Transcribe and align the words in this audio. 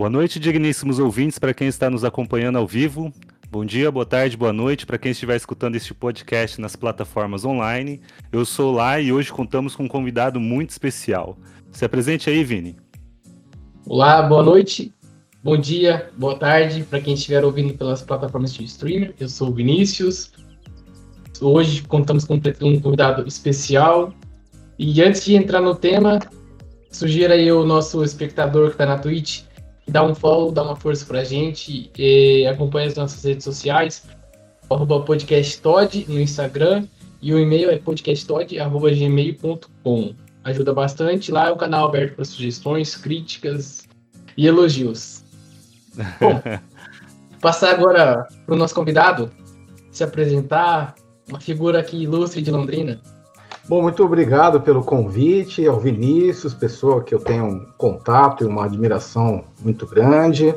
Boa 0.00 0.08
noite, 0.08 0.40
digníssimos 0.40 0.98
ouvintes, 0.98 1.38
para 1.38 1.52
quem 1.52 1.68
está 1.68 1.90
nos 1.90 2.04
acompanhando 2.04 2.56
ao 2.56 2.66
vivo. 2.66 3.12
Bom 3.50 3.66
dia, 3.66 3.90
boa 3.90 4.06
tarde, 4.06 4.34
boa 4.34 4.50
noite 4.50 4.86
para 4.86 4.96
quem 4.96 5.12
estiver 5.12 5.36
escutando 5.36 5.76
este 5.76 5.92
podcast 5.92 6.58
nas 6.58 6.74
plataformas 6.74 7.44
online. 7.44 8.00
Eu 8.32 8.46
sou 8.46 8.72
lá 8.72 8.98
e 8.98 9.12
hoje 9.12 9.30
contamos 9.30 9.76
com 9.76 9.82
um 9.82 9.88
convidado 9.88 10.40
muito 10.40 10.70
especial. 10.70 11.36
Se 11.70 11.84
apresente 11.84 12.30
aí, 12.30 12.42
Vini. 12.42 12.78
Olá, 13.86 14.22
boa 14.22 14.42
noite, 14.42 14.90
bom 15.44 15.58
dia, 15.58 16.08
boa 16.16 16.34
tarde 16.34 16.82
para 16.82 17.02
quem 17.02 17.12
estiver 17.12 17.44
ouvindo 17.44 17.74
pelas 17.74 18.00
plataformas 18.00 18.54
de 18.54 18.64
streaming. 18.64 19.12
Eu 19.20 19.28
sou 19.28 19.50
o 19.50 19.52
Vinícius. 19.52 20.32
Hoje 21.42 21.82
contamos 21.82 22.24
com 22.24 22.40
um 22.62 22.80
convidado 22.80 23.28
especial. 23.28 24.14
E 24.78 25.02
antes 25.02 25.22
de 25.26 25.34
entrar 25.34 25.60
no 25.60 25.74
tema, 25.74 26.20
sugira 26.90 27.34
aí 27.34 27.52
o 27.52 27.66
nosso 27.66 28.02
espectador 28.02 28.68
que 28.68 28.76
está 28.76 28.86
na 28.86 28.96
Twitch 28.96 29.49
dá 29.90 30.04
um 30.04 30.14
follow, 30.14 30.52
dá 30.52 30.62
uma 30.62 30.76
força 30.76 31.04
pra 31.04 31.24
gente, 31.24 31.90
e 31.98 32.46
acompanha 32.46 32.86
as 32.88 32.94
nossas 32.94 33.24
redes 33.24 33.42
sociais, 33.44 34.04
arroba 34.70 35.00
podcasttod 35.00 36.06
no 36.08 36.20
Instagram, 36.20 36.86
e 37.20 37.34
o 37.34 37.38
e-mail 37.38 37.68
é 37.70 37.78
podcasttod.gmail.com. 37.78 40.14
Ajuda 40.42 40.72
bastante, 40.72 41.30
lá 41.30 41.48
é 41.48 41.50
o 41.50 41.56
canal 41.56 41.88
aberto 41.88 42.14
para 42.14 42.24
sugestões, 42.24 42.96
críticas 42.96 43.86
e 44.36 44.46
elogios. 44.46 45.22
Bom, 46.18 46.40
passar 47.40 47.74
agora 47.74 48.26
para 48.46 48.54
o 48.54 48.58
nosso 48.58 48.74
convidado 48.74 49.30
se 49.90 50.02
apresentar, 50.04 50.94
uma 51.28 51.40
figura 51.40 51.80
aqui 51.80 52.04
ilustre 52.04 52.40
de 52.40 52.50
Londrina. 52.50 52.98
Bom, 53.68 53.82
muito 53.82 54.04
obrigado 54.04 54.60
pelo 54.60 54.82
convite, 54.82 55.66
ao 55.66 55.78
Vinícius, 55.78 56.52
pessoa 56.52 57.02
que 57.02 57.14
eu 57.14 57.20
tenho 57.20 57.44
um 57.44 57.66
contato 57.78 58.42
e 58.42 58.46
uma 58.46 58.64
admiração 58.64 59.44
muito 59.62 59.86
grande. 59.86 60.54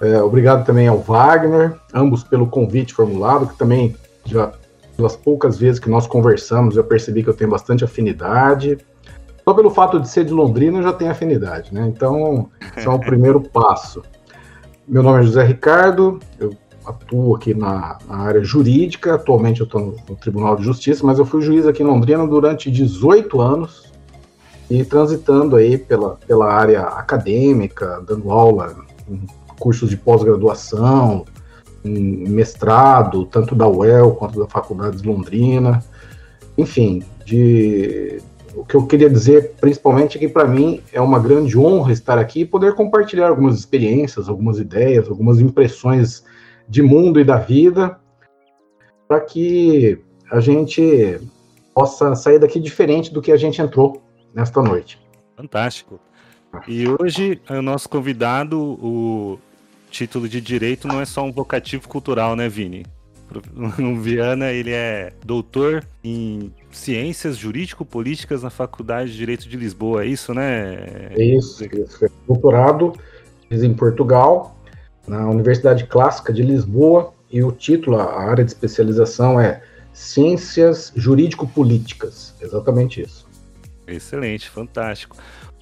É, 0.00 0.20
obrigado 0.20 0.66
também 0.66 0.88
ao 0.88 0.98
Wagner, 0.98 1.78
ambos 1.94 2.24
pelo 2.24 2.46
convite 2.46 2.92
formulado, 2.92 3.46
que 3.46 3.56
também 3.56 3.96
já 4.24 4.52
pelas 4.96 5.16
poucas 5.16 5.58
vezes 5.58 5.78
que 5.78 5.88
nós 5.88 6.06
conversamos, 6.06 6.76
eu 6.76 6.84
percebi 6.84 7.22
que 7.22 7.30
eu 7.30 7.34
tenho 7.34 7.50
bastante 7.50 7.84
afinidade. 7.84 8.78
Só 9.44 9.54
pelo 9.54 9.70
fato 9.70 9.98
de 9.98 10.08
ser 10.08 10.24
de 10.24 10.32
Londrina, 10.32 10.78
eu 10.78 10.82
já 10.82 10.92
tenho 10.92 11.10
afinidade, 11.10 11.72
né? 11.74 11.86
Então, 11.88 12.50
esse 12.76 12.86
é 12.86 12.90
o 12.90 12.98
primeiro 12.98 13.40
passo. 13.40 14.02
Meu 14.86 15.02
nome 15.02 15.20
é 15.20 15.22
José 15.22 15.44
Ricardo, 15.44 16.20
eu 16.38 16.50
atuo 16.86 17.36
aqui 17.36 17.54
na, 17.54 17.98
na 18.08 18.16
área 18.16 18.42
jurídica, 18.42 19.14
atualmente 19.14 19.60
eu 19.60 19.64
estou 19.64 19.80
no, 19.80 19.96
no, 20.08 20.16
Tribunal 20.16 20.56
de 20.56 20.64
Justiça, 20.64 21.04
mas 21.06 21.18
eu 21.18 21.24
fui 21.24 21.42
juiz 21.42 21.66
aqui 21.66 21.82
em 21.82 21.86
Londrina 21.86 22.26
durante 22.26 22.70
18 22.70 23.40
anos 23.40 23.92
e 24.70 24.84
transitando 24.84 25.56
aí 25.56 25.76
pela, 25.78 26.16
pela 26.26 26.52
área 26.52 26.82
acadêmica, 26.82 28.02
dando 28.06 28.30
aula 28.30 28.74
em 29.08 29.20
cursos 29.58 29.90
de 29.90 29.96
pós-graduação, 29.96 31.24
mestrado, 31.84 33.24
tanto 33.26 33.54
da 33.54 33.68
UEL 33.68 34.12
quanto 34.12 34.38
da 34.38 34.46
Faculdade 34.46 35.02
de 35.02 35.08
Londrina, 35.08 35.84
enfim, 36.56 37.02
de 37.24 38.20
o 38.54 38.64
que 38.64 38.74
eu 38.74 38.86
queria 38.86 39.08
dizer 39.08 39.52
principalmente 39.60 40.16
é 40.16 40.20
que 40.20 40.28
para 40.28 40.46
mim 40.46 40.80
é 40.92 41.00
uma 41.00 41.18
grande 41.18 41.58
honra 41.58 41.92
estar 41.92 42.18
aqui 42.18 42.40
e 42.40 42.46
poder 42.46 42.74
compartilhar 42.74 43.28
algumas 43.28 43.58
experiências, 43.58 44.28
algumas 44.28 44.58
ideias, 44.58 45.08
algumas 45.08 45.40
impressões 45.40 46.22
de 46.72 46.80
mundo 46.80 47.20
e 47.20 47.24
da 47.24 47.36
vida, 47.36 48.00
para 49.06 49.20
que 49.20 49.98
a 50.30 50.40
gente 50.40 51.20
possa 51.74 52.14
sair 52.14 52.38
daqui 52.38 52.58
diferente 52.58 53.12
do 53.12 53.20
que 53.20 53.30
a 53.30 53.36
gente 53.36 53.60
entrou 53.60 54.02
nesta 54.34 54.62
noite. 54.62 54.98
Fantástico. 55.36 56.00
E 56.66 56.86
hoje, 56.88 57.38
o 57.50 57.60
nosso 57.60 57.90
convidado, 57.90 58.58
o 58.58 59.38
título 59.90 60.26
de 60.26 60.40
direito 60.40 60.88
não 60.88 60.98
é 60.98 61.04
só 61.04 61.22
um 61.22 61.30
vocativo 61.30 61.86
cultural, 61.86 62.34
né, 62.34 62.48
Vini? 62.48 62.86
O 63.78 63.96
Viana, 63.96 64.50
ele 64.50 64.70
é 64.70 65.12
doutor 65.24 65.86
em 66.02 66.52
ciências 66.70 67.36
jurídico-políticas 67.36 68.42
na 68.42 68.50
Faculdade 68.50 69.10
de 69.10 69.16
Direito 69.18 69.46
de 69.46 69.56
Lisboa, 69.58 70.04
é 70.04 70.06
isso, 70.06 70.32
né? 70.32 71.10
É 71.10 71.22
isso, 71.22 71.64
isso. 71.64 72.10
Doutorado 72.26 72.94
em 73.50 73.74
Portugal 73.74 74.56
na 75.06 75.28
Universidade 75.28 75.86
Clássica 75.86 76.32
de 76.32 76.42
Lisboa 76.42 77.12
e 77.30 77.42
o 77.42 77.50
título, 77.50 77.98
a 77.98 78.20
área 78.20 78.44
de 78.44 78.50
especialização 78.50 79.40
é 79.40 79.62
Ciências 79.92 80.92
Jurídico-Políticas. 80.94 82.34
Exatamente 82.40 83.00
isso. 83.02 83.26
Excelente, 83.86 84.48
fantástico. 84.48 85.16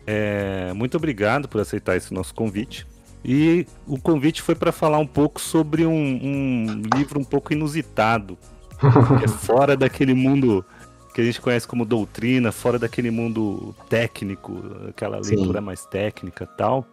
É, 0.06 0.72
muito 0.72 0.96
obrigado 0.96 1.48
por 1.48 1.60
aceitar 1.60 1.96
esse 1.96 2.12
nosso 2.12 2.34
convite. 2.34 2.86
E 3.24 3.66
o 3.86 3.98
convite 3.98 4.40
foi 4.40 4.54
para 4.54 4.72
falar 4.72 4.98
um 4.98 5.06
pouco 5.06 5.40
sobre 5.40 5.84
um, 5.84 5.92
um, 5.92 6.82
livro 6.96 7.20
um 7.20 7.24
pouco 7.24 7.52
inusitado, 7.52 8.38
é 9.22 9.28
fora 9.28 9.76
daquele 9.76 10.14
mundo 10.14 10.64
que 11.14 11.20
a 11.20 11.24
gente 11.24 11.40
conhece 11.40 11.66
como 11.66 11.84
doutrina, 11.84 12.50
fora 12.50 12.78
daquele 12.78 13.10
mundo 13.10 13.74
técnico, 13.88 14.62
aquela 14.88 15.18
leitura 15.18 15.58
Sim. 15.58 15.64
mais 15.64 15.84
técnica 15.84 16.46
tal. 16.46 16.86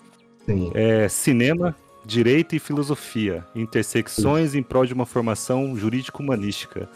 Sim. 0.46 0.72
É, 0.74 1.08
cinema 1.08 1.76
Direito 2.08 2.56
e 2.56 2.60
Filosofia, 2.60 3.46
Intersecções 3.54 4.56
em 4.56 4.64
prol 4.64 4.86
de 4.86 4.94
uma 4.94 5.06
formação 5.06 5.76
jurídico-humanística. 5.76 6.88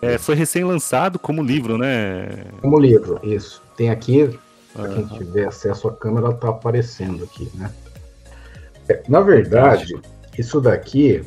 É, 0.00 0.16
foi 0.16 0.34
recém-lançado 0.34 1.18
como 1.18 1.42
livro, 1.42 1.76
né? 1.76 2.46
Como 2.62 2.80
livro, 2.80 3.20
isso. 3.22 3.62
Tem 3.76 3.90
aqui, 3.90 4.30
para 4.72 4.88
quem 4.94 5.06
tiver 5.18 5.46
acesso 5.46 5.88
à 5.88 5.92
câmera, 5.92 6.30
está 6.30 6.48
aparecendo 6.48 7.24
aqui, 7.24 7.50
né? 7.54 7.70
É, 8.88 9.02
na 9.06 9.20
verdade, 9.20 10.00
isso 10.38 10.62
daqui 10.62 11.22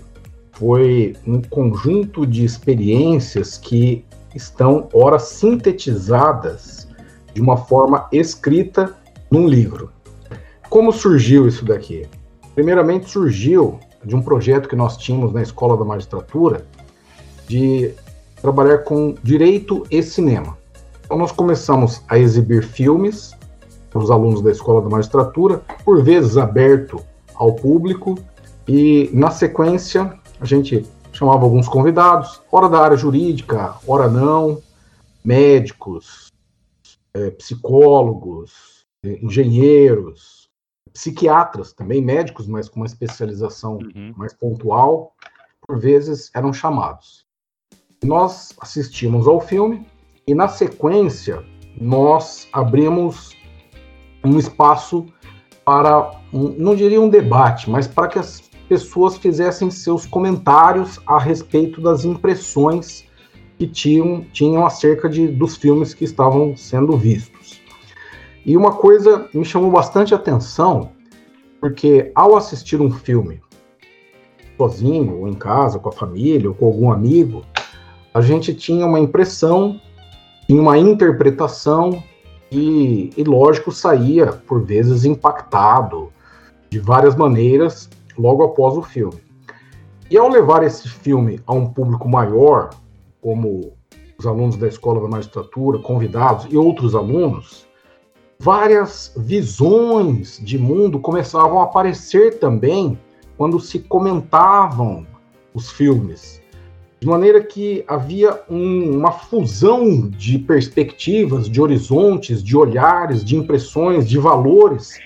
foi 0.53 1.15
um 1.27 1.43
conjunto 1.43 2.25
de 2.25 2.43
experiências 2.43 3.55
que 3.55 4.03
estão, 4.33 4.89
ora, 4.93 5.19
sintetizadas 5.19 6.87
de 7.35 7.39
uma 7.39 7.55
forma 7.55 8.07
escrita 8.11 8.97
num 9.29 9.47
livro. 9.47 9.91
Como 10.71 10.91
surgiu 10.91 11.47
isso 11.47 11.63
daqui? 11.63 12.07
Primeiramente, 12.61 13.09
surgiu 13.09 13.79
de 14.05 14.15
um 14.15 14.21
projeto 14.21 14.69
que 14.69 14.75
nós 14.75 14.95
tínhamos 14.95 15.33
na 15.33 15.41
Escola 15.41 15.75
da 15.75 15.83
Magistratura 15.83 16.63
de 17.47 17.91
trabalhar 18.39 18.83
com 18.83 19.15
direito 19.23 19.83
e 19.89 20.03
cinema. 20.03 20.55
Então, 21.03 21.17
nós 21.17 21.31
começamos 21.31 22.03
a 22.07 22.19
exibir 22.19 22.63
filmes 22.63 23.31
para 23.89 23.99
os 23.99 24.11
alunos 24.11 24.43
da 24.43 24.51
Escola 24.51 24.79
da 24.79 24.89
Magistratura, 24.89 25.63
por 25.83 26.03
vezes 26.03 26.37
aberto 26.37 27.03
ao 27.33 27.55
público, 27.55 28.15
e 28.67 29.09
na 29.11 29.31
sequência 29.31 30.13
a 30.39 30.45
gente 30.45 30.85
chamava 31.11 31.43
alguns 31.43 31.67
convidados, 31.67 32.43
hora 32.51 32.69
da 32.69 32.77
área 32.77 32.95
jurídica, 32.95 33.73
hora 33.87 34.07
não, 34.07 34.61
médicos, 35.25 36.27
é, 37.15 37.31
psicólogos, 37.31 38.85
é, 39.03 39.17
engenheiros, 39.19 40.40
psiquiatras, 40.93 41.73
também 41.73 42.01
médicos, 42.01 42.47
mas 42.47 42.67
com 42.67 42.79
uma 42.79 42.85
especialização 42.85 43.77
uhum. 43.77 44.13
mais 44.15 44.33
pontual, 44.33 45.15
por 45.65 45.79
vezes 45.79 46.29
eram 46.35 46.51
chamados. 46.51 47.25
Nós 48.03 48.53
assistimos 48.59 49.27
ao 49.27 49.39
filme 49.39 49.85
e, 50.27 50.33
na 50.33 50.47
sequência, 50.47 51.43
nós 51.79 52.47
abrimos 52.51 53.35
um 54.23 54.37
espaço 54.37 55.05
para, 55.63 56.19
um, 56.33 56.49
não 56.49 56.75
diria 56.75 56.99
um 56.99 57.09
debate, 57.09 57.69
mas 57.69 57.87
para 57.87 58.07
que 58.07 58.19
as 58.19 58.49
pessoas 58.67 59.17
fizessem 59.17 59.69
seus 59.69 60.05
comentários 60.05 60.99
a 61.05 61.19
respeito 61.19 61.81
das 61.81 62.05
impressões 62.05 63.05
que 63.57 63.67
tinham, 63.67 64.25
tinham 64.31 64.65
acerca 64.65 65.07
de, 65.07 65.27
dos 65.27 65.55
filmes 65.55 65.93
que 65.93 66.03
estavam 66.03 66.55
sendo 66.57 66.97
vistos. 66.97 67.30
E 68.45 68.57
uma 68.57 68.73
coisa 68.73 69.29
me 69.33 69.45
chamou 69.45 69.69
bastante 69.69 70.15
atenção, 70.15 70.91
porque 71.59 72.11
ao 72.15 72.35
assistir 72.35 72.81
um 72.81 72.91
filme 72.91 73.41
sozinho, 74.57 75.19
ou 75.19 75.27
em 75.27 75.33
casa, 75.33 75.79
com 75.79 75.89
a 75.89 75.91
família, 75.91 76.49
ou 76.49 76.55
com 76.55 76.65
algum 76.65 76.91
amigo, 76.91 77.43
a 78.13 78.21
gente 78.21 78.53
tinha 78.53 78.85
uma 78.85 78.99
impressão, 78.99 79.79
tinha 80.47 80.61
uma 80.61 80.77
interpretação 80.77 82.03
e, 82.51 83.11
e 83.15 83.23
lógico, 83.23 83.71
saía 83.71 84.27
por 84.27 84.63
vezes 84.63 85.05
impactado 85.05 86.11
de 86.69 86.79
várias 86.79 87.15
maneiras 87.15 87.89
logo 88.17 88.43
após 88.43 88.75
o 88.77 88.81
filme. 88.81 89.19
E 90.09 90.17
ao 90.17 90.27
levar 90.27 90.63
esse 90.63 90.89
filme 90.89 91.39
a 91.47 91.53
um 91.53 91.67
público 91.67 92.09
maior, 92.09 92.71
como 93.21 93.73
os 94.17 94.27
alunos 94.27 94.57
da 94.57 94.67
Escola 94.67 94.99
da 94.99 95.07
Magistratura, 95.07 95.79
convidados 95.79 96.47
e 96.51 96.57
outros 96.57 96.93
alunos, 96.95 97.65
várias 98.41 99.13
visões 99.15 100.41
de 100.43 100.57
mundo 100.57 100.99
começavam 100.99 101.59
a 101.59 101.63
aparecer 101.63 102.39
também 102.39 102.97
quando 103.37 103.59
se 103.59 103.77
comentavam 103.77 105.05
os 105.53 105.69
filmes. 105.69 106.41
De 106.99 107.07
maneira 107.07 107.43
que 107.43 107.83
havia 107.87 108.41
um, 108.49 108.97
uma 108.97 109.11
fusão 109.11 110.09
de 110.09 110.39
perspectivas, 110.39 111.47
de 111.47 111.61
horizontes, 111.61 112.43
de 112.43 112.57
olhares, 112.57 113.23
de 113.23 113.37
impressões, 113.37 114.09
de 114.09 114.17
valores. 114.17 114.99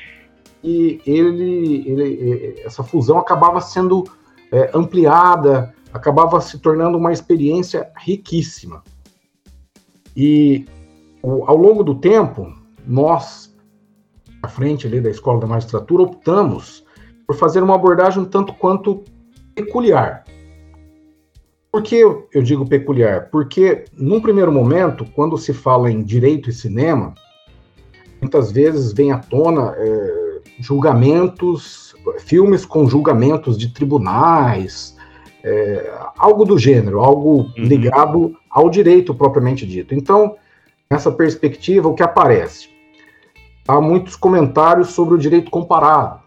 e 0.64 1.02
ele, 1.06 1.84
ele 1.86 2.62
essa 2.64 2.84
fusão 2.84 3.18
acabava 3.18 3.60
sendo 3.60 4.06
é, 4.50 4.72
ampliada, 4.74 5.76
acabava 5.94 6.40
se 6.40 6.58
tornando 6.60 6.98
uma 6.98 7.12
experiência 7.12 7.90
riquíssima. 7.98 8.82
E 10.16 10.66
ao 11.22 11.58
longo 11.58 11.84
do 11.84 11.96
tempo, 11.96 12.65
nós, 12.88 13.56
à 14.42 14.48
frente 14.48 14.88
ali 14.88 15.02
da 15.02 15.10
Escola 15.10 15.40
da 15.40 15.48
Magistratura, 15.48 16.04
optamos 16.04 16.86
por 17.28 17.36
fazer 17.36 17.64
uma 17.64 17.76
abordagem 17.76 18.22
um 18.22 18.26
tanto 18.26 18.54
quanto 18.54 19.04
peculiar. 19.54 20.24
Por 21.72 21.84
que 21.84 21.96
eu 21.96 22.42
digo 22.42 22.66
peculiar? 22.66 23.30
Porque, 23.30 23.84
num 23.94 24.22
primeiro 24.22 24.52
momento, 24.52 25.06
quando 25.14 25.38
se 25.38 25.54
fala 25.54 25.92
em 25.92 26.02
direito 26.02 26.50
e 26.50 26.54
cinema, 26.54 27.14
muitas 28.22 28.52
vezes 28.52 28.94
vem 28.94 29.12
à 29.12 29.18
tona 29.18 29.74
é, 29.78 30.42
julgamentos, 30.60 31.94
filmes 32.20 32.66
com 32.66 32.88
julgamentos 32.88 33.58
de 33.58 33.74
tribunais, 33.74 34.96
é, 35.44 35.92
algo 36.18 36.46
do 36.46 36.58
gênero, 36.58 37.00
algo 37.00 37.42
uhum. 37.42 37.52
ligado 37.58 38.36
ao 38.50 38.70
direito 38.70 39.14
propriamente 39.14 39.66
dito. 39.66 39.94
Então, 39.94 40.38
nessa 40.90 41.12
perspectiva, 41.12 41.90
o 41.90 41.94
que 41.94 42.04
aparece? 42.04 42.70
Há 43.68 43.82
muitos 43.82 44.16
comentários 44.16 44.90
sobre 44.90 45.16
o 45.16 45.18
direito 45.18 45.50
comparado. 45.50 46.20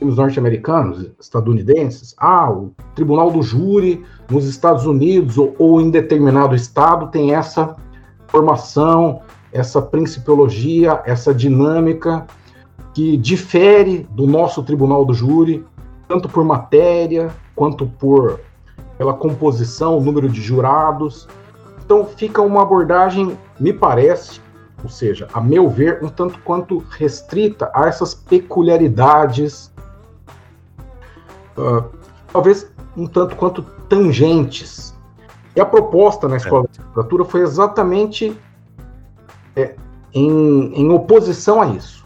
Os 0.00 0.16
norte-americanos, 0.16 1.10
estadunidenses, 1.20 2.14
ah, 2.16 2.50
o 2.50 2.72
tribunal 2.94 3.30
do 3.30 3.42
júri 3.42 4.02
nos 4.30 4.46
Estados 4.46 4.86
Unidos 4.86 5.36
ou, 5.36 5.54
ou 5.58 5.78
em 5.78 5.90
determinado 5.90 6.54
estado 6.54 7.08
tem 7.08 7.34
essa 7.34 7.76
formação, 8.28 9.20
essa 9.52 9.82
principiologia, 9.82 11.02
essa 11.04 11.34
dinâmica 11.34 12.26
que 12.94 13.16
difere 13.18 14.06
do 14.10 14.26
nosso 14.26 14.62
tribunal 14.62 15.04
do 15.04 15.12
júri, 15.12 15.66
tanto 16.08 16.30
por 16.30 16.44
matéria 16.44 17.30
quanto 17.54 17.86
por 17.86 18.40
pela 18.96 19.12
composição, 19.12 19.98
o 19.98 20.00
número 20.00 20.30
de 20.30 20.40
jurados. 20.40 21.28
Então 21.84 22.06
fica 22.06 22.40
uma 22.40 22.62
abordagem, 22.62 23.36
me 23.60 23.72
parece, 23.72 24.40
ou 24.82 24.90
seja, 24.90 25.28
a 25.32 25.40
meu 25.40 25.68
ver, 25.68 26.02
um 26.02 26.08
tanto 26.08 26.38
quanto 26.40 26.78
restrita 26.90 27.70
a 27.74 27.86
essas 27.86 28.14
peculiaridades, 28.14 29.72
uh, 31.56 31.84
talvez 32.32 32.70
um 32.96 33.06
tanto 33.06 33.36
quanto 33.36 33.62
tangentes. 33.88 34.94
E 35.54 35.60
a 35.60 35.64
proposta 35.64 36.28
na 36.28 36.36
escola 36.36 36.68
de 36.70 36.80
literatura 36.80 37.24
foi 37.24 37.40
exatamente 37.40 38.36
é, 39.54 39.74
em, 40.12 40.74
em 40.74 40.90
oposição 40.90 41.60
a 41.60 41.66
isso. 41.66 42.04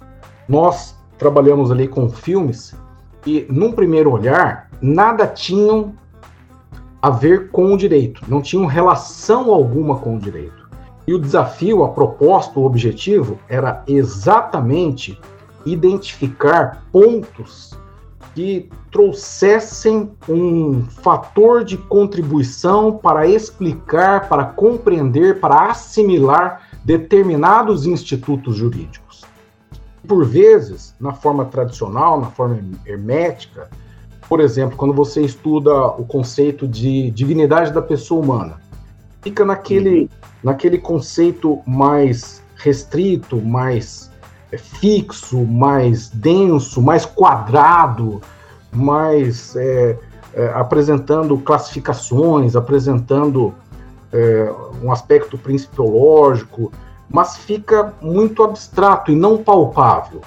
Nós 0.48 0.96
trabalhamos 1.18 1.70
ali 1.70 1.88
com 1.88 2.08
filmes 2.08 2.74
e, 3.26 3.46
num 3.50 3.72
primeiro 3.72 4.12
olhar, 4.12 4.70
nada 4.80 5.26
tinham 5.26 5.94
a 7.02 7.10
ver 7.10 7.50
com 7.50 7.72
o 7.72 7.76
direito, 7.76 8.22
não 8.28 8.40
tinham 8.40 8.66
relação 8.66 9.52
alguma 9.52 9.98
com 9.98 10.16
o 10.16 10.18
direito. 10.18 10.59
E 11.10 11.12
o 11.12 11.18
desafio, 11.18 11.82
a 11.82 11.88
proposta, 11.88 12.60
o 12.60 12.64
objetivo 12.64 13.36
era 13.48 13.82
exatamente 13.88 15.20
identificar 15.66 16.84
pontos 16.92 17.76
que 18.32 18.70
trouxessem 18.92 20.12
um 20.28 20.84
fator 20.84 21.64
de 21.64 21.76
contribuição 21.76 22.96
para 22.96 23.26
explicar, 23.26 24.28
para 24.28 24.44
compreender, 24.44 25.40
para 25.40 25.72
assimilar 25.72 26.68
determinados 26.84 27.86
institutos 27.86 28.54
jurídicos. 28.54 29.24
Por 30.06 30.24
vezes, 30.24 30.94
na 31.00 31.12
forma 31.12 31.44
tradicional, 31.44 32.20
na 32.20 32.30
forma 32.30 32.60
hermética, 32.86 33.68
por 34.28 34.38
exemplo, 34.38 34.76
quando 34.76 34.94
você 34.94 35.22
estuda 35.22 35.74
o 35.86 36.04
conceito 36.04 36.68
de 36.68 37.10
dignidade 37.10 37.72
da 37.72 37.82
pessoa 37.82 38.22
humana, 38.22 38.69
fica 39.22 39.44
naquele, 39.44 40.10
naquele 40.42 40.78
conceito 40.78 41.60
mais 41.66 42.42
restrito, 42.56 43.40
mais 43.40 44.10
é, 44.52 44.58
fixo, 44.58 45.44
mais 45.44 46.08
denso, 46.08 46.82
mais 46.82 47.04
quadrado, 47.04 48.20
mais 48.72 49.54
é, 49.56 49.98
é, 50.34 50.46
apresentando 50.54 51.36
classificações, 51.38 52.54
apresentando 52.56 53.54
é, 54.12 54.52
um 54.82 54.92
aspecto 54.92 55.36
principiológico, 55.38 56.72
mas 57.08 57.36
fica 57.36 57.92
muito 58.00 58.42
abstrato 58.42 59.10
e 59.10 59.16
não 59.16 59.38
palpável. 59.38 60.20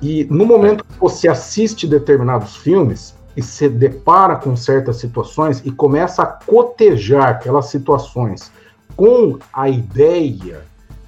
E 0.00 0.24
no 0.30 0.46
momento 0.46 0.84
que 0.84 0.98
você 0.98 1.28
assiste 1.28 1.86
determinados 1.86 2.56
filmes, 2.56 3.17
e 3.38 3.42
se 3.42 3.68
depara 3.68 4.34
com 4.34 4.56
certas 4.56 4.96
situações 4.96 5.64
e 5.64 5.70
começa 5.70 6.24
a 6.24 6.26
cotejar 6.26 7.28
aquelas 7.28 7.66
situações 7.66 8.50
com 8.96 9.38
a 9.52 9.68
ideia 9.68 10.64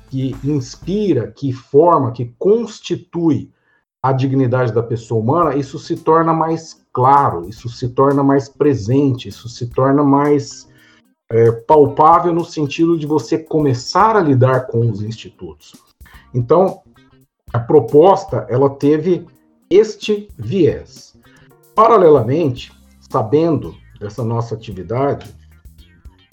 que 0.09 0.37
inspira, 0.44 1.32
que 1.32 1.53
forma, 1.53 2.12
que 2.12 2.32
constitui 2.38 3.50
a 4.00 4.12
dignidade 4.12 4.73
da 4.73 4.81
pessoa 4.81 5.21
humana, 5.21 5.56
isso 5.56 5.77
se 5.77 5.97
torna 5.97 6.32
mais 6.32 6.87
claro, 6.93 7.49
isso 7.49 7.69
se 7.69 7.88
torna 7.88 8.23
mais 8.23 8.49
presente, 8.49 9.29
isso 9.29 9.49
se 9.49 9.67
torna 9.67 10.05
mais 10.05 10.69
é, 11.29 11.50
palpável 11.50 12.32
no 12.32 12.44
sentido 12.44 12.97
de 12.97 13.09
você 13.09 13.38
começar 13.38 14.15
a 14.15 14.21
lidar 14.21 14.69
com 14.69 14.88
os 14.88 15.03
institutos. 15.03 15.73
Então, 16.32 16.81
a 17.53 17.59
proposta 17.59 18.47
ela 18.49 18.71
teve 18.71 19.27
este 19.69 20.29
viés. 20.38 21.09
Paralelamente, 21.81 22.71
sabendo 23.11 23.75
dessa 23.99 24.23
nossa 24.23 24.55
atividade 24.55 25.35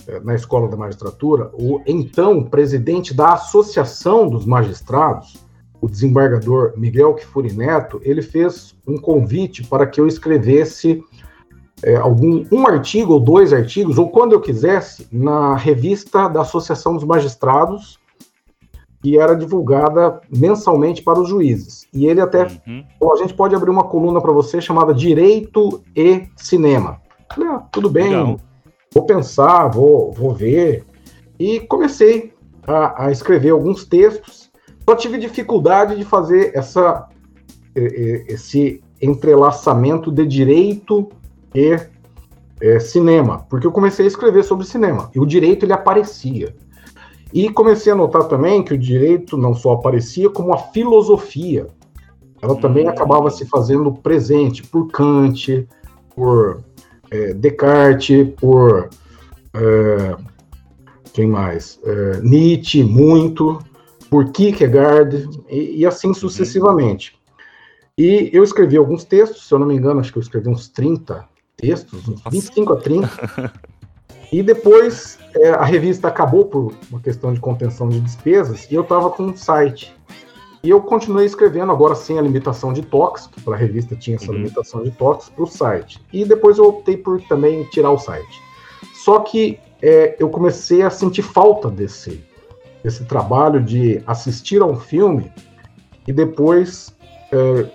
eh, 0.06 0.20
na 0.20 0.36
Escola 0.36 0.68
da 0.68 0.76
Magistratura, 0.76 1.50
o 1.54 1.82
então 1.88 2.44
presidente 2.44 3.14
da 3.14 3.32
Associação 3.36 4.28
dos 4.28 4.46
Magistrados, 4.46 5.38
o 5.80 5.88
desembargador 5.88 6.74
Miguel 6.76 7.14
Kifuri 7.14 7.54
Neto, 7.54 8.02
ele 8.04 8.22
fez 8.22 8.76
um 8.86 8.98
convite 8.98 9.64
para 9.64 9.88
que 9.88 10.02
eu 10.02 10.06
escrevesse 10.06 11.02
é, 11.82 11.96
algum 11.96 12.46
um 12.52 12.68
artigo 12.68 13.14
ou 13.14 13.20
dois 13.22 13.54
artigos, 13.54 13.98
ou 13.98 14.10
quando 14.10 14.34
eu 14.34 14.42
quisesse, 14.42 15.08
na 15.10 15.56
revista 15.56 16.28
da 16.28 16.42
Associação 16.42 16.94
dos 16.94 17.06
Magistrados, 17.06 17.98
que 19.02 19.18
era 19.18 19.36
divulgada 19.36 20.20
mensalmente 20.36 21.02
para 21.02 21.20
os 21.20 21.30
juízes. 21.30 21.88
E 21.94 22.08
ele 22.08 22.22
até 22.22 22.44
uhum. 22.44 22.84
falou, 23.00 23.14
a 23.14 23.18
gente 23.18 23.34
pode 23.34 23.56
abrir 23.56 23.70
uma 23.70 23.84
coluna 23.84 24.20
para 24.20 24.32
você 24.32 24.60
chamada 24.60 24.94
Direito 24.94 25.84
e 25.96 26.27
Cinema. 26.36 27.00
Falei, 27.34 27.50
ah, 27.50 27.63
tudo 27.72 27.89
bem, 27.89 28.10
Legal. 28.10 28.39
vou 28.94 29.06
pensar, 29.06 29.68
vou, 29.68 30.12
vou 30.12 30.34
ver. 30.34 30.86
E 31.39 31.60
comecei 31.60 32.34
a, 32.66 33.06
a, 33.06 33.12
escrever 33.12 33.51
alguns 33.51 33.86
textos. 33.86 34.50
Só 34.88 34.96
tive 34.96 35.18
dificuldade 35.18 35.96
de 35.96 36.04
fazer 36.04 36.51
essa, 36.56 37.08
esse 37.75 38.82
entrelaçamento 39.01 40.12
de 40.12 40.25
direito 40.25 41.10
e 41.54 41.77
é, 42.62 42.80
cinema, 42.80 43.46
porque 43.50 43.68
eu 43.68 43.72
comecei 43.72 44.06
a 44.06 44.08
escrever 44.08 44.44
sobre 44.44 44.66
cinema 44.66 45.12
e 45.13 45.20
o 45.20 45.25
direito 45.25 45.66
ele 45.66 45.74
aparecia. 45.74 46.56
E 47.34 47.50
comecei 47.50 47.91
a 47.91 47.96
notar 47.96 48.25
também 48.27 48.63
que 48.63 48.74
o 48.74 48.77
direito 48.77 49.38
não 49.38 49.53
só 49.53 49.74
aparecia, 49.74 50.29
como 50.29 50.53
a 50.53 50.57
filosofia. 50.57 51.67
Ela 52.41 52.55
também 52.55 52.86
hum. 52.86 52.89
acabava 52.89 53.29
se 53.29 53.46
fazendo 53.46 53.91
presente 53.91 54.63
por 54.63 54.88
Kant, 54.88 55.67
por 56.15 56.63
é, 57.12 57.34
Descartes, 57.34 58.27
por. 58.36 58.89
É, 59.53 60.15
quem 61.13 61.27
mais? 61.27 61.79
É, 61.84 62.22
Nietzsche, 62.22 62.84
muito, 62.84 63.60
por 64.10 64.31
Kierkegaard, 64.31 65.27
e, 65.50 65.79
e 65.79 65.86
assim 65.86 66.13
sucessivamente. 66.13 67.17
E 67.98 68.29
eu 68.31 68.43
escrevi 68.43 68.77
alguns 68.77 69.03
textos, 69.03 69.48
se 69.48 69.53
eu 69.53 69.57
não 69.57 69.65
me 69.65 69.75
engano, 69.75 70.00
acho 70.00 70.12
que 70.12 70.19
eu 70.19 70.22
escrevi 70.22 70.48
uns 70.48 70.69
30 70.69 71.27
textos, 71.55 72.07
uns 72.07 72.22
25 72.31 72.74
a 72.74 72.75
30. 72.75 73.10
E 74.31 74.43
depois 74.43 75.17
é, 75.36 75.51
a 75.51 75.63
revista 75.63 76.07
acabou 76.07 76.46
por 76.46 76.74
uma 76.91 77.00
questão 77.00 77.34
de 77.34 77.39
contenção 77.39 77.88
de 77.88 78.00
despesas 78.00 78.67
e 78.69 78.75
eu 78.75 78.81
estava 78.81 79.10
com 79.10 79.24
um 79.24 79.36
site. 79.36 79.96
E 80.63 80.69
eu 80.69 80.81
continuei 80.81 81.25
escrevendo, 81.25 81.72
agora 81.72 81.96
sem 81.96 82.17
a 82.19 82.22
limitação 82.22 82.74
de 82.74 82.81
toques, 82.81 83.27
que 83.27 83.39
para 83.39 83.55
a 83.55 83.57
revista 83.57 83.96
tinha 83.96 84.17
essa 84.17 84.31
uhum. 84.31 84.39
limitação 84.39 84.84
de 84.84 84.91
toques, 84.91 85.29
para 85.29 85.43
o 85.43 85.48
site. 85.48 86.01
E 86.12 86.25
depois 86.25 86.57
eu 86.57 86.65
optei 86.65 86.98
por 86.98 87.22
também 87.22 87.63
tirar 87.65 87.91
o 87.91 87.98
site. 87.98 88.41
Só 88.93 89.19
que 89.19 89.60
é, 89.81 90.15
eu 90.19 90.29
comecei 90.29 90.81
a 90.81 90.89
sentir 90.89 91.22
falta 91.22 91.69
desse, 91.69 92.24
desse 92.84 93.05
trabalho 93.05 93.63
de 93.63 94.01
assistir 94.05 94.62
a 94.62 94.65
um 94.65 94.75
filme 94.75 95.31
e 96.07 96.12
depois 96.12 96.93
é, 97.31 97.69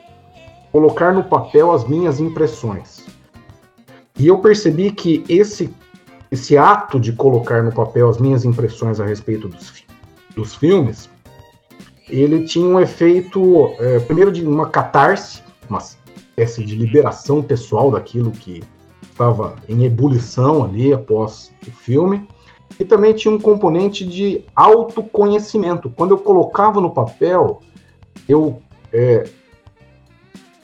colocar 0.70 1.14
no 1.14 1.24
papel 1.24 1.70
as 1.72 1.88
minhas 1.88 2.20
impressões. 2.20 3.06
E 4.18 4.26
eu 4.26 4.38
percebi 4.40 4.90
que 4.90 5.24
esse 5.28 5.72
esse 6.32 6.56
ato 6.56 6.98
de 6.98 7.12
colocar 7.12 7.62
no 7.62 7.70
papel 7.70 8.08
as 8.08 8.16
minhas 8.16 8.46
impressões 8.46 8.98
a 8.98 9.04
respeito 9.04 9.48
dos, 9.48 9.84
dos 10.34 10.54
filmes, 10.54 11.10
ele 12.08 12.44
tinha 12.44 12.66
um 12.66 12.80
efeito, 12.80 13.66
é, 13.78 14.00
primeiro, 14.00 14.32
de 14.32 14.42
uma 14.42 14.66
catarse, 14.66 15.42
uma 15.68 15.78
espécie 15.78 16.64
de 16.64 16.74
liberação 16.74 17.42
pessoal 17.42 17.90
daquilo 17.90 18.30
que 18.30 18.62
estava 19.02 19.56
em 19.68 19.84
ebulição 19.84 20.64
ali 20.64 20.90
após 20.90 21.52
o 21.68 21.70
filme. 21.70 22.26
E 22.80 22.84
também 22.86 23.12
tinha 23.12 23.32
um 23.32 23.38
componente 23.38 24.02
de 24.06 24.42
autoconhecimento. 24.56 25.90
Quando 25.90 26.12
eu 26.12 26.18
colocava 26.18 26.80
no 26.80 26.90
papel, 26.90 27.60
eu 28.26 28.62
é, 28.90 29.28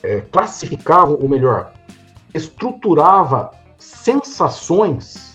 é, 0.03 0.23
classificava, 0.33 1.13
ou 1.13 1.29
melhor, 1.29 1.75
estruturava 2.33 3.51
sensações 3.77 5.28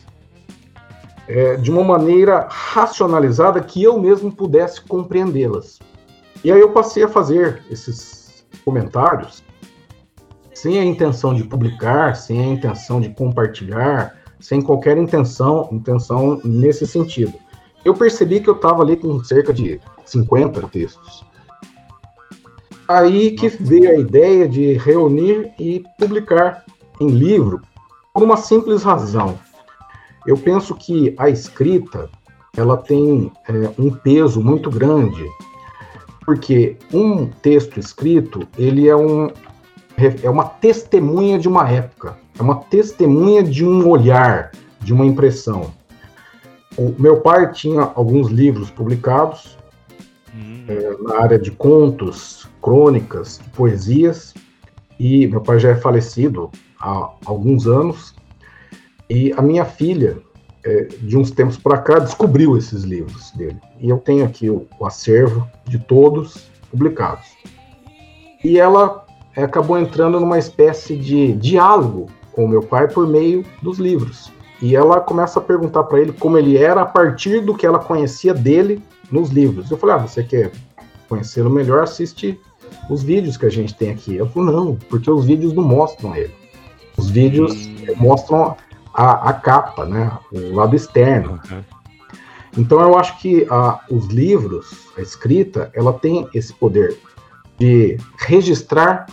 é, 1.27 1.55
de 1.55 1.71
uma 1.71 1.83
maneira 1.83 2.47
racionalizada 2.49 3.61
que 3.61 3.81
eu 3.83 3.99
mesmo 3.99 4.31
pudesse 4.31 4.81
compreendê-las. 4.81 5.79
E 6.43 6.51
aí 6.51 6.59
eu 6.59 6.71
passei 6.71 7.03
a 7.03 7.07
fazer 7.07 7.61
esses 7.69 8.45
comentários 8.65 9.43
sem 10.53 10.79
a 10.79 10.85
intenção 10.85 11.33
de 11.33 11.43
publicar, 11.43 12.15
sem 12.15 12.39
a 12.39 12.47
intenção 12.47 13.01
de 13.01 13.09
compartilhar, 13.09 14.15
sem 14.39 14.61
qualquer 14.61 14.97
intenção, 14.97 15.67
intenção 15.71 16.39
nesse 16.43 16.85
sentido. 16.85 17.33
Eu 17.83 17.93
percebi 17.93 18.39
que 18.39 18.49
eu 18.49 18.55
estava 18.55 18.81
ali 18.81 18.95
com 18.95 19.21
cerca 19.23 19.53
de 19.53 19.79
50 20.05 20.67
textos. 20.69 21.25
Aí 22.87 23.31
que 23.31 23.47
veio 23.47 23.89
a 23.89 23.95
ideia 23.95 24.47
de 24.47 24.73
reunir 24.73 25.51
e 25.59 25.83
publicar 25.97 26.65
em 26.99 27.07
livro 27.07 27.61
por 28.13 28.23
uma 28.23 28.37
simples 28.37 28.83
razão. 28.83 29.37
Eu 30.25 30.37
penso 30.37 30.75
que 30.75 31.13
a 31.17 31.29
escrita 31.29 32.09
ela 32.55 32.77
tem 32.77 33.31
é, 33.47 33.71
um 33.79 33.89
peso 33.91 34.41
muito 34.41 34.69
grande, 34.69 35.25
porque 36.25 36.77
um 36.93 37.27
texto 37.27 37.79
escrito 37.79 38.47
ele 38.57 38.87
é, 38.87 38.95
um, 38.95 39.29
é 40.21 40.29
uma 40.29 40.45
testemunha 40.45 41.39
de 41.39 41.47
uma 41.47 41.69
época, 41.69 42.17
é 42.37 42.41
uma 42.41 42.55
testemunha 42.55 43.43
de 43.43 43.65
um 43.65 43.87
olhar, 43.87 44.51
de 44.79 44.93
uma 44.93 45.05
impressão. 45.05 45.73
O 46.77 46.93
meu 46.97 47.21
pai 47.21 47.51
tinha 47.51 47.91
alguns 47.95 48.29
livros 48.29 48.69
publicados 48.69 49.57
hum. 50.33 50.65
é, 50.67 50.95
na 51.01 51.21
área 51.21 51.39
de 51.39 51.51
contos, 51.51 52.47
crônicas, 52.61 53.41
poesias, 53.55 54.33
e 54.99 55.27
meu 55.27 55.41
pai 55.41 55.59
já 55.59 55.69
é 55.69 55.75
falecido 55.75 56.49
há 56.79 57.09
alguns 57.25 57.67
anos, 57.67 58.15
e 59.13 59.31
a 59.33 59.43
minha 59.43 59.63
filha, 59.63 60.17
é, 60.65 60.87
de 60.99 61.15
uns 61.15 61.29
tempos 61.29 61.55
para 61.55 61.77
cá, 61.77 61.99
descobriu 61.99 62.57
esses 62.57 62.81
livros 62.81 63.29
dele. 63.33 63.57
E 63.79 63.87
eu 63.87 63.99
tenho 63.99 64.25
aqui 64.25 64.49
o, 64.49 64.65
o 64.79 64.87
acervo 64.87 65.47
de 65.65 65.77
todos 65.77 66.49
publicados. 66.71 67.27
E 68.43 68.57
ela 68.57 69.05
é, 69.35 69.43
acabou 69.43 69.77
entrando 69.77 70.19
numa 70.19 70.39
espécie 70.39 70.95
de 70.95 71.33
diálogo 71.33 72.07
com 72.31 72.45
o 72.45 72.47
meu 72.47 72.63
pai 72.63 72.87
por 72.87 73.07
meio 73.07 73.45
dos 73.61 73.77
livros. 73.77 74.31
E 74.59 74.75
ela 74.75 74.99
começa 74.99 75.37
a 75.37 75.43
perguntar 75.43 75.83
para 75.83 76.01
ele 76.01 76.13
como 76.13 76.35
ele 76.35 76.57
era 76.57 76.81
a 76.81 76.85
partir 76.85 77.39
do 77.41 77.53
que 77.53 77.67
ela 77.67 77.77
conhecia 77.77 78.33
dele 78.33 78.81
nos 79.11 79.29
livros. 79.29 79.69
Eu 79.69 79.77
falei: 79.77 79.95
ah, 79.95 79.99
você 79.99 80.23
quer 80.23 80.51
conhecê-lo 81.07 81.51
melhor? 81.51 81.83
Assiste 81.83 82.39
os 82.89 83.03
vídeos 83.03 83.37
que 83.37 83.45
a 83.45 83.51
gente 83.51 83.75
tem 83.75 83.91
aqui. 83.91 84.15
Eu 84.15 84.27
falei: 84.27 84.55
não, 84.55 84.75
porque 84.89 85.11
os 85.11 85.23
vídeos 85.23 85.53
não 85.53 85.61
mostram 85.61 86.15
ele. 86.15 86.33
Os 86.97 87.11
vídeos 87.11 87.53
mostram 87.97 88.55
a, 88.93 89.29
a, 89.29 89.33
capa, 89.33 89.85
né? 89.85 90.17
O 90.31 90.55
lado 90.55 90.75
externo. 90.75 91.39
Uhum. 91.49 91.63
Então 92.57 92.79
eu 92.81 92.97
acho 92.97 93.19
que 93.19 93.47
a, 93.49 93.83
os 93.89 94.07
livros, 94.07 94.87
a 94.97 95.01
escrita, 95.01 95.71
ela 95.73 95.93
tem 95.93 96.27
esse 96.33 96.53
poder 96.53 96.97
de 97.57 97.97
registrar 98.19 99.07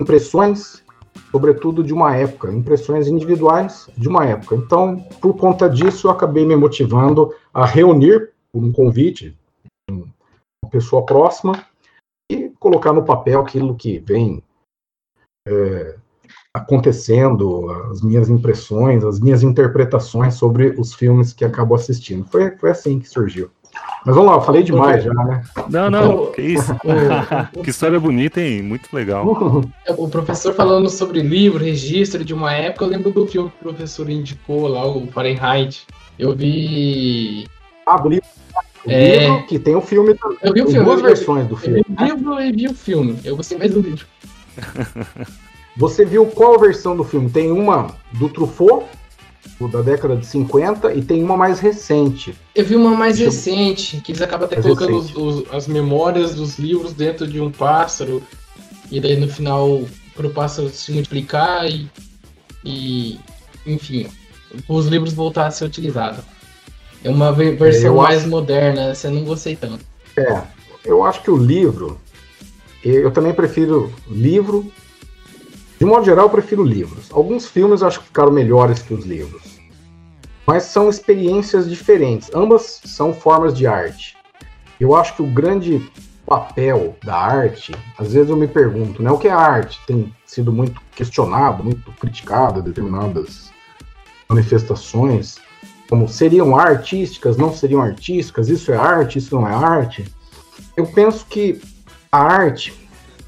impressões, 0.00 0.82
sobretudo 1.30 1.84
de 1.84 1.92
uma 1.92 2.16
época, 2.16 2.52
impressões 2.52 3.06
individuais 3.06 3.88
de 3.96 4.08
uma 4.08 4.26
época. 4.26 4.56
Então, 4.56 5.00
por 5.20 5.36
conta 5.36 5.70
disso, 5.70 6.08
eu 6.08 6.10
acabei 6.10 6.44
me 6.44 6.56
motivando 6.56 7.32
a 7.54 7.64
reunir 7.64 8.32
por 8.52 8.62
um 8.62 8.72
convite 8.72 9.36
uma 9.88 10.70
pessoa 10.70 11.04
próxima 11.04 11.64
e 12.30 12.50
colocar 12.58 12.92
no 12.92 13.04
papel 13.04 13.40
aquilo 13.40 13.74
que 13.74 13.98
vem 13.98 14.42
é, 15.46 15.96
acontecendo, 16.54 17.70
as 17.90 18.02
minhas 18.02 18.28
impressões, 18.28 19.02
as 19.04 19.18
minhas 19.18 19.42
interpretações 19.42 20.34
sobre 20.34 20.74
os 20.78 20.92
filmes 20.92 21.32
que 21.32 21.44
acabo 21.44 21.74
assistindo. 21.74 22.26
Foi, 22.30 22.50
foi 22.58 22.70
assim 22.70 22.98
que 22.98 23.08
surgiu. 23.08 23.50
Mas 24.04 24.14
vamos 24.14 24.30
lá, 24.30 24.36
eu 24.36 24.42
falei 24.42 24.62
demais 24.62 25.02
já, 25.02 25.14
né? 25.14 25.42
Não, 25.70 25.90
não, 25.90 26.04
então, 26.04 26.32
que 26.32 26.42
isso. 26.42 26.74
que 27.64 27.70
história 27.70 27.98
bonita, 27.98 28.38
hein? 28.38 28.60
Muito 28.62 28.94
legal. 28.94 29.24
O 29.96 30.08
professor 30.08 30.52
falando 30.52 30.90
sobre 30.90 31.22
livro, 31.22 31.64
registro 31.64 32.22
de 32.22 32.34
uma 32.34 32.52
época, 32.52 32.84
eu 32.84 32.88
lembro 32.88 33.10
do 33.10 33.26
filme 33.26 33.50
que 33.50 33.56
o 33.56 33.70
professor 33.70 34.10
indicou 34.10 34.68
lá, 34.68 34.86
o 34.86 35.06
Fahrenheit. 35.06 35.86
Eu 36.18 36.34
vi. 36.36 37.46
Ah, 37.86 38.04
o 38.04 38.08
livro. 38.08 38.26
O 38.84 38.90
é... 38.90 39.20
livro 39.20 39.46
que 39.46 39.58
tem 39.58 39.74
o 39.74 39.80
filme 39.80 40.14
também. 40.14 40.38
Eu 40.42 40.52
vi 40.52 40.62
o 40.62 40.66
filme. 40.68 40.84
Duas 40.84 41.00
versões 41.00 41.46
do 41.46 41.56
filme. 41.56 41.78
Eu 41.78 41.84
vi 41.96 42.02
o 42.02 42.16
livro 42.16 42.40
e 42.40 42.52
vi 42.52 42.66
o 42.66 42.74
filme. 42.74 43.18
Eu 43.24 43.36
gostei 43.36 43.56
mais 43.56 43.72
do 43.72 43.80
livro. 43.80 44.04
Você 45.76 46.04
viu 46.04 46.26
qual 46.26 46.58
versão 46.58 46.96
do 46.96 47.04
filme? 47.04 47.30
Tem 47.30 47.50
uma 47.50 47.96
do 48.12 48.28
Truffaut, 48.28 48.86
da 49.70 49.80
década 49.80 50.16
de 50.16 50.26
50, 50.26 50.92
e 50.94 51.02
tem 51.02 51.22
uma 51.22 51.36
mais 51.36 51.60
recente. 51.60 52.34
Eu 52.54 52.64
vi 52.64 52.76
uma 52.76 52.90
mais 52.90 53.18
Deixa 53.18 53.30
recente, 53.30 54.00
que 54.00 54.12
eles 54.12 54.22
acabam 54.22 54.46
até 54.46 54.60
colocando 54.60 54.96
os, 54.96 55.14
os, 55.16 55.44
as 55.52 55.66
memórias 55.66 56.34
dos 56.34 56.58
livros 56.58 56.92
dentro 56.92 57.26
de 57.26 57.40
um 57.40 57.50
pássaro, 57.50 58.22
e 58.90 59.00
daí 59.00 59.16
no 59.16 59.28
final, 59.28 59.82
para 60.14 60.26
o 60.26 60.30
pássaro 60.30 60.68
se 60.68 60.92
multiplicar 60.92 61.66
e, 61.70 61.88
e, 62.64 63.20
enfim, 63.66 64.08
os 64.68 64.86
livros 64.86 65.12
voltar 65.12 65.46
a 65.46 65.50
ser 65.50 65.64
utilizados. 65.64 66.24
É 67.04 67.10
uma 67.10 67.32
versão 67.32 67.96
mais 67.96 68.20
acho... 68.20 68.28
moderna, 68.28 68.90
essa 68.90 69.08
eu 69.08 69.12
não 69.12 69.24
gostei 69.24 69.56
tanto. 69.56 69.84
É, 70.16 70.42
eu 70.84 71.02
acho 71.04 71.22
que 71.22 71.30
o 71.30 71.36
livro, 71.36 72.00
eu 72.84 73.10
também 73.10 73.32
prefiro 73.32 73.92
livro 74.08 74.70
de 75.82 75.86
modo 75.86 76.04
geral, 76.04 76.26
eu 76.26 76.30
prefiro 76.30 76.62
livros. 76.62 77.10
Alguns 77.10 77.48
filmes 77.48 77.80
eu 77.80 77.88
acho 77.88 77.98
que 77.98 78.06
ficaram 78.06 78.30
melhores 78.30 78.80
que 78.80 78.94
os 78.94 79.04
livros. 79.04 79.58
Mas 80.46 80.62
são 80.62 80.88
experiências 80.88 81.68
diferentes. 81.68 82.30
Ambas 82.32 82.80
são 82.84 83.12
formas 83.12 83.52
de 83.52 83.66
arte. 83.66 84.16
Eu 84.78 84.94
acho 84.94 85.16
que 85.16 85.22
o 85.22 85.26
grande 85.26 85.90
papel 86.24 86.96
da 87.02 87.16
arte, 87.16 87.74
às 87.98 88.12
vezes 88.12 88.30
eu 88.30 88.36
me 88.36 88.46
pergunto, 88.46 89.02
né, 89.02 89.10
o 89.10 89.18
que 89.18 89.26
é 89.26 89.32
arte? 89.32 89.80
Tem 89.84 90.14
sido 90.24 90.52
muito 90.52 90.80
questionado, 90.94 91.64
muito 91.64 91.90
criticado, 91.98 92.62
determinadas 92.62 93.50
manifestações, 94.28 95.40
como 95.90 96.08
seriam 96.08 96.56
artísticas, 96.56 97.36
não 97.36 97.52
seriam 97.52 97.82
artísticas, 97.82 98.48
isso 98.48 98.70
é 98.70 98.76
arte, 98.76 99.18
isso 99.18 99.34
não 99.34 99.48
é 99.48 99.52
arte. 99.52 100.04
Eu 100.76 100.86
penso 100.86 101.26
que 101.26 101.60
a 102.12 102.20
arte 102.20 102.72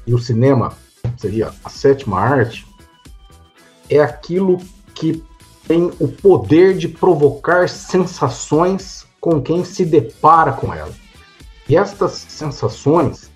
e 0.07 0.13
o 0.13 0.17
cinema 0.17 0.84
seria 1.17 1.53
a 1.63 1.69
sétima 1.69 2.19
arte, 2.19 2.65
é 3.89 3.99
aquilo 3.99 4.59
que 4.93 5.23
tem 5.67 5.91
o 5.99 6.07
poder 6.07 6.77
de 6.77 6.87
provocar 6.87 7.67
sensações 7.67 9.05
com 9.19 9.41
quem 9.41 9.65
se 9.65 9.83
depara 9.83 10.53
com 10.53 10.73
ela. 10.73 10.93
E 11.67 11.75
estas 11.75 12.13
sensações, 12.13 13.31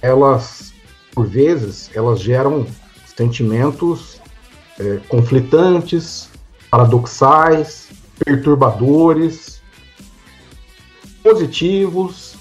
elas, 0.00 0.72
por 1.14 1.26
vezes, 1.26 1.90
elas 1.94 2.20
geram 2.20 2.66
sentimentos 3.14 4.20
é, 4.78 4.96
conflitantes, 5.08 6.30
paradoxais, 6.70 7.90
perturbadores, 8.24 9.60
positivos, 11.22 12.36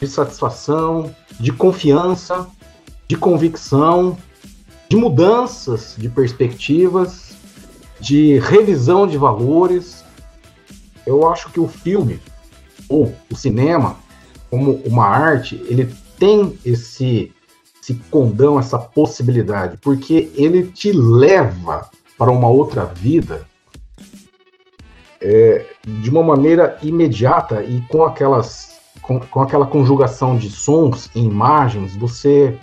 de 0.00 0.08
satisfação, 0.08 1.14
de 1.38 1.52
confiança, 1.52 2.48
de 3.06 3.16
convicção, 3.16 4.16
de 4.88 4.96
mudanças 4.96 5.94
de 5.98 6.08
perspectivas, 6.08 7.36
de 8.00 8.38
revisão 8.38 9.06
de 9.06 9.16
valores. 9.16 10.04
Eu 11.06 11.28
acho 11.28 11.50
que 11.50 11.60
o 11.60 11.68
filme 11.68 12.20
ou 12.88 13.14
o 13.30 13.36
cinema, 13.36 13.96
como 14.50 14.80
uma 14.84 15.06
arte, 15.06 15.62
ele 15.66 15.92
tem 16.18 16.58
esse 16.64 17.32
esse 17.82 17.94
condão, 18.10 18.58
essa 18.58 18.78
possibilidade, 18.78 19.76
porque 19.76 20.32
ele 20.34 20.68
te 20.68 20.90
leva 20.90 21.90
para 22.16 22.30
uma 22.30 22.48
outra 22.48 22.86
vida 22.86 23.46
é, 25.20 25.66
de 25.86 26.08
uma 26.08 26.22
maneira 26.22 26.78
imediata 26.82 27.62
e 27.62 27.82
com 27.82 28.02
aquelas 28.02 28.80
com, 29.02 29.20
com 29.20 29.42
aquela 29.42 29.66
conjugação 29.66 30.34
de 30.34 30.48
sons 30.48 31.10
e 31.14 31.20
imagens, 31.20 31.94
você 31.94 32.58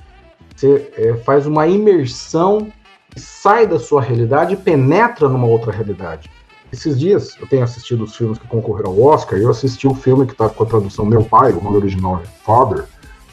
você 0.61 0.91
é, 0.95 1.13
faz 1.15 1.47
uma 1.47 1.65
imersão, 1.67 2.71
sai 3.15 3.65
da 3.65 3.79
sua 3.79 4.01
realidade 4.01 4.53
e 4.53 4.57
penetra 4.57 5.27
numa 5.27 5.47
outra 5.47 5.71
realidade. 5.71 6.29
Esses 6.71 6.99
dias 6.99 7.35
eu 7.41 7.47
tenho 7.47 7.63
assistido 7.63 8.03
os 8.03 8.15
filmes 8.15 8.37
que 8.37 8.47
concorreram 8.47 8.91
ao 8.91 9.01
Oscar 9.01 9.39
e 9.39 9.41
eu 9.41 9.49
assisti 9.49 9.87
o 9.87 9.95
filme 9.95 10.25
que 10.25 10.33
está 10.33 10.47
com 10.47 10.63
a 10.63 10.67
tradução 10.67 11.03
Meu 11.03 11.23
Pai, 11.23 11.51
o 11.51 11.61
nome 11.61 11.77
original 11.77 12.21
é 12.23 12.27
Father, 12.45 12.85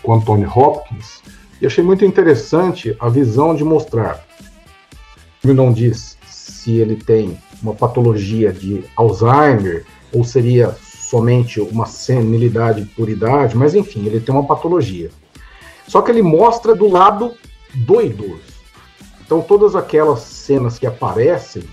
com 0.03 0.15
Anthony 0.15 0.47
Hopkins. 0.47 1.23
E 1.61 1.67
achei 1.67 1.85
muito 1.85 2.05
interessante 2.05 2.97
a 2.99 3.09
visão 3.09 3.55
de 3.55 3.63
mostrar. 3.63 4.25
Ele 5.45 5.53
não 5.53 5.73
diz 5.73 6.17
se 6.27 6.79
ele 6.79 6.97
tem 6.97 7.39
uma 7.63 7.75
patologia 7.75 8.53
de 8.53 8.85
Alzheimer 8.97 9.85
ou 10.13 10.25
seria 10.25 10.75
somente 10.83 11.61
uma 11.61 11.87
senilidade 11.87 12.85
por 12.97 13.09
idade, 13.09 13.57
mas 13.57 13.75
enfim, 13.75 14.07
ele 14.07 14.19
tem 14.19 14.35
uma 14.35 14.47
patologia. 14.47 15.11
Só 15.89 16.03
que 16.03 16.13
ele 16.13 16.23
mostra 16.23 16.75
do 16.75 16.89
lado 16.89 17.35
do 17.75 18.01
idoso. 18.01 18.59
Então, 19.25 19.41
todas 19.41 19.75
aquelas 19.75 20.21
cenas 20.21 20.79
que 20.79 20.87
aparecem, 20.87 21.65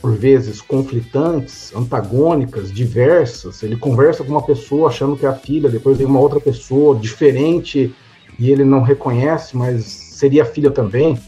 por 0.00 0.14
vezes 0.14 0.60
conflitantes, 0.60 1.74
antagônicas, 1.74 2.72
diversas, 2.72 3.62
ele 3.62 3.76
conversa 3.76 4.22
com 4.24 4.30
uma 4.30 4.42
pessoa 4.42 4.88
achando 4.88 5.16
que 5.16 5.24
é 5.24 5.28
a 5.28 5.34
filha, 5.34 5.70
depois 5.70 5.96
vem 5.96 6.06
uma 6.06 6.20
outra 6.20 6.40
pessoa 6.40 6.96
diferente 6.96 7.94
e 8.38 8.50
ele 8.50 8.64
não 8.64 8.82
reconhece, 8.82 9.56
mas 9.56 9.84
seria 9.84 10.42
a 10.42 10.46
filha 10.46 10.70
também. 10.70 11.18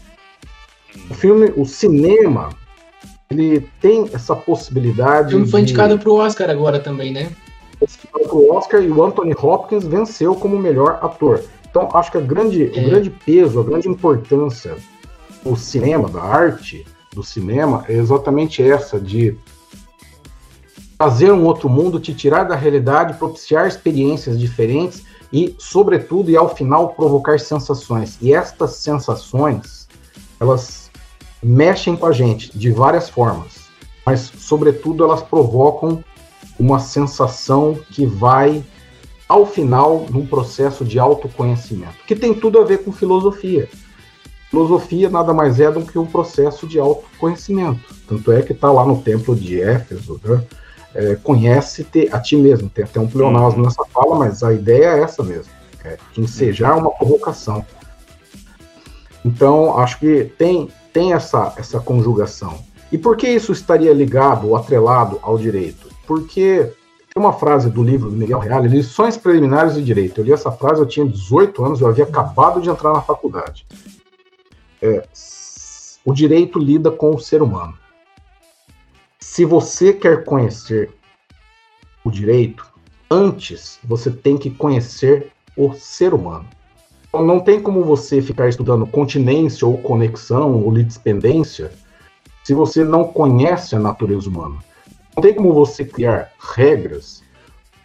O 1.09 1.13
filme, 1.13 1.51
o 1.55 1.65
cinema, 1.65 2.49
ele 3.29 3.67
tem 3.81 4.09
essa 4.13 4.35
possibilidade. 4.35 5.29
O 5.29 5.37
filme 5.37 5.49
foi 5.49 5.61
indicado 5.61 5.97
para 5.97 6.09
o 6.09 6.15
Oscar 6.15 6.49
agora 6.49 6.79
também, 6.79 7.11
né? 7.11 7.31
Para 8.11 8.35
o 8.35 8.55
Oscar 8.55 8.81
e 8.81 8.89
o 8.89 9.03
Anthony 9.03 9.33
Hopkins 9.33 9.85
venceu 9.85 10.35
como 10.35 10.57
melhor 10.57 10.99
ator. 11.01 11.43
Então, 11.77 11.89
acho 11.93 12.11
que 12.11 12.17
a 12.17 12.21
grande, 12.21 12.63
é. 12.75 12.81
o 12.81 12.89
grande 12.89 13.11
peso, 13.11 13.59
a 13.59 13.63
grande 13.63 13.87
importância 13.87 14.75
do 15.43 15.55
cinema, 15.55 16.09
da 16.09 16.23
arte 16.23 16.83
do 17.13 17.23
cinema, 17.23 17.85
é 17.87 17.93
exatamente 17.93 18.63
essa 18.63 18.99
de 18.99 19.37
fazer 20.97 21.31
um 21.31 21.45
outro 21.45 21.69
mundo, 21.69 21.99
te 21.99 22.15
tirar 22.15 22.45
da 22.45 22.55
realidade, 22.55 23.19
propiciar 23.19 23.67
experiências 23.67 24.39
diferentes 24.39 25.03
e, 25.31 25.55
sobretudo, 25.59 26.31
e 26.31 26.35
ao 26.35 26.49
final, 26.55 26.89
provocar 26.95 27.39
sensações. 27.39 28.17
E 28.19 28.33
estas 28.33 28.71
sensações, 28.77 29.87
elas 30.39 30.89
mexem 31.43 31.95
com 31.95 32.07
a 32.07 32.11
gente 32.11 32.57
de 32.57 32.71
várias 32.71 33.07
formas, 33.07 33.67
mas, 34.03 34.31
sobretudo, 34.39 35.03
elas 35.03 35.21
provocam 35.21 36.03
uma 36.59 36.79
sensação 36.79 37.77
que 37.91 38.03
vai, 38.03 38.63
ao 39.27 39.45
final, 39.45 40.05
num 40.09 40.25
processo 40.25 40.85
de 40.85 40.97
autoconhecimento, 40.97 41.97
que 42.07 42.15
tem 42.15 42.33
tudo 42.33 42.59
a 42.59 42.63
ver 42.63 42.83
com 42.83 42.91
filosofia. 42.91 43.67
Filosofia 44.49 45.09
nada 45.09 45.33
mais 45.33 45.59
é 45.59 45.69
do 45.69 45.81
que 45.81 45.99
um 45.99 46.05
processo 46.05 46.65
de 46.65 46.79
autoconhecimento. 46.79 47.93
Tanto 48.07 48.31
é 48.31 48.41
que 48.41 48.53
está 48.53 48.71
lá 48.71 48.85
no 48.85 49.01
templo 49.01 49.35
de 49.35 49.61
Éfeso, 49.61 50.19
né? 50.23 50.41
é, 50.95 51.15
conhece-te 51.15 52.09
a 52.11 52.19
ti 52.19 52.35
mesmo. 52.35 52.69
Tem 52.69 52.85
até 52.85 52.99
um 52.99 53.07
pleonasmo 53.07 53.63
nessa 53.63 53.83
fala, 53.93 54.15
mas 54.15 54.41
a 54.43 54.53
ideia 54.53 54.95
é 54.95 55.01
essa 55.01 55.21
mesmo. 55.23 55.51
É 55.83 55.97
ensejar 56.17 56.77
uma 56.77 56.91
provocação. 56.91 57.65
Então, 59.23 59.77
acho 59.77 59.99
que 59.99 60.23
tem, 60.37 60.69
tem 60.93 61.13
essa, 61.13 61.53
essa 61.57 61.79
conjugação. 61.79 62.57
E 62.91 62.97
por 62.97 63.17
que 63.17 63.27
isso 63.27 63.51
estaria 63.51 63.93
ligado 63.93 64.47
ou 64.47 64.55
atrelado 64.55 65.19
ao 65.21 65.37
direito? 65.37 65.89
Porque 66.07 66.71
uma 67.17 67.33
frase 67.33 67.69
do 67.69 67.83
livro 67.83 68.09
do 68.09 68.15
Miguel 68.15 68.39
Reale, 68.39 68.67
Lições 68.67 69.17
Preliminares 69.17 69.75
de 69.75 69.83
Direito. 69.83 70.21
Eu 70.21 70.25
li 70.25 70.31
essa 70.31 70.51
frase, 70.51 70.81
eu 70.81 70.85
tinha 70.85 71.05
18 71.05 71.63
anos, 71.63 71.81
eu 71.81 71.87
havia 71.87 72.03
acabado 72.03 72.61
de 72.61 72.69
entrar 72.69 72.93
na 72.93 73.01
faculdade. 73.01 73.65
É, 74.81 75.07
o 76.05 76.13
direito 76.13 76.59
lida 76.59 76.91
com 76.91 77.15
o 77.15 77.19
ser 77.19 77.41
humano. 77.41 77.73
Se 79.19 79.43
você 79.45 79.91
quer 79.93 80.23
conhecer 80.23 80.91
o 82.03 82.09
direito, 82.09 82.65
antes 83.09 83.79
você 83.83 84.09
tem 84.09 84.37
que 84.37 84.49
conhecer 84.49 85.31
o 85.55 85.73
ser 85.73 86.13
humano. 86.13 86.47
Então, 87.07 87.25
não 87.25 87.39
tem 87.39 87.61
como 87.61 87.83
você 87.83 88.21
ficar 88.21 88.47
estudando 88.47 88.85
continência 88.85 89.67
ou 89.67 89.77
conexão 89.77 90.63
ou 90.63 90.71
litispendência 90.71 91.71
se 92.43 92.53
você 92.53 92.83
não 92.83 93.03
conhece 93.03 93.75
a 93.75 93.79
natureza 93.79 94.29
humana. 94.29 94.55
Não 95.17 95.23
tem 95.23 95.33
como 95.33 95.51
você 95.51 95.83
criar 95.83 96.31
regras 96.55 97.23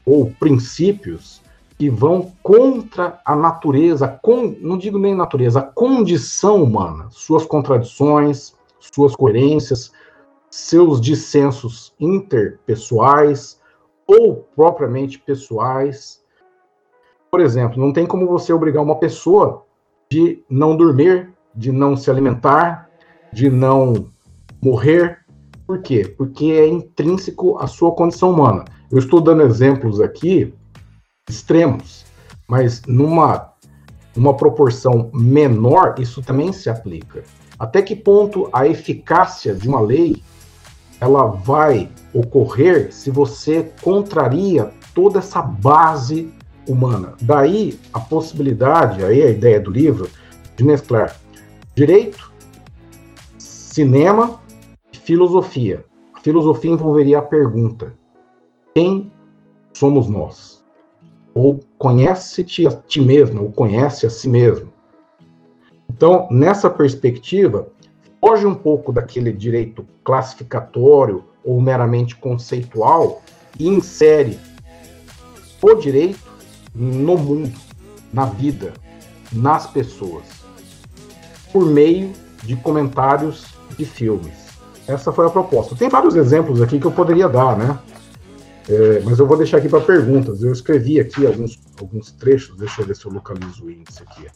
ou 0.04 0.30
princípios 0.38 1.40
que 1.78 1.88
vão 1.88 2.30
contra 2.42 3.22
a 3.24 3.34
natureza, 3.34 4.20
não 4.60 4.76
digo 4.76 4.98
nem 4.98 5.14
natureza, 5.14 5.60
a 5.60 5.62
condição 5.62 6.62
humana, 6.62 7.06
suas 7.08 7.46
contradições, 7.46 8.54
suas 8.78 9.16
coerências, 9.16 9.92
seus 10.50 11.00
dissensos 11.00 11.94
interpessoais 11.98 13.58
ou 14.06 14.46
propriamente 14.54 15.18
pessoais. 15.18 16.22
Por 17.30 17.40
exemplo, 17.40 17.80
não 17.80 17.94
tem 17.94 18.04
como 18.04 18.26
você 18.26 18.52
obrigar 18.52 18.82
uma 18.82 18.96
pessoa 18.98 19.64
de 20.10 20.44
não 20.50 20.76
dormir, 20.76 21.32
de 21.54 21.72
não 21.72 21.96
se 21.96 22.10
alimentar, 22.10 22.90
de 23.32 23.48
não 23.48 24.10
morrer. 24.62 25.21
Por 25.66 25.80
quê? 25.80 26.04
Porque 26.16 26.46
é 26.46 26.68
intrínseco 26.68 27.58
à 27.58 27.66
sua 27.66 27.92
condição 27.92 28.30
humana. 28.30 28.64
Eu 28.90 28.98
estou 28.98 29.20
dando 29.20 29.42
exemplos 29.42 30.00
aqui 30.00 30.52
extremos, 31.28 32.04
mas 32.48 32.82
numa 32.86 33.52
uma 34.14 34.36
proporção 34.36 35.10
menor, 35.14 35.94
isso 35.98 36.22
também 36.22 36.52
se 36.52 36.68
aplica. 36.68 37.24
Até 37.58 37.80
que 37.80 37.96
ponto 37.96 38.48
a 38.52 38.66
eficácia 38.66 39.54
de 39.54 39.66
uma 39.66 39.80
lei 39.80 40.22
ela 41.00 41.26
vai 41.26 41.88
ocorrer 42.12 42.92
se 42.92 43.10
você 43.10 43.72
contraria 43.80 44.70
toda 44.94 45.18
essa 45.18 45.42
base 45.42 46.32
humana. 46.68 47.14
Daí 47.20 47.78
a 47.92 47.98
possibilidade, 47.98 49.04
aí 49.04 49.22
a 49.22 49.30
ideia 49.30 49.58
do 49.58 49.70
livro, 49.70 50.08
de 50.56 50.62
mesclar 50.62 51.16
direito, 51.74 52.30
cinema 53.38 54.41
filosofia. 55.12 55.84
A 56.14 56.20
filosofia 56.20 56.70
envolveria 56.70 57.18
a 57.18 57.22
pergunta: 57.22 57.94
quem 58.74 59.12
somos 59.74 60.08
nós? 60.08 60.64
Ou 61.34 61.60
conhece-te 61.78 62.66
a 62.66 62.70
ti 62.70 63.00
mesmo, 63.00 63.42
ou 63.42 63.52
conhece 63.52 64.06
a 64.06 64.10
si 64.10 64.28
mesmo. 64.28 64.72
Então, 65.88 66.26
nessa 66.30 66.70
perspectiva, 66.70 67.68
foge 68.20 68.46
um 68.46 68.54
pouco 68.54 68.92
daquele 68.92 69.32
direito 69.32 69.86
classificatório 70.02 71.24
ou 71.44 71.60
meramente 71.60 72.16
conceitual 72.16 73.22
e 73.58 73.68
insere 73.68 74.38
o 75.60 75.74
direito 75.74 76.20
no 76.74 77.18
mundo, 77.18 77.52
na 78.12 78.24
vida, 78.24 78.72
nas 79.30 79.66
pessoas, 79.66 80.24
por 81.52 81.66
meio 81.66 82.12
de 82.42 82.56
comentários 82.56 83.44
de 83.76 83.84
filmes. 83.84 84.41
Essa 84.86 85.12
foi 85.12 85.26
a 85.26 85.30
proposta. 85.30 85.76
Tem 85.76 85.88
vários 85.88 86.16
exemplos 86.16 86.60
aqui 86.60 86.78
que 86.78 86.86
eu 86.86 86.92
poderia 86.92 87.28
dar, 87.28 87.56
né? 87.56 87.78
É, 88.68 89.00
mas 89.00 89.18
eu 89.18 89.26
vou 89.26 89.36
deixar 89.36 89.58
aqui 89.58 89.68
para 89.68 89.80
perguntas. 89.80 90.42
Eu 90.42 90.52
escrevi 90.52 91.00
aqui 91.00 91.26
alguns, 91.26 91.58
alguns 91.80 92.12
trechos, 92.12 92.56
deixa 92.56 92.82
eu 92.82 92.86
ver 92.86 92.96
se 92.96 93.04
eu 93.04 93.12
localizo 93.12 93.64
o 93.64 93.70
índice 93.70 94.02
aqui. 94.02 94.26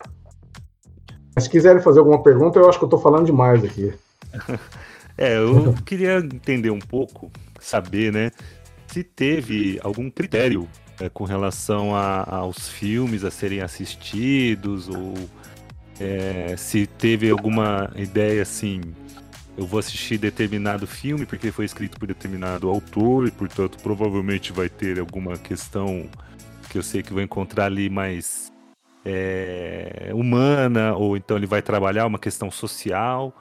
Mas 1.34 1.44
se 1.44 1.50
quiserem 1.50 1.82
fazer 1.82 1.98
alguma 1.98 2.22
pergunta, 2.22 2.58
eu 2.58 2.68
acho 2.68 2.78
que 2.78 2.84
eu 2.84 2.88
estou 2.88 3.00
falando 3.00 3.26
demais 3.26 3.62
aqui. 3.62 3.92
é, 5.18 5.36
eu 5.36 5.74
queria 5.84 6.18
entender 6.18 6.70
um 6.70 6.78
pouco, 6.78 7.30
saber, 7.60 8.12
né, 8.12 8.30
se 8.86 9.04
teve 9.04 9.78
algum 9.82 10.10
critério 10.10 10.66
é, 11.00 11.08
com 11.08 11.24
relação 11.24 11.94
a, 11.94 12.24
aos 12.36 12.68
filmes 12.68 13.24
a 13.24 13.30
serem 13.30 13.60
assistidos, 13.60 14.88
ou 14.88 15.14
é, 16.00 16.54
se 16.56 16.86
teve 16.86 17.30
alguma 17.30 17.90
ideia 17.96 18.42
assim, 18.42 18.80
eu 19.56 19.66
vou 19.66 19.78
assistir 19.78 20.18
determinado 20.18 20.86
filme 20.86 21.24
porque 21.24 21.50
foi 21.50 21.64
escrito 21.64 21.98
por 21.98 22.06
determinado 22.06 22.68
autor 22.68 23.26
e, 23.26 23.30
portanto, 23.30 23.78
provavelmente 23.82 24.52
vai 24.52 24.68
ter 24.68 24.98
alguma 25.00 25.36
questão 25.36 26.08
que 26.68 26.76
eu 26.78 26.82
sei 26.82 27.02
que 27.02 27.12
vou 27.12 27.22
encontrar 27.22 27.66
ali 27.66 27.88
mais 27.88 28.52
é, 29.04 30.10
humana, 30.12 30.94
ou 30.94 31.16
então 31.16 31.36
ele 31.36 31.46
vai 31.46 31.62
trabalhar 31.62 32.06
uma 32.06 32.18
questão 32.18 32.50
social, 32.50 33.32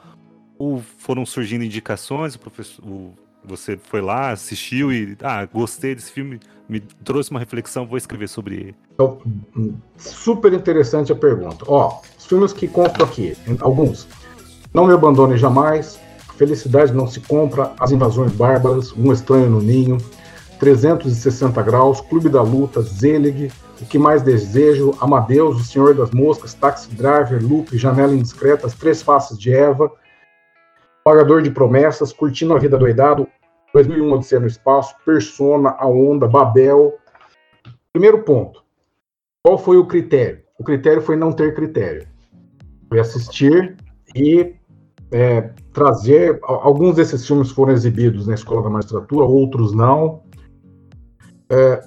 ou 0.58 0.82
foram 0.98 1.26
surgindo 1.26 1.64
indicações, 1.64 2.34
o 2.34 2.38
professor, 2.38 2.84
o, 2.84 3.12
você 3.44 3.76
foi 3.76 4.00
lá, 4.00 4.30
assistiu 4.30 4.92
e, 4.92 5.16
ah, 5.22 5.44
gostei 5.44 5.94
desse 5.94 6.12
filme, 6.12 6.40
me 6.68 6.80
trouxe 6.80 7.30
uma 7.30 7.40
reflexão, 7.40 7.86
vou 7.86 7.98
escrever 7.98 8.28
sobre 8.28 8.54
ele. 8.54 8.76
Então, 8.94 9.20
super 9.96 10.52
interessante 10.52 11.12
a 11.12 11.16
pergunta. 11.16 11.64
Ó, 11.68 12.00
os 12.18 12.26
filmes 12.26 12.52
que 12.52 12.66
conto 12.66 13.02
aqui, 13.04 13.36
alguns. 13.60 14.08
Não 14.72 14.86
Me 14.86 14.94
Abandone 14.94 15.36
Jamais, 15.36 15.98
Felicidade 16.36 16.92
Não 16.92 17.06
Se 17.06 17.20
Compra, 17.20 17.72
As 17.80 17.92
Invasões 17.92 18.32
Bárbaras, 18.32 18.92
Um 18.92 19.12
Estranho 19.12 19.50
no 19.50 19.60
Ninho, 19.60 19.98
360 20.58 21.62
Graus, 21.62 22.00
Clube 22.00 22.28
da 22.28 22.42
Luta, 22.42 22.82
Zelig, 22.82 23.50
o 23.80 23.84
que 23.84 23.98
mais 23.98 24.22
desejo? 24.22 24.94
Amadeus, 25.00 25.60
O 25.60 25.64
Senhor 25.64 25.94
das 25.94 26.10
Moscas, 26.10 26.54
Taxi 26.54 26.94
Driver, 26.94 27.42
Loop, 27.42 27.76
Janela 27.76 28.14
Indiscreta, 28.14 28.66
As 28.66 28.74
Três 28.74 29.02
Faces 29.02 29.38
de 29.38 29.52
Eva, 29.52 29.90
Pagador 31.04 31.42
de 31.42 31.50
Promessas, 31.50 32.12
Curtindo 32.12 32.54
a 32.54 32.58
Vida 32.58 32.78
Doidado, 32.78 33.28
2001 33.72 34.12
Odisseia 34.12 34.40
no 34.40 34.46
Espaço, 34.46 34.94
Persona, 35.04 35.76
A 35.78 35.86
Onda, 35.86 36.26
Babel. 36.26 36.94
Primeiro 37.92 38.22
ponto. 38.22 38.64
Qual 39.42 39.58
foi 39.58 39.76
o 39.76 39.86
critério? 39.86 40.42
O 40.58 40.64
critério 40.64 41.02
foi 41.02 41.16
não 41.16 41.32
ter 41.32 41.54
critério. 41.54 42.08
fui 42.88 42.98
assistir 42.98 43.76
e 44.14 44.56
é, 45.12 45.50
trazer. 45.76 46.38
Alguns 46.42 46.96
desses 46.96 47.26
filmes 47.26 47.50
foram 47.50 47.74
exibidos 47.74 48.26
na 48.26 48.32
Escola 48.32 48.62
da 48.62 48.70
Magistratura, 48.70 49.26
outros 49.26 49.74
não. 49.74 50.22
É, 51.50 51.84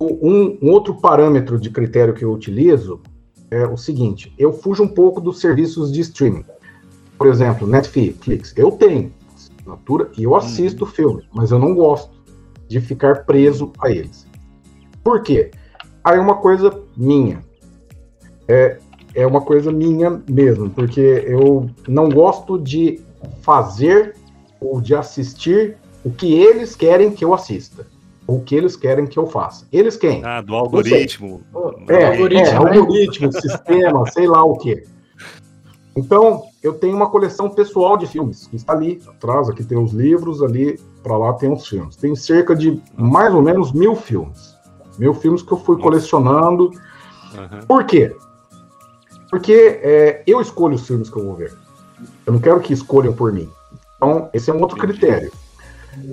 um, 0.00 0.58
um, 0.60 0.70
outro 0.72 1.00
parâmetro 1.00 1.58
de 1.60 1.70
critério 1.70 2.12
que 2.12 2.24
eu 2.24 2.32
utilizo 2.32 3.00
é 3.52 3.64
o 3.64 3.76
seguinte: 3.76 4.34
eu 4.36 4.52
fujo 4.52 4.82
um 4.82 4.88
pouco 4.88 5.20
dos 5.20 5.40
serviços 5.40 5.92
de 5.92 6.00
streaming. 6.00 6.44
Por 7.16 7.28
exemplo, 7.28 7.68
Netflix. 7.68 8.52
Eu 8.56 8.72
tenho 8.72 9.12
assinatura 9.32 10.10
e 10.18 10.24
eu 10.24 10.34
assisto 10.34 10.82
o 10.82 10.86
filme, 10.86 11.22
mas 11.32 11.52
eu 11.52 11.58
não 11.60 11.72
gosto 11.72 12.12
de 12.66 12.80
ficar 12.80 13.24
preso 13.24 13.72
a 13.78 13.90
eles. 13.90 14.26
Por 15.04 15.22
quê? 15.22 15.52
Aí 16.02 16.18
é 16.18 16.20
uma 16.20 16.34
coisa 16.38 16.82
minha. 16.96 17.44
É, 18.48 18.78
é 19.14 19.26
uma 19.26 19.40
coisa 19.40 19.70
minha 19.70 20.22
mesmo, 20.28 20.68
porque 20.70 21.24
eu 21.26 21.70
não 21.86 22.08
gosto 22.08 22.58
de 22.58 23.00
fazer 23.42 24.14
ou 24.60 24.80
de 24.80 24.94
assistir 24.94 25.76
o 26.04 26.10
que 26.10 26.34
eles 26.34 26.74
querem 26.74 27.10
que 27.10 27.24
eu 27.24 27.32
assista. 27.32 27.86
O 28.26 28.40
que 28.40 28.54
eles 28.54 28.74
querem 28.74 29.06
que 29.06 29.18
eu 29.18 29.26
faça. 29.26 29.66
Eles 29.70 29.96
quem? 29.96 30.24
Ah, 30.24 30.40
do 30.40 30.54
algoritmo. 30.54 31.42
É, 31.88 32.06
algoritmo, 32.06 32.46
é, 32.46 32.54
algoritmo 32.54 33.32
sistema, 33.32 34.06
sei 34.12 34.26
lá 34.26 34.42
o 34.42 34.56
quê. 34.56 34.84
Então, 35.94 36.42
eu 36.62 36.72
tenho 36.72 36.96
uma 36.96 37.08
coleção 37.10 37.50
pessoal 37.50 37.96
de 37.96 38.06
filmes, 38.06 38.46
que 38.46 38.56
está 38.56 38.72
ali 38.72 39.00
atrás, 39.06 39.48
aqui 39.48 39.62
tem 39.62 39.78
os 39.78 39.92
livros, 39.92 40.42
ali 40.42 40.80
para 41.02 41.16
lá 41.16 41.34
tem 41.34 41.52
os 41.52 41.68
filmes. 41.68 41.96
Tem 41.96 42.16
cerca 42.16 42.56
de 42.56 42.80
mais 42.96 43.32
ou 43.34 43.42
menos 43.42 43.72
mil 43.72 43.94
filmes. 43.94 44.54
Mil 44.98 45.12
filmes 45.12 45.42
que 45.42 45.52
eu 45.52 45.58
fui 45.58 45.78
colecionando. 45.80 46.70
Uhum. 47.34 47.66
Por 47.68 47.84
quê? 47.84 48.16
Porque 49.34 49.80
é, 49.82 50.22
eu 50.28 50.40
escolho 50.40 50.76
os 50.76 50.86
filmes 50.86 51.10
que 51.10 51.18
eu 51.18 51.24
vou 51.24 51.34
ver. 51.34 51.52
Eu 52.24 52.34
não 52.34 52.38
quero 52.38 52.60
que 52.60 52.72
escolham 52.72 53.12
por 53.12 53.32
mim. 53.32 53.50
Então, 53.96 54.30
esse 54.32 54.48
é 54.48 54.54
um 54.54 54.60
outro 54.60 54.76
critério. 54.78 55.32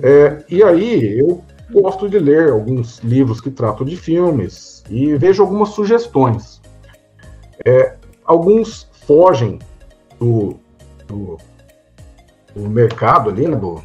É, 0.02 0.44
e 0.48 0.60
aí, 0.60 1.20
eu 1.20 1.40
gosto 1.70 2.08
de 2.08 2.18
ler 2.18 2.50
alguns 2.50 2.98
livros 2.98 3.40
que 3.40 3.48
tratam 3.48 3.86
de 3.86 3.96
filmes 3.96 4.82
e 4.90 5.14
vejo 5.14 5.40
algumas 5.40 5.68
sugestões. 5.68 6.60
É, 7.64 7.94
alguns 8.24 8.88
fogem 9.06 9.60
do, 10.18 10.56
do, 11.06 11.38
do, 12.56 12.68
mercado 12.68 13.30
ali, 13.30 13.46
né, 13.46 13.56
do 13.56 13.80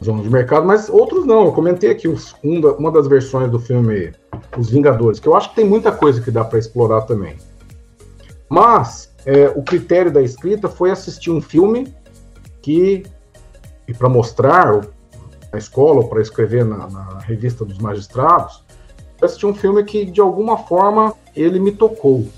zona 0.00 0.22
de 0.22 0.30
mercado, 0.30 0.64
mas 0.64 0.88
outros 0.88 1.26
não. 1.26 1.46
Eu 1.46 1.52
comentei 1.52 1.90
aqui 1.90 2.06
os, 2.06 2.36
um 2.44 2.60
da, 2.60 2.72
uma 2.74 2.92
das 2.92 3.08
versões 3.08 3.50
do 3.50 3.58
filme 3.58 4.12
Os 4.56 4.70
Vingadores, 4.70 5.18
que 5.18 5.26
eu 5.26 5.34
acho 5.34 5.50
que 5.50 5.56
tem 5.56 5.64
muita 5.64 5.90
coisa 5.90 6.20
que 6.20 6.30
dá 6.30 6.44
para 6.44 6.60
explorar 6.60 7.00
também. 7.00 7.36
Mas 8.54 9.12
é, 9.26 9.48
o 9.48 9.64
critério 9.64 10.12
da 10.12 10.22
escrita 10.22 10.68
foi 10.68 10.92
assistir 10.92 11.28
um 11.28 11.40
filme 11.40 11.92
que, 12.62 13.02
e 13.88 13.92
para 13.92 14.08
mostrar 14.08 14.86
na 15.52 15.58
escola 15.58 16.02
ou 16.02 16.08
para 16.08 16.22
escrever 16.22 16.64
na, 16.64 16.88
na, 16.88 17.18
revista 17.18 17.64
dos 17.64 17.78
magistrados, 17.78 18.64
assistir 19.20 19.46
um 19.46 19.54
filme 19.54 19.82
que 19.82 20.04
de 20.04 20.20
alguma 20.20 20.56
forma 20.56 21.14
ele 21.34 21.58
me 21.58 21.72
tocou. 21.72 22.28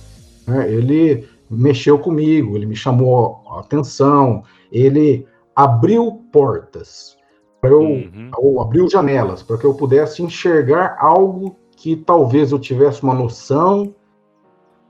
Né? 0.47 0.73
Ele 0.73 1.29
mexeu 1.51 1.99
comigo, 1.99 2.57
ele 2.57 2.65
me 2.65 2.77
chamou 2.77 3.43
a 3.51 3.61
atenção, 3.61 4.43
ele 4.73 5.27
abriu 5.55 6.25
portas 6.33 7.15
para 7.61 7.69
eu, 7.69 7.83
uhum. 7.83 8.31
ou 8.39 8.63
abriu 8.63 8.89
janelas 8.89 9.43
para 9.43 9.59
que 9.59 9.67
eu 9.67 9.75
pudesse 9.75 10.23
enxergar 10.23 10.97
algo 10.99 11.57
que 11.77 11.95
talvez 11.95 12.53
eu 12.53 12.59
tivesse 12.59 13.03
uma 13.03 13.13
noção 13.13 13.95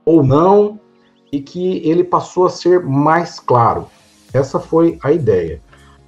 ou 0.05 0.23
não, 0.23 0.79
e 1.31 1.41
que 1.41 1.87
ele 1.87 2.03
passou 2.03 2.45
a 2.45 2.49
ser 2.49 2.83
mais 2.83 3.39
claro. 3.39 3.87
Essa 4.33 4.59
foi 4.59 4.97
a 5.03 5.11
ideia. 5.11 5.61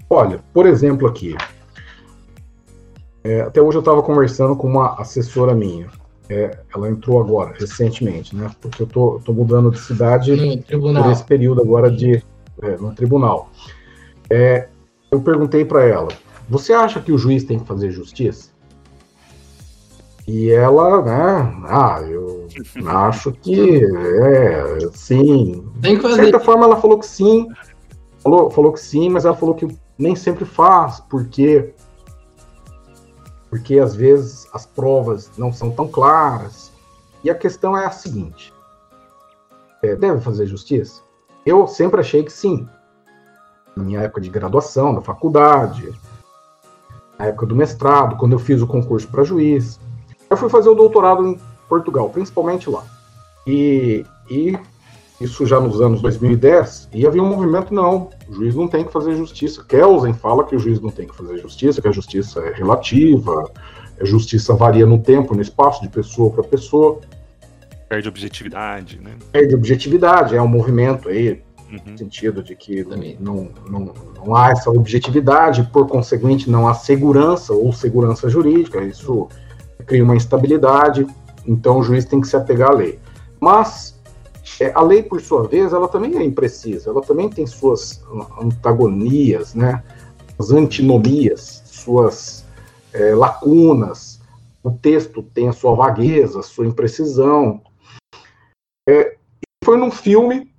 Olha, 0.10 0.40
por 0.54 0.66
exemplo, 0.66 1.08
aqui. 1.08 1.36
É, 3.24 3.42
até 3.42 3.62
hoje 3.62 3.78
eu 3.78 3.82
estava 3.82 4.02
conversando 4.02 4.56
com 4.56 4.68
uma 4.68 5.00
assessora 5.00 5.54
minha. 5.54 5.88
É, 6.30 6.60
ela 6.76 6.90
entrou 6.90 7.20
agora, 7.20 7.56
recentemente, 7.60 8.36
né? 8.36 8.50
Porque 8.62 8.84
eu 8.84 8.88
tô, 8.88 9.20
tô 9.26 9.34
mudando 9.34 9.72
de 9.72 9.80
cidade 9.80 10.64
por 10.70 11.12
esse 11.12 11.24
período 11.24 11.62
agora 11.62 11.90
de 11.92 12.24
é, 12.62 12.78
no 12.78 12.94
tribunal. 12.94 13.50
É, 14.30 14.68
eu 15.12 15.20
perguntei 15.22 15.66
para 15.66 15.84
ela: 15.86 16.10
você 16.48 16.72
acha 16.72 17.02
que 17.02 17.12
o 17.12 17.18
juiz 17.18 17.44
tem 17.44 17.60
que 17.60 17.68
fazer 17.68 17.92
justiça? 17.92 18.52
E 20.28 20.52
ela, 20.52 21.02
né? 21.02 21.64
Ah, 21.66 22.02
eu 22.08 22.19
acho 22.86 23.32
que 23.32 23.84
é, 23.86 24.90
sim. 24.94 25.68
De 25.76 26.02
certa 26.16 26.40
forma, 26.40 26.66
ela 26.66 26.78
falou 26.78 27.00
que 27.00 27.06
sim. 27.06 27.48
Falou, 28.20 28.50
falou 28.50 28.74
que 28.74 28.80
sim, 28.80 29.10
mas 29.10 29.26
ela 29.26 29.36
falou 29.36 29.56
que 29.56 29.68
nem 29.98 30.16
sempre 30.16 30.46
faz, 30.46 31.00
porque 31.00 31.74
porque 33.50 33.80
às 33.80 33.96
vezes 33.96 34.48
as 34.54 34.66
provas 34.66 35.32
não 35.38 35.52
são 35.52 35.72
tão 35.72 35.88
claras. 35.88 36.72
E 37.24 37.30
a 37.30 37.36
questão 37.36 37.78
é 37.78 37.86
a 37.86 37.92
seguinte: 37.92 38.54
é, 39.82 39.96
deve 39.96 40.22
fazer 40.22 40.46
justiça? 40.46 41.02
Eu 41.46 41.68
sempre 41.68 42.00
achei 42.00 42.24
que 42.24 42.32
sim. 42.32 42.68
Na 43.76 43.84
minha 43.84 44.02
época 44.02 44.22
de 44.22 44.30
graduação, 44.30 44.94
da 44.94 45.02
faculdade, 45.02 45.92
na 47.18 47.26
época 47.26 47.46
do 47.46 47.56
mestrado, 47.56 48.18
quando 48.18 48.34
eu 48.34 48.40
fiz 48.40 48.62
o 48.62 48.68
concurso 48.68 49.08
para 49.08 49.24
juiz. 49.24 49.80
Eu 50.30 50.38
fui 50.38 50.50
fazer 50.50 50.70
o 50.70 50.76
doutorado 50.76 51.26
em 51.26 51.40
Portugal, 51.70 52.10
principalmente 52.10 52.70
lá. 52.70 52.84
E, 53.48 54.04
e 54.30 54.58
isso 55.22 55.46
já 55.46 55.60
nos 55.60 55.82
anos 55.82 56.02
2010, 56.02 56.90
e 56.94 57.06
havia 57.06 57.22
um 57.22 57.28
movimento, 57.28 57.74
não, 57.74 58.10
o 58.28 58.34
juiz 58.34 58.56
não 58.56 58.68
tem 58.68 58.86
que 58.86 58.92
fazer 58.92 59.16
justiça. 59.16 59.64
Kelsen 59.64 60.14
fala 60.14 60.46
que 60.46 60.56
o 60.56 60.60
juiz 60.60 60.80
não 60.80 60.90
tem 60.90 61.08
que 61.08 61.16
fazer 61.16 61.38
justiça, 61.38 61.82
que 61.82 61.88
a 61.88 61.92
justiça 61.92 62.40
é 62.40 62.54
relativa, 62.54 63.52
a 64.00 64.06
justiça 64.06 64.54
varia 64.54 64.86
no 64.86 64.98
tempo, 65.00 65.36
no 65.36 65.42
espaço, 65.42 65.82
de 65.82 65.90
pessoa 65.90 66.32
para 66.32 66.44
pessoa. 66.44 67.00
Perde 67.90 68.08
objetividade, 68.08 69.00
né? 69.02 69.12
Perde 69.32 69.56
objetividade, 69.56 70.36
é 70.36 70.42
um 70.42 70.48
movimento 70.48 71.10
aí, 71.10 71.42
uhum. 71.70 71.80
no 71.86 71.98
sentido 71.98 72.42
de 72.42 72.56
que 72.56 72.86
não, 73.20 73.50
não, 73.70 73.94
não 74.16 74.36
há 74.36 74.52
essa 74.52 74.70
objetividade, 74.70 75.64
por 75.74 75.86
conseguinte, 75.86 76.50
não 76.50 76.66
há 76.66 76.74
segurança 76.74 77.54
ou 77.54 77.74
segurança 77.74 78.30
jurídica, 78.30 78.82
isso 78.84 79.28
cria 79.86 80.04
uma 80.04 80.16
instabilidade, 80.16 81.06
então 81.46 81.80
o 81.80 81.84
juiz 81.84 82.06
tem 82.06 82.22
que 82.22 82.28
se 82.28 82.36
apegar 82.36 82.72
à 82.72 82.74
lei. 82.74 83.00
Mas 83.40 84.00
é, 84.60 84.72
a 84.74 84.82
lei, 84.82 85.04
por 85.04 85.22
sua 85.22 85.48
vez, 85.48 85.72
ela 85.72 85.88
também 85.88 86.18
é 86.18 86.24
imprecisa, 86.24 86.90
ela 86.90 87.02
também 87.02 87.30
tem 87.30 87.48
suas 87.48 88.04
antagonias, 88.42 89.54
né? 89.54 89.84
As 90.38 90.52
antinomias, 90.52 91.64
suas 91.66 92.46
é, 92.94 93.14
lacunas. 93.16 94.20
O 94.62 94.72
texto 94.72 95.24
tem 95.24 95.48
a 95.48 95.54
sua 95.54 95.74
vagueza, 95.76 96.40
a 96.40 96.44
sua 96.44 96.68
imprecisão. 96.68 97.62
É, 98.88 99.18
foi 99.64 99.78
num 99.78 99.92
filme 99.92 100.54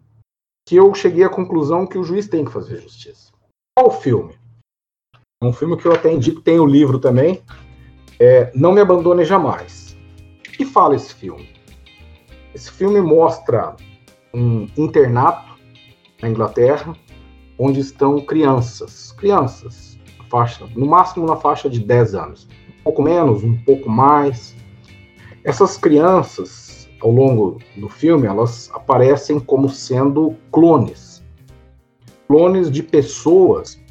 que 0.67 0.77
eu 0.77 0.95
cheguei 0.95 1.25
à 1.25 1.29
conclusão 1.29 1.87
que 1.87 1.99
o 1.99 2.05
juiz 2.05 2.29
tem 2.29 2.45
que 2.45 2.53
fazer 2.53 2.81
justiça. 2.81 3.33
Qual 3.77 3.89
o 3.89 4.01
filme? 4.01 4.35
É 5.43 5.47
um 5.47 5.53
filme 5.53 5.77
que 5.77 5.87
eu 5.87 5.93
até 5.93 6.13
indico, 6.13 6.41
tem 6.41 6.61
o 6.61 6.67
livro 6.67 6.99
também, 6.99 7.43
é, 8.19 8.53
Não 8.55 8.73
Me 8.73 8.81
Abandone 8.81 9.25
Jamais. 9.25 9.90
Que 10.61 10.67
fala 10.67 10.95
esse 10.95 11.15
filme? 11.15 11.49
Esse 12.55 12.71
filme 12.71 13.01
mostra 13.01 13.75
um 14.35 14.69
internato 14.77 15.59
na 16.21 16.29
Inglaterra, 16.29 16.95
onde 17.59 17.81
estão 17.81 18.21
crianças, 18.21 19.11
crianças, 19.13 19.99
faixa, 20.29 20.69
no 20.77 20.85
máximo 20.85 21.25
na 21.25 21.35
faixa 21.35 21.71
de 21.71 21.81
10 21.81 22.15
anos, 22.15 22.47
um 22.79 22.83
pouco 22.83 23.01
menos, 23.01 23.43
um 23.43 23.57
pouco 23.65 23.89
mais. 23.89 24.55
Essas 25.45 25.79
crianças, 25.79 26.91
ao 27.01 27.11
longo 27.11 27.57
do 27.75 27.89
filme, 27.89 28.27
elas 28.27 28.71
aparecem 28.75 29.41
como 29.41 29.67
sendo 29.67 30.37
clones, 30.53 31.25
clones 32.29 32.71
de 32.71 32.83
pessoas 32.83 33.83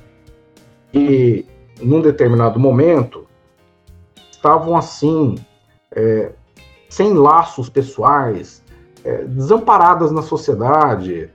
que, 0.91 1.47
num 1.81 1.99
determinado 1.99 2.59
momento, 2.59 3.25
estavam 4.29 4.77
assim, 4.77 5.33
é, 5.95 6.33
sem 6.89 7.13
laços 7.13 7.69
pessoais, 7.69 8.63
é, 9.05 9.23
desamparadas 9.23 10.11
na 10.11 10.21
sociedade, 10.21 11.29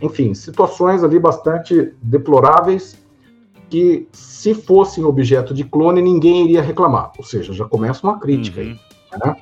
enfim, 0.00 0.32
situações 0.32 1.02
ali 1.02 1.18
bastante 1.18 1.92
deploráveis 2.00 2.96
que, 3.68 4.08
se 4.12 4.54
fossem 4.54 5.04
objeto 5.04 5.52
de 5.52 5.64
clone, 5.64 6.00
ninguém 6.00 6.44
iria 6.44 6.62
reclamar. 6.62 7.12
Ou 7.18 7.24
seja, 7.24 7.52
já 7.52 7.64
começa 7.64 8.06
uma 8.06 8.18
crítica 8.18 8.60
uhum. 8.60 8.66
aí. 8.68 8.80
Né? 9.24 9.36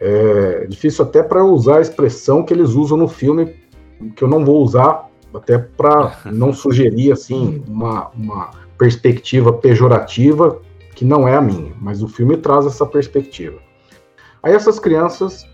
É 0.00 0.66
difícil 0.66 1.04
até 1.04 1.22
para 1.22 1.44
usar 1.44 1.78
a 1.78 1.80
expressão 1.80 2.42
que 2.42 2.52
eles 2.52 2.70
usam 2.70 2.96
no 2.96 3.08
filme, 3.08 3.54
que 4.16 4.24
eu 4.24 4.28
não 4.28 4.44
vou 4.44 4.62
usar, 4.62 5.08
até 5.34 5.58
para 5.58 6.18
não 6.32 6.52
sugerir 6.52 7.12
assim 7.12 7.62
uma, 7.68 8.08
uma 8.10 8.50
perspectiva 8.78 9.52
pejorativa 9.52 10.60
que 10.94 11.04
não 11.04 11.26
é 11.26 11.36
a 11.36 11.40
minha, 11.40 11.74
mas 11.80 12.02
o 12.02 12.08
filme 12.08 12.36
traz 12.36 12.66
essa 12.66 12.86
perspectiva. 12.86 13.58
Aí 14.44 14.52
essas 14.52 14.78
crianças 14.78 15.46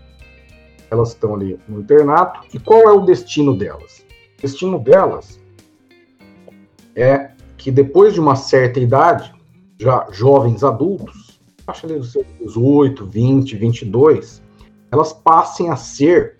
elas 0.91 1.09
estão 1.09 1.33
ali 1.33 1.57
no 1.67 1.79
internato. 1.79 2.41
E 2.53 2.59
qual 2.59 2.81
é 2.81 2.91
o 2.91 2.99
destino 2.99 3.55
delas? 3.57 4.05
O 4.37 4.41
destino 4.41 4.77
delas 4.77 5.39
é 6.95 7.31
que 7.57 7.71
depois 7.71 8.13
de 8.13 8.19
uma 8.19 8.35
certa 8.35 8.79
idade, 8.79 9.33
já 9.79 10.05
jovens 10.11 10.63
adultos, 10.63 11.39
acho 11.65 11.85
ali 11.85 11.97
dos 11.97 12.11
seus 12.11 12.25
18, 12.39 13.05
20, 13.05 13.55
22, 13.55 14.43
elas 14.91 15.13
passem 15.13 15.69
a 15.69 15.77
ser 15.77 16.35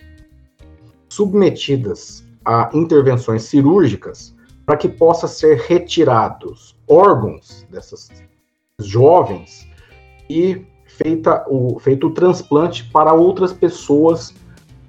submetidas 1.07 2.25
a 2.43 2.69
intervenções 2.73 3.43
cirúrgicas 3.43 4.35
para 4.65 4.75
que 4.75 4.89
possa 4.89 5.27
ser 5.27 5.57
retirados 5.59 6.75
órgãos 6.87 7.65
dessas 7.69 8.09
jovens 8.79 9.67
e 10.29 10.65
feita 11.01 11.43
o, 11.47 11.79
feito 11.79 12.07
o 12.07 12.13
transplante 12.13 12.83
para 12.91 13.13
outras 13.13 13.51
pessoas 13.51 14.33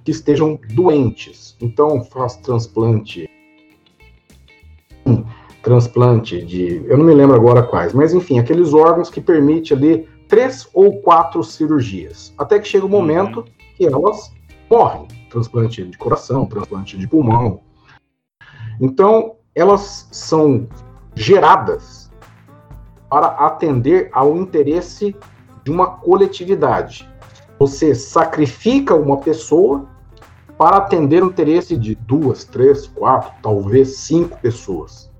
que 0.04 0.10
estejam 0.10 0.58
doentes. 0.74 1.56
Então, 1.60 2.04
faz 2.04 2.36
transplante. 2.36 3.28
Transplante 5.62 6.44
de. 6.44 6.84
Eu 6.86 6.98
não 6.98 7.04
me 7.04 7.14
lembro 7.14 7.36
agora 7.36 7.62
quais, 7.62 7.92
mas 7.92 8.12
enfim, 8.12 8.38
aqueles 8.38 8.74
órgãos 8.74 9.08
que 9.08 9.20
permite 9.20 9.72
ali 9.72 10.08
três 10.28 10.68
ou 10.74 11.00
quatro 11.00 11.42
cirurgias. 11.44 12.34
Até 12.36 12.58
que 12.58 12.68
chega 12.68 12.84
o 12.84 12.88
um 12.88 12.90
momento 12.90 13.40
uhum. 13.40 13.44
que 13.76 13.86
elas 13.86 14.32
morrem. 14.68 15.06
Transplante 15.30 15.84
de 15.84 15.96
coração, 15.96 16.46
transplante 16.46 16.98
de 16.98 17.06
pulmão. 17.06 17.60
Então, 18.80 19.36
elas 19.54 20.08
são 20.10 20.66
geradas 21.14 22.10
para 23.08 23.26
atender 23.28 24.08
ao 24.12 24.36
interesse 24.36 25.14
de 25.64 25.70
uma 25.70 25.86
coletividade. 25.86 27.08
Você 27.58 27.94
sacrifica 27.94 28.94
uma 28.94 29.18
pessoa 29.18 29.86
para 30.58 30.76
atender 30.76 31.22
o 31.22 31.26
interesse 31.26 31.76
de 31.76 31.94
duas, 31.94 32.44
três, 32.44 32.86
quatro, 32.86 33.32
talvez 33.42 33.96
cinco 33.96 34.38
pessoas. 34.40 35.10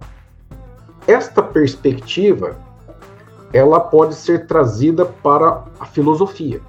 Esta 1.06 1.42
perspectiva 1.42 2.56
ela 3.52 3.80
pode 3.80 4.14
ser 4.14 4.46
trazida 4.46 5.04
para 5.04 5.64
a 5.78 5.84
filosofia. 5.84 6.60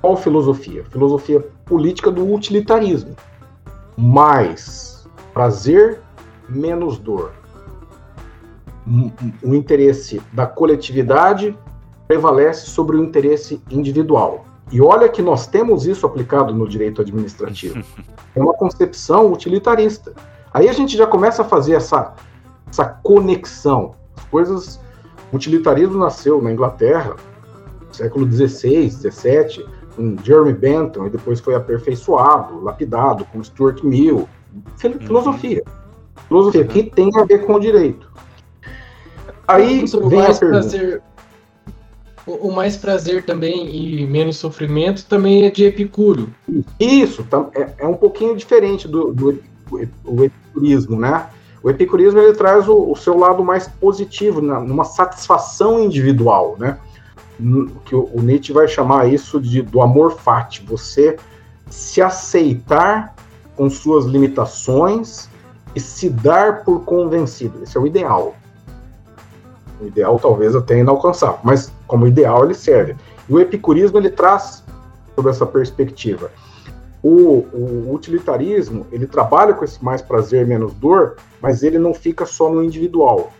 Qual 0.00 0.16
filosofia? 0.16 0.84
Filosofia 0.84 1.44
política 1.64 2.10
do 2.10 2.32
utilitarismo. 2.32 3.14
Mais 3.96 5.06
prazer, 5.34 6.00
menos 6.48 6.98
dor. 6.98 7.32
O 9.42 9.54
interesse 9.54 10.22
da 10.32 10.46
coletividade 10.46 11.56
prevalece 12.08 12.66
sobre 12.66 12.96
o 12.96 13.04
interesse 13.04 13.62
individual. 13.70 14.46
E 14.72 14.80
olha 14.80 15.08
que 15.08 15.22
nós 15.22 15.46
temos 15.46 15.86
isso 15.86 16.06
aplicado 16.06 16.54
no 16.54 16.66
direito 16.66 17.02
administrativo. 17.02 17.84
É 18.36 18.40
uma 18.40 18.54
concepção 18.54 19.32
utilitarista. 19.32 20.12
Aí 20.52 20.68
a 20.68 20.72
gente 20.72 20.96
já 20.96 21.08
começa 21.08 21.42
a 21.42 21.44
fazer 21.44 21.72
essa, 21.72 22.14
essa 22.70 22.84
conexão. 22.84 23.94
As 24.16 24.24
coisas. 24.26 24.80
O 25.32 25.36
utilitarismo 25.36 25.98
nasceu 25.98 26.40
na 26.40 26.52
Inglaterra, 26.52 27.16
século 27.90 28.30
XVI, 28.30 28.90
XVII, 28.90 29.66
com 29.96 30.16
Jeremy 30.22 30.52
Bentham, 30.52 31.06
e 31.06 31.10
depois 31.10 31.40
foi 31.40 31.56
aperfeiçoado, 31.56 32.62
lapidado 32.62 33.24
com 33.24 33.42
Stuart 33.42 33.82
Mill. 33.82 34.28
Uhum. 34.54 35.00
Filosofia. 35.00 35.64
Filosofia 36.28 36.64
que 36.64 36.84
tem 36.84 37.10
a 37.16 37.24
ver 37.24 37.44
com 37.44 37.54
o 37.54 37.60
direito. 37.60 38.08
Aí 39.48 39.84
vem 40.08 40.26
a 40.26 40.34
pergunta 40.34 41.02
o, 42.32 42.52
mais 42.52 42.76
prazer 42.76 43.24
também 43.24 43.74
e 43.74 44.06
menos 44.06 44.36
sofrimento 44.36 45.04
também 45.06 45.46
é 45.46 45.50
de 45.50 45.64
Epicuro. 45.64 46.30
Isso, 46.78 47.26
é, 47.54 47.84
é 47.84 47.86
um 47.86 47.94
pouquinho 47.94 48.36
diferente 48.36 48.86
do, 48.86 49.12
do 49.12 49.38
o 50.04 50.24
epicurismo, 50.24 50.98
né? 50.98 51.26
O 51.62 51.70
epicurismo 51.70 52.18
ele 52.20 52.32
traz 52.34 52.68
o, 52.68 52.90
o 52.90 52.96
seu 52.96 53.16
lado 53.16 53.44
mais 53.44 53.68
positivo, 53.68 54.40
numa 54.40 54.84
satisfação 54.84 55.82
individual, 55.82 56.56
né? 56.58 56.78
Que 57.84 57.94
o, 57.94 58.10
o, 58.12 58.22
Nietzsche 58.22 58.52
vai 58.52 58.66
chamar 58.66 59.12
isso 59.12 59.40
de 59.40 59.62
do 59.62 59.80
amor 59.80 60.18
fati, 60.18 60.64
você 60.64 61.16
se 61.68 62.00
aceitar 62.00 63.14
com 63.56 63.68
suas 63.68 64.06
limitações 64.06 65.28
e 65.74 65.80
se 65.80 66.08
dar 66.08 66.64
por 66.64 66.84
convencido. 66.84 67.62
Esse 67.62 67.76
é 67.76 67.80
o 67.80 67.86
ideal. 67.86 68.34
O 69.80 69.86
ideal 69.86 70.18
talvez 70.18 70.56
até 70.56 70.78
inalcançável, 70.78 71.38
mas 71.42 71.72
como 71.86 72.06
ideal 72.06 72.44
ele 72.44 72.54
serve. 72.54 72.96
E 73.28 73.32
o 73.32 73.40
epicurismo 73.40 73.98
ele 73.98 74.10
traz 74.10 74.64
sobre 75.14 75.30
essa 75.30 75.46
perspectiva. 75.46 76.30
O, 77.02 77.46
o, 77.52 77.92
utilitarismo 77.94 78.86
ele 78.90 79.06
trabalha 79.06 79.54
com 79.54 79.64
esse 79.64 79.82
mais 79.84 80.02
prazer 80.02 80.46
menos 80.46 80.74
dor, 80.74 81.16
mas 81.40 81.62
ele 81.62 81.78
não 81.78 81.94
fica 81.94 82.26
só 82.26 82.50
no 82.50 82.62
individual. 82.62 83.32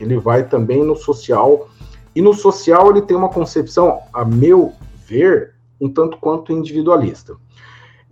Ele 0.00 0.16
vai 0.16 0.44
também 0.48 0.82
no 0.82 0.96
social 0.96 1.68
e 2.14 2.22
no 2.22 2.32
social 2.32 2.90
ele 2.90 3.02
tem 3.02 3.16
uma 3.16 3.28
concepção, 3.28 4.00
a 4.12 4.24
meu 4.24 4.72
ver, 5.06 5.54
um 5.80 5.92
tanto 5.92 6.16
quanto 6.18 6.52
individualista. 6.52 7.36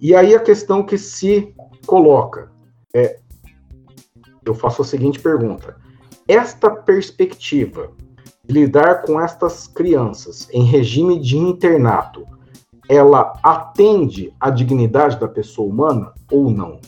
E 0.00 0.14
aí 0.14 0.34
a 0.34 0.40
questão 0.40 0.82
que 0.82 0.98
se 0.98 1.54
coloca 1.86 2.50
é, 2.94 3.18
eu 4.44 4.54
faço 4.54 4.82
a 4.82 4.84
seguinte 4.84 5.20
pergunta: 5.20 5.76
esta 6.30 6.70
perspectiva 6.70 7.90
de 8.44 8.54
lidar 8.54 9.02
com 9.02 9.20
estas 9.20 9.66
crianças 9.66 10.48
em 10.52 10.62
regime 10.62 11.18
de 11.18 11.36
internato, 11.36 12.24
ela 12.88 13.32
atende 13.42 14.32
à 14.38 14.48
dignidade 14.50 15.18
da 15.18 15.26
pessoa 15.26 15.68
humana 15.68 16.12
ou 16.30 16.50
não? 16.50 16.80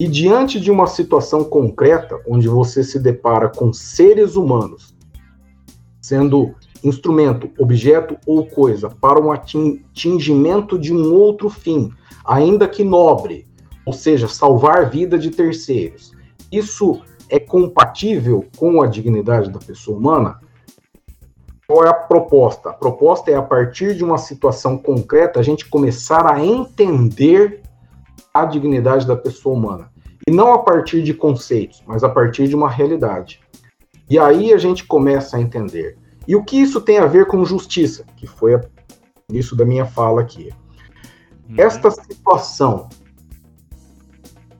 E 0.00 0.08
diante 0.08 0.58
de 0.58 0.70
uma 0.70 0.86
situação 0.86 1.44
concreta, 1.44 2.18
onde 2.26 2.48
você 2.48 2.82
se 2.82 2.98
depara 2.98 3.48
com 3.48 3.72
seres 3.72 4.36
humanos 4.36 4.94
sendo 6.00 6.54
instrumento, 6.82 7.48
objeto 7.58 8.16
ou 8.26 8.44
coisa 8.46 8.90
para 8.90 9.20
um 9.20 9.30
atingimento 9.30 10.78
de 10.78 10.92
um 10.92 11.14
outro 11.14 11.48
fim, 11.48 11.92
ainda 12.24 12.66
que 12.66 12.82
nobre, 12.82 13.46
ou 13.86 13.92
seja, 13.92 14.26
salvar 14.26 14.78
a 14.78 14.88
vida 14.88 15.16
de 15.16 15.30
terceiros, 15.30 16.12
isso 16.50 17.00
é 17.32 17.40
compatível 17.40 18.44
com 18.58 18.82
a 18.82 18.86
dignidade 18.86 19.50
da 19.50 19.58
pessoa 19.58 19.96
humana? 19.96 20.38
Qual 21.66 21.82
é 21.82 21.88
a 21.88 21.94
proposta? 21.94 22.68
A 22.68 22.72
proposta 22.74 23.30
é, 23.30 23.34
a 23.34 23.40
partir 23.40 23.96
de 23.96 24.04
uma 24.04 24.18
situação 24.18 24.76
concreta, 24.76 25.40
a 25.40 25.42
gente 25.42 25.66
começar 25.66 26.30
a 26.30 26.44
entender 26.44 27.62
a 28.34 28.44
dignidade 28.44 29.06
da 29.06 29.16
pessoa 29.16 29.56
humana. 29.56 29.90
E 30.28 30.30
não 30.30 30.52
a 30.52 30.58
partir 30.58 31.02
de 31.02 31.14
conceitos, 31.14 31.82
mas 31.86 32.04
a 32.04 32.08
partir 32.10 32.48
de 32.48 32.54
uma 32.54 32.68
realidade. 32.68 33.40
E 34.10 34.18
aí 34.18 34.52
a 34.52 34.58
gente 34.58 34.84
começa 34.84 35.38
a 35.38 35.40
entender. 35.40 35.96
E 36.28 36.36
o 36.36 36.44
que 36.44 36.60
isso 36.60 36.82
tem 36.82 36.98
a 36.98 37.06
ver 37.06 37.24
com 37.24 37.42
justiça? 37.46 38.04
Que 38.14 38.26
foi 38.26 38.60
isso 39.30 39.56
da 39.56 39.64
minha 39.64 39.86
fala 39.86 40.20
aqui. 40.20 40.50
Uhum. 41.48 41.54
Esta 41.56 41.90
situação 41.90 42.90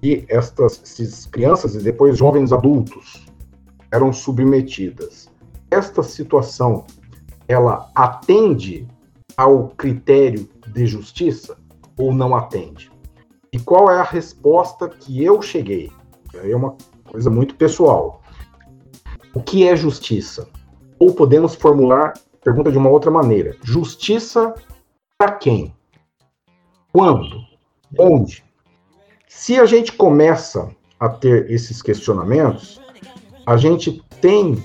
e 0.02 0.24
estas 0.28 0.78
crianças 1.30 1.74
e 1.74 1.78
depois 1.78 2.18
jovens 2.18 2.52
adultos 2.52 3.24
eram 3.92 4.12
submetidas. 4.12 5.30
Esta 5.70 6.02
situação, 6.02 6.84
ela 7.46 7.90
atende 7.94 8.88
ao 9.36 9.68
critério 9.68 10.48
de 10.66 10.86
justiça 10.86 11.56
ou 11.96 12.12
não 12.12 12.34
atende? 12.34 12.90
E 13.52 13.58
qual 13.58 13.90
é 13.90 14.00
a 14.00 14.02
resposta 14.02 14.88
que 14.88 15.22
eu 15.22 15.40
cheguei? 15.40 15.90
É 16.34 16.56
uma 16.56 16.76
coisa 17.04 17.30
muito 17.30 17.54
pessoal. 17.54 18.22
O 19.34 19.42
que 19.42 19.68
é 19.68 19.76
justiça? 19.76 20.48
Ou 20.98 21.14
podemos 21.14 21.54
formular 21.54 22.14
a 22.34 22.44
pergunta 22.44 22.72
de 22.72 22.78
uma 22.78 22.88
outra 22.88 23.10
maneira: 23.10 23.56
justiça 23.62 24.54
para 25.18 25.32
quem? 25.32 25.74
Quando? 26.92 27.42
Onde? 27.98 28.42
Se 29.34 29.58
a 29.58 29.66
gente 29.66 29.90
começa 29.92 30.68
a 31.00 31.08
ter 31.08 31.50
esses 31.50 31.82
questionamentos, 31.82 32.80
a 33.44 33.56
gente 33.56 34.00
tem 34.20 34.62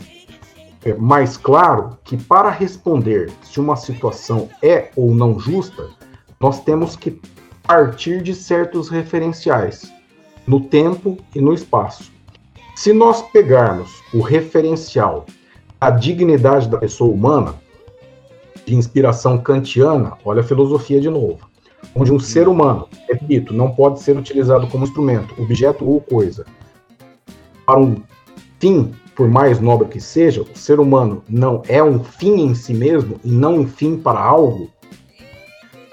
é, 0.85 0.93
mais 0.93 1.35
claro 1.35 1.97
que 2.03 2.15
para 2.15 2.51
responder 2.51 3.31
se 3.41 3.59
uma 3.59 3.75
situação 3.75 4.47
é 4.61 4.91
ou 4.95 5.15
não 5.15 5.39
justa, 5.39 5.89
nós 6.39 6.63
temos 6.63 6.95
que 6.95 7.19
partir 7.63 8.21
de 8.21 8.35
certos 8.35 8.87
referenciais 8.87 9.91
no 10.45 10.61
tempo 10.61 11.17
e 11.33 11.41
no 11.41 11.55
espaço. 11.55 12.11
Se 12.75 12.93
nós 12.93 13.23
pegarmos 13.31 14.03
o 14.13 14.21
referencial 14.21 15.25
a 15.81 15.89
dignidade 15.89 16.69
da 16.69 16.77
pessoa 16.77 17.11
humana, 17.11 17.55
de 18.63 18.75
inspiração 18.75 19.39
kantiana, 19.39 20.17
olha 20.23 20.41
a 20.41 20.43
filosofia 20.43 21.01
de 21.01 21.09
novo 21.09 21.47
onde 21.95 22.11
um 22.11 22.19
ser 22.19 22.47
humano, 22.47 22.87
repito, 23.09 23.53
não 23.53 23.71
pode 23.71 24.01
ser 24.01 24.17
utilizado 24.17 24.67
como 24.67 24.83
instrumento, 24.83 25.33
objeto 25.41 25.87
ou 25.87 26.01
coisa, 26.01 26.45
para 27.65 27.79
um 27.79 27.97
fim, 28.59 28.93
por 29.15 29.27
mais 29.27 29.59
nobre 29.59 29.87
que 29.87 29.99
seja, 29.99 30.41
o 30.41 30.57
ser 30.57 30.79
humano 30.79 31.23
não 31.27 31.61
é 31.67 31.83
um 31.83 32.03
fim 32.03 32.41
em 32.41 32.55
si 32.55 32.73
mesmo 32.73 33.19
e 33.23 33.31
não 33.31 33.59
um 33.59 33.67
fim 33.67 33.97
para 33.97 34.19
algo, 34.19 34.69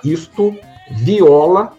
isto 0.05 0.55
viola 0.93 1.73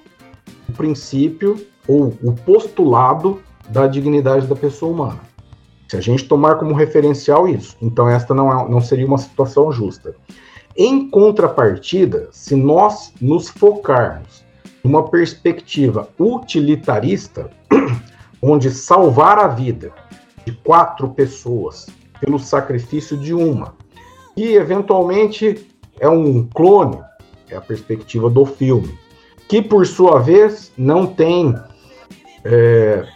o 0.68 0.74
princípio 0.74 1.66
ou 1.88 2.14
o 2.24 2.34
postulado 2.34 3.42
da 3.70 3.88
dignidade 3.88 4.48
da 4.48 4.56
pessoa 4.56 4.92
humana. 4.92 5.20
Se 5.88 5.96
a 5.96 6.02
gente 6.02 6.28
tomar 6.28 6.56
como 6.56 6.74
referencial 6.74 7.48
isso, 7.48 7.78
então 7.80 8.10
esta 8.10 8.34
não, 8.34 8.52
é, 8.52 8.70
não 8.70 8.82
seria 8.82 9.06
uma 9.06 9.20
situação 9.20 9.72
justa. 9.72 10.16
Em 10.78 11.10
contrapartida, 11.10 12.28
se 12.32 12.54
nós 12.54 13.14
nos 13.22 13.48
focarmos 13.48 14.44
numa 14.84 15.10
perspectiva 15.10 16.10
utilitarista, 16.20 17.50
onde 18.42 18.70
salvar 18.70 19.40
a 19.40 19.48
vida 19.48 19.94
de 20.46 20.52
quatro 20.52 21.10
pessoas 21.10 21.88
pelo 22.20 22.38
sacrifício 22.38 23.16
de 23.16 23.34
uma, 23.34 23.74
e 24.36 24.54
eventualmente 24.56 25.66
é 25.98 26.10
um 26.10 26.46
clone, 26.46 27.02
é 27.50 27.56
a 27.56 27.62
perspectiva 27.62 28.30
do 28.30 28.46
filme, 28.46 29.00
que 29.48 29.62
por 29.62 29.88
sua 29.88 30.20
vez 30.20 30.74
não 30.78 31.08
tem, 31.08 31.56
é, 32.44 33.08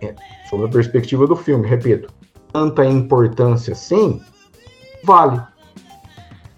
é, 0.00 0.14
sob 0.48 0.64
a 0.64 0.68
perspectiva 0.68 1.26
do 1.26 1.34
filme, 1.34 1.66
repito, 1.66 2.12
tanta 2.52 2.84
importância 2.84 3.72
assim, 3.72 4.20
vale. 5.02 5.42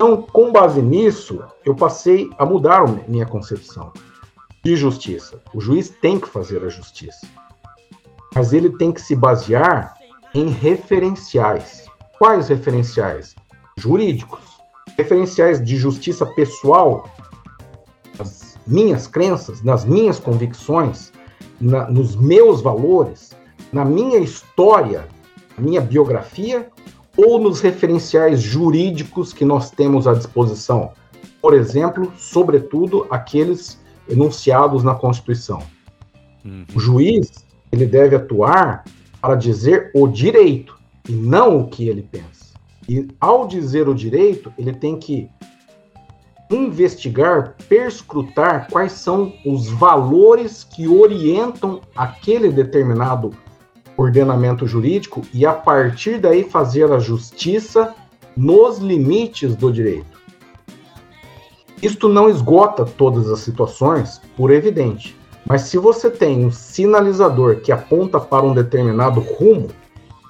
Então, 0.03 0.23
com 0.23 0.51
base 0.51 0.81
nisso, 0.81 1.45
eu 1.63 1.75
passei 1.75 2.31
a 2.39 2.47
mudar 2.47 2.87
minha 3.07 3.27
concepção 3.27 3.93
de 4.65 4.75
justiça. 4.75 5.39
O 5.53 5.61
juiz 5.61 5.91
tem 5.91 6.19
que 6.19 6.27
fazer 6.27 6.65
a 6.65 6.71
justiça, 6.71 7.29
mas 8.35 8.55
ele 8.55 8.71
tem 8.79 8.93
que 8.93 9.03
se 9.03 9.15
basear 9.15 9.95
em 10.35 10.49
referenciais. 10.49 11.85
Quais 12.19 12.49
referenciais? 12.49 13.37
Jurídicos. 13.77 14.41
Referenciais 14.97 15.63
de 15.63 15.77
justiça 15.77 16.25
pessoal, 16.25 17.07
nas 18.19 18.59
minhas 18.67 19.07
crenças, 19.07 19.63
nas 19.63 19.85
minhas 19.85 20.19
convicções, 20.19 21.13
na, 21.61 21.91
nos 21.91 22.17
meus 22.17 22.63
valores, 22.63 23.33
na 23.71 23.85
minha 23.85 24.19
história 24.19 25.07
minha 25.61 25.81
biografia 25.81 26.69
ou 27.25 27.39
nos 27.39 27.61
referenciais 27.61 28.41
jurídicos 28.41 29.33
que 29.33 29.45
nós 29.45 29.71
temos 29.71 30.07
à 30.07 30.15
disposição? 30.15 30.93
Por 31.41 31.55
exemplo, 31.55 32.13
sobretudo 32.17 33.07
aqueles 33.11 33.79
enunciados 34.09 34.83
na 34.83 34.95
Constituição. 34.95 35.63
Uhum. 36.45 36.65
O 36.75 36.81
juiz 36.81 37.45
ele 37.71 37.87
deve 37.87 38.17
atuar 38.17 38.85
para 39.21 39.35
dizer 39.35 39.91
o 39.95 40.09
direito 40.09 40.79
e 41.09 41.13
não 41.13 41.61
o 41.61 41.69
que 41.69 41.89
ele 41.89 42.03
pensa. 42.03 42.55
E 42.89 43.07
ao 43.21 43.47
dizer 43.47 43.89
o 43.89 43.95
direito, 43.95 44.53
ele 44.59 44.73
tem 44.73 44.99
que 44.99 45.29
investigar, 46.51 47.55
perscrutar 47.69 48.69
quais 48.71 48.93
são 48.93 49.33
os 49.47 49.69
valores 49.69 50.65
que 50.65 50.89
orientam 50.89 51.81
aquele 51.95 52.51
determinado 52.51 53.31
ordenamento 54.01 54.67
jurídico 54.67 55.23
e 55.33 55.45
a 55.45 55.53
partir 55.53 56.19
daí 56.19 56.45
fazer 56.45 56.91
a 56.91 56.99
justiça 56.99 57.95
nos 58.37 58.79
limites 58.79 59.55
do 59.55 59.71
direito. 59.73 60.19
Isto 61.83 62.09
não 62.09 62.29
esgota 62.29 62.85
todas 62.85 63.29
as 63.29 63.41
situações, 63.41 64.21
por 64.37 64.51
evidente, 64.51 65.17
mas 65.47 65.63
se 65.63 65.79
você 65.79 66.11
tem 66.11 66.45
um 66.45 66.51
sinalizador 66.51 67.57
que 67.57 67.73
aponta 67.73 68.21
para 68.21 68.45
um 68.45 68.55
determinado 68.55 69.21
rumo, 69.21 69.69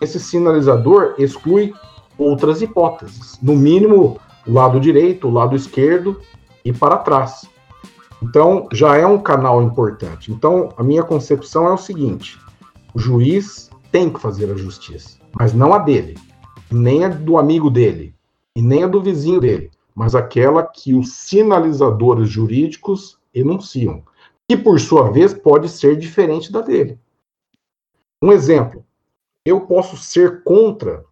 esse 0.00 0.18
sinalizador 0.18 1.14
exclui 1.18 1.72
outras 2.16 2.62
hipóteses, 2.62 3.38
no 3.42 3.54
mínimo 3.54 4.18
o 4.46 4.52
lado 4.52 4.80
direito, 4.80 5.28
o 5.28 5.33
lado 5.33 5.54
esquerdo 5.54 6.20
e 6.64 6.72
para 6.72 6.96
trás. 6.98 7.46
Então, 8.22 8.68
já 8.72 8.96
é 8.96 9.06
um 9.06 9.18
canal 9.18 9.62
importante. 9.62 10.30
Então, 10.30 10.70
a 10.76 10.83
minha 10.83 11.02
concepção 11.02 11.66
é 11.66 11.72
o 11.72 11.78
seguinte: 11.78 12.38
o 12.94 12.98
juiz 12.98 13.70
tem 13.92 14.12
que 14.12 14.20
fazer 14.20 14.50
a 14.50 14.57
justiça, 14.57 15.18
mas 15.38 15.53
não 15.53 15.72
a 15.72 15.79
dele, 15.79 16.16
nem 16.70 17.05
a 17.05 17.09
do 17.09 17.38
amigo 17.38 17.70
dele, 17.70 18.14
e 18.55 18.62
nem 18.62 18.85
a 18.85 18.87
do 18.87 19.03
vizinho 19.03 19.40
dele, 19.40 19.70
mas 19.94 20.14
aquela 20.14 20.62
que 20.62 20.94
os 20.94 21.12
sinalizadores 21.12 22.29
jurídicos 22.29 23.18
enunciam, 23.35 24.03
que 24.48 24.57
por 24.57 24.81
sua 24.81 25.11
vez 25.11 25.33
pode 25.33 25.68
ser 25.68 25.96
diferente 25.96 26.50
da 26.50 26.61
dele. 26.61 26.98
Um 28.22 28.33
exemplo: 28.33 28.85
eu 29.44 29.62
posso 29.62 29.96
ser 29.96 30.42
contra 30.42 31.05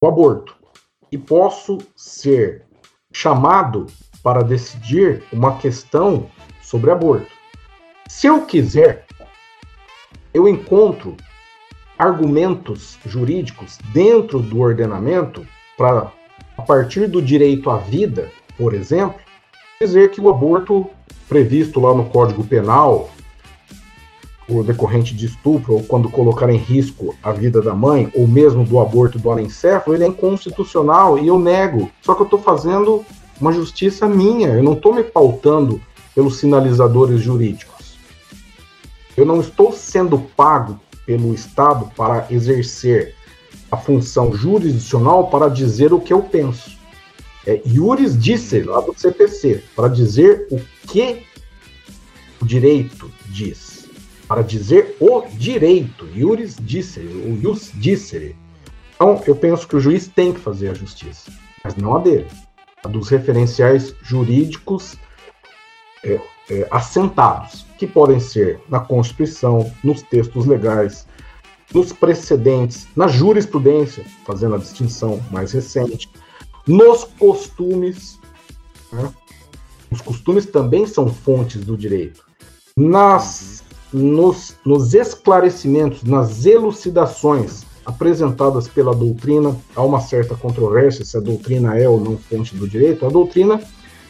o 0.00 0.06
aborto 0.06 0.56
e 1.10 1.18
posso 1.18 1.78
ser 1.96 2.64
chamado 3.10 3.86
para 4.22 4.42
decidir 4.42 5.24
uma 5.32 5.58
questão 5.58 6.30
sobre 6.62 6.90
aborto. 6.90 7.32
Se 8.08 8.26
eu 8.26 8.44
quiser 8.44 9.07
eu 10.32 10.48
encontro 10.48 11.16
argumentos 11.98 12.98
jurídicos 13.04 13.78
dentro 13.92 14.40
do 14.40 14.60
ordenamento 14.60 15.46
para, 15.76 16.12
a 16.56 16.62
partir 16.62 17.08
do 17.08 17.20
direito 17.20 17.70
à 17.70 17.78
vida, 17.78 18.30
por 18.56 18.72
exemplo, 18.72 19.18
dizer 19.80 20.10
que 20.10 20.20
o 20.20 20.28
aborto 20.28 20.88
previsto 21.28 21.80
lá 21.80 21.94
no 21.94 22.06
Código 22.06 22.44
Penal, 22.44 23.10
o 24.48 24.62
decorrente 24.62 25.14
de 25.14 25.26
estupro, 25.26 25.74
ou 25.74 25.82
quando 25.82 26.08
colocar 26.08 26.48
em 26.48 26.56
risco 26.56 27.14
a 27.22 27.32
vida 27.32 27.60
da 27.60 27.74
mãe, 27.74 28.10
ou 28.14 28.26
mesmo 28.26 28.64
do 28.64 28.80
aborto 28.80 29.18
do 29.18 29.30
anencefalo, 29.30 29.94
ele 29.94 30.04
é 30.04 30.08
inconstitucional 30.08 31.18
e 31.18 31.28
eu 31.28 31.38
nego. 31.38 31.90
Só 32.00 32.14
que 32.14 32.22
eu 32.22 32.24
estou 32.24 32.40
fazendo 32.40 33.04
uma 33.40 33.52
justiça 33.52 34.08
minha, 34.08 34.48
eu 34.48 34.62
não 34.62 34.72
estou 34.72 34.94
me 34.94 35.04
pautando 35.04 35.80
pelos 36.14 36.38
sinalizadores 36.38 37.20
jurídicos. 37.20 37.77
Eu 39.18 39.26
não 39.26 39.40
estou 39.40 39.72
sendo 39.72 40.16
pago 40.36 40.78
pelo 41.04 41.34
Estado 41.34 41.90
para 41.96 42.28
exercer 42.30 43.16
a 43.68 43.76
função 43.76 44.32
jurisdicional 44.32 45.26
para 45.26 45.48
dizer 45.48 45.92
o 45.92 46.00
que 46.00 46.12
eu 46.12 46.22
penso. 46.22 46.78
É 47.44 47.60
iuris 47.66 48.16
disse 48.16 48.62
lá 48.62 48.80
do 48.80 48.96
CPC, 48.96 49.64
para 49.74 49.88
dizer 49.88 50.46
o 50.52 50.60
que 50.86 51.24
o 52.40 52.46
direito 52.46 53.10
diz. 53.26 53.88
Para 54.28 54.40
dizer 54.40 54.96
o 55.00 55.22
direito, 55.32 56.06
iuris 56.14 56.54
disse, 56.60 57.00
o 57.00 57.40
ius 57.42 57.72
dissere. 57.74 58.36
Então, 58.94 59.20
eu 59.26 59.34
penso 59.34 59.66
que 59.66 59.74
o 59.74 59.80
juiz 59.80 60.06
tem 60.06 60.32
que 60.32 60.38
fazer 60.38 60.68
a 60.68 60.74
justiça, 60.74 61.32
mas 61.64 61.74
não 61.74 61.96
a 61.96 61.98
dele. 61.98 62.28
A 62.84 62.88
dos 62.88 63.08
referenciais 63.08 63.92
jurídicos 64.00 64.94
é, 66.04 66.20
é, 66.50 66.66
assentados, 66.70 67.66
que 67.78 67.86
podem 67.86 68.18
ser 68.20 68.60
na 68.68 68.80
Constituição, 68.80 69.70
nos 69.84 70.02
textos 70.02 70.46
legais, 70.46 71.06
nos 71.72 71.92
precedentes, 71.92 72.88
na 72.96 73.06
jurisprudência, 73.06 74.04
fazendo 74.26 74.54
a 74.54 74.58
distinção 74.58 75.20
mais 75.30 75.52
recente, 75.52 76.08
nos 76.66 77.04
costumes. 77.04 78.18
Né? 78.92 79.12
Os 79.90 80.00
costumes 80.00 80.46
também 80.46 80.86
são 80.86 81.08
fontes 81.08 81.64
do 81.64 81.76
direito. 81.76 82.24
Nas, 82.76 83.62
nos, 83.92 84.56
nos 84.64 84.94
esclarecimentos, 84.94 86.02
nas 86.02 86.46
elucidações 86.46 87.66
apresentadas 87.84 88.68
pela 88.68 88.94
doutrina, 88.94 89.56
há 89.74 89.82
uma 89.82 90.00
certa 90.00 90.34
controvérsia 90.34 91.04
se 91.04 91.16
a 91.16 91.20
doutrina 91.20 91.78
é 91.78 91.88
ou 91.88 91.98
não 91.98 92.18
fonte 92.18 92.54
do 92.54 92.68
direito. 92.68 93.06
A 93.06 93.08
doutrina, 93.08 93.60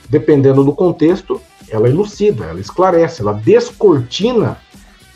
dependendo 0.08 0.64
do 0.64 0.72
contexto, 0.72 1.40
ela 1.70 1.88
elucida, 1.88 2.46
ela 2.46 2.60
esclarece, 2.60 3.22
ela 3.22 3.32
descortina 3.32 4.58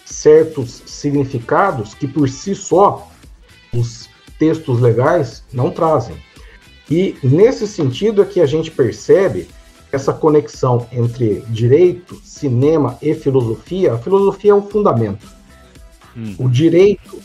certos 0.04 0.82
significados 0.86 1.94
que 1.94 2.06
por 2.06 2.28
si 2.28 2.54
só 2.54 3.08
os 3.72 4.08
textos 4.38 4.80
legais 4.80 5.44
não 5.52 5.70
trazem. 5.70 6.16
E 6.90 7.16
nesse 7.22 7.66
sentido 7.66 8.22
é 8.22 8.24
que 8.24 8.40
a 8.40 8.46
gente 8.46 8.70
percebe 8.70 9.48
essa 9.90 10.12
conexão 10.12 10.86
entre 10.90 11.44
direito, 11.48 12.20
cinema 12.24 12.98
e 13.00 13.14
filosofia. 13.14 13.94
A 13.94 13.98
filosofia 13.98 14.52
é 14.52 14.54
o 14.54 14.62
fundamento. 14.62 15.26
Hum. 16.16 16.34
O 16.38 16.48
direito 16.48 17.18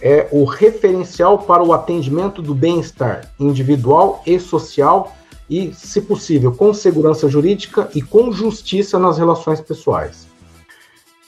é 0.00 0.28
o 0.30 0.44
referencial 0.44 1.38
para 1.38 1.62
o 1.62 1.72
atendimento 1.72 2.40
do 2.40 2.54
bem-estar 2.54 3.32
individual 3.38 4.22
e 4.26 4.38
social 4.38 5.16
e, 5.48 5.72
se 5.72 6.00
possível, 6.00 6.52
com 6.52 6.74
segurança 6.74 7.28
jurídica 7.28 7.88
e 7.94 8.02
com 8.02 8.30
justiça 8.32 8.98
nas 8.98 9.18
relações 9.18 9.60
pessoais. 9.60 10.26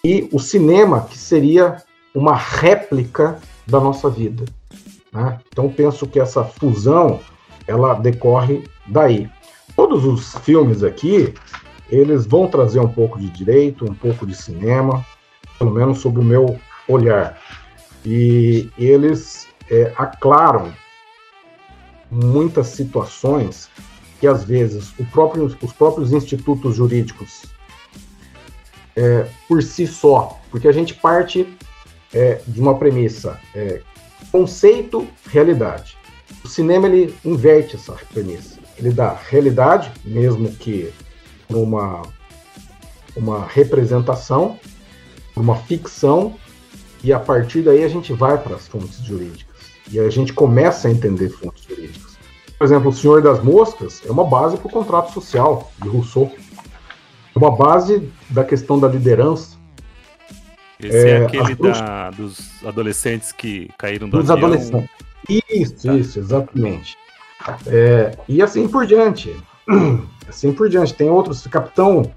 E 0.05 0.29
o 0.33 0.39
cinema, 0.39 1.03
que 1.03 1.19
seria 1.19 1.83
uma 2.15 2.35
réplica 2.35 3.39
da 3.67 3.81
nossa 3.81 4.11
vida. 4.11 4.45
Né? 5.13 5.39
Então, 5.49 5.69
penso 5.71 6.07
que 6.07 6.21
essa 6.21 6.45
fusão 6.45 7.21
ela 7.67 7.95
decorre 7.95 8.65
daí. 8.87 9.29
Todos 9.77 10.05
os 10.05 10.35
filmes 10.45 10.83
aqui, 10.83 11.33
eles 11.89 12.27
vão 12.27 12.49
trazer 12.49 12.81
um 12.81 12.89
pouco 12.89 13.19
de 13.19 13.31
direito, 13.31 13.85
um 13.85 13.95
pouco 13.95 14.27
de 14.27 14.35
cinema, 14.35 15.05
pelo 15.59 15.71
menos 15.71 15.99
sob 15.99 16.21
o 16.21 16.25
meu 16.25 16.59
olhar. 16.89 17.39
E 18.05 18.71
eles 18.79 19.47
é, 19.71 19.93
aclaram 19.97 20.73
muitas 22.11 22.69
situações 22.69 23.71
que 24.21 24.27
às 24.27 24.45
vezes 24.45 24.93
próprio, 25.11 25.45
os 25.45 25.73
próprios 25.73 26.13
institutos 26.13 26.77
jurídicos 26.77 27.47
é, 28.95 29.27
por 29.49 29.63
si 29.63 29.87
só, 29.87 30.39
porque 30.51 30.69
a 30.69 30.73
gente 30.73 30.95
parte 30.95 31.47
é, 32.13 32.41
de 32.47 32.61
uma 32.61 32.77
premissa 32.77 33.41
é, 33.55 33.81
conceito, 34.31 35.09
realidade. 35.27 35.97
O 36.45 36.49
cinema 36.49 36.87
ele 36.87 37.15
inverte 37.25 37.77
essa 37.77 37.95
premissa. 38.13 38.59
Ele 38.79 38.91
dá 38.91 39.19
realidade, 39.29 39.91
mesmo 40.05 40.51
que 40.51 40.93
uma 41.49 42.03
uma 43.17 43.45
representação, 43.47 44.59
uma 45.35 45.57
ficção, 45.57 46.37
e 47.03 47.13
a 47.13 47.19
partir 47.19 47.63
daí 47.63 47.83
a 47.83 47.89
gente 47.89 48.13
vai 48.13 48.39
para 48.39 48.57
as 48.57 48.69
fontes 48.69 49.03
jurídicas. 49.03 49.57
E 49.91 49.99
a 49.99 50.09
gente 50.11 50.33
começa 50.33 50.89
a 50.89 50.91
entender 50.91 51.31
fontes 51.31 51.65
jurídicas. 51.65 52.10
Por 52.61 52.67
exemplo, 52.67 52.91
O 52.91 52.93
Senhor 52.93 53.23
das 53.23 53.43
Moscas 53.43 54.03
é 54.07 54.13
uma 54.13 54.23
base 54.23 54.59
para 54.59 54.67
o 54.67 54.71
contrato 54.71 55.15
social 55.15 55.73
de 55.81 55.89
Rousseau. 55.89 56.31
É 57.35 57.39
uma 57.39 57.57
base 57.57 58.13
da 58.29 58.45
questão 58.45 58.79
da 58.79 58.87
liderança. 58.87 59.57
Esse 60.79 61.09
é, 61.09 61.11
é 61.11 61.25
aquele 61.25 61.55
da, 61.55 62.11
dos 62.11 62.63
adolescentes 62.63 63.33
que 63.33 63.71
caíram 63.79 64.11
do 64.11 64.19
dos 64.19 64.31
avião. 64.31 64.49
Adolescentes. 64.49 64.91
Isso, 65.27 65.87
tá. 65.87 65.95
isso, 65.95 66.19
exatamente. 66.19 66.99
É, 67.67 68.15
e 68.29 68.43
assim 68.43 68.69
por 68.69 68.87
diante. 68.87 69.35
Assim 70.29 70.53
por 70.53 70.69
diante. 70.69 70.93
Tem 70.93 71.09
outros. 71.09 71.47
Capitão. 71.47 72.13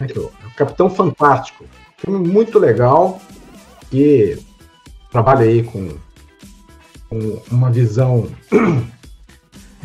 É 0.00 0.04
é? 0.04 0.30
Capitão 0.56 0.90
Fantástico. 0.90 1.64
Filme 1.98 2.28
muito 2.28 2.58
legal. 2.58 3.22
Que 3.90 4.38
trabalha 5.10 5.42
aí 5.46 5.62
com, 5.62 5.96
com 7.08 7.40
uma 7.50 7.70
visão 7.70 8.28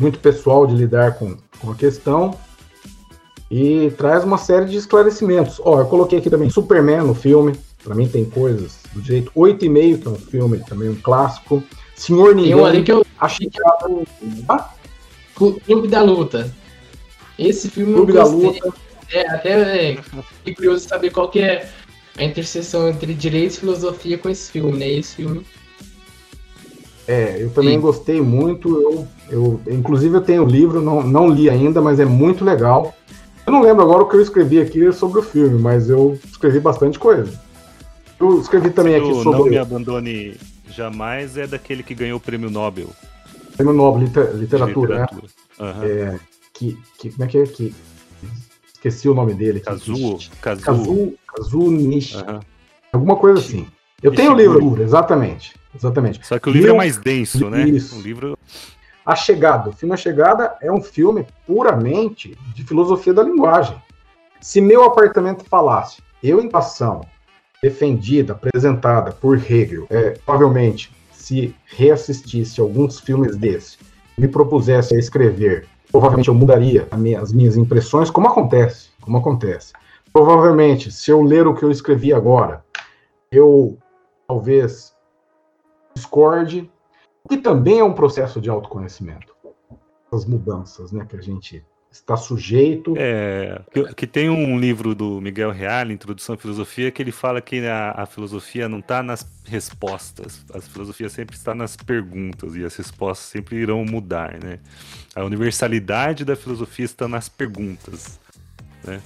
muito 0.00 0.18
pessoal 0.18 0.66
de 0.66 0.74
lidar 0.74 1.18
com, 1.18 1.36
com 1.60 1.70
a 1.70 1.74
questão 1.74 2.36
e 3.50 3.92
traz 3.98 4.24
uma 4.24 4.38
série 4.38 4.64
de 4.66 4.76
esclarecimentos. 4.76 5.60
Ó, 5.62 5.80
eu 5.80 5.86
coloquei 5.86 6.18
aqui 6.18 6.30
também 6.30 6.48
Superman 6.48 7.02
no 7.02 7.14
filme, 7.14 7.52
para 7.84 7.94
mim 7.94 8.08
tem 8.08 8.24
coisas 8.24 8.78
do 8.92 9.02
direito. 9.02 9.30
Oito 9.34 9.64
e 9.64 9.68
meio, 9.68 9.98
que 9.98 10.06
é 10.06 10.10
um 10.10 10.16
filme 10.16 10.58
também 10.60 10.88
um 10.88 10.96
clássico. 10.96 11.62
Senhor 11.94 12.34
Ninguém. 12.34 12.52
Tem 12.52 12.62
um 12.62 12.64
ali 12.64 12.82
que 12.82 12.92
eu 12.92 13.04
achei 13.18 13.48
que 13.48 13.58
era 13.60 13.90
o 13.90 14.06
ah? 14.48 14.70
Clube 15.34 15.88
da 15.88 16.02
Luta. 16.02 16.54
Esse 17.38 17.68
filme 17.68 17.94
Clube 17.94 18.14
eu 18.14 18.22
gostei. 18.22 18.60
da 18.60 18.66
Luta. 18.66 18.78
É, 19.12 19.28
até 19.28 19.90
é, 19.90 20.02
fiquei 20.38 20.54
curioso 20.54 20.86
saber 20.86 21.10
qual 21.10 21.28
que 21.28 21.40
é 21.40 21.68
a 22.16 22.22
interseção 22.22 22.88
entre 22.88 23.12
direito 23.12 23.54
e 23.54 23.60
filosofia 23.60 24.16
com 24.16 24.28
esse 24.28 24.50
filme, 24.50 24.78
né? 24.78 24.88
Esse 24.88 25.16
filme 25.16 25.44
é, 27.10 27.42
eu 27.42 27.50
também 27.50 27.74
Sim. 27.74 27.80
gostei 27.80 28.20
muito. 28.20 28.68
Eu, 28.80 29.08
eu, 29.28 29.60
inclusive, 29.68 30.16
eu 30.16 30.20
tenho 30.20 30.44
o 30.44 30.48
livro, 30.48 30.80
não, 30.80 31.02
não 31.02 31.28
li 31.28 31.50
ainda, 31.50 31.82
mas 31.82 31.98
é 31.98 32.04
muito 32.04 32.44
legal. 32.44 32.94
Eu 33.44 33.52
não 33.52 33.62
lembro 33.62 33.82
agora 33.82 34.04
o 34.04 34.08
que 34.08 34.14
eu 34.14 34.20
escrevi 34.20 34.60
aqui 34.60 34.92
sobre 34.92 35.18
o 35.18 35.22
filme, 35.22 35.60
mas 35.60 35.90
eu 35.90 36.16
escrevi 36.24 36.60
bastante 36.60 37.00
coisa. 37.00 37.36
Eu 38.20 38.40
escrevi 38.40 38.70
também 38.70 38.94
aqui 38.94 39.12
sobre. 39.24 39.40
Não 39.40 39.46
Me 39.46 39.58
Abandone 39.58 40.36
Jamais 40.68 41.36
é 41.36 41.48
daquele 41.48 41.82
que 41.82 41.96
ganhou 41.96 42.18
o 42.18 42.20
prêmio 42.20 42.48
Nobel. 42.48 42.90
Prêmio 43.56 43.74
Nobel 43.74 44.04
Liter, 44.04 44.36
Literatura, 44.36 45.00
literatura. 45.00 45.26
né? 45.58 45.66
Uhum. 45.66 45.84
É, 45.84 46.20
que, 46.54 46.78
que, 46.96 47.10
como 47.10 47.24
é 47.24 47.26
que 47.26 47.38
é? 47.38 47.42
Que, 47.44 47.74
esqueci 48.72 49.08
o 49.08 49.14
nome 49.14 49.34
dele. 49.34 49.58
Kazuo. 49.58 50.20
Kazuo, 50.40 51.14
Kazuo 51.26 51.70
Nishi. 51.72 52.18
Uhum. 52.18 52.40
Alguma 52.92 53.16
coisa 53.16 53.40
assim. 53.40 53.66
Eu 54.02 54.12
tenho 54.14 54.32
o 54.32 54.36
livro, 54.36 54.82
exatamente. 54.82 55.54
Exatamente. 55.74 56.26
Só 56.26 56.38
que 56.38 56.48
o 56.48 56.52
livro 56.52 56.70
é 56.70 56.76
mais 56.76 56.96
denso, 56.96 57.48
né? 57.48 57.62
Isso. 57.68 57.98
O 57.98 58.02
livro... 58.02 58.38
A 59.04 59.16
Chegada. 59.16 59.70
O 59.70 59.72
filme 59.72 59.94
A 59.94 59.96
Chegada 59.96 60.56
é 60.60 60.70
um 60.70 60.80
filme 60.80 61.26
puramente 61.46 62.36
de 62.54 62.64
filosofia 62.64 63.14
da 63.14 63.22
linguagem. 63.22 63.76
Se 64.40 64.60
meu 64.60 64.84
apartamento 64.84 65.44
falasse, 65.44 66.02
eu 66.22 66.40
em 66.40 66.48
ação, 66.52 67.02
defendida, 67.62 68.32
apresentada 68.32 69.12
por 69.12 69.36
Hegel, 69.36 69.86
é, 69.90 70.10
provavelmente, 70.24 70.92
se 71.12 71.54
reassistisse 71.66 72.60
alguns 72.60 73.00
filmes 73.00 73.36
desse, 73.36 73.78
me 74.18 74.28
propusesse 74.28 74.94
a 74.94 74.98
escrever, 74.98 75.66
provavelmente 75.90 76.28
eu 76.28 76.34
mudaria 76.34 76.88
as 77.20 77.32
minhas 77.32 77.56
impressões, 77.56 78.10
como 78.10 78.28
acontece, 78.28 78.88
como 79.00 79.18
acontece. 79.18 79.72
Provavelmente, 80.12 80.90
se 80.90 81.10
eu 81.10 81.22
ler 81.22 81.46
o 81.46 81.54
que 81.54 81.62
eu 81.62 81.70
escrevi 81.70 82.12
agora, 82.12 82.64
eu 83.30 83.78
talvez 84.30 84.94
discorde, 85.92 86.70
que 87.28 87.36
também 87.36 87.80
é 87.80 87.84
um 87.84 87.92
processo 87.92 88.40
de 88.40 88.48
autoconhecimento. 88.48 89.34
As 90.12 90.24
mudanças, 90.24 90.92
né, 90.92 91.04
que 91.04 91.16
a 91.16 91.20
gente 91.20 91.64
está 91.90 92.16
sujeito. 92.16 92.94
É, 92.96 93.60
que, 93.72 93.94
que, 93.94 94.06
tem 94.06 94.30
um 94.30 94.56
livro 94.56 94.94
do 94.94 95.20
Miguel 95.20 95.50
Real, 95.50 95.90
Introdução 95.90 96.36
à 96.36 96.38
Filosofia, 96.38 96.92
que 96.92 97.02
ele 97.02 97.10
fala 97.10 97.40
que 97.40 97.66
a, 97.66 97.90
a 97.90 98.06
filosofia 98.06 98.68
não 98.68 98.78
está 98.78 99.02
nas 99.02 99.26
respostas, 99.44 100.44
a 100.54 100.60
filosofia 100.60 101.08
sempre 101.08 101.34
está 101.34 101.52
nas 101.52 101.76
perguntas 101.76 102.54
e 102.54 102.64
as 102.64 102.76
respostas 102.76 103.26
sempre 103.26 103.56
irão 103.56 103.84
mudar, 103.84 104.38
né? 104.40 104.60
A 105.12 105.24
universalidade 105.24 106.24
da 106.24 106.36
filosofia 106.36 106.84
está 106.84 107.08
nas 107.08 107.28
perguntas, 107.28 108.20
né? 108.84 109.02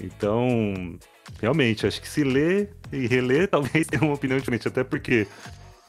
Então, 0.00 0.96
realmente, 1.40 1.86
acho 1.86 2.00
que 2.00 2.08
se 2.08 2.24
ler 2.24 2.70
e 2.92 3.06
reler, 3.06 3.46
talvez 3.50 3.86
tenha 3.86 4.02
uma 4.02 4.14
opinião 4.14 4.38
diferente, 4.38 4.68
até 4.68 4.82
porque 4.84 5.26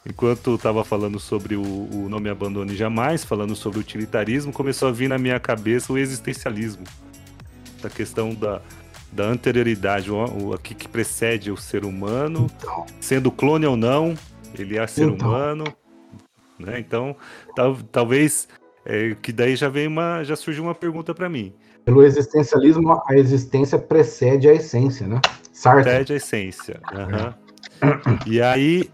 Enquanto 0.06 0.54
estava 0.54 0.82
falando 0.82 1.20
sobre 1.20 1.56
o, 1.56 1.62
o 1.62 2.08
Não 2.08 2.18
Me 2.18 2.30
Abandone 2.30 2.74
Jamais, 2.74 3.22
falando 3.22 3.54
sobre 3.54 3.78
o 3.78 3.80
utilitarismo, 3.82 4.52
começou 4.52 4.88
a 4.88 4.92
vir 4.92 5.08
na 5.08 5.18
minha 5.18 5.38
cabeça 5.38 5.92
o 5.92 5.98
existencialismo. 5.98 6.84
A 7.84 7.88
questão 7.90 8.34
da, 8.34 8.62
da 9.12 9.24
anterioridade, 9.24 10.10
o, 10.10 10.54
o 10.54 10.58
que, 10.58 10.74
que 10.74 10.88
precede 10.88 11.50
o 11.50 11.56
ser 11.56 11.84
humano, 11.84 12.46
então. 12.56 12.86
sendo 12.98 13.30
clone 13.30 13.66
ou 13.66 13.76
não, 13.76 14.14
ele 14.58 14.78
é 14.78 14.86
ser 14.86 15.06
então. 15.06 15.28
humano. 15.28 15.64
Né? 16.58 16.78
Então, 16.78 17.14
tal, 17.54 17.76
talvez 17.92 18.48
é, 18.86 19.14
que 19.20 19.32
daí 19.32 19.54
já 19.54 19.68
vem 19.68 19.86
uma, 19.86 20.24
já 20.24 20.34
surgiu 20.34 20.64
uma 20.64 20.74
pergunta 20.74 21.14
para 21.14 21.28
mim. 21.28 21.52
Pelo 21.84 22.02
existencialismo, 22.02 23.02
a 23.06 23.14
existência 23.14 23.78
precede 23.78 24.48
a 24.48 24.54
essência, 24.54 25.06
né? 25.06 25.20
Sartre. 25.52 25.84
Precede 25.84 26.12
a 26.12 26.16
essência. 26.16 26.80
Uhum. 26.92 28.18
E 28.26 28.40
aí 28.40 28.90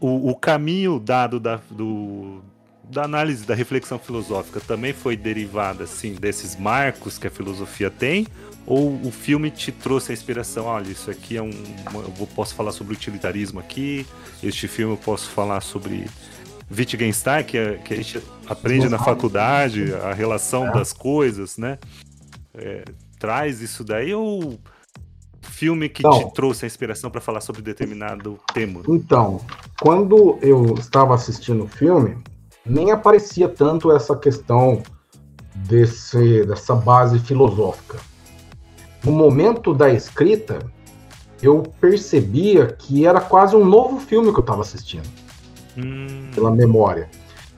o, 0.00 0.30
o 0.30 0.34
caminho 0.34 0.98
dado 0.98 1.38
da, 1.38 1.60
do, 1.70 2.40
da 2.84 3.04
análise, 3.04 3.46
da 3.46 3.54
reflexão 3.54 3.98
filosófica 3.98 4.60
também 4.60 4.92
foi 4.92 5.16
derivada 5.16 5.84
assim 5.84 6.14
desses 6.14 6.56
marcos 6.56 7.18
que 7.18 7.26
a 7.26 7.30
filosofia 7.30 7.90
tem? 7.90 8.26
Ou 8.66 9.00
o 9.04 9.10
filme 9.10 9.50
te 9.50 9.72
trouxe 9.72 10.12
a 10.12 10.14
inspiração? 10.14 10.66
Olha, 10.66 10.88
isso 10.88 11.10
aqui 11.10 11.36
é 11.36 11.42
um. 11.42 11.50
Eu 11.94 12.26
posso 12.34 12.54
falar 12.54 12.72
sobre 12.72 12.94
utilitarismo 12.94 13.58
aqui. 13.58 14.06
Este 14.42 14.68
filme 14.68 14.92
eu 14.92 14.98
posso 14.98 15.30
falar 15.30 15.60
sobre 15.60 16.06
Wittgenstein, 16.70 17.42
que, 17.42 17.58
é, 17.58 17.74
que 17.76 17.94
a 17.94 17.96
gente 17.96 18.22
aprende 18.46 18.88
na 18.88 18.98
faculdade, 18.98 19.92
a 19.94 20.12
relação 20.12 20.68
é. 20.68 20.72
das 20.72 20.92
coisas, 20.92 21.56
né? 21.58 21.78
É, 22.54 22.84
traz 23.18 23.60
isso 23.60 23.84
daí 23.84 24.14
ou 24.14 24.58
filme 25.42 25.88
que 25.88 26.00
então, 26.00 26.28
te 26.28 26.34
trouxe 26.34 26.64
a 26.64 26.66
inspiração 26.66 27.10
para 27.10 27.20
falar 27.20 27.40
sobre 27.40 27.62
determinado 27.62 28.38
tema? 28.52 28.82
Então, 28.88 29.40
quando 29.80 30.38
eu 30.42 30.74
estava 30.74 31.14
assistindo 31.14 31.64
o 31.64 31.68
filme, 31.68 32.16
nem 32.64 32.90
aparecia 32.90 33.48
tanto 33.48 33.92
essa 33.92 34.16
questão 34.16 34.82
desse, 35.54 36.44
dessa 36.44 36.74
base 36.74 37.18
filosófica. 37.18 37.98
No 39.04 39.12
momento 39.12 39.72
da 39.72 39.90
escrita, 39.90 40.58
eu 41.42 41.62
percebia 41.80 42.66
que 42.66 43.06
era 43.06 43.20
quase 43.20 43.56
um 43.56 43.64
novo 43.64 43.98
filme 44.00 44.30
que 44.32 44.38
eu 44.38 44.42
estava 44.42 44.60
assistindo, 44.60 45.08
hum. 45.76 46.30
pela 46.34 46.50
memória. 46.50 47.08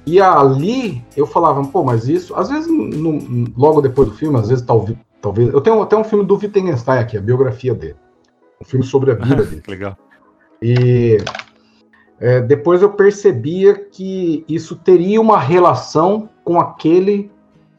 E 0.04 0.20
ali 0.20 1.04
eu 1.16 1.26
falava, 1.26 1.62
pô, 1.64 1.84
mas 1.84 2.08
isso, 2.08 2.34
às 2.34 2.48
vezes, 2.48 2.68
no, 2.68 3.52
logo 3.56 3.80
depois 3.80 4.08
do 4.08 4.14
filme, 4.14 4.38
às 4.38 4.48
vezes 4.48 4.64
talvez, 4.64 4.98
talvez. 5.20 5.52
Eu 5.52 5.60
tenho 5.60 5.80
até 5.80 5.96
um 5.96 6.04
filme 6.04 6.24
do 6.24 6.34
Wittgenstein 6.34 6.98
aqui, 6.98 7.16
a 7.16 7.20
biografia 7.20 7.74
dele. 7.74 7.96
Um 8.60 8.64
filme 8.64 8.84
sobre 8.84 9.12
a 9.12 9.14
vida 9.14 9.42
dele. 9.44 9.62
Legal. 9.68 9.96
E 10.60 11.18
é, 12.18 12.40
depois 12.40 12.82
eu 12.82 12.90
percebia 12.90 13.74
que 13.74 14.44
isso 14.48 14.76
teria 14.76 15.20
uma 15.20 15.38
relação 15.38 16.28
com 16.44 16.60
aquele 16.60 17.30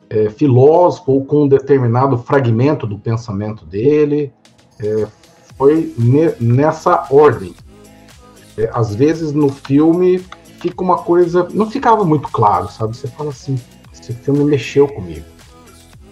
é, 0.09 0.29
filósofo 0.29 1.13
ou 1.13 1.25
com 1.25 1.43
um 1.43 1.47
determinado 1.47 2.17
fragmento 2.17 2.85
do 2.85 2.99
pensamento 2.99 3.65
dele. 3.65 4.33
É, 4.81 5.07
foi 5.57 5.93
ne 5.97 6.33
nessa 6.39 7.07
ordem. 7.09 7.55
É, 8.57 8.69
às 8.73 8.93
vezes 8.93 9.31
no 9.31 9.49
filme 9.49 10.23
fica 10.63 10.81
uma 10.81 10.97
coisa. 10.97 11.47
Não 11.53 11.69
ficava 11.69 12.05
muito 12.05 12.29
claro, 12.29 12.69
sabe? 12.69 12.95
Você 12.95 13.07
fala 13.09 13.29
assim: 13.29 13.59
esse 13.91 14.13
filme 14.13 14.43
mexeu 14.45 14.87
comigo. 14.87 15.25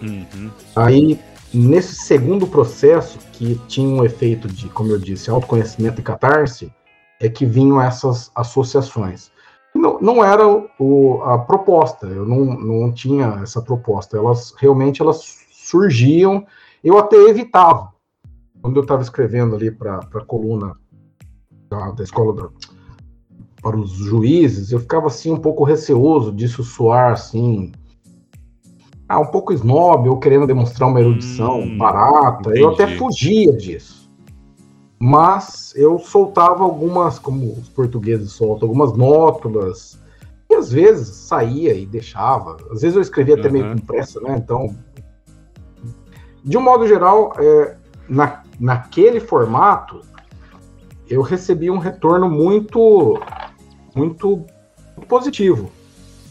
Uhum. 0.01 0.51
Aí, 0.75 1.19
nesse 1.53 1.95
segundo 1.95 2.45
processo, 2.45 3.17
que 3.31 3.55
tinha 3.67 3.87
um 3.87 4.03
efeito 4.03 4.47
de, 4.47 4.67
como 4.69 4.91
eu 4.91 4.99
disse, 4.99 5.29
autoconhecimento 5.29 6.01
e 6.01 6.03
catarse, 6.03 6.71
é 7.19 7.29
que 7.29 7.45
vinham 7.45 7.81
essas 7.81 8.29
associações. 8.35 9.31
Não, 9.73 9.99
não 10.01 10.23
era 10.23 10.45
o, 10.77 11.21
a 11.23 11.37
proposta, 11.39 12.05
eu 12.05 12.25
não, 12.25 12.43
não 12.43 12.91
tinha 12.91 13.39
essa 13.41 13.61
proposta, 13.61 14.17
elas 14.17 14.53
realmente 14.57 15.01
elas 15.01 15.45
surgiam, 15.49 16.45
eu 16.83 16.97
até 16.97 17.15
evitava. 17.15 17.93
quando 18.61 18.75
eu 18.75 18.81
estava 18.81 19.01
escrevendo 19.01 19.55
ali 19.55 19.71
para 19.71 19.99
a 19.99 20.25
coluna 20.25 20.75
da, 21.69 21.91
da 21.91 22.03
escola 22.03 22.51
para 23.61 23.77
os 23.77 23.91
juízes, 23.91 24.71
eu 24.71 24.79
ficava 24.79 25.07
assim 25.07 25.31
um 25.31 25.37
pouco 25.37 25.63
receoso 25.63 26.31
disso 26.31 26.63
soar 26.63 27.13
assim 27.13 27.71
ah, 29.11 29.19
um 29.19 29.25
pouco 29.25 29.51
snob 29.51 30.07
ou 30.07 30.17
querendo 30.19 30.47
demonstrar 30.47 30.87
uma 30.87 31.01
erudição 31.01 31.59
hum, 31.59 31.77
barata. 31.77 32.49
Entendi. 32.51 32.61
Eu 32.61 32.69
até 32.69 32.87
fugia 32.95 33.51
disso. 33.51 34.09
Mas 34.97 35.73
eu 35.75 35.99
soltava 35.99 36.63
algumas, 36.63 37.19
como 37.19 37.51
os 37.51 37.67
portugueses 37.67 38.31
soltam, 38.31 38.69
algumas 38.69 38.95
nótulas. 38.95 39.99
E 40.49 40.55
às 40.55 40.71
vezes 40.71 41.09
saía 41.09 41.73
e 41.73 41.85
deixava. 41.85 42.55
Às 42.71 42.83
vezes 42.83 42.95
eu 42.95 43.01
escrevia 43.01 43.33
uhum. 43.33 43.41
até 43.41 43.49
meio 43.49 43.71
com 43.71 43.79
pressa, 43.79 44.21
né? 44.21 44.37
Então, 44.37 44.73
de 46.41 46.57
um 46.57 46.61
modo 46.61 46.87
geral, 46.87 47.33
é, 47.37 47.75
na, 48.07 48.43
naquele 48.57 49.19
formato, 49.19 49.99
eu 51.09 51.21
recebi 51.21 51.69
um 51.69 51.79
retorno 51.79 52.29
muito, 52.29 53.19
muito 53.95 54.45
positivo. 55.07 55.71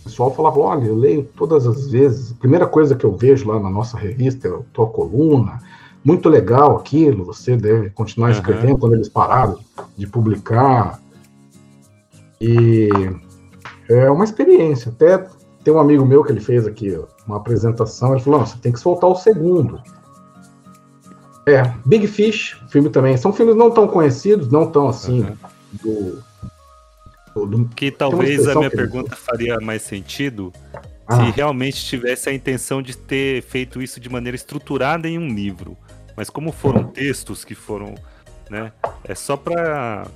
O 0.00 0.04
pessoal 0.04 0.34
falava: 0.34 0.58
olha, 0.58 0.86
eu 0.86 0.94
leio 0.94 1.28
todas 1.36 1.66
as 1.66 1.90
vezes. 1.90 2.32
A 2.32 2.34
primeira 2.36 2.66
coisa 2.66 2.94
que 2.94 3.04
eu 3.04 3.14
vejo 3.16 3.48
lá 3.48 3.58
na 3.58 3.70
nossa 3.70 3.98
revista 3.98 4.48
é 4.48 4.50
a 4.50 4.60
tua 4.72 4.86
coluna. 4.86 5.58
Muito 6.02 6.28
legal 6.30 6.76
aquilo, 6.76 7.26
você 7.26 7.56
deve 7.56 7.90
continuar 7.90 8.30
escrevendo 8.30 8.72
uhum. 8.72 8.78
quando 8.78 8.94
eles 8.94 9.08
pararam 9.08 9.58
de 9.96 10.06
publicar. 10.06 10.98
E 12.40 12.88
é 13.88 14.10
uma 14.10 14.24
experiência. 14.24 14.90
Até 14.90 15.26
tem 15.62 15.74
um 15.74 15.78
amigo 15.78 16.06
meu 16.06 16.24
que 16.24 16.32
ele 16.32 16.40
fez 16.40 16.66
aqui 16.66 16.98
uma 17.26 17.36
apresentação, 17.36 18.12
ele 18.12 18.22
falou: 18.22 18.40
você 18.40 18.56
tem 18.58 18.72
que 18.72 18.80
soltar 18.80 19.10
o 19.10 19.14
segundo. 19.14 19.80
É, 21.46 21.62
Big 21.84 22.06
Fish, 22.06 22.58
filme 22.68 22.88
também. 22.88 23.16
São 23.16 23.32
filmes 23.32 23.56
não 23.56 23.70
tão 23.70 23.86
conhecidos, 23.86 24.48
não 24.48 24.70
tão 24.70 24.88
assim, 24.88 25.20
uhum. 25.20 25.36
do, 25.82 26.22
que 27.74 27.90
talvez 27.90 28.48
a 28.48 28.54
minha 28.54 28.70
pergunta 28.70 29.14
faria 29.16 29.58
mais 29.60 29.82
sentido 29.82 30.52
ah. 31.06 31.16
se 31.16 31.30
realmente 31.30 31.84
tivesse 31.84 32.28
a 32.28 32.32
intenção 32.32 32.82
de 32.82 32.96
ter 32.96 33.42
feito 33.42 33.80
isso 33.82 34.00
de 34.00 34.08
maneira 34.08 34.36
estruturada 34.36 35.08
em 35.08 35.18
um 35.18 35.28
livro. 35.28 35.76
Mas 36.16 36.28
como 36.28 36.52
foram 36.52 36.84
textos 36.84 37.44
que 37.44 37.54
foram, 37.54 37.94
né? 38.50 38.72
É 39.04 39.14
só 39.14 39.36
para 39.36 40.06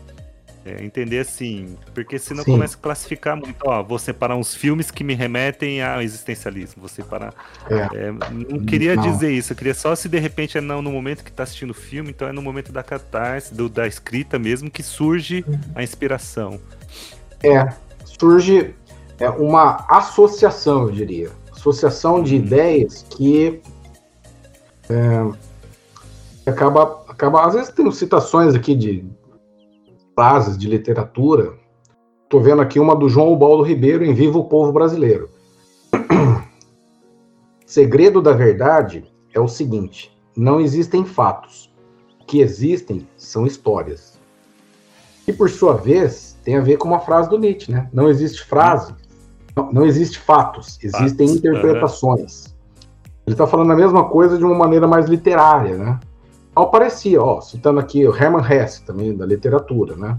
é, 0.64 0.82
entender 0.82 1.18
assim, 1.18 1.76
porque 1.94 2.18
senão 2.18 2.42
Sim. 2.42 2.52
começa 2.52 2.74
a 2.76 2.80
classificar 2.80 3.36
muito. 3.36 3.56
Ó, 3.64 3.82
vou 3.82 3.98
separar 3.98 4.34
uns 4.34 4.54
filmes 4.54 4.90
que 4.90 5.04
me 5.04 5.14
remetem 5.14 5.82
ao 5.82 6.00
existencialismo. 6.00 6.80
Vou 6.80 6.88
separar. 6.88 7.34
É. 7.68 8.06
É, 8.06 8.10
não 8.10 8.64
queria 8.64 8.96
não. 8.96 9.02
dizer 9.02 9.30
isso, 9.30 9.52
eu 9.52 9.56
queria 9.56 9.74
só 9.74 9.94
se 9.94 10.08
de 10.08 10.18
repente 10.18 10.56
é 10.56 10.60
não 10.62 10.80
no 10.80 10.90
momento 10.90 11.22
que 11.22 11.30
está 11.30 11.42
assistindo 11.42 11.70
o 11.70 11.74
filme, 11.74 12.10
então 12.10 12.26
é 12.26 12.32
no 12.32 12.40
momento 12.40 12.72
da 12.72 12.82
catarse, 12.82 13.52
do, 13.54 13.68
da 13.68 13.86
escrita 13.86 14.38
mesmo, 14.38 14.70
que 14.70 14.82
surge 14.82 15.44
a 15.74 15.82
inspiração. 15.82 16.58
É, 17.42 17.70
surge 18.06 18.74
é, 19.20 19.28
uma 19.28 19.84
associação, 19.88 20.84
eu 20.84 20.92
diria. 20.92 21.30
Associação 21.52 22.22
de 22.22 22.36
uhum. 22.36 22.40
ideias 22.40 23.04
que 23.10 23.60
é, 24.88 26.50
acaba, 26.50 27.04
acaba. 27.06 27.46
Às 27.46 27.54
vezes 27.54 27.70
tem 27.70 27.90
citações 27.92 28.54
aqui 28.54 28.74
de 28.74 29.04
frases 30.14 30.56
de 30.56 30.68
literatura. 30.68 31.54
Estou 32.24 32.40
vendo 32.40 32.62
aqui 32.62 32.78
uma 32.78 32.96
do 32.96 33.08
João 33.08 33.32
Ubaldo 33.32 33.62
Ribeiro 33.62 34.04
em 34.04 34.14
Viva 34.14 34.38
o 34.38 34.44
Povo 34.44 34.72
Brasileiro. 34.72 35.28
Segredo 37.66 38.22
da 38.22 38.32
verdade 38.32 39.04
é 39.32 39.40
o 39.40 39.48
seguinte: 39.48 40.16
não 40.36 40.60
existem 40.60 41.04
fatos. 41.04 41.72
O 42.20 42.24
que 42.24 42.40
existem 42.40 43.06
são 43.16 43.46
histórias. 43.46 44.18
E 45.26 45.32
por 45.32 45.50
sua 45.50 45.74
vez, 45.74 46.36
tem 46.44 46.56
a 46.56 46.60
ver 46.60 46.76
com 46.76 46.88
uma 46.88 47.00
frase 47.00 47.28
do 47.28 47.38
Nietzsche, 47.38 47.72
né? 47.72 47.88
Não 47.92 48.08
existe 48.08 48.44
frase, 48.44 48.94
não, 49.56 49.72
não 49.72 49.86
existe 49.86 50.18
fatos, 50.18 50.78
existem 50.82 51.26
fatos, 51.26 51.36
interpretações. 51.36 52.46
Uhum. 52.46 52.54
Ele 53.26 53.34
está 53.34 53.46
falando 53.46 53.72
a 53.72 53.76
mesma 53.76 54.04
coisa 54.04 54.36
de 54.36 54.44
uma 54.44 54.54
maneira 54.54 54.86
mais 54.86 55.06
literária, 55.06 55.76
né? 55.78 56.00
Ao 56.54 56.70
parecia, 56.70 57.20
ó, 57.20 57.40
citando 57.40 57.80
aqui 57.80 58.06
o 58.06 58.14
Hermann 58.14 58.44
Hesse, 58.48 58.84
também 58.84 59.16
da 59.16 59.26
literatura, 59.26 59.96
né? 59.96 60.14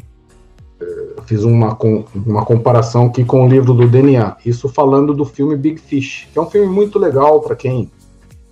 Eu 0.80 1.24
fiz 1.26 1.44
uma, 1.44 1.78
uma 2.14 2.46
comparação 2.46 3.06
aqui 3.06 3.24
com 3.24 3.46
o 3.46 3.48
livro 3.48 3.74
do 3.74 3.88
DNA, 3.88 4.36
isso 4.46 4.68
falando 4.68 5.14
do 5.14 5.24
filme 5.24 5.56
Big 5.56 5.80
Fish, 5.80 6.28
que 6.34 6.38
é 6.38 6.42
um 6.42 6.50
filme 6.50 6.68
muito 6.68 7.00
legal 7.00 7.40
para 7.40 7.56
quem 7.56 7.90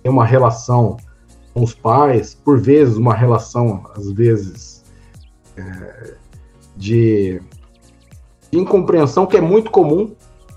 tem 0.02 0.10
uma 0.10 0.24
relação 0.24 0.96
com 1.52 1.62
os 1.62 1.74
pais, 1.74 2.34
por 2.34 2.58
vezes 2.58 2.96
uma 2.96 3.14
relação, 3.14 3.84
às 3.94 4.10
vezes, 4.10 4.82
é, 5.56 6.14
de, 6.74 7.42
de, 8.50 8.58
incompreensão 8.58 9.26
que 9.26 9.36
é 9.36 9.40
muito 9.42 9.70
comum, 9.70 10.12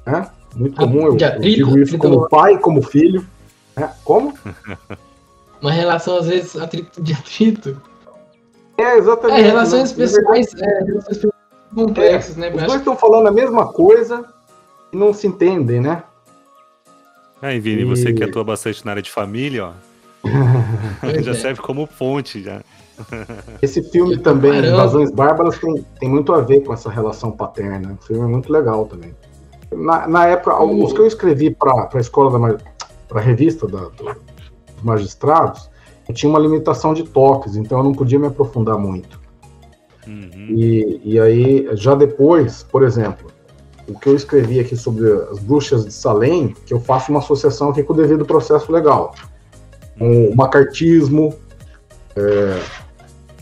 né? 0.06 0.30
Muito 0.56 0.78
comum, 0.78 1.02
eu, 1.02 1.18
eu 1.18 1.40
digo 1.40 1.78
isso 1.78 1.98
como 1.98 2.30
pai, 2.30 2.58
como 2.58 2.82
filho. 2.82 3.24
Né? 3.76 3.92
Como? 4.04 4.34
uma 5.62 5.72
relação, 5.72 6.18
às 6.18 6.28
vezes, 6.28 6.56
atrito 6.56 7.02
de 7.02 7.14
atrito. 7.14 7.82
É, 8.78 8.98
exatamente. 8.98 9.40
É, 9.40 9.44
relações 9.44 9.92
pessoais, 9.92 10.54
é, 10.54 10.84
relações 10.84 11.28
complexas, 11.74 12.38
é, 12.38 12.42
né? 12.42 12.56
Os 12.56 12.64
dois 12.64 12.80
estão 12.80 12.96
falando 12.96 13.28
a 13.28 13.32
mesma 13.32 13.72
coisa 13.72 14.26
e 14.94 14.98
não 14.98 15.14
se 15.14 15.28
entendem, 15.28 15.82
né? 15.82 16.04
Aí, 17.42 17.60
Vini, 17.60 17.82
e... 17.82 17.86
você 17.86 18.14
que 18.14 18.24
atua 18.24 18.44
bastante 18.44 18.86
na 18.86 18.92
área 18.92 19.02
de 19.02 19.12
família, 19.12 19.66
ó. 19.68 19.74
já 21.22 21.32
é. 21.32 21.36
serve 21.36 21.62
como 21.62 21.88
ponte, 21.88 22.42
já. 22.44 22.62
Esse 23.62 23.84
filme 23.92 24.18
também, 24.18 24.52
Caramba. 24.52 24.74
Invasões 24.74 25.12
Bárbaras, 25.12 25.58
tem, 25.60 25.86
tem 26.00 26.10
muito 26.10 26.34
a 26.34 26.42
ver 26.42 26.62
com 26.62 26.74
essa 26.74 26.90
relação 26.90 27.32
paterna. 27.32 27.98
O 28.00 28.06
filme 28.06 28.24
é 28.24 28.28
muito 28.28 28.52
legal 28.52 28.86
também. 28.86 29.14
Na, 29.72 30.08
na 30.08 30.26
época, 30.26 30.62
uh. 30.62 30.84
os 30.84 30.94
que 30.94 31.00
eu 31.00 31.08
escrevi 31.08 31.52
para 31.52 31.90
a 31.94 32.00
escola 32.00 32.32
da 32.32 32.58
para 33.08 33.22
a 33.22 33.24
revista 33.24 33.68
da, 33.68 33.80
do, 33.80 34.16
magistrados, 34.84 35.70
eu 36.08 36.14
tinha 36.14 36.30
uma 36.30 36.40
limitação 36.40 36.94
de 36.94 37.04
toques, 37.04 37.56
então 37.56 37.80
eu 37.80 37.84
não 37.84 37.94
podia 37.94 38.20
me 38.20 38.28
aprofundar 38.28 38.78
muito. 38.78 39.20
Uhum. 40.08 40.48
E, 40.50 41.02
e 41.04 41.20
aí, 41.20 41.70
já 41.74 41.94
depois, 41.96 42.64
por 42.64 42.84
exemplo, 42.84 43.30
o 43.88 43.98
que 43.98 44.08
eu 44.08 44.16
escrevi 44.16 44.60
aqui 44.60 44.76
sobre 44.76 45.10
as 45.32 45.40
bruxas 45.40 45.86
de 45.86 45.92
Salem, 45.92 46.56
que 46.66 46.74
eu 46.74 46.80
faço 46.80 47.12
uma 47.12 47.20
associação 47.20 47.70
aqui 47.70 47.84
com 47.84 47.94
o 47.94 47.96
devido 47.96 48.26
processo 48.26 48.72
legal. 48.72 49.14
Com 49.98 50.30
o 50.30 50.36
macartismo, 50.36 51.34
é, 52.16 52.62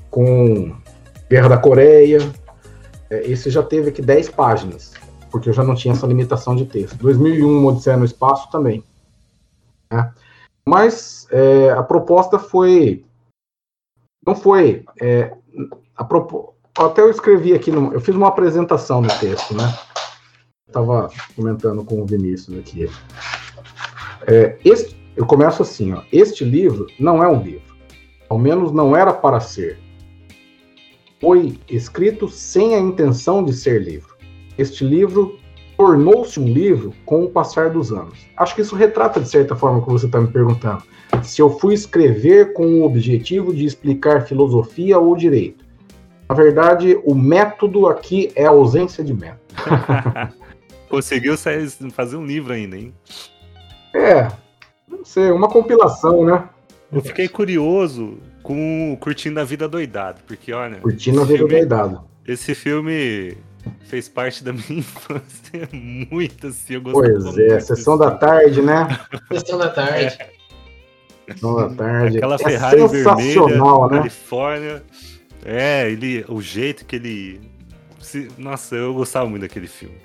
com 0.10 0.76
Guerra 1.30 1.50
da 1.50 1.58
Coreia. 1.58 2.20
É, 3.10 3.30
esse 3.30 3.50
já 3.50 3.64
teve 3.64 3.90
aqui 3.90 4.02
10 4.02 4.30
páginas, 4.30 4.94
porque 5.32 5.50
eu 5.50 5.54
já 5.54 5.64
não 5.64 5.76
tinha 5.76 5.94
essa 5.94 6.08
limitação 6.08 6.56
de 6.56 6.66
texto. 6.66 6.98
2001, 6.98 7.66
Odisseia 7.66 7.98
no 7.98 8.06
Espaço 8.06 8.50
também. 8.52 8.84
Né? 9.92 10.12
Mas 10.68 11.28
é, 11.32 11.70
a 11.72 11.84
proposta 11.84 12.40
foi. 12.40 13.06
Não 14.26 14.36
foi. 14.36 14.84
É, 15.00 15.36
até 16.76 17.02
eu 17.02 17.10
escrevi 17.10 17.54
aqui, 17.54 17.72
no, 17.72 17.94
eu 17.94 18.02
fiz 18.02 18.16
uma 18.16 18.28
apresentação 18.28 19.02
no 19.02 19.08
texto, 19.20 19.54
né? 19.56 19.64
Estava 20.68 21.10
comentando 21.36 21.86
com 21.86 22.02
o 22.02 22.06
Vinícius 22.06 22.58
aqui. 22.58 22.90
É, 24.28 24.58
este, 24.66 24.96
eu 25.16 25.26
começo 25.26 25.62
assim: 25.62 25.94
ó, 25.94 26.02
este 26.12 26.44
livro 26.44 26.88
não 27.00 27.24
é 27.24 27.28
um 27.28 27.42
livro. 27.42 27.76
Ao 28.28 28.40
menos 28.40 28.72
não 28.72 28.96
era 28.96 29.14
para 29.14 29.40
ser. 29.40 29.80
Foi 31.22 31.60
escrito 31.70 32.28
sem 32.28 32.76
a 32.76 32.80
intenção 32.80 33.44
de 33.44 33.54
ser 33.54 33.84
livro. 33.84 34.16
Este 34.58 34.84
livro 34.84 35.40
tornou-se 35.78 36.40
um 36.40 36.46
livro 36.46 36.94
com 37.06 37.24
o 37.24 37.30
passar 37.30 37.70
dos 37.70 37.92
anos. 37.92 38.26
Acho 38.38 38.56
que 38.56 38.62
isso 38.62 38.76
retrata, 38.76 39.20
de 39.20 39.30
certa 39.30 39.56
forma, 39.56 39.80
o 39.80 39.86
que 39.86 39.92
você 39.92 40.06
está 40.06 40.20
me 40.20 40.28
perguntando. 40.28 40.84
Se 41.24 41.42
eu 41.42 41.50
fui 41.50 41.74
escrever 41.74 42.54
com 42.54 42.66
o 42.80 42.84
objetivo 42.84 43.54
de 43.54 43.66
explicar 43.66 44.26
filosofia 44.26 44.98
ou 45.00 45.16
direito. 45.16 45.66
Na 46.28 46.36
verdade, 46.36 47.00
o 47.04 47.14
método 47.14 47.88
aqui 47.88 48.32
é 48.36 48.46
a 48.46 48.50
ausência 48.50 49.04
de 49.04 49.14
método. 49.14 49.40
Conseguiu 50.90 51.36
fazer 51.92 52.16
um 52.16 52.26
livro 52.26 52.54
ainda, 52.54 52.78
hein? 52.78 52.94
É, 53.94 54.28
não 54.88 55.04
sei, 55.04 55.32
uma 55.32 55.48
compilação, 55.48 56.26
né? 56.26 56.50
Eu 56.92 57.02
fiquei 57.02 57.28
curioso 57.28 58.18
com 58.42 58.96
Curtindo 59.00 59.40
a 59.40 59.44
Vida 59.44 59.68
Doidado, 59.68 60.22
porque 60.26 60.54
olha. 60.54 60.78
Curtindo 60.78 61.22
a 61.22 61.26
Vida 61.26 61.40
filme, 61.40 61.54
Doidado. 61.54 62.02
Esse 62.28 62.56
filme 62.56 63.38
fez 63.82 64.10
parte 64.10 64.44
da 64.44 64.52
minha 64.54 64.66
infância 64.80 65.70
muito, 65.72 66.48
assim, 66.48 66.76
eu 66.76 66.82
gostei 66.82 67.14
Pois 67.14 67.38
é, 67.38 67.60
sessão 67.60 67.98
da 67.98 68.12
tarde, 68.12 68.62
né? 68.62 68.88
Sessão 69.32 69.58
da 69.58 69.70
tarde. 69.70 70.18
Sessão 71.28 71.56
da 71.56 71.70
tarde. 71.70 72.18
Aquela 72.18 72.36
é 72.36 72.38
Ferrari 72.38 72.88
vermelha, 72.88 73.58
né? 73.58 73.98
Califórnia. 73.98 74.84
É, 75.44 75.90
ele, 75.90 76.26
o 76.28 76.42
jeito 76.42 76.86
que 76.86 76.96
ele. 76.96 77.42
Se, 78.00 78.30
nossa, 78.38 78.76
eu 78.76 78.94
gostava 78.94 79.28
muito 79.28 79.42
daquele 79.44 79.68
filme. 79.68 79.96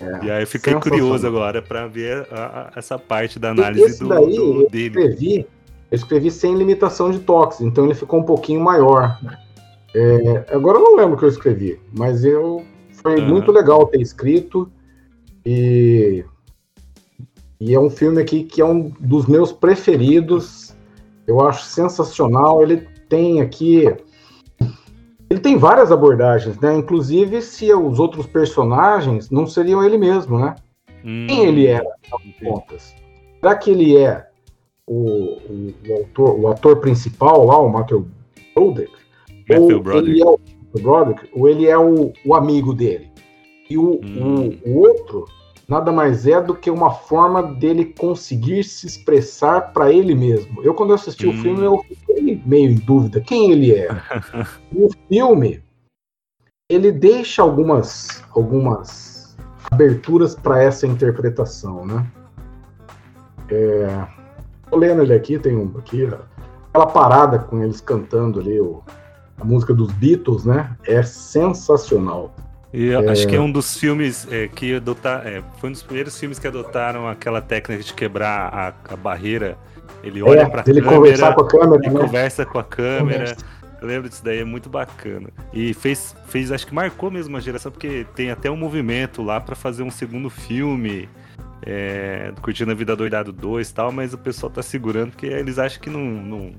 É, 0.00 0.24
e 0.24 0.30
aí 0.30 0.42
eu 0.42 0.46
fiquei 0.46 0.74
curioso 0.74 1.26
agora 1.26 1.62
para 1.62 1.86
ver 1.86 2.26
a, 2.30 2.70
a, 2.74 2.78
essa 2.78 2.98
parte 2.98 3.38
da 3.38 3.50
análise 3.50 3.84
Esse 3.84 4.00
do, 4.00 4.08
daí, 4.08 4.36
do 4.36 4.62
eu 4.62 4.70
dele. 4.70 4.86
Escrevi, 4.86 5.46
Eu 5.90 5.96
escrevi 5.96 6.30
sem 6.30 6.56
limitação 6.56 7.10
de 7.10 7.20
toques, 7.20 7.60
então 7.60 7.84
ele 7.84 7.94
ficou 7.94 8.20
um 8.20 8.24
pouquinho 8.24 8.60
maior. 8.60 9.18
É, 9.94 10.44
agora 10.50 10.78
eu 10.78 10.82
não 10.82 10.96
lembro 10.96 11.14
o 11.14 11.18
que 11.18 11.24
eu 11.24 11.28
escrevi, 11.28 11.78
mas 11.92 12.24
eu 12.24 12.64
foi 13.02 13.20
uhum. 13.20 13.28
muito 13.28 13.50
legal 13.50 13.86
ter 13.86 14.00
escrito 14.00 14.70
e 15.44 16.24
e 17.60 17.74
é 17.74 17.78
um 17.78 17.90
filme 17.90 18.20
aqui 18.20 18.42
que 18.42 18.60
é 18.60 18.64
um 18.64 18.90
dos 18.98 19.26
meus 19.26 19.52
preferidos. 19.52 20.74
Eu 21.28 21.40
acho 21.40 21.62
sensacional. 21.62 22.60
Ele 22.60 22.88
tem 23.08 23.40
aqui 23.40 23.86
ele 25.32 25.40
tem 25.40 25.56
várias 25.56 25.90
abordagens, 25.90 26.58
né? 26.60 26.76
Inclusive 26.76 27.40
se 27.40 27.72
os 27.72 27.98
outros 27.98 28.26
personagens 28.26 29.30
não 29.30 29.46
seriam 29.46 29.82
ele 29.82 29.96
mesmo, 29.96 30.38
né? 30.38 30.54
Hum, 31.02 31.26
Quem 31.26 31.46
ele 31.46 31.66
era, 31.66 31.88
afinal 32.12 32.20
contas? 32.54 32.94
Será 33.40 33.56
que 33.56 33.70
ele 33.70 33.96
é 33.96 34.26
o, 34.86 34.94
o, 34.94 35.74
o, 35.88 35.92
autor, 35.94 36.38
o 36.38 36.48
ator 36.48 36.76
principal 36.80 37.46
lá, 37.46 37.58
o 37.58 37.70
Matthew 37.70 38.06
Broderick? 38.54 38.92
Matthew 39.48 39.80
Broderick. 39.80 40.10
Ele 40.10 40.22
é 40.22 40.26
o, 40.26 40.40
Broderick, 40.80 41.28
ou 41.32 41.48
ele 41.48 41.66
é 41.66 41.76
o, 41.78 42.12
o 42.24 42.34
amigo 42.34 42.72
dele? 42.72 43.10
E 43.68 43.76
o, 43.76 44.00
hum. 44.02 44.58
o, 44.64 44.70
o 44.70 44.78
outro 44.78 45.26
nada 45.68 45.90
mais 45.90 46.26
é 46.26 46.40
do 46.40 46.54
que 46.54 46.70
uma 46.70 46.90
forma 46.90 47.42
dele 47.42 47.86
conseguir 47.98 48.62
se 48.64 48.86
expressar 48.86 49.72
para 49.72 49.90
ele 49.90 50.14
mesmo. 50.14 50.62
Eu, 50.62 50.74
quando 50.74 50.90
eu 50.90 50.96
assisti 50.96 51.26
hum. 51.26 51.30
o 51.30 51.42
filme, 51.42 51.64
eu 51.64 51.82
fiquei 51.88 52.42
meio 52.44 52.70
em 52.70 52.74
dúvida 52.74 53.20
quem 53.20 53.52
ele 53.52 53.74
é. 53.74 53.88
o 54.74 54.88
filme, 55.08 55.62
ele 56.68 56.92
deixa 56.92 57.42
algumas, 57.42 58.22
algumas 58.34 59.36
aberturas 59.70 60.34
para 60.34 60.62
essa 60.62 60.86
interpretação, 60.86 61.86
né? 61.86 62.06
É, 63.48 64.06
tô 64.70 64.76
lendo 64.76 65.02
ele 65.02 65.14
aqui, 65.14 65.38
tem 65.38 65.56
um 65.56 65.72
aqui, 65.78 66.06
aquela 66.68 66.86
parada 66.86 67.38
com 67.38 67.62
eles 67.62 67.80
cantando 67.80 68.40
ali 68.40 68.60
o, 68.60 68.82
a 69.38 69.44
música 69.44 69.74
dos 69.74 69.92
Beatles, 69.92 70.44
né? 70.44 70.76
É 70.84 71.02
sensacional. 71.02 72.34
E 72.72 72.90
é... 72.90 73.10
acho 73.10 73.26
que 73.26 73.36
é 73.36 73.40
um 73.40 73.50
dos 73.50 73.76
filmes 73.76 74.26
é, 74.30 74.48
que 74.48 74.76
adotar, 74.76 75.26
é, 75.26 75.42
foi 75.58 75.68
um 75.68 75.72
dos 75.72 75.82
primeiros 75.82 76.18
filmes 76.18 76.38
que 76.38 76.46
adotaram 76.46 77.06
aquela 77.06 77.42
técnica 77.42 77.82
de 77.82 77.92
quebrar 77.92 78.52
a, 78.52 78.94
a 78.94 78.96
barreira. 78.96 79.58
Ele 80.02 80.22
olha 80.22 80.40
é, 80.40 80.48
para 80.48 80.62
a 80.62 80.64
câmera, 80.64 80.86
conversar 80.86 81.34
com 81.34 81.40
a 81.42 81.48
câmera, 81.48 81.84
ele 81.84 81.94
né? 81.94 82.00
conversa 82.00 82.46
com 82.46 82.58
a 82.58 82.64
câmera. 82.64 83.18
Conversa. 83.18 83.46
Eu 83.80 83.88
lembro 83.88 84.08
disso 84.08 84.24
daí, 84.24 84.38
é 84.38 84.44
muito 84.44 84.70
bacana. 84.70 85.28
E 85.52 85.74
fez, 85.74 86.14
fez, 86.28 86.52
acho 86.52 86.64
que 86.66 86.72
marcou 86.72 87.10
mesmo 87.10 87.36
a 87.36 87.40
geração, 87.40 87.70
porque 87.70 88.06
tem 88.14 88.30
até 88.30 88.48
um 88.48 88.56
movimento 88.56 89.22
lá 89.22 89.40
para 89.40 89.56
fazer 89.56 89.82
um 89.82 89.90
segundo 89.90 90.30
filme, 90.30 91.08
é, 91.66 92.32
Curtindo 92.40 92.70
a 92.70 92.74
Vida 92.74 92.94
Doidado 92.94 93.32
2 93.32 93.68
e 93.68 93.74
tal, 93.74 93.90
mas 93.90 94.14
o 94.14 94.18
pessoal 94.18 94.50
tá 94.50 94.62
segurando 94.62 95.10
porque 95.10 95.26
eles 95.26 95.58
acham 95.58 95.80
que 95.80 95.90
não, 95.90 96.00
não 96.00 96.52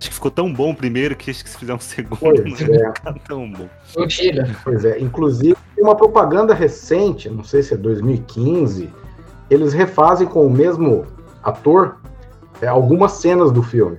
Acho 0.00 0.10
que 0.10 0.14
ficou 0.14 0.30
tão 0.30 0.52
bom 0.52 0.72
primeiro 0.72 1.16
que 1.16 1.30
acho 1.30 1.42
que 1.42 1.50
se 1.50 1.58
fizer 1.58 1.74
um 1.74 1.80
segundo 1.80 2.18
pois 2.20 2.36
não 2.68 2.74
é. 2.74 2.94
ficar 2.94 3.14
tão 3.26 3.50
bom. 3.50 3.68
Mentira. 3.96 4.56
Pois 4.62 4.84
é. 4.84 4.98
Inclusive, 5.00 5.56
tem 5.74 5.84
uma 5.84 5.96
propaganda 5.96 6.54
recente, 6.54 7.28
não 7.28 7.42
sei 7.42 7.62
se 7.62 7.74
é 7.74 7.76
2015, 7.76 8.88
eles 9.50 9.72
refazem 9.72 10.26
com 10.26 10.46
o 10.46 10.50
mesmo 10.50 11.04
ator 11.42 11.96
é, 12.62 12.68
algumas 12.68 13.12
cenas 13.12 13.50
do 13.50 13.62
filme. 13.62 13.98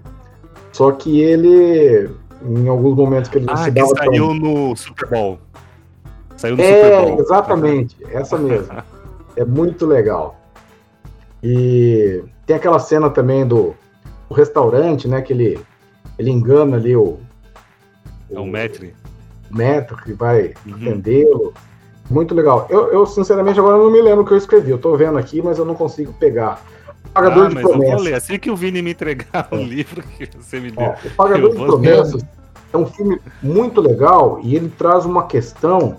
Só 0.71 0.91
que 0.91 1.19
ele, 1.19 2.09
em 2.45 2.67
alguns 2.69 2.95
momentos 2.95 3.29
que 3.29 3.37
ele 3.37 3.47
ah, 3.49 3.57
se 3.57 3.71
dava... 3.71 3.91
Ah, 3.99 4.05
saiu 4.05 4.33
no 4.33 4.75
Super 4.77 5.09
Bowl. 5.09 5.39
Saiu 6.37 6.55
no 6.55 6.63
é, 6.63 6.83
Super 6.83 7.05
Bowl. 7.05 7.19
exatamente. 7.19 7.97
Essa 8.11 8.37
mesmo. 8.37 8.71
é 9.35 9.43
muito 9.43 9.85
legal. 9.85 10.39
E 11.43 12.23
tem 12.45 12.55
aquela 12.55 12.79
cena 12.79 13.09
também 13.09 13.45
do 13.45 13.75
restaurante, 14.31 15.07
né, 15.07 15.21
que 15.21 15.33
ele 15.33 15.59
ele 16.19 16.29
engana 16.29 16.75
ali 16.75 16.95
o. 16.95 17.17
É 18.29 18.37
o, 18.37 18.43
o 18.43 18.45
Metri. 18.45 18.93
Metro 19.49 19.97
que 19.97 20.13
vai 20.13 20.53
uhum. 20.67 20.75
atendê-lo. 20.75 21.53
Muito 22.09 22.35
legal. 22.35 22.67
Eu, 22.69 22.91
eu, 22.91 23.05
sinceramente, 23.05 23.59
agora 23.59 23.77
não 23.77 23.89
me 23.89 24.01
lembro 24.01 24.23
o 24.23 24.25
que 24.25 24.33
eu 24.33 24.37
escrevi. 24.37 24.69
Eu 24.69 24.77
tô 24.77 24.95
vendo 24.97 25.17
aqui, 25.17 25.41
mas 25.41 25.57
eu 25.57 25.65
não 25.65 25.75
consigo 25.75 26.13
pegar. 26.13 26.63
Pagador 27.13 27.45
ah, 27.45 27.49
de 27.49 27.55
promessas. 27.55 27.89
Eu 27.89 27.97
vou 27.97 28.03
ler. 28.03 28.13
Assim 28.15 28.37
que 28.37 28.51
o 28.51 28.55
Vini 28.55 28.81
me 28.81 28.91
entregar 28.91 29.47
o 29.51 29.55
é. 29.55 29.63
livro 29.63 30.03
que 30.03 30.29
você 30.37 30.59
me 30.59 30.71
deu. 30.71 30.93
O 31.05 31.09
Pagador 31.15 31.49
de 31.51 31.55
Promessas 31.55 32.21
é 32.73 32.77
um 32.77 32.85
filme 32.85 33.19
muito 33.41 33.81
legal 33.81 34.39
e 34.43 34.55
ele 34.55 34.69
traz 34.69 35.05
uma 35.05 35.25
questão 35.25 35.97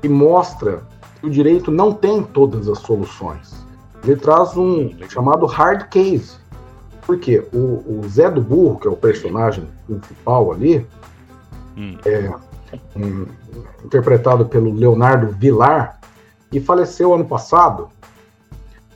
que 0.00 0.08
mostra 0.08 0.82
que 1.20 1.26
o 1.26 1.30
direito 1.30 1.70
não 1.70 1.92
tem 1.92 2.22
todas 2.22 2.68
as 2.68 2.78
soluções. 2.78 3.54
Ele 4.04 4.16
traz 4.16 4.56
um 4.56 4.90
chamado 5.08 5.46
hard 5.46 5.88
case, 5.88 6.36
porque 7.06 7.46
o, 7.52 8.00
o 8.00 8.08
Zé 8.08 8.30
do 8.30 8.40
Burro, 8.40 8.78
que 8.78 8.88
é 8.88 8.90
o 8.90 8.96
personagem 8.96 9.66
principal 9.86 10.52
ali, 10.52 10.84
hum. 11.76 11.96
é, 12.04 12.34
um, 12.96 13.26
interpretado 13.84 14.46
pelo 14.46 14.74
Leonardo 14.74 15.28
Vilar, 15.28 16.00
que 16.50 16.60
faleceu 16.60 17.14
ano 17.14 17.24
passado. 17.24 17.88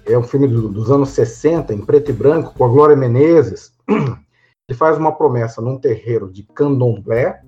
É 0.04 0.18
um 0.18 0.24
filme 0.24 0.48
do, 0.48 0.68
dos 0.68 0.90
anos 0.90 1.10
60, 1.10 1.72
em 1.72 1.80
preto 1.80 2.10
e 2.10 2.14
branco, 2.14 2.52
com 2.56 2.64
a 2.64 2.68
Glória 2.68 2.96
Menezes. 2.96 3.72
Ele 3.88 4.76
faz 4.76 4.98
uma 4.98 5.12
promessa 5.12 5.62
num 5.62 5.78
terreiro 5.78 6.30
de 6.30 6.42
candomblé 6.42 7.40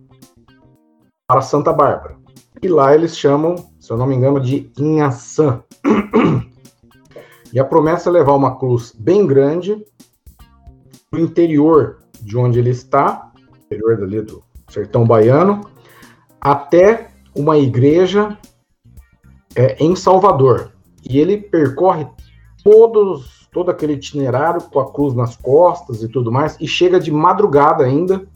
para 1.26 1.40
Santa 1.40 1.72
Bárbara. 1.72 2.16
E 2.60 2.68
lá 2.68 2.94
eles 2.94 3.16
chamam, 3.16 3.56
se 3.80 3.92
eu 3.92 3.96
não 3.96 4.06
me 4.06 4.14
engano, 4.14 4.40
de 4.40 4.70
Inhaçã. 4.78 5.62
E 7.52 7.60
a 7.60 7.64
promessa 7.66 8.08
é 8.08 8.12
levar 8.12 8.32
uma 8.32 8.58
cruz 8.58 8.94
bem 8.98 9.26
grande 9.26 9.84
no 11.12 11.20
interior 11.20 11.98
de 12.20 12.36
onde 12.38 12.58
ele 12.58 12.70
está, 12.70 13.30
interior 13.66 13.98
dali 13.98 14.22
do 14.22 14.42
sertão 14.68 15.06
baiano, 15.06 15.60
até 16.40 17.10
uma 17.36 17.58
igreja 17.58 18.38
é, 19.54 19.76
em 19.82 19.94
Salvador. 19.94 20.72
E 21.08 21.18
ele 21.18 21.36
percorre 21.36 22.06
todos, 22.64 23.48
todo 23.52 23.70
aquele 23.70 23.94
itinerário 23.94 24.62
com 24.62 24.80
a 24.80 24.90
cruz 24.90 25.14
nas 25.14 25.36
costas 25.36 26.02
e 26.02 26.08
tudo 26.08 26.32
mais, 26.32 26.56
e 26.60 26.66
chega 26.66 26.98
de 26.98 27.10
madrugada 27.10 27.84
ainda 27.84 28.26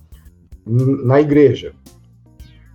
na 0.66 1.20
igreja. 1.20 1.72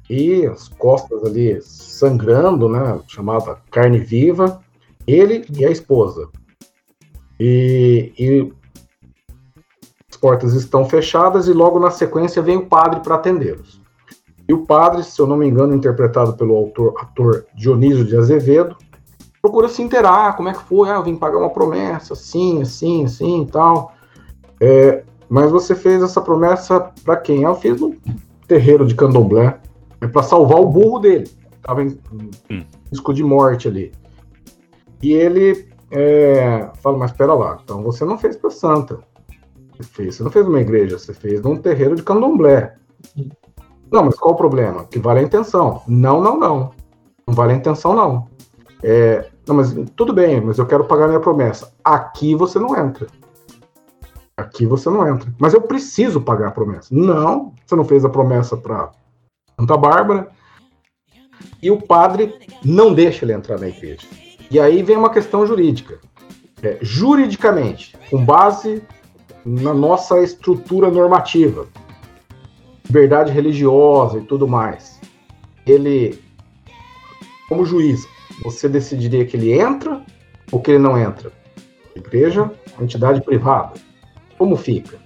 E 0.10 0.46
as 0.46 0.68
costas 0.68 1.24
ali 1.24 1.62
sangrando, 1.62 2.68
né, 2.68 3.00
chamada 3.08 3.58
carne 3.70 4.00
viva, 4.00 4.62
ele 5.06 5.46
e 5.56 5.66
a 5.66 5.70
esposa. 5.70 6.30
E, 7.40 8.14
e 8.18 8.54
portas 10.18 10.54
estão 10.54 10.86
fechadas 10.86 11.48
e 11.48 11.54
logo 11.54 11.80
na 11.80 11.92
sequência 11.92 12.42
vem 12.42 12.58
o 12.58 12.66
padre 12.66 13.00
para 13.02 13.16
atendê-los. 13.16 13.82
E 14.48 14.54
o 14.54 14.66
padre, 14.66 15.04
se 15.04 15.20
eu 15.20 15.28
não 15.28 15.38
me 15.38 15.48
engano, 15.48 15.74
interpretado 15.74 16.34
pelo 16.34 16.56
autor, 16.56 16.94
ator 17.00 17.46
Dionísio 17.56 18.04
de 18.04 18.18
Azevedo, 18.18 18.76
procura 19.42 19.68
se 19.68 19.82
inteirar, 19.82 20.36
como 20.36 20.50
é 20.50 20.54
que 20.54 20.62
foi, 20.64 20.90
ah, 20.90 20.96
eu 20.96 21.04
vim 21.04 21.16
pagar 21.16 21.40
uma 21.40 21.50
promessa, 21.50 22.14
assim, 22.14 22.62
assim, 22.62 23.06
assim 23.06 23.44
e 23.44 23.46
tal. 23.48 23.94
É, 24.60 25.04
mas 25.30 25.50
você 25.50 25.74
fez 25.74 26.04
essa 26.04 26.22
promessa 26.22 26.92
para 27.04 27.18
quem? 27.18 27.44
Eu 27.44 27.56
fiz 27.56 27.80
no 27.80 27.96
terreiro 28.48 28.86
de 28.86 28.94
candomblé, 28.94 29.60
é 30.02 30.08
para 30.08 30.24
salvar 30.24 30.60
o 30.60 30.68
burro 30.68 31.00
dele, 31.00 31.30
estava 31.56 31.84
em, 31.84 31.98
em 32.50 32.60
hum. 32.60 32.66
risco 32.92 33.14
de 33.14 33.24
morte 33.24 33.68
ali. 33.68 33.92
E 35.02 35.14
ele 35.14 35.68
é, 35.90 36.70
fala, 36.82 36.98
mas 36.98 37.12
espera 37.12 37.34
lá, 37.34 37.58
então 37.64 37.82
você 37.82 38.06
não 38.06 38.18
fez 38.18 38.36
para 38.36 38.52
santa, 38.52 39.00
você 39.82 39.84
fez. 39.84 40.16
Você 40.16 40.24
não 40.24 40.32
fez 40.32 40.48
uma 40.48 40.62
igreja, 40.62 40.98
você 40.98 41.14
fez 41.14 41.42
num 41.42 41.58
terreiro 41.58 41.96
de 41.96 42.04
candomblé. 42.04 42.76
Não, 43.92 44.06
mas 44.06 44.18
qual 44.18 44.34
o 44.34 44.38
problema? 44.38 44.86
Que 44.86 45.00
vale 45.00 45.20
a 45.20 45.24
intenção. 45.24 45.82
Não, 45.88 46.22
não, 46.22 46.40
não. 46.40 46.72
Não 47.28 47.34
vale 47.34 47.54
a 47.54 47.56
intenção, 47.56 47.94
não. 47.94 48.28
É, 48.84 49.30
não, 49.48 49.56
mas 49.56 49.74
tudo 49.96 50.14
bem, 50.14 50.42
mas 50.42 50.58
eu 50.58 50.66
quero 50.66 50.86
pagar 50.86 51.08
minha 51.08 51.20
promessa. 51.20 51.74
Aqui 51.84 52.36
você 52.36 52.58
não 52.58 52.78
entra. 52.78 53.08
Aqui 54.38 54.66
você 54.66 54.90
não 54.90 55.08
entra. 55.08 55.34
Mas 55.38 55.54
eu 55.54 55.62
preciso 55.62 56.22
pagar 56.22 56.48
a 56.48 56.52
promessa. 56.52 56.88
Não, 56.92 57.54
você 57.66 57.76
não 57.76 57.86
fez 57.86 58.06
a 58.06 58.10
promessa 58.10 58.56
para 58.56 58.92
Santa 59.60 59.78
Bárbara. 59.78 60.30
E 61.62 61.70
o 61.70 61.82
padre 61.82 62.36
não 62.64 62.94
deixa 62.94 63.26
ele 63.26 63.34
entrar 63.34 63.60
na 63.60 63.68
igreja. 63.68 64.08
E 64.50 64.60
aí 64.60 64.82
vem 64.84 64.98
uma 64.98 65.10
questão 65.10 65.46
jurídica. 65.46 66.00
É, 66.64 66.78
juridicamente, 66.82 67.98
com 68.10 68.24
base 68.24 68.84
na 69.46 69.74
nossa 69.74 70.22
estrutura 70.22 70.90
normativa, 70.90 71.68
liberdade 72.86 73.32
religiosa 73.32 74.20
e 74.20 74.22
tudo 74.22 74.48
mais, 74.48 75.00
ele, 75.66 76.22
como 77.48 77.66
juiz, 77.66 78.08
você 78.44 78.68
decidiria 78.68 79.26
que 79.26 79.38
ele 79.38 79.54
entra 79.54 80.04
ou 80.52 80.60
que 80.60 80.72
ele 80.72 80.80
não 80.80 80.98
entra? 80.98 81.32
Igreja, 81.96 82.52
entidade 82.80 83.22
privada. 83.22 83.74
Como 84.38 84.56
fica? 84.56 85.00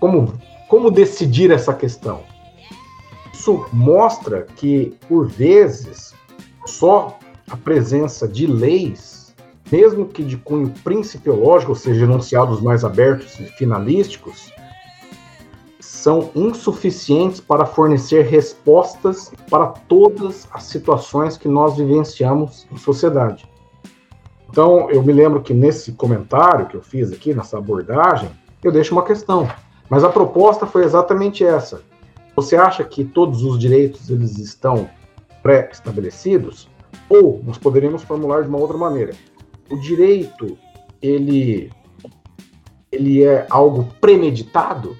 Como, 0.00 0.32
como 0.68 0.90
decidir 0.90 1.50
essa 1.50 1.74
questão? 1.74 2.22
Isso 3.32 3.66
mostra 3.72 4.46
que, 4.56 4.94
por 5.08 5.28
vezes, 5.28 6.14
só 6.66 7.18
a 7.50 7.56
presença 7.56 8.26
de 8.26 8.46
leis 8.46 9.11
mesmo 9.72 10.06
que 10.06 10.22
de 10.22 10.36
cunho 10.36 10.72
principiológico, 10.84 11.72
ou 11.72 11.76
seja, 11.76 12.04
enunciados 12.04 12.60
mais 12.60 12.84
abertos 12.84 13.40
e 13.40 13.44
finalísticos, 13.44 14.52
são 15.80 16.30
insuficientes 16.34 17.40
para 17.40 17.64
fornecer 17.64 18.26
respostas 18.26 19.32
para 19.48 19.68
todas 19.68 20.46
as 20.52 20.64
situações 20.64 21.38
que 21.38 21.48
nós 21.48 21.76
vivenciamos 21.76 22.66
em 22.70 22.76
sociedade. 22.76 23.48
Então, 24.50 24.90
eu 24.90 25.02
me 25.02 25.12
lembro 25.12 25.40
que 25.40 25.54
nesse 25.54 25.92
comentário 25.92 26.66
que 26.66 26.76
eu 26.76 26.82
fiz 26.82 27.10
aqui, 27.10 27.32
nessa 27.32 27.56
abordagem, 27.56 28.30
eu 28.62 28.70
deixo 28.70 28.94
uma 28.94 29.04
questão. 29.04 29.48
Mas 29.88 30.04
a 30.04 30.10
proposta 30.10 30.66
foi 30.66 30.84
exatamente 30.84 31.44
essa. 31.44 31.80
Você 32.36 32.56
acha 32.56 32.84
que 32.84 33.04
todos 33.04 33.42
os 33.42 33.58
direitos 33.58 34.10
eles 34.10 34.38
estão 34.38 34.90
pré-estabelecidos? 35.42 36.68
Ou 37.08 37.42
nós 37.44 37.56
poderíamos 37.56 38.02
formular 38.02 38.42
de 38.42 38.48
uma 38.48 38.58
outra 38.58 38.76
maneira. 38.76 39.14
O 39.70 39.76
direito, 39.78 40.58
ele, 41.00 41.70
ele 42.90 43.22
é 43.22 43.46
algo 43.50 43.88
premeditado? 44.00 44.96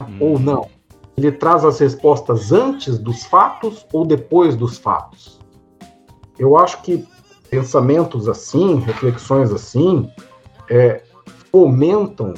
Hum. 0.00 0.16
Ou 0.20 0.38
não? 0.38 0.68
Ele 1.16 1.30
traz 1.30 1.64
as 1.64 1.78
respostas 1.78 2.52
antes 2.52 2.98
dos 2.98 3.24
fatos 3.24 3.86
ou 3.92 4.04
depois 4.04 4.56
dos 4.56 4.78
fatos? 4.78 5.40
Eu 6.38 6.56
acho 6.56 6.82
que 6.82 7.06
pensamentos 7.50 8.28
assim, 8.28 8.80
reflexões 8.80 9.52
assim, 9.52 10.10
é, 10.70 11.02
fomentam 11.50 12.32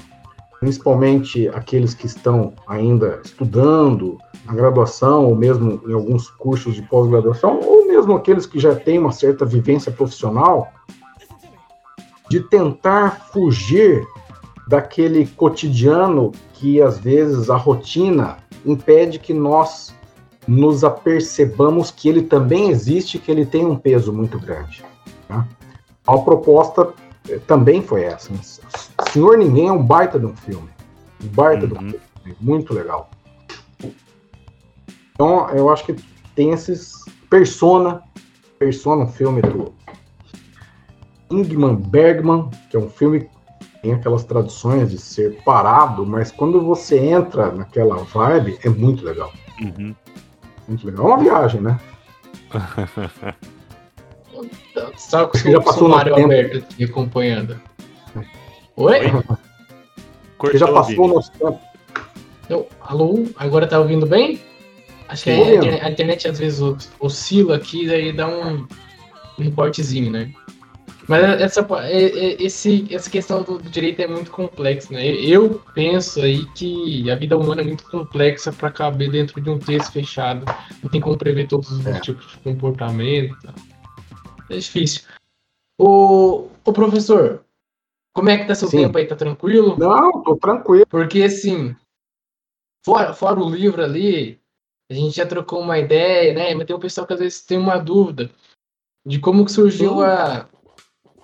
principalmente 0.59 1.47
aqueles 1.49 1.95
que 1.95 2.07
estão 2.07 2.53
ainda 2.67 3.21
estudando 3.25 4.19
na 4.45 4.55
graduação, 4.55 5.27
ou 5.27 5.35
mesmo 5.35 5.81
em 5.87 5.93
alguns 5.93 6.29
cursos 6.31 6.75
de 6.75 6.83
pós-graduação, 6.83 7.61
ou 7.61 7.87
mesmo 7.87 8.15
aqueles 8.15 8.47
que 8.47 8.59
já 8.59 8.75
têm 8.75 8.99
uma 8.99 9.13
certa 9.13 9.45
vivência 9.45 9.91
profissional, 9.91 10.69
de 12.29 12.41
tentar 12.41 13.29
fugir 13.33 14.07
daquele 14.67 15.27
cotidiano 15.27 16.33
que 16.55 16.81
às 16.81 16.99
vezes 16.99 17.51
a 17.51 17.57
rotina 17.57 18.39
impede 18.65 19.19
que 19.19 19.35
nós 19.35 19.95
nos 20.47 20.85
apercebamos 20.85 21.91
que 21.91 22.09
ele 22.09 22.23
também 22.23 22.71
existe, 22.71 23.19
que 23.19 23.31
ele 23.31 23.47
tem 23.47 23.65
um 23.65 23.77
peso 23.77 24.13
muito 24.13 24.39
grande. 24.39 24.85
Tá? 25.29 25.47
A 26.07 26.19
proposta 26.19 26.93
eh, 27.29 27.39
também 27.47 27.83
foi 27.83 28.05
essa. 28.05 28.31
Senhor 29.11 29.39
Ninguém 29.39 29.69
é 29.69 29.73
um 29.73 29.83
baita 29.83 30.19
de 30.19 30.27
um 30.27 30.37
filme. 30.37 30.69
Um 31.23 31.29
baita 31.29 31.65
uhum. 31.65 31.69
de 31.69 31.75
um 31.75 31.83
uhum. 31.83 31.91
filme. 31.91 32.37
Muito 32.41 32.75
legal. 32.75 33.11
Então, 35.15 35.49
eu 35.51 35.71
acho 35.71 35.87
que 35.87 35.95
tem 36.35 36.51
esses. 36.51 36.93
Persona. 37.31 38.03
Persona, 38.59 39.05
um 39.05 39.09
filme 39.09 39.41
do 39.43 39.73
Ingmar 41.31 41.77
Bergman, 41.77 42.51
que 42.71 42.77
é 42.77 42.81
um 42.81 42.89
filme 42.89 43.21
que 43.21 43.29
tem 43.83 43.93
aquelas 43.93 44.25
tradições 44.25 44.91
de 44.91 44.99
ser 44.99 45.43
parado, 45.45 46.05
mas 46.07 46.31
quando 46.31 46.61
você 46.61 46.99
entra 46.99 47.53
naquela 47.53 47.97
vibe, 47.97 48.59
é 48.65 48.69
muito 48.69 49.05
legal. 49.05 49.33
Uhum. 49.61 49.95
Muito 50.67 50.87
legal. 50.87 51.05
É 51.05 51.09
uma 51.09 51.19
viagem, 51.19 51.61
né? 51.61 51.79
Só 54.97 55.27
que 55.27 55.51
já 55.51 55.61
passou 55.61 55.87
o 55.89 55.91
Mário 55.91 56.15
Alberto 56.15 56.59
aqui 56.59 56.85
acompanhando. 56.85 57.61
Oi? 58.77 59.01
Oi? 60.39 60.59
já 60.59 60.67
passou 60.67 61.05
o 61.05 61.15
nosso 61.15 61.31
tempo. 61.33 61.61
Eu, 62.49 62.69
alô? 62.81 63.27
Agora 63.37 63.67
tá 63.67 63.79
ouvindo 63.79 64.07
bem? 64.07 64.41
Acho 65.09 65.25
que 65.25 65.31
a, 65.31 65.87
a, 65.87 65.91
internet 65.91 66.29
às 66.29 66.39
vezes 66.39 66.61
oscila 66.99 67.57
aqui, 67.57 67.87
daí 67.87 68.13
dá 68.13 68.27
um, 68.27 68.67
um 69.39 69.51
cortezinho, 69.51 70.11
né? 70.11 70.33
Mas 71.07 71.23
essa, 71.41 71.67
esse, 71.91 72.87
essa 72.91 73.11
questão 73.11 73.43
do, 73.43 73.61
direito 73.63 74.01
é 74.01 74.07
muito 74.07 74.31
complexa, 74.31 74.93
né? 74.95 75.07
Eu 75.07 75.61
penso 75.75 76.21
aí 76.21 76.47
que 76.53 77.11
a 77.11 77.15
vida 77.15 77.37
humana 77.37 77.61
é 77.61 77.65
muito 77.65 77.85
complexa 77.91 78.51
para 78.53 78.71
caber 78.71 79.11
dentro 79.11 79.41
de 79.41 79.51
um 79.51 79.59
texto 79.59 79.93
fechado. 79.93 80.47
Não 80.83 80.91
tem 80.91 81.01
como 81.01 81.19
prever 81.19 81.47
todos 81.47 81.71
os 81.71 81.87
é. 81.87 82.01
tipos 82.01 82.33
de 82.33 82.39
comportamento. 82.39 83.37
É 84.49 84.57
difícil. 84.57 85.03
O, 85.79 86.49
o 86.65 86.73
professor, 86.73 87.45
como 88.15 88.31
é 88.31 88.39
que 88.39 88.47
tá 88.47 88.55
seu 88.55 88.69
Sim. 88.69 88.79
tempo 88.85 88.97
aí? 88.97 89.07
Tá 89.07 89.17
tranquilo? 89.17 89.77
Não, 89.79 90.23
tô 90.23 90.37
tranquilo. 90.37 90.87
Porque 90.87 91.25
assim, 91.25 91.77
fora, 92.83 93.13
fora 93.13 93.41
o 93.41 93.51
livro 93.51 93.83
ali, 93.83 94.41
a 94.95 95.01
gente 95.01 95.17
já 95.17 95.27
trocou 95.27 95.61
uma 95.61 95.79
ideia, 95.79 96.33
né? 96.33 96.55
Mas 96.55 96.67
tem 96.67 96.77
um 96.77 96.81
pessoal 96.81 97.07
que 97.07 97.13
às 97.13 97.19
vezes 97.19 97.43
tem 97.43 97.59
uma 97.59 97.79
dúvida 97.79 98.31
de 99.05 99.19
como 99.19 99.45
que 99.45 99.53
surgiu 99.53 100.03
a, 100.03 100.47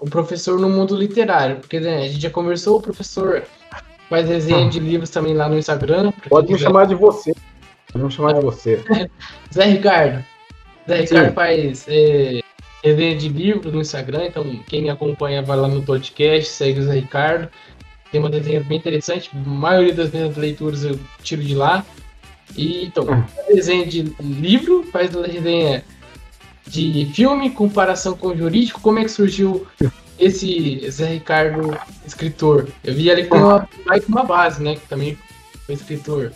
o 0.01 0.09
professor 0.09 0.59
no 0.59 0.69
mundo 0.69 0.97
literário. 0.97 1.57
Porque 1.57 1.79
né, 1.79 1.99
a 1.99 2.09
gente 2.09 2.21
já 2.21 2.31
conversou, 2.31 2.79
o 2.79 2.83
professor 2.83 3.45
faz 4.09 4.29
resenha 4.29 4.69
de 4.69 4.81
livros 4.81 5.11
também 5.11 5.35
lá 5.35 5.49
no 5.49 5.59
Instagram. 5.59 6.13
Pode 6.29 6.53
me 6.53 6.59
chamar 6.59 6.87
de 6.87 6.95
você. 6.95 7.33
Pode 7.93 8.05
me 8.05 8.11
chamar 8.11 8.35
de 8.35 8.41
você. 8.41 8.83
Zé 9.53 9.65
Ricardo. 9.65 10.25
Zé 10.89 11.01
Ricardo 11.03 11.29
Sim. 11.29 11.35
faz 11.35 11.87
é, 11.89 12.41
resenha 12.83 13.17
de 13.17 13.29
livro 13.29 13.71
no 13.71 13.81
Instagram, 13.81 14.27
então 14.27 14.45
quem 14.67 14.83
me 14.83 14.91
acompanha 14.91 15.43
vai 15.43 15.57
lá 15.57 15.69
no 15.69 15.83
podcast, 15.83 16.51
segue 16.51 16.81
o 16.81 16.85
Zé 16.85 16.95
Ricardo. 16.95 17.49
Tem 18.11 18.21
uma 18.21 18.31
desenha 18.31 18.61
bem 18.61 18.79
interessante, 18.79 19.31
a 19.33 19.49
maioria 19.49 19.95
das 19.95 20.11
minhas 20.11 20.37
leituras 20.37 20.85
eu 20.85 20.99
tiro 21.23 21.43
de 21.43 21.55
lá. 21.55 21.87
E 22.57 22.87
então, 22.87 23.05
hum. 23.05 23.25
desenha 23.49 23.87
de 23.87 24.15
livro, 24.21 24.85
faz 24.91 25.11
desenha 25.11 25.85
de 26.67 27.11
filme, 27.15 27.51
comparação 27.51 28.15
com 28.15 28.29
o 28.29 28.37
jurídico, 28.37 28.81
como 28.81 28.99
é 28.99 29.05
que 29.05 29.11
surgiu 29.11 29.67
esse 30.19 30.89
Zé 30.91 31.07
Ricardo 31.07 31.77
escritor? 32.07 32.69
Eu 32.85 32.95
vi 32.95 33.11
ali 33.11 33.25
tem 33.25 33.41
uma, 33.41 33.69
uma 34.09 34.25
base, 34.25 34.63
né? 34.63 34.77
Que 34.77 34.87
também 34.87 35.19
foi 35.67 35.75
escritor. 35.75 36.33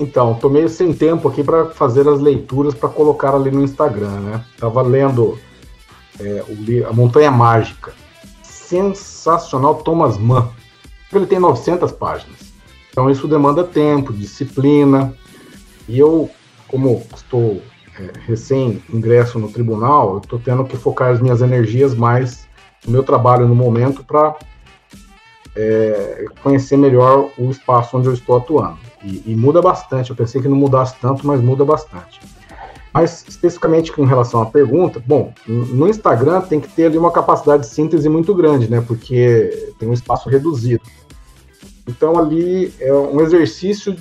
Então, 0.00 0.34
tô 0.34 0.48
meio 0.48 0.68
sem 0.68 0.92
tempo 0.92 1.28
aqui 1.28 1.42
para 1.42 1.66
fazer 1.70 2.06
as 2.08 2.20
leituras 2.20 2.74
para 2.74 2.88
colocar 2.88 3.34
ali 3.34 3.50
no 3.50 3.64
Instagram, 3.64 4.20
né? 4.20 4.44
Tava 4.58 4.82
lendo 4.82 5.38
é, 6.20 6.44
o, 6.48 6.86
A 6.86 6.92
Montanha 6.92 7.30
Mágica. 7.30 7.92
Sensacional, 8.42 9.76
Thomas 9.76 10.18
Mann. 10.18 10.50
Ele 11.12 11.26
tem 11.26 11.38
900 11.38 11.90
páginas. 11.92 12.47
Então 12.98 13.08
isso 13.08 13.28
demanda 13.28 13.62
tempo, 13.62 14.12
disciplina. 14.12 15.14
E 15.88 16.00
eu, 16.00 16.28
como 16.66 17.00
estou 17.14 17.62
é, 17.96 18.10
recém-ingresso 18.26 19.38
no 19.38 19.52
tribunal, 19.52 20.18
estou 20.18 20.36
tendo 20.36 20.64
que 20.64 20.76
focar 20.76 21.12
as 21.12 21.20
minhas 21.20 21.40
energias 21.40 21.94
mais 21.94 22.48
no 22.84 22.90
meu 22.90 23.04
trabalho 23.04 23.46
no 23.46 23.54
momento 23.54 24.02
para 24.02 24.34
é, 25.54 26.24
conhecer 26.42 26.76
melhor 26.76 27.30
o 27.38 27.52
espaço 27.52 27.96
onde 27.96 28.08
eu 28.08 28.14
estou 28.14 28.36
atuando. 28.36 28.78
E, 29.04 29.22
e, 29.26 29.36
muda 29.36 29.62
bastante. 29.62 30.10
Eu 30.10 30.16
pensei 30.16 30.42
que 30.42 30.48
não 30.48 30.56
mudasse 30.56 30.96
tanto, 31.00 31.24
mas 31.24 31.40
muda 31.40 31.64
bastante. 31.64 32.18
Mas 32.92 33.24
especificamente 33.28 33.92
com 33.92 34.04
relação 34.04 34.42
à 34.42 34.46
pergunta, 34.46 35.00
bom, 35.06 35.32
no 35.46 35.86
Instagram 35.86 36.40
tem 36.40 36.58
que 36.58 36.66
ter 36.66 36.86
ali 36.86 36.98
uma 36.98 37.12
capacidade 37.12 37.62
de 37.62 37.68
síntese 37.68 38.08
muito 38.08 38.34
grande, 38.34 38.68
né? 38.68 38.80
Porque 38.84 39.72
tem 39.78 39.88
um 39.88 39.92
espaço 39.92 40.28
reduzido. 40.28 40.82
Então 41.88 42.18
ali 42.18 42.72
é 42.78 42.92
um 42.92 43.20
exercício 43.20 43.96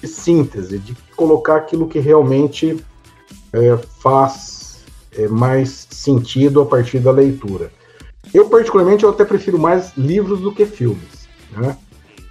de 0.00 0.08
síntese, 0.08 0.78
de 0.78 0.94
colocar 1.14 1.56
aquilo 1.56 1.88
que 1.88 2.00
realmente 2.00 2.84
é, 3.52 3.76
faz 4.02 4.84
é, 5.12 5.28
mais 5.28 5.86
sentido 5.90 6.60
a 6.60 6.66
partir 6.66 6.98
da 6.98 7.12
leitura. 7.12 7.70
Eu 8.34 8.48
particularmente 8.48 9.04
eu 9.04 9.10
até 9.10 9.24
prefiro 9.24 9.58
mais 9.58 9.96
livros 9.96 10.40
do 10.40 10.52
que 10.52 10.66
filmes, 10.66 11.28
né? 11.52 11.76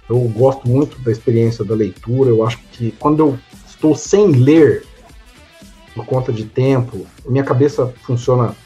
Eu 0.08 0.18
gosto 0.20 0.68
muito 0.68 0.98
da 1.00 1.12
experiência 1.12 1.64
da 1.64 1.74
leitura. 1.74 2.30
Eu 2.30 2.44
acho 2.44 2.58
que 2.72 2.90
quando 2.98 3.20
eu 3.20 3.38
estou 3.66 3.94
sem 3.94 4.26
ler 4.32 4.84
por 5.94 6.04
conta 6.04 6.32
de 6.32 6.44
tempo, 6.44 7.06
minha 7.24 7.44
cabeça 7.44 7.94
funciona 8.02 8.56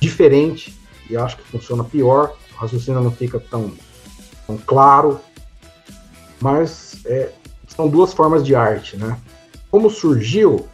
diferente 0.00 0.76
e 1.08 1.16
acho 1.16 1.36
que 1.36 1.44
funciona 1.44 1.84
pior. 1.84 2.34
O 2.52 2.56
raciocínio 2.56 3.00
não 3.00 3.12
fica 3.12 3.38
tão, 3.38 3.72
tão 4.46 4.56
claro. 4.56 5.20
Mas 6.40 7.00
é, 7.04 7.32
são 7.66 7.88
duas 7.88 8.12
formas 8.12 8.44
de 8.44 8.54
arte, 8.54 8.96
né? 8.96 9.18
Como 9.70 9.90
surgiu? 9.90 10.66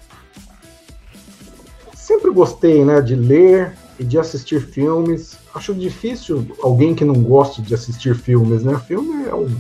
Sempre 1.95 2.31
gostei, 2.31 2.85
né, 2.85 3.01
de 3.01 3.15
ler 3.15 3.77
e 3.99 4.05
de 4.05 4.19
assistir 4.19 4.61
filmes. 4.61 5.39
Acho 5.55 5.75
difícil 5.75 6.47
alguém 6.63 6.95
que 6.95 7.05
não 7.05 7.23
goste 7.23 7.63
de 7.63 7.75
assistir 7.75 8.15
filmes, 8.15 8.63
né? 8.63 8.79
Filme 8.87 9.27
é 9.27 9.35
um 9.35 9.57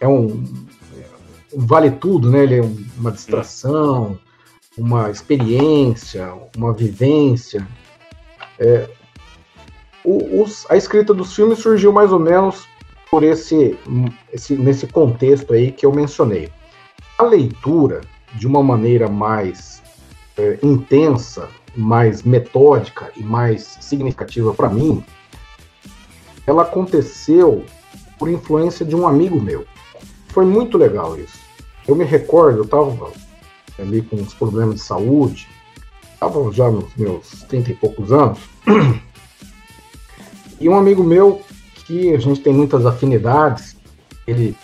é 0.00 0.08
um, 0.08 0.44
um 1.52 1.66
vale 1.66 1.90
tudo, 1.90 2.30
né? 2.30 2.42
Ele 2.42 2.58
é 2.58 2.70
uma 2.98 3.10
distração 3.10 4.18
uma 4.80 5.10
experiência, 5.10 6.32
uma 6.56 6.72
vivência. 6.72 7.66
É, 8.58 8.88
o, 10.04 10.42
os, 10.42 10.66
a 10.70 10.76
escrita 10.76 11.12
dos 11.12 11.34
filmes 11.34 11.58
surgiu 11.58 11.92
mais 11.92 12.12
ou 12.12 12.18
menos 12.18 12.66
por 13.10 13.24
esse, 13.24 13.76
esse, 14.32 14.54
nesse 14.54 14.86
contexto 14.86 15.52
aí 15.52 15.72
que 15.72 15.84
eu 15.84 15.92
mencionei. 15.92 16.48
A 17.18 17.24
leitura, 17.24 18.02
de 18.34 18.46
uma 18.46 18.62
maneira 18.62 19.08
mais 19.08 19.82
é, 20.38 20.58
intensa, 20.62 21.48
mais 21.76 22.22
metódica 22.22 23.10
e 23.16 23.22
mais 23.22 23.76
significativa 23.80 24.54
para 24.54 24.68
mim, 24.68 25.04
ela 26.46 26.62
aconteceu 26.62 27.64
por 28.18 28.28
influência 28.28 28.86
de 28.86 28.94
um 28.94 29.06
amigo 29.06 29.40
meu. 29.40 29.66
Foi 30.28 30.44
muito 30.44 30.78
legal 30.78 31.18
isso. 31.18 31.38
Eu 31.86 31.96
me 31.96 32.04
recordo, 32.04 32.58
eu 32.58 32.64
estava 32.64 33.12
ali 33.78 34.02
com 34.02 34.16
uns 34.16 34.34
problemas 34.34 34.76
de 34.76 34.82
saúde, 34.82 35.48
estava 36.12 36.52
já 36.52 36.70
nos 36.70 36.94
meus 36.96 37.28
30 37.48 37.72
e 37.72 37.74
poucos 37.74 38.12
anos, 38.12 38.38
e 40.60 40.68
um 40.68 40.76
amigo 40.76 41.02
meu 41.02 41.42
que 41.90 42.14
a 42.14 42.18
gente 42.18 42.40
tem 42.40 42.52
muitas 42.52 42.86
afinidades, 42.86 43.76
ele 44.24 44.56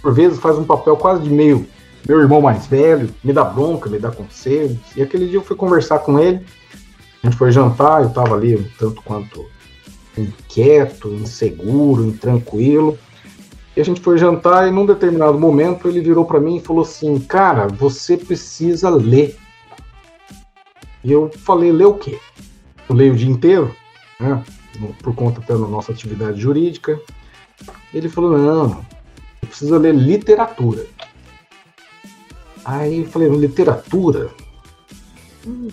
por 0.00 0.14
vezes 0.14 0.38
faz 0.38 0.56
um 0.56 0.62
papel 0.62 0.96
quase 0.96 1.24
de 1.24 1.28
meio 1.30 1.66
meu 2.08 2.20
irmão 2.20 2.40
mais 2.40 2.66
velho, 2.66 3.12
me 3.24 3.32
dá 3.32 3.44
bronca, 3.44 3.90
me 3.90 3.98
dá 3.98 4.10
conselhos. 4.10 4.78
E 4.96 5.02
aquele 5.02 5.26
dia 5.26 5.38
eu 5.38 5.42
fui 5.42 5.56
conversar 5.56 5.98
com 5.98 6.18
ele, 6.18 6.46
a 7.22 7.26
gente 7.26 7.36
foi 7.36 7.50
jantar, 7.50 8.02
eu 8.02 8.08
estava 8.08 8.36
ali 8.36 8.56
um 8.56 8.64
tanto 8.78 9.02
quanto 9.02 9.44
inquieto, 10.16 11.08
inseguro, 11.08 12.04
intranquilo. 12.04 12.96
E 13.76 13.80
a 13.80 13.84
gente 13.84 14.00
foi 14.00 14.16
jantar 14.16 14.68
e 14.68 14.70
num 14.70 14.86
determinado 14.86 15.38
momento 15.38 15.88
ele 15.88 16.00
virou 16.00 16.24
para 16.24 16.40
mim 16.40 16.56
e 16.56 16.60
falou 16.60 16.82
assim: 16.82 17.18
"Cara, 17.18 17.66
você 17.66 18.16
precisa 18.16 18.88
ler". 18.88 19.36
E 21.02 21.10
eu 21.10 21.30
falei: 21.44 21.72
"Ler 21.72 21.86
o 21.86 21.94
quê?". 21.94 22.18
Eu 22.88 22.94
leio 22.94 23.12
o 23.12 23.16
dia 23.16 23.30
inteiro, 23.30 23.74
né? 24.18 24.42
Por 25.02 25.14
conta 25.14 25.40
da 25.40 25.58
nossa 25.58 25.92
atividade 25.92 26.40
jurídica. 26.40 27.00
Ele 27.92 28.08
falou: 28.08 28.38
"Não, 28.38 28.84
precisa 29.40 29.78
ler 29.78 29.94
literatura". 29.94 30.86
Aí 32.64 33.00
eu 33.00 33.06
falei: 33.06 33.28
"Literatura?" 33.28 34.30
Hum, 35.46 35.68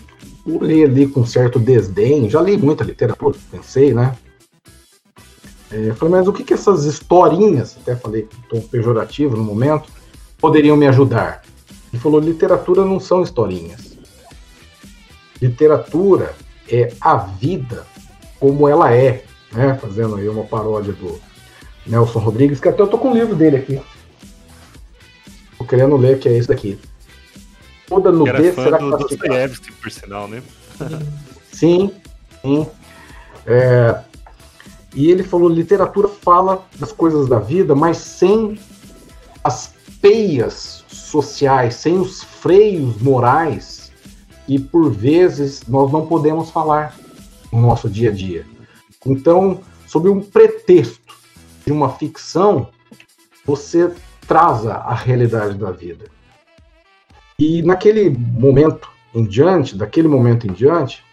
eu 0.46 0.64
li 0.64 0.84
ali 0.84 1.08
com 1.08 1.26
certo 1.26 1.60
desdém, 1.60 2.30
já 2.30 2.42
li 2.42 2.58
muita 2.58 2.84
literatura, 2.84 3.38
pensei, 3.52 3.94
né? 3.94 4.16
É, 5.70 5.94
falei, 5.94 6.16
mas 6.16 6.28
o 6.28 6.34
que, 6.34 6.44
que 6.44 6.54
essas 6.54 6.86
historinhas, 6.86 7.78
até 7.82 7.96
falei 7.96 8.28
tom 8.50 8.62
pejorativo 8.62 9.36
no 9.36 9.44
momento, 9.44 9.90
poderiam 10.40 10.78
me 10.78 10.88
ajudar? 10.88 11.44
Ele 11.92 12.02
falou, 12.02 12.20
literatura 12.22 12.86
não 12.86 13.00
são 13.00 13.22
historinhas. 13.22 13.98
Literatura 15.42 16.36
é 16.70 16.94
a 17.02 17.18
vida 17.18 17.86
como 18.40 18.68
ela 18.68 18.94
é, 18.94 19.24
né? 19.52 19.76
Fazendo 19.76 20.16
aí 20.16 20.28
uma 20.28 20.44
paródia 20.44 20.94
do 20.94 21.20
Nelson 21.86 22.20
Rodrigues, 22.20 22.60
que 22.60 22.70
até 22.70 22.82
eu 22.82 22.88
tô 22.88 22.98
com 22.98 23.12
o 23.12 23.14
livro 23.14 23.36
dele 23.36 23.58
aqui. 23.58 23.82
Tô 25.58 25.66
querendo 25.66 25.98
ler, 25.98 26.20
que 26.20 26.30
é 26.30 26.38
esse 26.38 26.48
daqui. 26.48 26.80
Toda 27.88 28.12
nudez 28.12 28.56
será 28.56 28.78
do 28.78 28.98
Dostoiévski, 28.98 29.72
por 29.72 29.92
sinal, 29.92 30.28
né? 30.28 30.44
sim, 31.52 31.92
sim. 32.42 32.68
É, 33.46 34.00
e 34.94 35.10
ele 35.10 35.24
falou: 35.24 35.50
literatura 35.50 36.08
fala 36.08 36.66
das 36.78 36.92
coisas 36.92 37.28
da 37.28 37.40
vida, 37.40 37.74
mas 37.74 37.98
sem 37.98 38.60
as 39.44 39.74
peias 40.02 40.84
sociais, 40.88 41.76
sem 41.76 41.98
os 41.98 42.24
freios 42.24 43.02
morais 43.02 43.78
e 44.48 44.58
por 44.58 44.90
vezes 44.92 45.64
nós 45.68 45.92
não 45.92 46.06
podemos 46.06 46.50
falar 46.50 46.96
no 47.52 47.62
nosso 47.62 47.90
dia 47.90 48.10
a 48.10 48.14
dia. 48.14 48.46
Então, 49.06 49.62
sob 49.86 50.10
um 50.10 50.22
pretexto 50.22 51.16
de 51.66 51.72
uma 51.72 51.90
ficção, 51.90 52.70
você 53.46 53.92
traz 54.28 54.66
a 54.66 54.94
realidade 54.94 55.58
da 55.58 55.72
vida. 55.72 56.06
E 57.40 57.62
naquele 57.62 58.10
momento 58.10 58.90
em 59.14 59.24
diante, 59.24 59.76
daquele 59.76 60.08
momento 60.08 60.48
em 60.48 60.54
diante, 60.54 61.04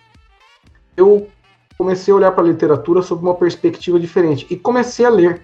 eu 0.96 1.28
comecei 1.76 2.12
a 2.12 2.16
olhar 2.16 2.32
para 2.32 2.44
a 2.44 2.46
literatura 2.46 3.02
sob 3.02 3.22
uma 3.22 3.34
perspectiva 3.34 3.98
diferente 4.00 4.46
e 4.50 4.56
comecei 4.56 5.04
a 5.04 5.10
ler. 5.10 5.42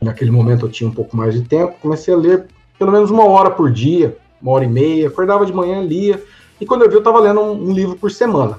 Naquele 0.00 0.30
momento 0.30 0.66
eu 0.66 0.70
tinha 0.70 0.88
um 0.88 0.92
pouco 0.92 1.16
mais 1.16 1.34
de 1.34 1.42
tempo, 1.42 1.76
comecei 1.80 2.14
a 2.14 2.16
ler 2.16 2.46
pelo 2.78 2.92
menos 2.92 3.10
uma 3.10 3.24
hora 3.24 3.50
por 3.50 3.70
dia, 3.70 4.16
uma 4.40 4.52
hora 4.52 4.64
e 4.64 4.68
meia, 4.68 5.08
acordava 5.08 5.44
de 5.44 5.52
manhã, 5.52 5.82
lia, 5.82 6.22
e 6.58 6.64
quando 6.64 6.82
eu 6.82 6.88
vi 6.88 6.94
eu 6.94 7.00
estava 7.00 7.20
lendo 7.20 7.40
um, 7.40 7.68
um, 7.68 7.72
livro 7.72 7.96
por 7.96 8.10
semana. 8.10 8.58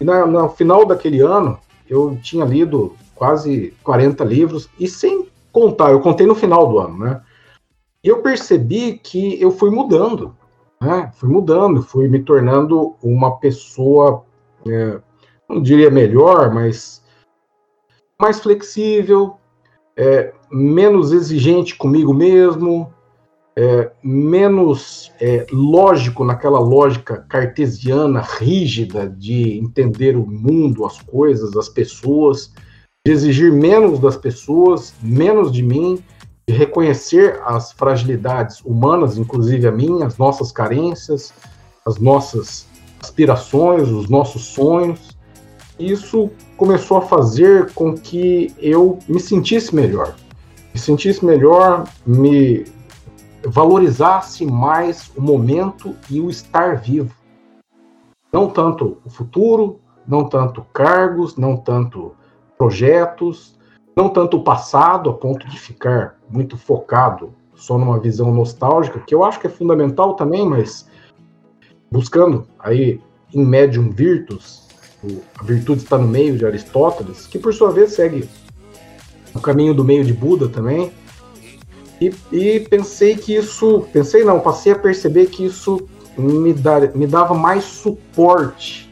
E 0.00 0.04
na, 0.04 0.26
no 0.26 0.48
final 0.48 0.86
daquele 0.86 1.20
ano, 1.20 1.58
eu 1.88 2.18
tinha 2.22 2.44
lido 2.44 2.96
quase 3.14 3.74
40 3.84 4.24
livros, 4.24 4.68
e 4.78 4.88
sem 4.88 5.28
contar, 5.52 5.92
eu 5.92 6.00
contei 6.00 6.26
no 6.26 6.34
final 6.34 6.66
do 6.68 6.78
ano, 6.78 6.98
né? 6.98 7.22
E 8.02 8.08
eu 8.08 8.22
percebi 8.22 8.98
que 8.98 9.40
eu 9.40 9.50
fui 9.50 9.70
mudando, 9.70 10.34
né? 10.80 11.12
Fui 11.14 11.28
mudando, 11.28 11.82
fui 11.82 12.08
me 12.08 12.20
tornando 12.20 12.96
uma 13.02 13.36
pessoa 13.36 14.24
é, 14.66 15.00
não 15.48 15.60
diria 15.60 15.90
melhor, 15.90 16.52
mas 16.52 17.02
mais 18.20 18.38
flexível, 18.38 19.36
é, 19.96 20.32
menos 20.50 21.12
exigente 21.12 21.76
comigo 21.76 22.12
mesmo, 22.12 22.92
é, 23.56 23.90
menos 24.02 25.12
é, 25.20 25.46
lógico 25.50 26.24
naquela 26.24 26.58
lógica 26.58 27.24
cartesiana 27.28 28.20
rígida 28.20 29.08
de 29.08 29.58
entender 29.58 30.16
o 30.16 30.26
mundo, 30.26 30.84
as 30.84 31.00
coisas, 31.00 31.56
as 31.56 31.68
pessoas, 31.68 32.52
de 33.04 33.12
exigir 33.12 33.52
menos 33.52 33.98
das 33.98 34.16
pessoas, 34.16 34.94
menos 35.02 35.50
de 35.52 35.62
mim, 35.62 36.02
de 36.48 36.54
reconhecer 36.54 37.40
as 37.44 37.72
fragilidades 37.72 38.60
humanas, 38.60 39.18
inclusive 39.18 39.66
a 39.66 39.72
minha, 39.72 40.06
as 40.06 40.16
nossas 40.18 40.52
carências, 40.52 41.32
as 41.86 41.98
nossas 41.98 42.66
aspirações, 43.00 43.88
os 43.88 44.08
nossos 44.08 44.42
sonhos 44.46 45.10
isso 45.80 46.30
começou 46.56 46.98
a 46.98 47.02
fazer 47.02 47.72
com 47.72 47.94
que 47.94 48.52
eu 48.58 48.98
me 49.08 49.18
sentisse 49.18 49.74
melhor. 49.74 50.14
Me 50.74 50.78
sentisse 50.78 51.24
melhor, 51.24 51.88
me 52.06 52.64
valorizasse 53.44 54.44
mais 54.44 55.10
o 55.16 55.20
momento 55.20 55.94
e 56.10 56.20
o 56.20 56.30
estar 56.30 56.76
vivo. 56.76 57.14
Não 58.32 58.48
tanto 58.48 58.98
o 59.04 59.10
futuro, 59.10 59.80
não 60.06 60.28
tanto 60.28 60.62
cargos, 60.72 61.36
não 61.36 61.56
tanto 61.56 62.14
projetos, 62.56 63.58
não 63.96 64.08
tanto 64.08 64.36
o 64.36 64.44
passado, 64.44 65.10
a 65.10 65.14
ponto 65.14 65.48
de 65.48 65.58
ficar 65.58 66.18
muito 66.28 66.56
focado 66.56 67.34
só 67.54 67.76
numa 67.76 67.98
visão 67.98 68.32
nostálgica, 68.32 69.00
que 69.00 69.14
eu 69.14 69.22
acho 69.22 69.38
que 69.38 69.46
é 69.46 69.50
fundamental 69.50 70.14
também, 70.14 70.46
mas 70.46 70.88
buscando 71.90 72.46
aí 72.58 73.00
em 73.34 73.44
médium 73.44 73.90
virtus, 73.90 74.66
a 75.38 75.44
virtude 75.44 75.82
está 75.82 75.98
no 75.98 76.08
meio 76.08 76.36
de 76.36 76.46
Aristóteles, 76.46 77.26
que 77.26 77.38
por 77.38 77.52
sua 77.52 77.70
vez 77.70 77.92
segue 77.92 78.28
o 79.34 79.40
caminho 79.40 79.74
do 79.74 79.84
meio 79.84 80.04
de 80.04 80.12
Buda 80.12 80.48
também. 80.48 80.92
E, 82.00 82.14
e 82.32 82.60
pensei 82.60 83.16
que 83.16 83.34
isso, 83.36 83.86
pensei 83.92 84.24
não, 84.24 84.40
passei 84.40 84.72
a 84.72 84.78
perceber 84.78 85.26
que 85.26 85.44
isso 85.44 85.86
me, 86.16 86.52
dar, 86.52 86.94
me 86.94 87.06
dava 87.06 87.34
mais 87.34 87.64
suporte 87.64 88.88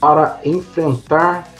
para 0.00 0.40
enfrentar 0.44 1.52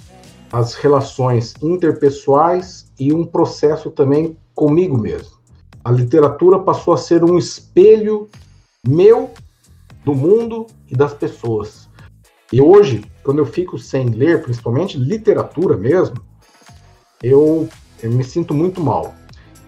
as 0.53 0.74
relações 0.74 1.55
interpessoais 1.61 2.90
e 2.99 3.12
um 3.12 3.24
processo 3.24 3.90
também 3.90 4.36
comigo 4.55 4.97
mesmo. 4.97 5.36
A 5.84 5.90
literatura 5.90 6.59
passou 6.59 6.94
a 6.94 6.97
ser 6.97 7.24
um 7.24 7.36
espelho 7.36 8.28
meu, 8.86 9.30
do 10.05 10.14
mundo 10.14 10.66
e 10.88 10.97
das 10.97 11.12
pessoas. 11.12 11.88
E 12.53 12.61
hoje, 12.61 13.05
quando 13.24 13.38
eu 13.38 13.47
fico 13.47 13.76
sem 13.76 14.07
ler, 14.07 14.42
principalmente 14.42 14.97
literatura 14.97 15.76
mesmo, 15.76 16.16
eu, 17.22 17.68
eu 18.01 18.11
me 18.12 18.22
sinto 18.22 18.55
muito 18.55 18.80
mal. 18.80 19.14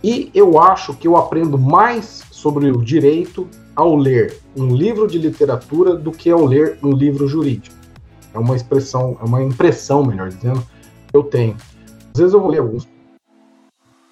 E 0.03 0.31
eu 0.35 0.61
acho 0.61 0.95
que 0.95 1.09
eu 1.09 1.17
aprendo 1.17 1.59
mais 1.59 2.25
sobre 2.31 2.71
o 2.71 2.83
direito 2.83 3.49
ao 3.75 3.97
ler 3.97 4.39
um 4.57 4.75
livro 4.75 5.07
de 5.07 5.19
literatura 5.19 5.95
do 5.97 6.11
que 6.13 6.31
ao 6.31 6.45
ler 6.45 6.79
um 6.83 6.93
livro 6.93 7.27
jurídico. 7.27 7.77
É 8.33 8.39
uma 8.39 8.55
expressão, 8.55 9.17
é 9.21 9.25
uma 9.25 9.43
impressão, 9.43 10.05
melhor 10.05 10.29
dizendo, 10.29 10.61
que 11.09 11.17
eu 11.17 11.23
tenho. 11.25 11.57
Às 12.15 12.21
vezes 12.21 12.35
eu 12.35 12.41
vou 12.41 12.51
ler 12.51 12.59
alguns 12.59 12.89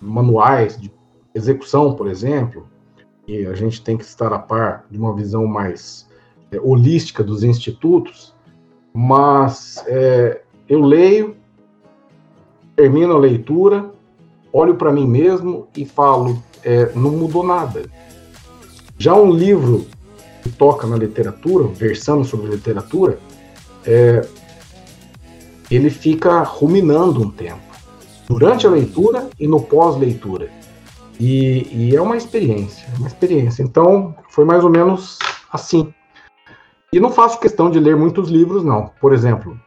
manuais 0.00 0.80
de 0.80 0.90
execução, 1.34 1.94
por 1.94 2.08
exemplo, 2.08 2.66
e 3.26 3.44
a 3.46 3.54
gente 3.54 3.82
tem 3.82 3.96
que 3.96 4.04
estar 4.04 4.32
a 4.32 4.38
par 4.38 4.86
de 4.90 4.98
uma 4.98 5.14
visão 5.14 5.46
mais 5.46 6.08
é, 6.50 6.60
holística 6.60 7.22
dos 7.22 7.42
institutos, 7.42 8.34
mas 8.92 9.82
é, 9.86 10.42
eu 10.68 10.80
leio, 10.80 11.36
termino 12.74 13.14
a 13.14 13.18
leitura, 13.18 13.92
olho 14.56 14.74
para 14.74 14.92
mim 14.92 15.06
mesmo 15.06 15.68
e 15.76 15.84
falo: 15.84 16.42
é, 16.64 16.90
não 16.94 17.10
mudou 17.10 17.44
nada. 17.44 17.84
Já 18.98 19.14
um 19.14 19.30
livro 19.30 19.86
que 20.42 20.50
toca 20.50 20.86
na 20.86 20.96
literatura, 20.96 21.66
versando 21.68 22.24
sobre 22.24 22.50
literatura, 22.50 23.18
é, 23.84 24.26
ele 25.70 25.90
fica 25.90 26.42
ruminando 26.42 27.20
um 27.22 27.30
tempo, 27.30 27.60
durante 28.28 28.66
a 28.66 28.70
leitura 28.70 29.28
e 29.38 29.46
no 29.46 29.60
pós-leitura. 29.60 30.50
E, 31.18 31.68
e, 31.72 31.96
é 31.96 32.00
uma 32.00 32.16
experiência, 32.16 32.86
uma 32.98 33.08
experiência. 33.08 33.62
Então, 33.62 34.14
foi 34.30 34.44
mais 34.44 34.62
ou 34.62 34.70
menos 34.70 35.18
assim. 35.50 35.92
E 36.92 37.00
não 37.00 37.10
faço 37.10 37.40
questão 37.40 37.70
de 37.70 37.80
ler 37.80 37.96
muitos 37.96 38.28
livros, 38.28 38.62
não. 38.62 38.90
Por 39.00 39.12
exemplo, 39.12 39.58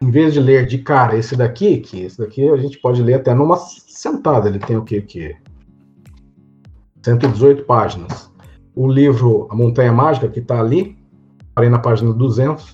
em 0.00 0.10
vez 0.10 0.32
de 0.32 0.40
ler 0.40 0.66
de 0.66 0.78
cara 0.78 1.16
esse 1.16 1.34
daqui, 1.36 1.78
que 1.78 2.02
esse 2.02 2.18
daqui 2.18 2.48
a 2.48 2.56
gente 2.56 2.78
pode 2.78 3.02
ler 3.02 3.14
até 3.14 3.34
numa 3.34 3.56
sentada, 3.56 4.48
ele 4.48 4.58
tem 4.58 4.76
o 4.76 4.84
que 4.84 5.00
que 5.02 5.36
118 7.02 7.64
páginas. 7.64 8.30
O 8.74 8.86
livro 8.86 9.48
A 9.50 9.56
Montanha 9.56 9.92
Mágica 9.92 10.28
que 10.28 10.40
está 10.40 10.60
ali, 10.60 10.96
parei 11.54 11.68
na 11.68 11.78
página 11.78 12.12
200, 12.12 12.72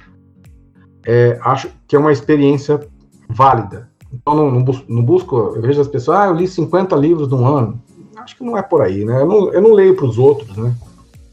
é, 1.07 1.39
acho 1.43 1.71
que 1.87 1.97
é 1.97 1.99
uma 1.99 2.13
experiência 2.13 2.81
válida. 3.29 3.91
Então 4.13 4.35
não, 4.35 4.51
não, 4.51 4.63
busco, 4.63 4.85
não, 4.89 5.03
busco, 5.03 5.37
eu 5.37 5.63
vejo 5.63 5.81
as 5.81 5.89
pessoas, 5.89 6.19
ah, 6.19 6.27
eu 6.27 6.35
li 6.35 6.47
50 6.47 6.95
livros 6.97 7.29
num 7.29 7.47
ano. 7.47 7.83
Acho 8.17 8.37
que 8.37 8.45
não 8.45 8.57
é 8.57 8.63
por 8.63 8.81
aí, 8.81 9.05
né? 9.05 9.21
Eu 9.21 9.27
não, 9.27 9.53
eu 9.53 9.61
não 9.61 9.73
leio 9.73 9.97
para 9.97 10.07
os 10.07 10.19
outros, 10.19 10.57
né? 10.57 10.75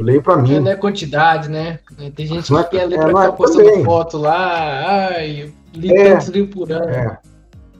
Eu 0.01 0.05
leio 0.05 0.23
para 0.23 0.35
mim. 0.37 0.59
Não 0.59 0.71
é 0.71 0.75
quantidade, 0.75 1.47
né? 1.47 1.79
Tem 2.15 2.25
gente 2.25 2.51
é 2.51 2.63
que 2.63 2.69
quer 2.71 2.85
ler 2.85 2.97
para 2.97 3.07
ficar 3.07 3.31
postando 3.33 3.69
também. 3.69 3.85
foto 3.85 4.17
lá, 4.17 5.09
ai, 5.11 5.53
li 5.75 5.95
é, 5.95 6.11
tantos 6.11 6.27
livros 6.29 6.53
por 6.55 6.71
ano. 6.71 6.89
É. 6.89 7.19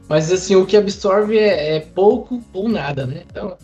Mas 0.08 0.32
assim, 0.32 0.56
o 0.56 0.64
que 0.64 0.78
absorve 0.78 1.40
é, 1.40 1.78
é, 1.78 1.80
pouco 1.80 2.40
ou 2.54 2.70
nada, 2.70 3.08
né? 3.08 3.24
Então. 3.28 3.58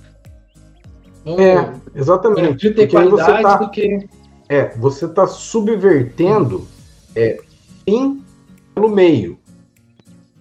Vamos, 1.24 1.40
é, 1.40 1.72
exatamente. 1.94 2.74
Ter 2.74 2.88
Porque 2.88 3.10
você 3.10 3.42
tá, 3.44 3.58
do 3.58 3.70
que. 3.70 4.10
É, 4.50 4.76
você 4.76 5.06
está 5.06 5.28
subvertendo 5.28 6.68
é, 7.16 7.40
fim 7.86 8.24
pelo 8.74 8.90
meio. 8.90 9.38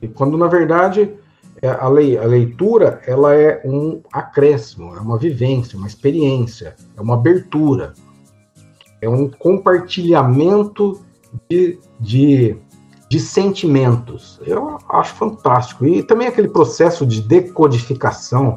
E 0.00 0.08
quando 0.08 0.38
na 0.38 0.46
verdade 0.46 1.12
é, 1.60 1.68
a, 1.68 1.88
lei, 1.88 2.16
a 2.16 2.24
leitura 2.24 3.02
ela 3.06 3.34
é 3.34 3.60
um 3.64 4.00
acréscimo, 4.10 4.94
é 4.96 5.00
uma 5.00 5.18
vivência, 5.18 5.76
uma 5.76 5.86
experiência, 5.86 6.76
é 6.96 7.00
uma 7.00 7.14
abertura, 7.14 7.92
é 9.00 9.08
um 9.08 9.28
compartilhamento 9.28 11.00
de, 11.48 11.78
de 12.00 12.56
de 13.08 13.20
sentimentos. 13.20 14.40
Eu 14.44 14.78
acho 14.88 15.14
fantástico. 15.14 15.86
E 15.86 16.02
também 16.02 16.26
aquele 16.26 16.48
processo 16.48 17.06
de 17.06 17.20
decodificação 17.20 18.56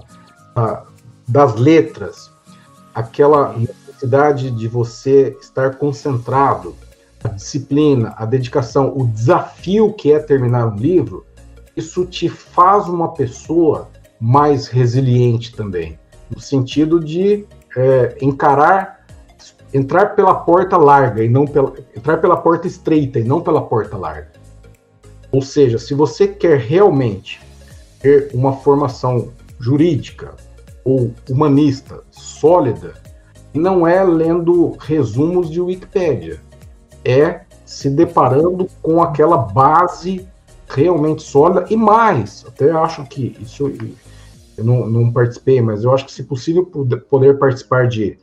ah, 0.55 0.83
das 1.27 1.55
letras, 1.55 2.31
aquela 2.93 3.53
necessidade 3.53 4.49
de 4.51 4.67
você 4.67 5.37
estar 5.39 5.75
concentrado, 5.75 6.75
a 7.23 7.27
disciplina, 7.27 8.13
a 8.17 8.25
dedicação, 8.25 8.93
o 8.95 9.05
desafio 9.05 9.93
que 9.93 10.11
é 10.11 10.19
terminar 10.19 10.67
um 10.67 10.75
livro, 10.75 11.25
isso 11.75 12.05
te 12.05 12.27
faz 12.27 12.87
uma 12.87 13.13
pessoa 13.13 13.89
mais 14.19 14.67
resiliente 14.67 15.55
também, 15.55 15.99
no 16.29 16.39
sentido 16.39 16.99
de 16.99 17.45
é, 17.75 18.17
encarar, 18.21 18.98
entrar 19.73 20.15
pela 20.15 20.33
porta 20.33 20.77
larga 20.77 21.23
e 21.23 21.29
não 21.29 21.45
pela, 21.45 21.73
entrar 21.95 22.17
pela 22.17 22.37
porta 22.37 22.67
estreita 22.67 23.19
e 23.19 23.23
não 23.23 23.41
pela 23.41 23.61
porta 23.61 23.97
larga. 23.97 24.31
Ou 25.31 25.41
seja, 25.41 25.77
se 25.77 25.93
você 25.93 26.27
quer 26.27 26.59
realmente 26.59 27.41
ter 28.01 28.31
uma 28.33 28.53
formação 28.53 29.29
jurídica 29.59 30.35
ou 30.83 31.13
humanista 31.29 32.01
sólida, 32.09 32.93
não 33.53 33.87
é 33.87 34.03
lendo 34.03 34.75
resumos 34.79 35.49
de 35.49 35.61
Wikipédia, 35.61 36.41
é 37.03 37.41
se 37.65 37.89
deparando 37.89 38.67
com 38.81 39.01
aquela 39.01 39.37
base 39.37 40.27
realmente 40.67 41.21
sólida 41.21 41.65
e 41.69 41.75
mais. 41.75 42.43
Até 42.47 42.71
acho 42.71 43.03
que 43.05 43.37
isso 43.39 43.71
eu 44.57 44.65
não, 44.65 44.87
não 44.87 45.11
participei, 45.11 45.61
mas 45.61 45.83
eu 45.83 45.93
acho 45.93 46.05
que 46.05 46.11
se 46.11 46.23
possível 46.23 46.65
poder 46.65 47.37
participar 47.37 47.87
de 47.87 48.17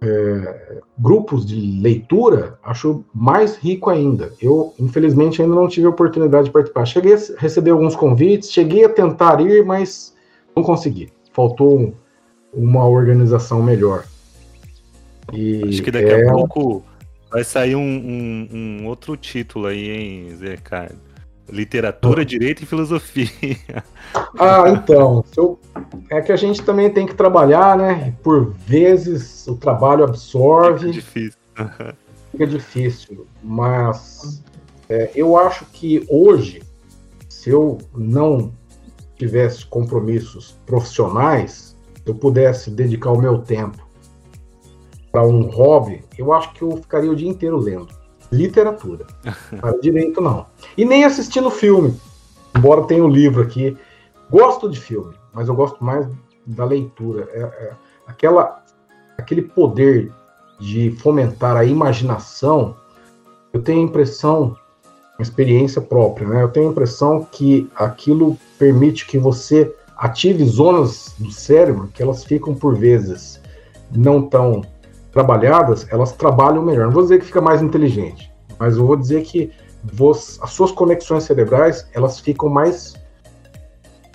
é, 0.00 0.78
grupos 0.98 1.44
de 1.44 1.80
leitura, 1.80 2.58
acho 2.62 3.04
mais 3.12 3.56
rico 3.56 3.90
ainda. 3.90 4.32
Eu, 4.40 4.72
infelizmente, 4.78 5.42
ainda 5.42 5.54
não 5.54 5.68
tive 5.68 5.86
a 5.86 5.90
oportunidade 5.90 6.46
de 6.46 6.50
participar. 6.50 6.86
Cheguei 6.86 7.14
a 7.14 7.18
receber 7.36 7.70
alguns 7.70 7.96
convites, 7.96 8.50
cheguei 8.50 8.84
a 8.84 8.88
tentar 8.88 9.40
ir, 9.40 9.64
mas 9.64 10.14
não 10.54 10.62
consegui. 10.62 11.10
Faltou 11.32 11.78
um, 11.78 11.94
uma 12.52 12.86
organização 12.86 13.62
melhor. 13.62 14.04
E 15.32 15.62
acho 15.68 15.82
que 15.82 15.90
daqui 15.90 16.10
é... 16.10 16.28
a 16.28 16.32
pouco 16.32 16.82
vai 17.30 17.44
sair 17.44 17.76
um, 17.76 17.80
um, 17.80 18.48
um, 18.52 18.86
outro 18.86 19.16
título 19.16 19.66
aí, 19.66 19.90
hein, 19.90 20.36
Zé 20.36 20.50
Ricardo? 20.52 21.07
Literatura, 21.48 22.24
direito 22.24 22.62
e 22.62 22.66
filosofia. 22.66 23.28
Ah, 24.38 24.64
então. 24.70 25.22
Eu, 25.36 25.58
é 26.10 26.20
que 26.22 26.32
a 26.32 26.36
gente 26.36 26.62
também 26.62 26.90
tem 26.90 27.06
que 27.06 27.14
trabalhar, 27.14 27.76
né? 27.76 28.14
Por 28.22 28.52
vezes 28.66 29.46
o 29.46 29.54
trabalho 29.54 30.04
absorve. 30.04 30.86
Fica 30.86 30.92
difícil. 30.92 31.38
Fica 32.32 32.46
difícil. 32.46 33.26
Mas 33.42 34.42
é, 34.88 35.10
eu 35.14 35.36
acho 35.36 35.66
que 35.66 36.06
hoje, 36.08 36.62
se 37.28 37.50
eu 37.50 37.78
não 37.94 38.50
tivesse 39.16 39.66
compromissos 39.66 40.56
profissionais, 40.64 41.76
eu 42.06 42.14
pudesse 42.14 42.70
dedicar 42.70 43.10
o 43.10 43.20
meu 43.20 43.38
tempo 43.38 43.86
para 45.12 45.22
um 45.22 45.42
hobby, 45.42 46.02
eu 46.16 46.32
acho 46.32 46.52
que 46.54 46.62
eu 46.62 46.76
ficaria 46.78 47.10
o 47.10 47.16
dia 47.16 47.28
inteiro 47.28 47.58
lendo 47.58 47.97
literatura. 48.30 49.06
Para 49.60 49.78
direito, 49.80 50.20
não. 50.20 50.46
E 50.76 50.84
nem 50.84 51.04
assistindo 51.04 51.50
filme. 51.50 51.94
Embora 52.56 52.84
tenha 52.84 53.02
o 53.02 53.06
um 53.06 53.10
livro 53.10 53.42
aqui. 53.42 53.76
Gosto 54.30 54.68
de 54.68 54.78
filme, 54.78 55.14
mas 55.32 55.48
eu 55.48 55.54
gosto 55.54 55.82
mais 55.82 56.06
da 56.46 56.64
leitura. 56.64 57.28
É, 57.32 57.40
é, 57.40 57.72
aquela, 58.06 58.62
aquele 59.16 59.42
poder 59.42 60.12
de 60.58 60.90
fomentar 61.02 61.56
a 61.56 61.64
imaginação, 61.64 62.76
eu 63.52 63.62
tenho 63.62 63.80
a 63.80 63.84
impressão, 63.84 64.56
uma 65.18 65.22
experiência 65.22 65.80
própria, 65.80 66.26
né? 66.26 66.42
Eu 66.42 66.48
tenho 66.48 66.68
a 66.68 66.72
impressão 66.72 67.26
que 67.30 67.70
aquilo 67.74 68.36
permite 68.58 69.06
que 69.06 69.18
você 69.18 69.74
ative 69.96 70.44
zonas 70.44 71.14
do 71.18 71.30
cérebro 71.30 71.88
que 71.92 72.02
elas 72.02 72.24
ficam 72.24 72.54
por 72.54 72.76
vezes 72.76 73.40
não 73.90 74.22
tão 74.22 74.62
trabalhadas, 75.18 75.84
elas 75.90 76.12
trabalham 76.12 76.62
melhor. 76.62 76.86
Não 76.86 76.92
vou 76.92 77.02
dizer 77.02 77.18
que 77.18 77.26
fica 77.26 77.40
mais 77.40 77.60
inteligente, 77.60 78.32
mas 78.56 78.76
eu 78.76 78.86
vou 78.86 78.96
dizer 78.96 79.22
que 79.24 79.50
vos, 79.82 80.38
as 80.40 80.50
suas 80.50 80.70
conexões 80.70 81.24
cerebrais 81.24 81.88
elas 81.92 82.20
ficam 82.20 82.48
mais 82.48 82.94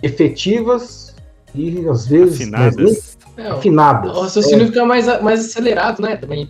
efetivas 0.01 1.13
e 1.53 1.85
às 1.89 2.07
vezes 2.07 2.41
afinadas. 2.41 3.17
É, 3.35 3.47
afinadas. 3.47 4.15
O 4.15 4.21
raciocínio 4.21 4.63
é. 4.63 4.67
fica 4.67 4.85
mais, 4.85 5.21
mais 5.21 5.45
acelerado, 5.45 6.01
né? 6.01 6.15
Também. 6.15 6.49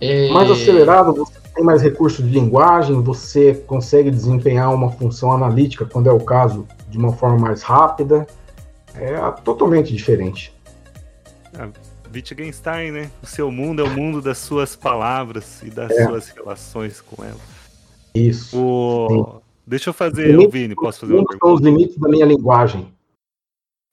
É... 0.00 0.30
Mais 0.30 0.50
acelerado, 0.50 1.14
você 1.14 1.40
tem 1.54 1.64
mais 1.64 1.82
recursos 1.82 2.24
de 2.24 2.30
linguagem, 2.30 3.02
você 3.02 3.54
consegue 3.66 4.10
desempenhar 4.10 4.72
uma 4.72 4.92
função 4.92 5.32
analítica, 5.32 5.84
quando 5.84 6.08
é 6.08 6.12
o 6.12 6.20
caso, 6.20 6.64
de 6.88 6.96
uma 6.96 7.12
forma 7.12 7.38
mais 7.38 7.62
rápida. 7.62 8.24
É 8.94 9.16
totalmente 9.42 9.92
diferente. 9.94 10.54
É 11.58 11.87
Wittgenstein, 12.12 12.90
né? 12.90 13.10
O 13.22 13.26
seu 13.26 13.50
mundo 13.50 13.82
é 13.82 13.84
o 13.84 13.90
mundo 13.90 14.20
das 14.20 14.38
suas 14.38 14.74
palavras 14.74 15.62
e 15.62 15.70
das 15.70 15.90
é. 15.90 16.06
suas 16.06 16.28
relações 16.28 17.00
com 17.00 17.24
ela. 17.24 17.40
Isso. 18.14 18.58
O... 18.58 19.40
Deixa 19.66 19.90
eu 19.90 19.94
fazer, 19.94 20.28
limite, 20.28 20.50
Vini, 20.50 20.74
posso 20.74 21.00
fazer 21.00 21.12
uma 21.12 21.24
pergunta? 21.24 21.46
São 21.46 21.54
os 21.54 21.60
limites 21.60 21.98
da 21.98 22.08
minha 22.08 22.24
linguagem. 22.24 22.88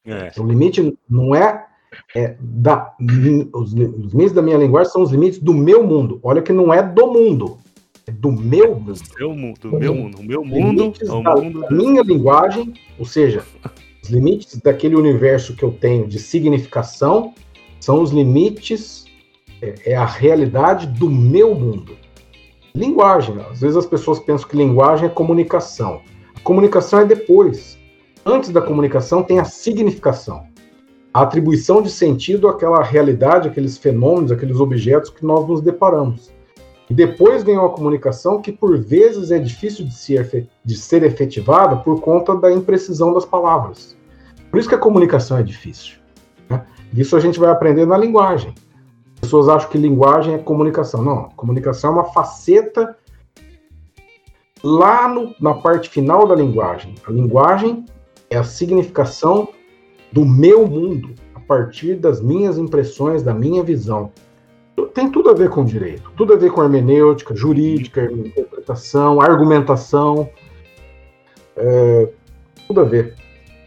É. 0.06 0.32
O 0.38 0.44
limite 0.44 0.98
não 1.10 1.36
é, 1.36 1.66
é 2.16 2.36
da, 2.40 2.96
os, 3.54 3.74
os 3.74 4.14
limites 4.14 4.32
da 4.32 4.42
minha 4.42 4.58
linguagem 4.58 4.92
são 4.92 5.02
os 5.02 5.12
limites 5.12 5.40
do 5.40 5.54
meu 5.54 5.84
mundo. 5.86 6.20
Olha 6.24 6.42
que 6.42 6.54
não 6.54 6.74
é 6.74 6.82
do 6.82 7.08
mundo, 7.08 7.58
é 8.08 8.12
do 8.12 8.32
meu 8.32 8.76
mundo. 8.76 8.94
Do 8.94 8.96
seu 8.96 9.36
mundo, 9.36 9.60
do 9.60 9.78
meu 9.78 9.94
mundo. 9.94 10.20
O 10.20 10.24
meu 10.24 10.46
mundo 10.46 10.94
é 11.02 11.12
o 11.12 11.22
da, 11.22 11.36
mundo 11.36 11.62
da 11.62 11.72
minha 11.72 12.02
linguagem, 12.04 12.74
ou 12.98 13.06
seja, 13.06 13.44
os 14.02 14.10
limites 14.10 14.56
daquele 14.62 14.96
universo 14.96 15.56
que 15.56 15.64
eu 15.64 15.72
tenho 15.72 16.08
de 16.08 16.20
significação 16.20 17.34
são 17.86 18.02
os 18.02 18.10
limites, 18.10 19.06
é, 19.62 19.92
é 19.92 19.96
a 19.96 20.08
realidade 20.08 20.88
do 20.88 21.08
meu 21.08 21.54
mundo. 21.54 21.96
Linguagem, 22.74 23.40
às 23.48 23.62
vezes 23.62 23.78
as 23.78 23.86
pessoas 23.86 24.18
pensam 24.20 24.50
que 24.50 24.58
linguagem 24.58 25.06
é 25.06 25.10
comunicação. 25.10 26.02
A 26.36 26.40
comunicação 26.40 27.02
é 27.02 27.06
depois. 27.06 27.78
Antes 28.26 28.50
da 28.50 28.60
comunicação 28.60 29.22
tem 29.22 29.38
a 29.38 29.44
significação. 29.44 30.48
A 31.14 31.22
atribuição 31.22 31.80
de 31.80 31.92
sentido 31.92 32.48
àquela 32.48 32.82
realidade, 32.82 33.50
aqueles 33.50 33.78
fenômenos, 33.78 34.32
aqueles 34.32 34.60
objetos 34.60 35.12
que 35.12 35.24
nós 35.24 35.48
nos 35.48 35.62
deparamos. 35.62 36.34
E 36.90 36.94
depois 36.94 37.44
vem 37.44 37.56
a 37.56 37.70
comunicação 37.70 38.42
que 38.42 38.52
por 38.52 38.80
vezes 38.80 39.30
é 39.30 39.38
difícil 39.38 39.86
de 39.86 39.94
ser, 39.94 40.50
de 40.66 40.76
ser 40.76 41.04
efetivada 41.04 41.76
por 41.76 42.02
conta 42.02 42.36
da 42.36 42.52
imprecisão 42.52 43.14
das 43.14 43.26
palavras. 43.26 43.96
Por 44.50 44.60
isso 44.60 44.68
que 44.68 44.76
a 44.76 44.80
comunicação 44.80 45.38
é 45.38 45.44
difícil. 45.44 46.04
Isso 46.94 47.16
a 47.16 47.20
gente 47.20 47.40
vai 47.40 47.50
aprender 47.50 47.86
na 47.86 47.98
linguagem. 47.98 48.54
As 49.16 49.22
pessoas 49.22 49.50
acham 49.50 49.70
que 49.70 49.78
linguagem 49.78 50.36
é 50.36 50.38
comunicação. 50.38 51.04
Não, 51.04 51.30
comunicação 51.36 51.92
é 51.92 51.94
uma 51.94 52.06
faceta 52.06 52.96
lá 54.64 55.08
no, 55.08 55.36
na 55.40 55.54
parte 55.54 55.90
final 55.90 56.28
da 56.28 56.36
linguagem. 56.36 56.96
A 57.08 57.12
linguagem 57.12 57.86
é 58.30 58.38
a 58.38 58.44
significação 58.44 59.50
do 60.12 60.26
meu 60.26 60.68
mundo, 60.68 61.14
a 61.36 61.40
partir 61.40 61.96
das 61.96 62.22
minhas 62.22 62.58
impressões, 62.58 63.22
da 63.22 63.34
minha 63.34 63.62
visão. 63.64 64.12
tem 64.94 65.12
tudo 65.12 65.30
a 65.30 65.34
ver 65.34 65.50
com 65.50 65.66
direito, 65.66 66.12
tudo 66.16 66.34
a 66.34 66.38
ver 66.38 66.52
com 66.52 66.64
hermenêutica, 66.64 67.36
jurídica, 67.36 68.06
interpretação, 68.06 69.20
argumentação, 69.20 70.30
é, 71.56 72.10
tudo 72.68 72.82
a 72.82 72.84
ver. 72.84 73.16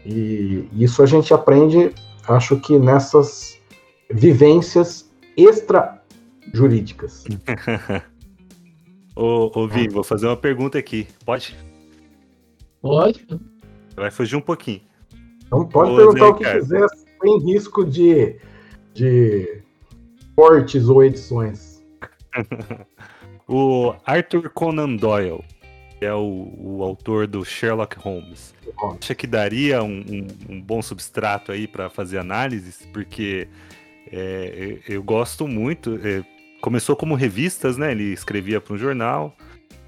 E 0.05 0.67
isso 0.73 1.01
a 1.03 1.05
gente 1.05 1.33
aprende, 1.33 1.93
acho 2.29 2.59
que 2.59 2.77
nessas 2.77 3.59
vivências 4.11 5.11
extra-jurídicas. 5.35 7.25
ô, 9.15 9.51
ô 9.53 9.67
Vi, 9.67 9.87
vou 9.87 10.03
fazer 10.03 10.27
uma 10.27 10.37
pergunta 10.37 10.77
aqui. 10.77 11.07
Pode? 11.25 11.57
Pode. 12.81 13.25
Vai 13.95 14.11
fugir 14.11 14.35
um 14.35 14.41
pouquinho. 14.41 14.81
Então 15.45 15.65
pode 15.65 15.91
ô, 15.91 15.95
perguntar 15.95 16.19
Zé, 16.19 16.29
o 16.29 16.35
que 16.35 16.43
cara. 16.43 16.59
quiser, 16.59 16.87
sem 17.21 17.39
risco 17.39 17.83
de, 17.83 18.39
de 18.93 19.63
cortes 20.35 20.87
ou 20.87 21.03
edições. 21.03 21.83
o 23.47 23.93
Arthur 24.05 24.49
Conan 24.51 24.95
Doyle 24.95 25.43
é 26.01 26.13
o, 26.13 26.53
o, 26.57 26.83
autor 26.83 27.27
do 27.27 27.43
Sherlock 27.43 27.97
Holmes. 27.99 28.53
Acha 29.01 29.13
que 29.13 29.27
daria 29.27 29.83
um, 29.83 29.99
um, 29.99 30.55
um 30.55 30.61
bom 30.61 30.81
substrato 30.81 31.51
aí 31.51 31.67
para 31.67 31.89
fazer 31.89 32.19
análises? 32.19 32.87
Porque 32.93 33.47
é, 34.11 34.79
eu 34.87 35.03
gosto 35.03 35.47
muito. 35.47 35.99
É, 36.03 36.23
começou 36.61 36.95
como 36.95 37.15
revistas, 37.15 37.77
né? 37.77 37.91
Ele 37.91 38.13
escrevia 38.13 38.61
para 38.61 38.73
um 38.73 38.77
jornal. 38.77 39.35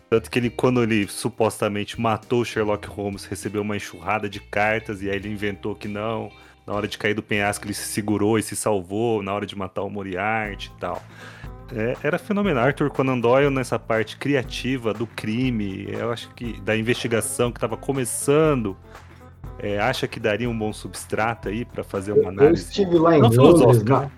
Tanto 0.09 0.30
que 0.30 0.38
ele, 0.38 0.49
quando 0.49 0.84
ele 0.84 1.07
supostamente 1.07 1.99
matou 1.99 2.43
Sherlock 2.43 2.86
Holmes, 2.88 3.24
recebeu 3.24 3.62
uma 3.62 3.78
enxurrada 3.78 4.30
de 4.30 4.41
cartas 4.41 5.01
e 5.01 5.09
aí 5.09 5.16
ele 5.16 5.30
inventou 5.30 5.74
que 5.74 5.88
não. 5.88 6.30
Na 6.68 6.74
hora 6.74 6.88
de 6.88 6.97
cair 6.97 7.14
do 7.14 7.24
penhasco, 7.24 7.66
ele 7.66 7.74
se 7.74 7.88
segurou 7.88 8.38
e 8.38 8.43
se 8.43 8.55
salvou. 8.55 9.24
Na 9.24 9.34
hora 9.34 9.45
de 9.45 9.55
matar 9.55 9.84
o 9.84 9.89
Moriarty 9.89 10.72
e 10.76 10.80
tal. 10.80 11.01
É, 11.76 11.95
era 12.03 12.17
fenomenal. 12.17 12.65
Arthur 12.65 12.89
Conan 12.89 13.19
Doyle 13.19 13.49
nessa 13.49 13.80
parte 13.80 14.17
criativa 14.17 14.93
do 14.93 15.07
crime, 15.07 15.88
eu 15.89 16.11
acho 16.11 16.30
que 16.36 16.59
da 16.61 16.76
investigação 16.76 17.51
que 17.51 17.57
estava 17.57 17.78
começando. 17.78 18.76
É, 19.59 19.80
acha 19.80 20.07
que 20.07 20.19
daria 20.19 20.49
um 20.49 20.57
bom 20.57 20.74
substrato 20.74 21.47
aí 21.47 21.63
para 21.63 21.84
fazer 21.84 22.13
uma 22.13 22.30
análise? 22.30 22.63
Eu 22.63 22.67
estive 22.67 22.97
lá 22.97 23.15
em 23.15 23.22
Londres, 23.22 23.84
na, 23.84 23.99
né? 24.01 24.11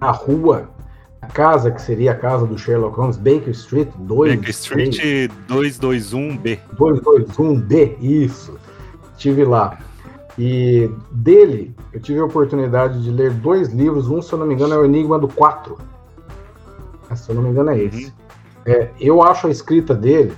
na 0.00 0.10
rua, 0.10 0.70
a 1.20 1.26
casa 1.26 1.70
que 1.70 1.82
seria 1.82 2.12
a 2.12 2.14
casa 2.14 2.46
do 2.46 2.56
Sherlock 2.56 2.96
Holmes, 2.96 3.16
Baker 3.18 3.50
Street 3.50 3.88
2. 3.98 4.36
Baker 4.36 4.50
Street 4.50 5.30
221B. 5.48 6.58
221B, 6.76 7.96
isso. 8.00 8.58
Estive 9.12 9.44
lá. 9.44 9.78
E 10.38 10.90
dele, 11.10 11.74
eu 11.92 12.00
tive 12.00 12.20
a 12.20 12.24
oportunidade 12.24 13.02
de 13.02 13.10
ler 13.10 13.32
dois 13.32 13.70
livros. 13.70 14.08
Um, 14.08 14.22
se 14.22 14.32
eu 14.32 14.38
não 14.38 14.46
me 14.46 14.54
engano, 14.54 14.74
é 14.74 14.78
o 14.78 14.84
Enigma 14.84 15.18
do 15.18 15.28
4. 15.28 15.76
Se 17.14 17.30
eu 17.30 17.34
não 17.34 17.42
me 17.42 17.50
engano, 17.50 17.70
é 17.70 17.78
esse. 17.78 18.06
Uhum. 18.06 18.12
É, 18.66 18.90
eu 19.00 19.22
acho 19.22 19.46
a 19.46 19.50
escrita 19.50 19.94
dele, 19.94 20.32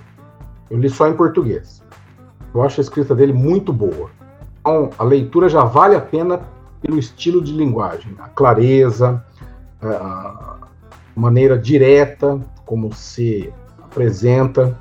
eu 0.71 0.79
li 0.79 0.91
só 0.91 1.09
em 1.09 1.15
português. 1.15 1.83
Eu 2.55 2.63
acho 2.63 2.81
a 2.81 2.83
escrita 2.83 3.15
dele 3.15 3.33
muito 3.33 3.73
boa. 3.73 4.11
Então, 4.61 4.91
a 4.99 5.05
leitura 5.05 5.49
já 5.49 5.65
vale 5.65 5.97
a 5.97 6.01
pena 6.01 6.41
pelo 6.83 6.99
estilo 6.99 7.43
de 7.43 7.53
linguagem, 7.53 8.15
a 8.19 8.29
clareza, 8.29 9.25
a 9.81 10.57
maneira 11.17 11.59
direta 11.59 12.39
como 12.65 12.93
se 12.95 13.53
apresenta. 13.83 14.77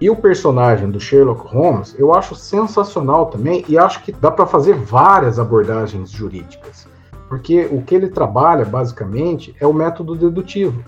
E 0.00 0.08
o 0.08 0.16
personagem 0.16 0.90
do 0.90 1.00
Sherlock 1.00 1.46
Holmes 1.46 1.94
eu 1.98 2.14
acho 2.14 2.34
sensacional 2.34 3.26
também 3.26 3.64
e 3.68 3.76
acho 3.78 4.02
que 4.02 4.12
dá 4.12 4.30
para 4.30 4.46
fazer 4.46 4.74
várias 4.74 5.38
abordagens 5.38 6.10
jurídicas. 6.10 6.86
Porque 7.28 7.68
o 7.70 7.82
que 7.82 7.94
ele 7.94 8.08
trabalha, 8.08 8.64
basicamente, 8.64 9.54
é 9.60 9.66
o 9.66 9.72
método 9.72 10.16
dedutivo. 10.16 10.82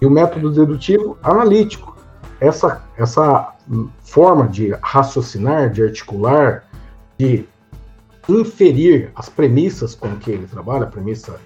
E 0.00 0.06
o 0.06 0.10
método 0.10 0.50
dedutivo 0.50 1.18
analítico. 1.22 1.96
Essa, 2.40 2.82
essa 2.96 3.54
forma 4.02 4.48
de 4.48 4.70
raciocinar, 4.82 5.70
de 5.70 5.82
articular, 5.82 6.64
de 7.18 7.46
inferir 8.28 9.10
as 9.14 9.28
premissas 9.28 9.94
com 9.94 10.16
que 10.16 10.30
ele 10.30 10.46
trabalha, 10.46 10.86
premissa 10.86 11.38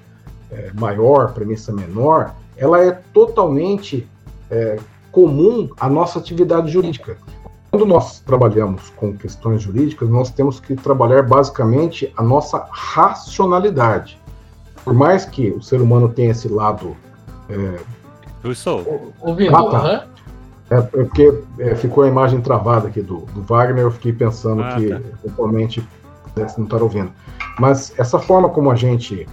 é, 0.51 0.71
maior, 0.75 1.33
premissa 1.33 1.73
menor, 1.73 2.33
ela 2.57 2.81
é 2.81 2.93
totalmente 3.13 4.09
é, 4.51 4.79
comum 5.11 5.69
à 5.81 5.89
nossa 5.89 6.19
atividade 6.19 6.71
jurídica. 6.71 7.17
Quando 7.71 7.87
nós 7.87 8.21
trabalhamos 8.21 8.91
com 8.91 9.17
questões 9.17 9.63
jurídicas, 9.63 10.09
nós 10.09 10.31
temos 10.31 10.61
que 10.61 10.77
trabalhar 10.77 11.23
basicamente 11.25 12.13
a 12.17 12.23
nossa 12.23 12.69
racionalidade. 12.71 14.17
Por 14.85 14.95
mais 14.95 15.25
que 15.25 15.51
o 15.51 15.63
ser 15.63 15.81
humano 15.81 16.09
tenha 16.09 16.31
esse 16.31 16.47
lado. 16.47 16.97
É... 17.49 18.04
Eu 18.45 18.53
estou. 18.53 19.13
Ouvindo, 19.21 19.57
ah, 19.57 19.71
tá. 19.71 20.07
É, 20.71 20.77
é 20.77 20.81
porque 20.83 21.43
é, 21.59 21.75
ficou 21.75 22.05
a 22.05 22.09
imagem 22.09 22.41
travada 22.41 22.89
aqui 22.89 23.01
do, 23.01 23.21
do 23.35 23.43
Wagner, 23.43 23.85
eu 23.85 23.91
fiquei 23.91 24.13
pensando 24.13 24.63
ah, 24.63 24.77
que 24.77 24.89
tá. 24.89 25.01
eventualmente 25.25 25.87
pudesse 26.25 26.59
não 26.59 26.67
estar 26.67 26.83
ouvindo. 26.83 27.11
Mas 27.59 27.99
essa 27.99 28.19
forma 28.19 28.49
como 28.51 28.71
a 28.71 28.75
gente 28.75 29.27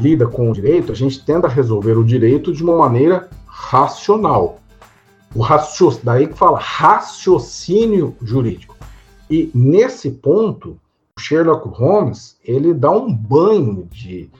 lida 0.00 0.26
com 0.26 0.50
o 0.50 0.52
direito, 0.52 0.92
a 0.92 0.94
gente 0.94 1.24
tenta 1.24 1.46
resolver 1.46 1.92
o 1.92 2.04
direito 2.04 2.52
de 2.52 2.62
uma 2.62 2.76
maneira 2.76 3.28
racional. 3.46 4.58
O 5.34 5.42
raciocínio, 5.42 6.04
daí 6.04 6.26
que 6.26 6.38
fala 6.38 6.58
raciocínio 6.58 8.16
jurídico. 8.22 8.76
E 9.30 9.50
nesse 9.54 10.10
ponto, 10.10 10.78
Sherlock 11.18 11.68
Holmes, 11.68 12.38
ele 12.44 12.72
dá 12.72 12.90
um 12.90 13.12
banho 13.12 13.88
de 13.90 14.30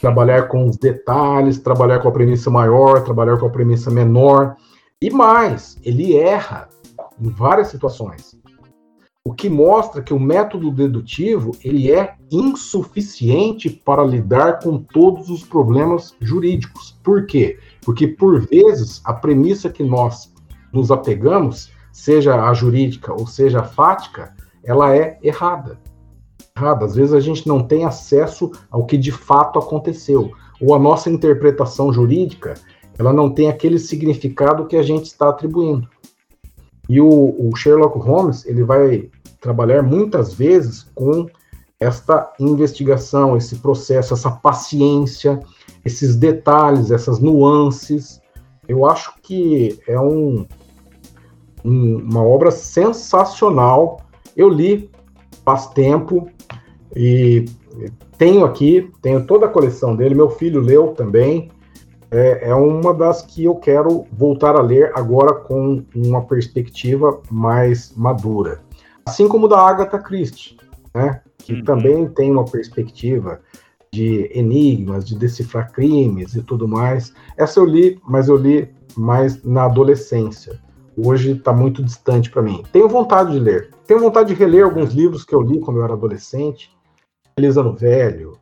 trabalhar 0.00 0.48
com 0.48 0.66
os 0.68 0.76
detalhes, 0.76 1.58
trabalhar 1.58 2.00
com 2.00 2.08
a 2.08 2.12
premissa 2.12 2.50
maior, 2.50 3.02
trabalhar 3.04 3.38
com 3.38 3.46
a 3.46 3.50
premissa 3.50 3.90
menor. 3.90 4.56
E 5.00 5.10
mais, 5.10 5.78
ele 5.82 6.16
erra 6.16 6.68
em 7.20 7.28
várias 7.28 7.68
situações. 7.68 8.36
O 9.26 9.32
que 9.32 9.48
mostra 9.48 10.02
que 10.02 10.12
o 10.12 10.20
método 10.20 10.70
dedutivo 10.70 11.52
ele 11.64 11.90
é 11.90 12.14
insuficiente 12.30 13.70
para 13.70 14.04
lidar 14.04 14.60
com 14.60 14.78
todos 14.78 15.30
os 15.30 15.42
problemas 15.42 16.14
jurídicos. 16.20 16.98
Por 17.02 17.24
quê? 17.24 17.58
Porque 17.82 18.06
por 18.06 18.46
vezes 18.46 19.00
a 19.02 19.14
premissa 19.14 19.70
que 19.70 19.82
nós 19.82 20.30
nos 20.70 20.90
apegamos, 20.90 21.72
seja 21.90 22.34
a 22.34 22.52
jurídica 22.52 23.12
ou 23.12 23.26
seja 23.26 23.60
a 23.60 23.64
fática, 23.64 24.34
ela 24.62 24.94
é 24.94 25.18
errada. 25.22 25.78
Errada. 26.56 26.84
Às 26.84 26.94
vezes 26.94 27.12
a 27.12 27.18
gente 27.18 27.48
não 27.48 27.64
tem 27.64 27.84
acesso 27.84 28.52
ao 28.70 28.86
que 28.86 28.96
de 28.96 29.10
fato 29.10 29.58
aconteceu, 29.58 30.30
ou 30.60 30.72
a 30.72 30.78
nossa 30.78 31.10
interpretação 31.10 31.92
jurídica, 31.92 32.54
ela 32.96 33.12
não 33.12 33.28
tem 33.28 33.48
aquele 33.48 33.76
significado 33.76 34.66
que 34.66 34.76
a 34.76 34.82
gente 34.82 35.06
está 35.06 35.30
atribuindo. 35.30 35.88
E 36.88 37.00
o, 37.00 37.08
o 37.08 37.56
Sherlock 37.56 37.98
Holmes, 37.98 38.46
ele 38.46 38.62
vai 38.62 39.10
trabalhar 39.40 39.82
muitas 39.82 40.32
vezes 40.32 40.86
com 40.94 41.26
esta 41.80 42.32
investigação, 42.38 43.36
esse 43.36 43.56
processo, 43.56 44.14
essa 44.14 44.30
paciência, 44.30 45.40
esses 45.84 46.14
detalhes, 46.14 46.92
essas 46.92 47.18
nuances. 47.18 48.22
Eu 48.68 48.86
acho 48.86 49.12
que 49.22 49.76
é 49.88 49.98
um, 49.98 50.46
uma 51.64 52.22
obra 52.22 52.52
sensacional. 52.52 54.00
Eu 54.36 54.48
li 54.48 54.88
faz 55.44 55.66
tempo 55.66 56.30
e 56.94 57.44
tenho 58.16 58.44
aqui, 58.44 58.90
tenho 59.02 59.26
toda 59.26 59.46
a 59.46 59.48
coleção 59.48 59.96
dele. 59.96 60.14
Meu 60.14 60.30
filho 60.30 60.60
leu 60.60 60.88
também. 60.88 61.50
É, 62.10 62.50
é 62.50 62.54
uma 62.54 62.94
das 62.94 63.22
que 63.22 63.44
eu 63.44 63.56
quero 63.56 64.04
voltar 64.12 64.54
a 64.54 64.62
ler 64.62 64.92
agora 64.94 65.34
com 65.34 65.84
uma 65.94 66.22
perspectiva 66.22 67.20
mais 67.28 67.92
madura. 67.96 68.60
Assim 69.04 69.26
como 69.26 69.48
da 69.48 69.58
Agatha 69.58 69.98
Christie, 69.98 70.56
né? 70.94 71.20
que 71.38 71.54
uhum. 71.54 71.64
também 71.64 72.08
tem 72.08 72.30
uma 72.30 72.44
perspectiva 72.44 73.40
de 73.92 74.30
enigmas, 74.32 75.04
de 75.04 75.16
decifrar 75.16 75.72
crimes 75.72 76.36
e 76.36 76.42
tudo 76.42 76.68
mais. 76.68 77.12
Essa 77.36 77.58
eu 77.58 77.64
li, 77.64 78.00
mas 78.06 78.28
eu 78.28 78.36
li 78.36 78.68
mais 78.96 79.42
na 79.42 79.64
adolescência 79.64 80.60
hoje 80.96 81.32
está 81.32 81.52
muito 81.52 81.82
distante 81.82 82.30
para 82.30 82.42
mim. 82.42 82.62
Tenho 82.72 82.88
vontade 82.88 83.32
de 83.32 83.38
ler. 83.38 83.70
Tenho 83.86 84.00
vontade 84.00 84.28
de 84.28 84.34
reler 84.34 84.64
alguns 84.64 84.92
livros 84.92 85.24
que 85.24 85.34
eu 85.34 85.42
li 85.42 85.60
quando 85.60 85.78
eu 85.78 85.84
era 85.84 85.92
adolescente. 85.92 86.73
Feliz 87.36 87.56
Ano 87.56 87.74
Velho, 87.74 88.38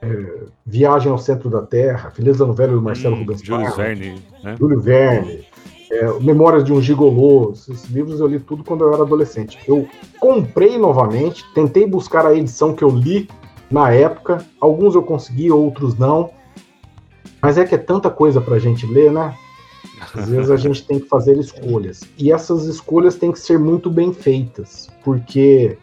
é, 0.00 0.44
Viagem 0.64 1.10
ao 1.10 1.18
Centro 1.18 1.50
da 1.50 1.62
Terra, 1.62 2.10
Feliz 2.10 2.40
Ano 2.40 2.52
Velho 2.52 2.74
do 2.74 2.82
Marcelo 2.82 3.16
hum, 3.16 3.20
Rubens 3.20 3.42
Júlio 3.42 3.74
Verne. 3.74 4.22
Né? 4.42 4.56
Júlio 4.58 4.80
Verne. 4.80 5.46
É, 5.90 6.20
Memórias 6.20 6.64
de 6.64 6.72
um 6.72 6.80
Gigolô. 6.80 7.52
Esses 7.52 7.86
livros 7.86 8.20
eu 8.20 8.26
li 8.26 8.38
tudo 8.38 8.62
quando 8.62 8.84
eu 8.84 8.92
era 8.92 9.02
adolescente. 9.02 9.58
Eu 9.66 9.88
comprei 10.20 10.78
novamente, 10.78 11.44
tentei 11.54 11.86
buscar 11.86 12.26
a 12.26 12.34
edição 12.34 12.74
que 12.74 12.84
eu 12.84 12.90
li 12.90 13.28
na 13.70 13.90
época. 13.90 14.44
Alguns 14.60 14.94
eu 14.94 15.02
consegui, 15.02 15.50
outros 15.50 15.98
não. 15.98 16.30
Mas 17.40 17.56
é 17.56 17.64
que 17.64 17.74
é 17.74 17.78
tanta 17.78 18.10
coisa 18.10 18.40
para 18.40 18.56
a 18.56 18.58
gente 18.58 18.86
ler, 18.86 19.10
né? 19.10 19.34
Às 20.14 20.28
vezes 20.30 20.50
a 20.50 20.56
gente 20.56 20.86
tem 20.86 21.00
que 21.00 21.08
fazer 21.08 21.38
escolhas. 21.38 22.02
E 22.18 22.30
essas 22.30 22.66
escolhas 22.66 23.16
têm 23.16 23.32
que 23.32 23.40
ser 23.40 23.58
muito 23.58 23.88
bem 23.90 24.12
feitas, 24.12 24.90
porque 25.02 25.78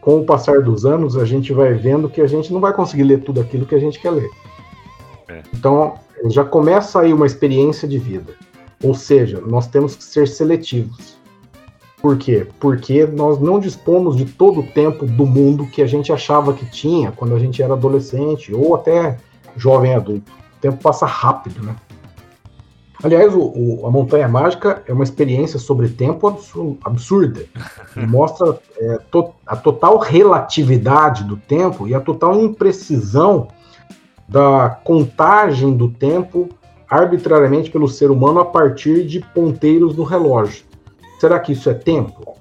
com 0.00 0.20
o 0.20 0.24
passar 0.24 0.62
dos 0.62 0.86
anos 0.86 1.16
a 1.16 1.24
gente 1.24 1.52
vai 1.52 1.74
vendo 1.74 2.08
que 2.08 2.20
a 2.20 2.26
gente 2.26 2.52
não 2.52 2.60
vai 2.60 2.72
conseguir 2.72 3.04
ler 3.04 3.22
tudo 3.22 3.40
aquilo 3.40 3.66
que 3.66 3.74
a 3.74 3.80
gente 3.80 3.98
quer 3.98 4.10
ler. 4.10 4.30
É. 5.28 5.42
Então 5.52 5.94
já 6.26 6.44
começa 6.44 7.00
aí 7.00 7.12
uma 7.12 7.26
experiência 7.26 7.86
de 7.86 7.98
vida. 7.98 8.34
Ou 8.82 8.94
seja, 8.94 9.40
nós 9.40 9.66
temos 9.66 9.96
que 9.96 10.04
ser 10.04 10.28
seletivos. 10.28 11.18
Por 12.00 12.16
quê? 12.16 12.46
Porque 12.60 13.04
nós 13.06 13.40
não 13.40 13.58
dispomos 13.58 14.16
de 14.16 14.24
todo 14.24 14.60
o 14.60 14.66
tempo 14.68 15.04
do 15.04 15.26
mundo 15.26 15.66
que 15.66 15.82
a 15.82 15.86
gente 15.86 16.12
achava 16.12 16.52
que 16.52 16.64
tinha 16.70 17.10
quando 17.10 17.34
a 17.34 17.38
gente 17.38 17.60
era 17.60 17.74
adolescente 17.74 18.54
ou 18.54 18.74
até 18.76 19.16
jovem 19.56 19.94
adulto. 19.94 20.30
O 20.30 20.60
tempo 20.60 20.80
passa 20.80 21.06
rápido, 21.06 21.60
né? 21.62 21.74
Aliás, 23.02 23.32
o, 23.32 23.40
o, 23.40 23.86
a 23.86 23.90
Montanha 23.90 24.26
Mágica 24.26 24.82
é 24.86 24.92
uma 24.92 25.04
experiência 25.04 25.58
sobre 25.58 25.88
tempo 25.88 26.26
absurda. 26.84 27.44
Mostra 27.94 28.58
é, 28.76 28.98
to, 29.10 29.30
a 29.46 29.56
total 29.56 29.98
relatividade 29.98 31.22
do 31.24 31.36
tempo 31.36 31.86
e 31.86 31.94
a 31.94 32.00
total 32.00 32.40
imprecisão 32.40 33.48
da 34.28 34.68
contagem 34.68 35.76
do 35.76 35.88
tempo 35.88 36.48
arbitrariamente 36.90 37.70
pelo 37.70 37.86
ser 37.86 38.10
humano 38.10 38.40
a 38.40 38.44
partir 38.44 39.06
de 39.06 39.20
ponteiros 39.20 39.94
no 39.96 40.02
relógio. 40.02 40.64
Será 41.20 41.38
que 41.38 41.52
isso 41.52 41.70
é 41.70 41.74
tempo? 41.74 42.34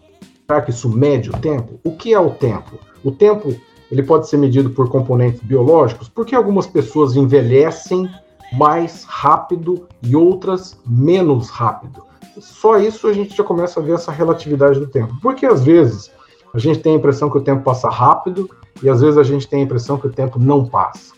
Será 0.47 0.61
que 0.61 0.71
isso 0.71 0.89
mede 0.89 1.29
o 1.29 1.34
tempo? 1.34 1.79
O 1.84 1.91
que 1.91 2.13
é 2.13 2.19
o 2.19 2.31
tempo? 2.31 2.79
O 3.03 3.11
tempo 3.11 3.53
ele 3.91 4.03
pode 4.03 4.27
ser 4.27 4.38
medido 4.38 4.69
por 4.71 4.89
componentes 4.89 5.41
biológicos, 5.41 6.09
porque 6.09 6.35
algumas 6.35 6.67
pessoas 6.67 7.15
envelhecem 7.15 8.09
mais 8.53 9.03
rápido 9.03 9.88
e 10.02 10.15
outras 10.15 10.80
menos 10.86 11.49
rápido. 11.49 12.03
Só 12.40 12.78
isso 12.78 13.07
a 13.07 13.14
gente 13.14 13.36
já 13.36 13.44
começa 13.44 13.80
a 13.80 13.84
ver 13.84 13.94
essa 13.94 14.11
relatividade 14.11 14.80
do 14.80 14.88
tempo. 14.88 15.15
Porque 15.22 15.45
às 15.45 15.64
vezes 15.64 16.11
a 16.53 16.60
gente 16.60 16.80
tem 16.80 16.94
a 16.94 16.98
impressão 16.98 17.30
que 17.30 17.38
o 17.38 17.44
tempo 17.44 17.64
passa 17.64 17.90
rápido 17.90 18.49
e 18.82 18.90
às 18.90 19.02
vezes 19.02 19.18
a 19.18 19.24
gente 19.24 19.48
tem 19.48 19.61
a 19.61 19.64
impressão 19.64 19.98
que 19.98 20.07
o 20.07 20.14
tempo 20.14 20.40
não 20.40 20.65
passa. 20.65 21.14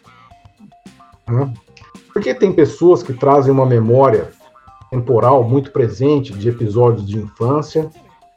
Né? 1.27 1.53
Porque 2.13 2.33
tem 2.33 2.51
pessoas 2.51 3.03
que 3.03 3.13
trazem 3.13 3.51
uma 3.51 3.65
memória 3.65 4.31
temporal 4.89 5.43
muito 5.43 5.71
presente 5.71 6.33
de 6.33 6.49
episódios 6.49 7.07
de 7.07 7.19
infância 7.19 7.89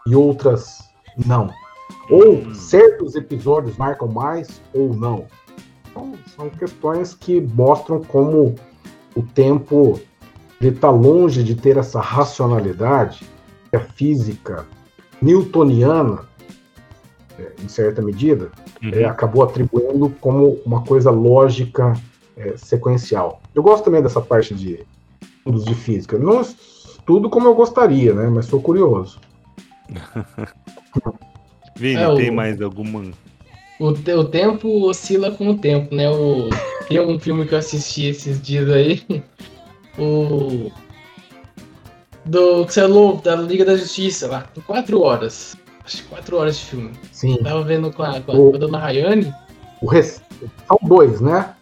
e 0.07 0.15
outras 0.15 0.79
não. 1.27 1.51
Ou 2.11 2.55
certos 2.55 3.15
episódios 3.15 3.77
marcam 3.77 4.09
mais 4.09 4.61
ou 4.75 4.93
não. 4.95 5.27
Então, 5.91 6.13
são 6.35 6.51
questões 6.51 7.15
que 7.15 7.41
mostram 7.41 8.03
como 8.03 8.55
o 9.15 9.23
tempo 9.23 10.01
está 10.61 10.91
longe 10.91 11.43
de 11.43 11.55
ter 11.55 11.77
essa 11.77 12.01
racionalidade 12.01 13.27
que 13.71 13.77
a 13.77 13.81
física 13.81 14.67
newtoniana, 15.21 16.21
é, 17.39 17.53
em 17.63 17.69
certa 17.69 18.01
medida, 18.01 18.51
uhum. 18.83 18.91
é, 18.93 19.05
acabou 19.05 19.43
atribuindo 19.43 20.11
como 20.21 20.61
uma 20.65 20.83
coisa 20.83 21.11
lógica 21.11 21.95
é, 22.37 22.57
sequencial. 22.57 23.41
Eu 23.55 23.63
gosto 23.63 23.85
também 23.85 24.03
dessa 24.03 24.21
parte 24.21 24.55
de 24.55 24.85
estudos 25.21 25.65
de 25.65 25.75
física. 25.75 26.19
Não 26.19 26.41
estudo 26.41 27.29
como 27.29 27.49
eu 27.49 27.55
gostaria, 27.55 28.15
né? 28.15 28.29
Mas 28.29 28.47
sou 28.47 28.61
curioso. 28.61 29.21
Vini, 31.77 32.01
é, 32.01 32.15
tem 32.15 32.31
o... 32.31 32.35
mais 32.35 32.61
alguma 32.61 33.03
o, 33.83 33.89
o 33.89 34.25
tempo 34.25 34.87
oscila 34.87 35.33
com 35.33 35.49
o 35.49 35.59
tempo, 35.59 35.95
né? 35.95 36.09
O, 36.09 36.49
tem 36.89 37.01
um 37.01 37.19
filme 37.19 37.47
que 37.47 37.55
eu 37.55 37.59
assisti 37.59 38.07
esses 38.07 38.41
dias 38.41 38.69
aí. 38.71 39.23
O. 39.99 40.71
Do 42.25 42.65
que 42.67 42.75
saiu 42.75 43.21
da 43.23 43.37
Liga 43.37 43.65
da 43.65 43.77
Justiça 43.77 44.29
lá. 44.29 44.47
Quatro 44.67 45.01
horas. 45.03 45.57
Acho 45.85 45.99
que 45.99 46.09
quatro 46.09 46.37
horas 46.37 46.59
de 46.59 46.65
filme. 46.67 46.93
Sim. 47.11 47.37
Tava 47.43 47.63
vendo 47.63 47.93
com 47.93 48.03
a, 48.03 48.21
com 48.21 48.33
a, 48.33 48.35
o, 48.35 48.51
com 48.51 48.57
a 48.57 48.59
dona 48.59 48.79
Rayane. 48.79 49.35
O 49.81 49.87
res... 49.89 50.23
São 50.69 50.79
dois, 50.83 51.21
né? 51.21 51.55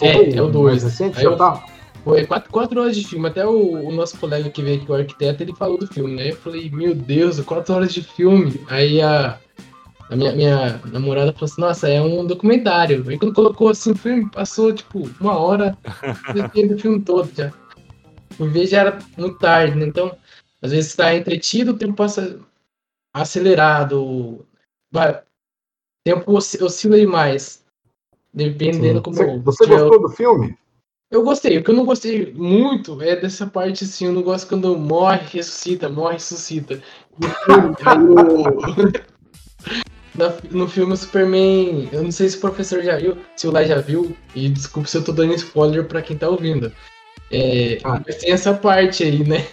É, 0.00 0.06
é, 0.06 0.36
é 0.36 0.42
o 0.42 0.48
dois. 0.48 0.82
Recente, 0.84 1.20
já 1.20 1.34
tá. 1.36 1.64
Foi 2.04 2.24
quatro, 2.24 2.50
quatro 2.50 2.80
horas 2.80 2.96
de 2.96 3.06
filme. 3.06 3.26
Até 3.28 3.46
o, 3.46 3.88
o, 3.88 3.92
nosso 3.92 4.16
colega 4.18 4.48
que 4.48 4.62
veio 4.62 4.80
aqui, 4.80 4.90
o 4.90 4.94
arquiteto, 4.94 5.42
ele 5.42 5.54
falou 5.54 5.78
do 5.78 5.86
filme, 5.86 6.14
né? 6.14 6.30
Eu 6.30 6.36
falei, 6.36 6.70
meu 6.70 6.94
Deus, 6.94 7.40
quatro 7.40 7.74
horas 7.74 7.92
de 7.92 8.02
filme. 8.02 8.60
Aí 8.68 9.02
a, 9.02 9.38
a 10.10 10.16
minha, 10.16 10.32
minha 10.32 10.80
namorada 10.92 11.32
falou 11.32 11.44
assim, 11.44 11.60
nossa, 11.60 11.88
é 11.88 12.02
um 12.02 12.26
documentário. 12.26 13.04
Aí 13.08 13.16
quando 13.16 13.32
colocou 13.32 13.68
assim 13.68 13.92
o 13.92 13.96
filme, 13.96 14.28
passou 14.28 14.72
tipo 14.72 15.08
uma 15.20 15.38
hora 15.38 15.78
do 16.34 16.78
filme 16.78 17.00
todo 17.00 17.32
já. 17.32 17.52
Por 18.36 18.50
vez 18.50 18.70
já 18.70 18.80
era 18.80 18.98
muito 19.16 19.38
tarde, 19.38 19.76
né? 19.76 19.86
Então, 19.86 20.16
às 20.60 20.72
vezes 20.72 20.90
está 20.90 21.14
entretido, 21.14 21.72
o 21.72 21.78
tempo 21.78 21.94
passa 21.94 22.40
acelerado. 23.14 24.44
Vai, 24.90 25.12
o 25.12 25.22
tempo 26.04 26.32
oscila 26.32 26.98
demais. 26.98 27.64
Dependendo 28.34 28.98
Sim. 28.98 29.02
como. 29.02 29.42
Você, 29.42 29.64
você 29.64 29.66
gostou 29.66 30.02
do 30.02 30.08
filme? 30.08 30.58
Eu 31.08 31.22
gostei. 31.22 31.58
O 31.58 31.64
que 31.64 31.70
eu 31.70 31.74
não 31.74 31.84
gostei 31.84 32.32
muito 32.32 33.00
é 33.00 33.14
dessa 33.14 33.46
parte 33.46 33.84
assim. 33.84 34.06
Eu 34.06 34.12
não 34.12 34.22
gosto 34.22 34.48
quando 34.48 34.76
morre, 34.76 35.24
ressuscita, 35.26 35.88
morre, 35.88 36.14
ressuscita. 36.14 36.82
Aí, 40.18 40.32
no 40.50 40.68
filme 40.68 40.96
Superman, 40.96 41.88
eu 41.92 42.02
não 42.02 42.10
sei 42.10 42.28
se 42.28 42.36
o 42.36 42.40
professor 42.40 42.82
já 42.82 42.96
viu, 42.96 43.16
se 43.36 43.46
o 43.46 43.50
Lai 43.50 43.66
já 43.66 43.80
viu, 43.80 44.16
e 44.34 44.48
desculpe 44.48 44.90
se 44.90 44.96
eu 44.96 45.04
tô 45.04 45.12
dando 45.12 45.34
spoiler 45.34 45.84
pra 45.84 46.02
quem 46.02 46.16
tá 46.16 46.28
ouvindo. 46.28 46.72
É, 47.30 47.78
ah. 47.84 48.00
Mas 48.04 48.16
tem 48.16 48.32
essa 48.32 48.52
parte 48.52 49.04
aí, 49.04 49.26
né? 49.26 49.46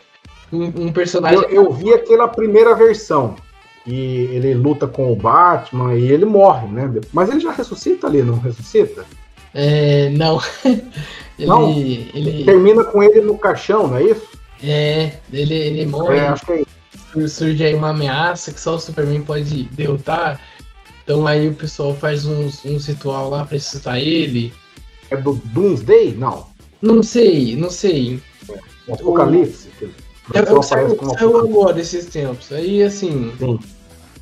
Um, 0.52 0.64
um 0.64 0.92
personagem. 0.92 1.38
Eu, 1.44 1.66
eu, 1.66 1.72
vi 1.72 1.94
aquela 1.94 2.28
primeira 2.28 2.74
versão. 2.74 3.36
E 3.86 4.28
ele 4.34 4.54
luta 4.54 4.86
com 4.86 5.12
o 5.12 5.16
Batman 5.16 5.96
e 5.96 6.12
ele 6.12 6.26
morre, 6.26 6.68
né? 6.68 6.92
Mas 7.14 7.30
ele 7.30 7.40
já 7.40 7.52
ressuscita 7.52 8.08
ali, 8.08 8.22
não 8.22 8.38
ressuscita? 8.40 9.06
É, 9.54 10.10
não. 10.10 10.42
ele, 10.66 11.48
não. 11.48 11.72
Ele... 11.72 12.44
Termina 12.44 12.84
com 12.84 13.02
ele 13.02 13.22
no 13.22 13.38
caixão, 13.38 13.88
não 13.88 13.98
é 13.98 14.04
isso? 14.04 14.28
É, 14.62 15.14
ele, 15.32 15.54
ele 15.54 15.86
morre. 15.86 16.18
É, 16.18 16.28
acho 16.28 16.46
que 16.46 16.52
é 16.52 16.62
isso 16.62 16.77
surge 17.28 17.64
aí 17.64 17.74
uma 17.74 17.90
ameaça 17.90 18.52
que 18.52 18.60
só 18.60 18.76
o 18.76 18.80
Superman 18.80 19.22
pode 19.24 19.64
derrotar. 19.66 20.40
Então 21.04 21.26
aí 21.26 21.48
o 21.48 21.54
pessoal 21.54 21.96
faz 21.96 22.26
uns, 22.26 22.64
uns 22.66 22.86
ritual 22.88 23.30
lá 23.30 23.46
pra 23.46 23.56
ressuscitar 23.56 23.98
ele. 23.98 24.54
É 25.10 25.16
do 25.16 25.36
Doomsday? 25.46 26.14
Não. 26.14 26.48
Não 26.82 27.02
sei, 27.02 27.56
não 27.56 27.70
sei. 27.70 28.22
É, 28.88 28.94
Apocalipse. 28.94 29.70
É, 30.34 30.40
eu, 30.40 30.62
saiu, 30.62 30.98
saiu 31.18 31.38
agora 31.40 31.80
esses 31.80 32.06
tempos. 32.08 32.52
Aí 32.52 32.84
assim. 32.84 33.32
Sim. 33.40 33.60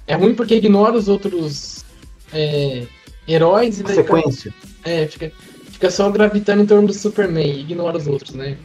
É 0.07 0.15
ruim 0.15 0.35
porque 0.35 0.55
ignora 0.55 0.95
os 0.95 1.07
outros 1.07 1.83
é, 2.31 2.85
heróis 3.27 3.79
e 3.79 3.83
daí 3.83 3.95
sequência. 3.95 4.51
Fica, 4.51 4.89
é, 4.89 5.07
fica, 5.07 5.31
fica 5.71 5.89
só 5.89 6.09
gravitando 6.11 6.61
em 6.61 6.65
torno 6.67 6.87
do 6.87 6.93
Superman, 6.93 7.59
ignora 7.59 7.97
os 7.97 8.05
outros, 8.05 8.35
né? 8.35 8.57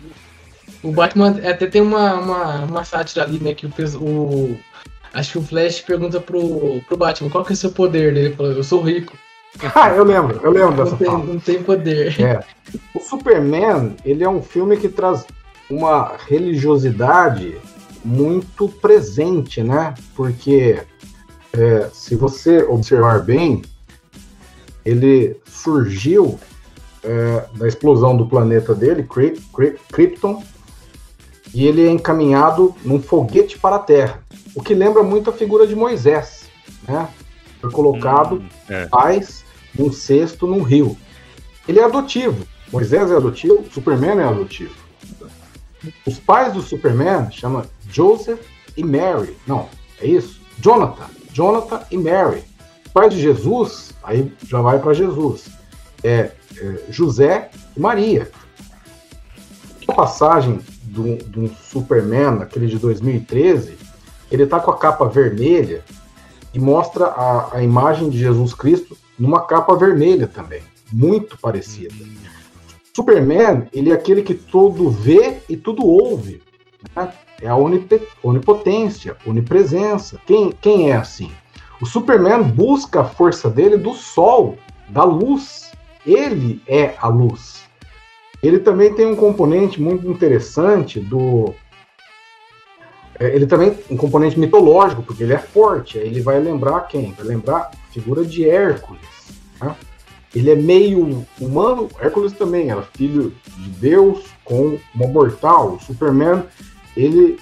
O 0.83 0.93
Batman 0.93 1.39
até 1.45 1.67
tem 1.67 1.83
uma, 1.83 2.15
uma, 2.15 2.65
uma 2.65 2.85
sátira 2.85 3.25
ali, 3.25 3.39
né? 3.39 3.55
Que 3.55 3.67
o, 3.67 3.71
o. 4.01 4.61
Acho 5.13 5.33
que 5.33 5.39
o 5.39 5.43
Flash 5.43 5.81
pergunta 5.81 6.21
pro, 6.21 6.81
pro 6.87 6.97
Batman 6.97 7.31
qual 7.31 7.45
que 7.45 7.53
é 7.53 7.55
o 7.55 7.57
seu 7.57 7.73
poder. 7.73 8.17
Ele 8.17 8.35
falou, 8.35 8.53
eu 8.53 8.65
sou 8.65 8.81
rico. 8.83 9.17
Ah, 9.75 9.91
eu 9.91 10.05
lembro, 10.05 10.41
eu 10.43 10.51
lembro 10.51 10.77
dessa 10.77 10.93
não 10.93 10.99
tem, 10.99 11.07
fala. 11.07 11.25
Não 11.25 11.41
tem 11.41 11.63
poder. 11.63 12.21
É. 12.21 12.45
O 12.95 13.01
Superman, 13.01 13.97
ele 14.05 14.23
é 14.23 14.29
um 14.29 14.41
filme 14.41 14.77
que 14.77 14.89
traz 14.89 15.27
uma 15.69 16.13
religiosidade 16.29 17.57
muito 18.05 18.69
presente, 18.69 19.63
né? 19.63 19.95
Porque 20.15 20.81
é, 21.53 21.89
se 21.93 22.15
você 22.15 22.63
observar 22.63 23.23
bem, 23.23 23.63
ele 24.85 25.37
surgiu 25.47 26.39
é, 27.03 27.45
da 27.57 27.67
explosão 27.67 28.17
do 28.17 28.27
planeta 28.27 28.75
dele, 28.75 29.07
Krypton, 29.93 30.43
e 31.55 31.67
ele 31.67 31.87
é 31.87 31.91
encaminhado 31.91 32.75
num 32.85 33.01
foguete 33.01 33.59
para 33.59 33.77
a 33.77 33.81
Terra, 33.81 34.23
o 34.55 34.63
que 34.63 34.75
lembra 34.75 35.03
muito 35.03 35.31
a 35.31 35.33
figura 35.33 35.67
de 35.67 35.75
Moisés, 35.75 36.49
né? 36.87 37.09
Foi 37.61 37.71
colocado 37.71 38.37
hum, 38.37 38.49
é. 38.69 38.87
paz 38.87 39.45
num 39.79 39.93
cesto 39.93 40.47
num 40.47 40.63
rio. 40.63 40.97
Ele 41.69 41.79
é 41.79 41.85
adotivo. 41.85 42.47
Moisés 42.73 43.11
é 43.11 43.17
adotivo, 43.17 43.65
Superman 43.71 44.19
é 44.19 44.25
adotivo. 44.25 44.75
Os 46.07 46.19
pais 46.19 46.53
do 46.53 46.63
Superman 46.63 47.31
chamam 47.31 47.65
Joseph 47.89 48.41
e 48.77 48.85
Mary. 48.85 49.37
Não, 49.47 49.69
é 50.01 50.07
isso? 50.07 50.41
Jonathan. 50.59 51.07
Jonathan 51.33 51.83
e 51.91 51.97
Mary. 51.97 52.45
Os 52.87 52.93
pais 52.93 53.13
de 53.13 53.21
Jesus, 53.21 53.93
aí 54.03 54.33
já 54.47 54.61
vai 54.61 54.79
para 54.79 54.95
Jesus. 54.95 55.49
É, 56.03 56.33
é, 56.57 56.81
José 56.89 57.51
e 57.77 57.81
Maria. 57.81 58.31
A 59.89 59.93
passagem 59.93 60.61
do, 60.91 61.41
um 61.41 61.49
Superman, 61.49 62.43
aquele 62.43 62.67
de 62.67 62.79
2013, 62.79 63.77
ele 64.31 64.47
tá 64.47 64.61
com 64.61 64.71
a 64.71 64.79
capa 64.79 65.07
vermelha 65.07 65.85
e 66.53 66.59
mostra 66.59 67.07
a, 67.07 67.57
a 67.57 67.63
imagem 67.63 68.11
de 68.11 68.19
Jesus 68.19 68.55
Cristo 68.55 68.97
numa 69.19 69.41
capa 69.43 69.75
vermelha 69.77 70.27
também, 70.27 70.63
muito 70.93 71.39
parecida. 71.39 71.95
Superman, 72.95 73.69
ele 73.73 73.91
é 73.91 73.95
aquele 73.95 74.23
que 74.23 74.35
tudo 74.35 74.91
vê 74.91 75.39
e 75.49 75.57
tudo 75.57 75.87
ouve. 75.87 76.43
Né? 76.97 77.13
É 77.41 77.49
a 77.49 77.57
onipotência, 77.57 79.17
onipresença. 79.25 80.21
Quem, 80.27 80.53
quem 80.61 80.91
é 80.91 80.97
assim? 80.97 81.31
O 81.81 81.87
Superman 81.87 82.43
busca 82.43 83.01
a 83.01 83.05
força 83.05 83.49
dele 83.49 83.79
do 83.79 83.95
sol, 83.95 84.59
da 84.89 85.05
luz. 85.05 85.73
Ele 86.05 86.61
é 86.67 86.95
a 86.99 87.09
luz. 87.09 87.60
Ele 88.43 88.59
também 88.59 88.93
tem 88.95 89.07
um 89.07 89.17
componente 89.17 89.81
muito 89.81 90.09
interessante 90.09 90.99
do. 90.99 91.55
é, 93.19 93.35
Ele 93.35 93.47
também 93.47 93.77
um 93.91 93.97
componente 93.97 94.39
mitológico, 94.39 95.03
porque 95.03 95.23
ele 95.23 95.35
é 95.35 95.39
forte. 95.39 95.99
Ele 95.99 96.21
vai 96.23 96.41
lembrar 96.41 96.81
quem? 96.83 97.13
Vai 97.13 97.27
lembrar 97.27 97.59
a 97.59 97.93
figura 97.93 98.25
de 98.25 98.49
Hércules. 98.49 99.03
né? 99.61 99.77
Ele 100.35 100.51
é 100.51 100.55
meio 100.57 101.27
humano. 101.39 101.89
Hércules 102.01 102.33
também 102.33 102.71
era 102.71 102.83
filho 102.83 103.35
de 103.59 103.69
Deus 103.71 104.25
com 104.45 104.79
uma 104.95 105.07
mortal. 105.07 105.75
O 105.75 105.81
Superman, 105.81 106.45
ele 106.97 107.39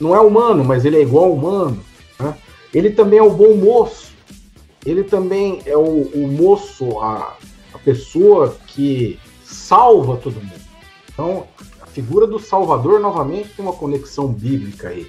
não 0.00 0.14
é 0.14 0.20
humano, 0.20 0.64
mas 0.64 0.84
ele 0.84 0.96
é 0.96 1.02
igual 1.02 1.30
humano. 1.32 1.84
né? 2.18 2.34
Ele 2.72 2.90
também 2.90 3.18
é 3.18 3.22
o 3.22 3.30
bom 3.30 3.54
moço. 3.54 4.14
Ele 4.86 5.02
também 5.04 5.60
é 5.66 5.76
o, 5.76 6.02
o 6.14 6.28
moço, 6.28 7.00
a, 7.00 7.36
a 7.72 7.78
pessoa 7.78 8.56
que 8.66 9.18
salva 9.54 10.16
todo 10.16 10.34
mundo. 10.34 10.64
Então, 11.12 11.46
a 11.80 11.86
figura 11.86 12.26
do 12.26 12.38
Salvador 12.38 12.98
novamente 13.00 13.50
tem 13.50 13.64
uma 13.64 13.72
conexão 13.74 14.28
bíblica 14.28 14.88
aí. 14.88 15.06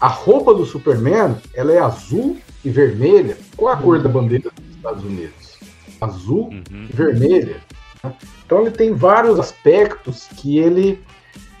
A 0.00 0.08
roupa 0.08 0.52
do 0.54 0.64
Superman, 0.66 1.36
ela 1.54 1.72
é 1.72 1.78
azul 1.78 2.36
e 2.64 2.70
vermelha. 2.70 3.36
Qual 3.56 3.70
é 3.70 3.74
a 3.74 3.80
cor 3.80 4.00
da 4.02 4.08
bandeira 4.08 4.50
dos 4.50 4.76
Estados 4.76 5.04
Unidos? 5.04 5.58
Azul 6.00 6.48
Uhum. 6.48 6.86
e 6.90 6.92
vermelha. 6.92 7.56
né? 8.02 8.12
Então 8.44 8.60
ele 8.60 8.70
tem 8.70 8.92
vários 8.92 9.38
aspectos 9.40 10.28
que 10.36 10.58
ele 10.58 11.02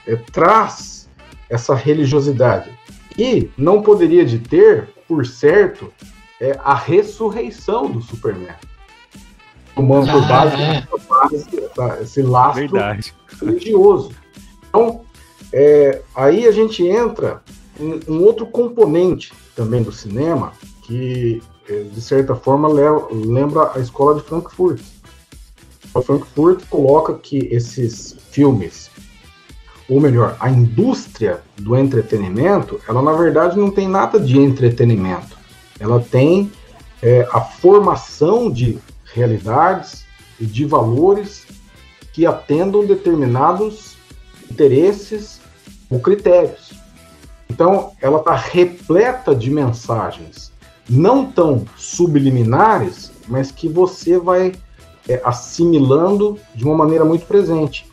eh, 0.06 0.16
traz 0.32 1.08
essa 1.48 1.74
religiosidade. 1.74 2.70
E 3.16 3.48
não 3.56 3.80
poderia 3.80 4.24
de 4.24 4.38
ter, 4.38 4.88
por 5.08 5.24
certo, 5.24 5.90
eh, 6.40 6.58
a 6.62 6.74
ressurreição 6.74 7.90
do 7.90 8.02
Superman. 8.02 8.54
Tomando 9.74 10.10
por 10.10 10.22
Ah, 10.24 10.26
base, 10.26 10.62
é. 10.62 10.80
por 10.82 11.00
base 11.00 11.36
essa- 11.58 12.02
esse 12.02 12.22
lastro 12.22 12.68
Verdade. 12.68 13.14
religioso. 13.40 14.12
Então, 14.68 15.00
é, 15.52 16.00
aí 16.14 16.46
a 16.46 16.52
gente 16.52 16.86
entra 16.86 17.42
em 17.78 18.00
um 18.08 18.22
outro 18.22 18.46
componente 18.46 19.32
também 19.56 19.82
do 19.82 19.90
cinema, 19.92 20.52
que 20.82 21.42
é, 21.68 21.82
de 21.82 22.00
certa 22.00 22.34
forma 22.36 22.68
le- 22.68 23.24
lembra 23.26 23.72
a 23.74 23.78
escola 23.80 24.14
de 24.16 24.22
Frankfurt. 24.22 24.80
A 25.94 26.02
Frankfurt 26.02 26.64
coloca 26.68 27.14
que 27.14 27.38
esses 27.50 28.16
filmes, 28.30 28.90
ou 29.88 30.00
melhor, 30.00 30.36
a 30.40 30.50
indústria 30.50 31.40
do 31.56 31.76
entretenimento, 31.76 32.80
ela 32.88 33.00
na 33.00 33.12
verdade 33.12 33.56
não 33.58 33.70
tem 33.70 33.88
nada 33.88 34.20
de 34.20 34.38
entretenimento. 34.38 35.36
Ela 35.80 36.00
tem 36.00 36.50
é, 37.02 37.26
a 37.32 37.40
formação 37.40 38.50
de 38.50 38.78
realidades 39.14 40.04
e 40.38 40.44
de 40.44 40.66
valores 40.66 41.46
que 42.12 42.26
atendam 42.26 42.84
determinados 42.84 43.96
interesses 44.50 45.40
ou 45.88 46.00
critérios. 46.00 46.72
Então, 47.48 47.92
ela 48.00 48.18
está 48.18 48.34
repleta 48.34 49.34
de 49.34 49.50
mensagens 49.50 50.52
não 50.88 51.24
tão 51.30 51.64
subliminares, 51.76 53.10
mas 53.28 53.50
que 53.50 53.68
você 53.68 54.18
vai 54.18 54.52
é, 55.08 55.20
assimilando 55.24 56.38
de 56.54 56.64
uma 56.64 56.76
maneira 56.76 57.04
muito 57.04 57.26
presente. 57.26 57.86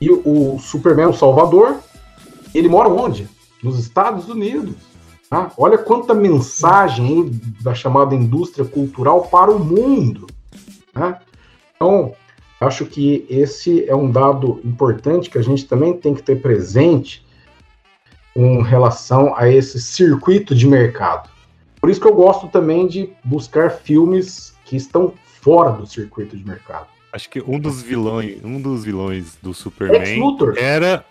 E 0.00 0.10
o, 0.10 0.58
Superman, 0.60 1.08
o 1.08 1.12
Salvador, 1.12 1.78
ele 2.54 2.68
mora 2.68 2.88
onde? 2.88 3.28
Nos 3.62 3.78
Estados 3.78 4.28
Unidos. 4.28 4.76
Tá? 5.28 5.52
Olha 5.56 5.78
quanta 5.78 6.14
mensagem 6.14 7.40
da 7.60 7.74
chamada 7.74 8.14
indústria 8.14 8.64
cultural 8.64 9.22
para 9.22 9.50
o 9.50 9.58
mundo. 9.58 10.26
né? 10.94 11.18
Então, 11.76 12.14
acho 12.60 12.86
que 12.86 13.26
esse 13.28 13.88
é 13.88 13.94
um 13.94 14.10
dado 14.10 14.60
importante 14.64 15.30
que 15.30 15.38
a 15.38 15.42
gente 15.42 15.66
também 15.66 15.92
tem 15.92 16.14
que 16.14 16.22
ter 16.22 16.40
presente 16.40 17.26
com 18.34 18.62
relação 18.62 19.34
a 19.36 19.48
esse 19.48 19.80
circuito 19.80 20.54
de 20.54 20.66
mercado. 20.66 21.28
Por 21.80 21.90
isso 21.90 22.00
que 22.00 22.06
eu 22.06 22.14
gosto 22.14 22.48
também 22.48 22.86
de 22.86 23.10
buscar 23.24 23.70
filmes 23.70 24.54
que 24.64 24.76
estão 24.76 25.14
fora 25.40 25.72
do 25.72 25.86
circuito 25.86 26.36
de 26.36 26.44
mercado. 26.44 26.88
Acho 27.12 27.30
que 27.30 27.40
um 27.40 27.58
dos 27.58 27.80
vilões, 27.82 28.44
um 28.44 28.60
dos 28.60 28.84
vilões 28.84 29.36
do 29.42 29.54
Superman 29.54 30.20
era 30.56 31.04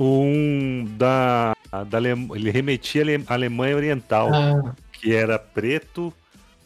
um 0.00 0.86
da, 0.96 1.54
da 1.70 1.98
Ale- 1.98 2.10
ele 2.34 2.50
remetia 2.50 3.02
à 3.02 3.04
Ale- 3.04 3.24
à 3.26 3.34
Alemanha 3.34 3.76
Oriental, 3.76 4.30
Ah, 4.32 4.74
que 4.92 5.14
era 5.14 5.38
preto 5.38 6.12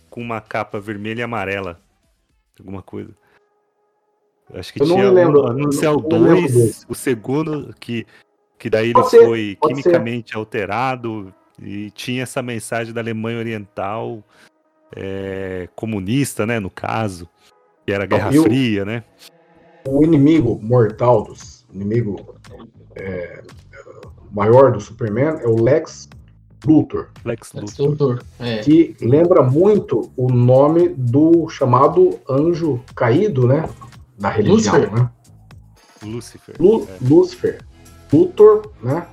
com 0.08 0.20
uma 0.20 0.40
capa 0.40 0.78
vermelha 0.80 1.20
e 1.20 1.22
amarela, 1.22 1.80
alguma 2.58 2.82
coisa. 2.82 3.10
Acho 4.54 4.72
que 4.72 4.82
Eu 4.82 4.86
tinha 4.86 5.08
o 5.10 5.12
lembro 5.12 5.42
2, 6.02 6.52
desse. 6.54 6.86
o 6.88 6.94
segundo 6.94 7.74
que 7.80 8.06
que 8.58 8.70
daí 8.70 8.86
ele 8.90 8.94
Pode 8.94 9.10
ser, 9.10 9.24
foi 9.24 9.56
pode 9.60 9.74
ser. 9.74 9.82
quimicamente 9.82 10.36
alterado 10.36 11.34
e 11.60 11.90
tinha 11.90 12.22
essa 12.22 12.40
mensagem 12.40 12.94
da 12.94 13.00
Alemanha 13.00 13.38
Oriental 13.38 14.22
é, 14.94 15.68
comunista, 15.74 16.46
né, 16.46 16.60
no 16.60 16.70
caso, 16.70 17.28
que 17.84 17.92
era 17.92 18.04
a 18.04 18.06
Guerra 18.06 18.30
o- 18.30 18.42
Fria, 18.42 18.84
né? 18.84 19.02
o 19.88 20.04
inimigo 20.04 20.60
mortal 20.62 21.24
dos 21.24 21.66
inimigo 21.74 22.36
é, 22.94 23.42
maior 24.34 24.72
do 24.72 24.80
Superman 24.80 25.38
é 25.40 25.46
o 25.46 25.62
Lex 25.62 26.09
Luthor, 26.64 27.09
Lex 27.24 27.52
Lex 27.54 27.76
Luthor. 27.78 27.88
Luthor. 27.88 28.22
É. 28.38 28.59
que 28.59 28.96
lembra 29.00 29.42
muito 29.42 30.10
o 30.16 30.28
nome 30.32 30.90
do 30.90 31.48
chamado 31.48 32.18
anjo 32.28 32.80
caído, 32.94 33.46
né? 33.48 33.68
Da 34.18 34.28
religião, 34.30 34.74
Lúcifer. 34.76 34.92
né? 34.94 35.10
Lucifer. 36.04 36.54
Lu- 36.60 36.88
é. 36.88 36.96
Lucifer. 37.09 37.59
Luthor, 38.12 38.70
né? 38.82 39.06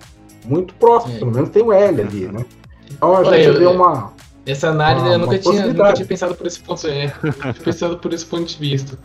Muito 0.45 0.73
próximo, 0.75 1.15
É. 1.15 1.19
pelo 1.19 1.31
menos 1.31 1.49
tem 1.49 1.63
o 1.63 1.71
L 1.73 2.01
ali, 2.01 2.27
né? 2.27 2.45
Então 2.91 3.15
a 3.15 3.19
Olha, 3.19 3.37
gente 3.43 3.47
eu- 3.55 3.59
vê 3.59 3.65
uma. 3.65 4.13
Essa 4.45 4.69
análise 4.69 5.05
Uma- 5.05 5.13
eu 5.13 5.19
nunca 5.19 5.37
tinha, 5.37 5.67
nunca 5.67 5.93
tinha 5.93 6.07
pensado 6.07 6.35
por 6.35 6.47
esse 6.47 6.59
ponto. 6.59 6.87
É, 6.87 7.11
pensado 7.63 7.97
por 7.97 8.13
esse 8.13 8.25
ponto 8.25 8.45
de 8.45 8.57
vista. 8.57 8.97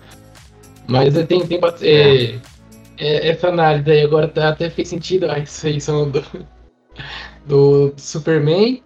Mas 0.87 1.17
é, 1.17 1.23
tem, 1.25 1.47
tem 1.47 1.59
é, 1.83 2.39
é, 2.99 3.29
essa 3.29 3.49
análise 3.49 3.91
aí 3.91 4.03
agora 4.03 4.29
tá- 4.29 4.49
até 4.51 4.71
fez 4.71 4.89
sentido 4.89 5.27
a 5.27 5.35
ressurreição 5.35 6.11
do, 6.11 6.23
do 7.47 7.93
Superman. 7.97 8.83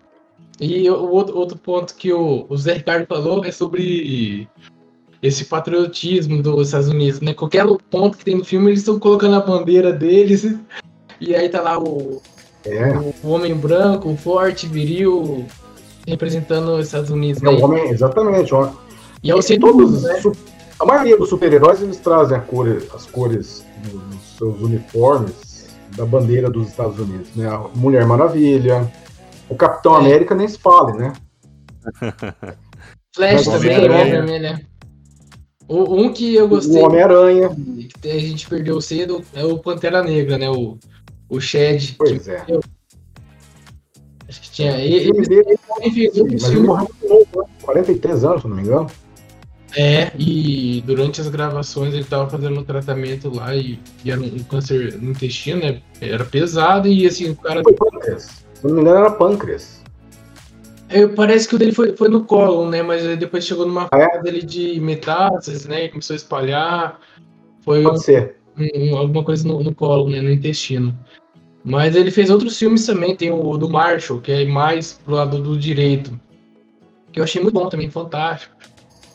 E 0.61 0.91
o 0.91 1.11
outro, 1.11 1.37
outro 1.39 1.57
ponto 1.59 1.95
que 1.95 2.13
o, 2.13 2.47
o 2.49 2.57
Zé 2.57 2.75
Ricardo 2.75 3.07
falou 3.07 3.45
é 3.45 3.53
sobre 3.53 4.49
esse 5.23 5.45
patriotismo 5.45 6.43
dos 6.43 6.69
Estados 6.69 6.89
Unidos, 6.89 7.21
né? 7.21 7.33
Qualquer 7.33 7.65
ponto 7.91 8.19
que 8.19 8.25
tem 8.25 8.37
no 8.37 8.45
filme, 8.45 8.69
eles 8.71 8.81
estão 8.81 8.99
colocando 8.99 9.37
a 9.37 9.41
bandeira 9.41 9.93
deles. 9.93 10.57
E 11.21 11.35
aí 11.35 11.49
tá 11.49 11.61
lá 11.61 11.79
o, 11.79 12.21
É, 12.65 12.91
o, 12.99 13.15
o 13.23 13.31
homem 13.31 13.55
branco, 13.55 14.17
forte, 14.17 14.67
viril, 14.67 15.47
representando 16.07 16.73
os 16.73 16.87
Estados 16.87 17.11
Unidos. 17.11 17.41
é 17.43 17.47
né? 17.47 17.53
o 17.53 17.65
homem, 17.65 17.89
exatamente. 17.91 18.53
ó. 18.53 18.71
E 19.23 19.31
é 19.31 19.35
o 19.35 19.41
E 19.41 19.59
todos, 19.61 20.03
né? 20.03 20.21
A 20.81 20.85
maioria 20.85 21.17
dos 21.17 21.29
super-heróis 21.29 21.83
eles 21.83 21.99
trazem 21.99 22.41
cor, 22.43 22.67
as 22.95 23.07
cores 23.07 23.65
nos 23.93 24.37
seus 24.37 24.61
uniformes 24.61 25.67
da 25.97 26.05
bandeira 26.07 26.49
dos 26.51 26.69
Estados 26.69 26.99
Unidos, 26.99 27.29
né? 27.35 27.49
A 27.49 27.59
Mulher 27.75 28.07
Maravilha, 28.07 28.91
o 29.49 29.55
Capitão 29.57 29.97
É. 29.97 29.99
América 30.01 30.35
nem 30.35 30.47
se 30.47 30.59
fale, 30.59 30.97
né? 30.97 31.13
Flash 33.15 33.47
Mas 33.47 33.61
também, 34.11 34.41
né? 34.41 34.61
O, 35.67 36.03
um 36.03 36.13
que 36.13 36.35
eu 36.35 36.45
O 36.47 36.49
gostei, 36.49 36.83
Homem-Aranha, 36.83 37.51
que 38.01 38.11
a 38.11 38.19
gente 38.19 38.49
perdeu 38.49 38.81
cedo, 38.81 39.23
é 39.35 39.45
o 39.45 39.59
Pantera 39.59 40.03
Negra, 40.03 40.39
né? 40.39 40.49
O, 40.51 40.79
o 41.29 41.41
Shed. 41.41 41.95
pois 41.99 42.27
é. 42.29 42.45
acho 44.29 44.41
que 44.43 44.51
tinha. 44.51 44.73
O 44.73 44.77
Ele, 44.77 45.11
ele 45.11 45.25
fez 45.25 45.37
mas 45.69 46.17
outros 46.17 46.17
ele 46.17 46.41
filmes. 46.41 46.67
morreu 46.67 46.89
muito 47.01 47.09
novo, 47.09 47.29
né? 47.37 47.55
43 47.63 48.25
É, 49.77 50.11
e 50.19 50.83
durante 50.87 51.21
as 51.21 51.29
gravações 51.29 51.93
ele 51.93 52.05
tava 52.05 52.29
fazendo 52.29 52.59
um 52.59 52.65
tratamento 52.65 53.35
lá 53.35 53.55
e, 53.55 53.79
e 54.05 54.11
era 54.11 54.21
um 54.21 54.39
câncer 54.45 54.99
no 55.01 55.11
intestino, 55.11 55.61
né? 55.61 55.83
Era 56.01 56.25
pesado 56.25 56.89
e 56.89 57.07
assim, 57.07 57.31
o 57.31 57.37
cara. 57.37 57.63
Foi 57.63 57.75
pâncreas. 57.75 58.45
Se 58.55 58.67
não 58.67 58.75
me 58.75 58.81
engano, 58.81 58.99
era 58.99 59.11
pâncreas. 59.11 59.79
É, 60.89 61.07
parece 61.07 61.47
que 61.47 61.55
o 61.55 61.59
dele 61.59 61.73
foi, 61.73 61.95
foi 61.95 62.09
no 62.09 62.25
colo, 62.25 62.69
né? 62.69 62.83
Mas 62.83 63.05
depois 63.19 63.45
chegou 63.45 63.67
numa 63.67 63.89
é? 63.93 64.09
fase 64.11 64.23
dele 64.23 64.43
de 64.43 64.81
metástases, 64.81 65.67
né? 65.67 65.85
E 65.85 65.89
começou 65.91 66.15
a 66.15 66.17
espalhar. 66.17 67.01
Foi 67.61 67.81
um, 67.81 67.85
Pode 67.85 68.03
ser. 68.03 68.37
um- 68.57 68.97
alguma 68.97 69.23
coisa 69.23 69.47
no, 69.47 69.63
no 69.63 69.75
colo, 69.75 70.09
né? 70.09 70.23
No 70.23 70.31
intestino. 70.31 70.99
Mas 71.63 71.95
ele 71.95 72.11
fez 72.11 72.31
outros 72.31 72.59
filmes 72.59 72.87
também. 72.87 73.15
Tem 73.15 73.31
o 73.31 73.59
do 73.59 73.69
Marshall, 73.69 74.21
que 74.21 74.33
é 74.33 74.47
mais 74.47 74.95
pro 75.05 75.15
lado 75.15 75.43
do 75.43 75.59
direito. 75.59 76.19
Que 77.13 77.21
eu 77.21 77.25
achei 77.25 77.43
muito 77.43 77.55
bom 77.55 77.69
também, 77.69 77.91
fantástico. 77.91 78.57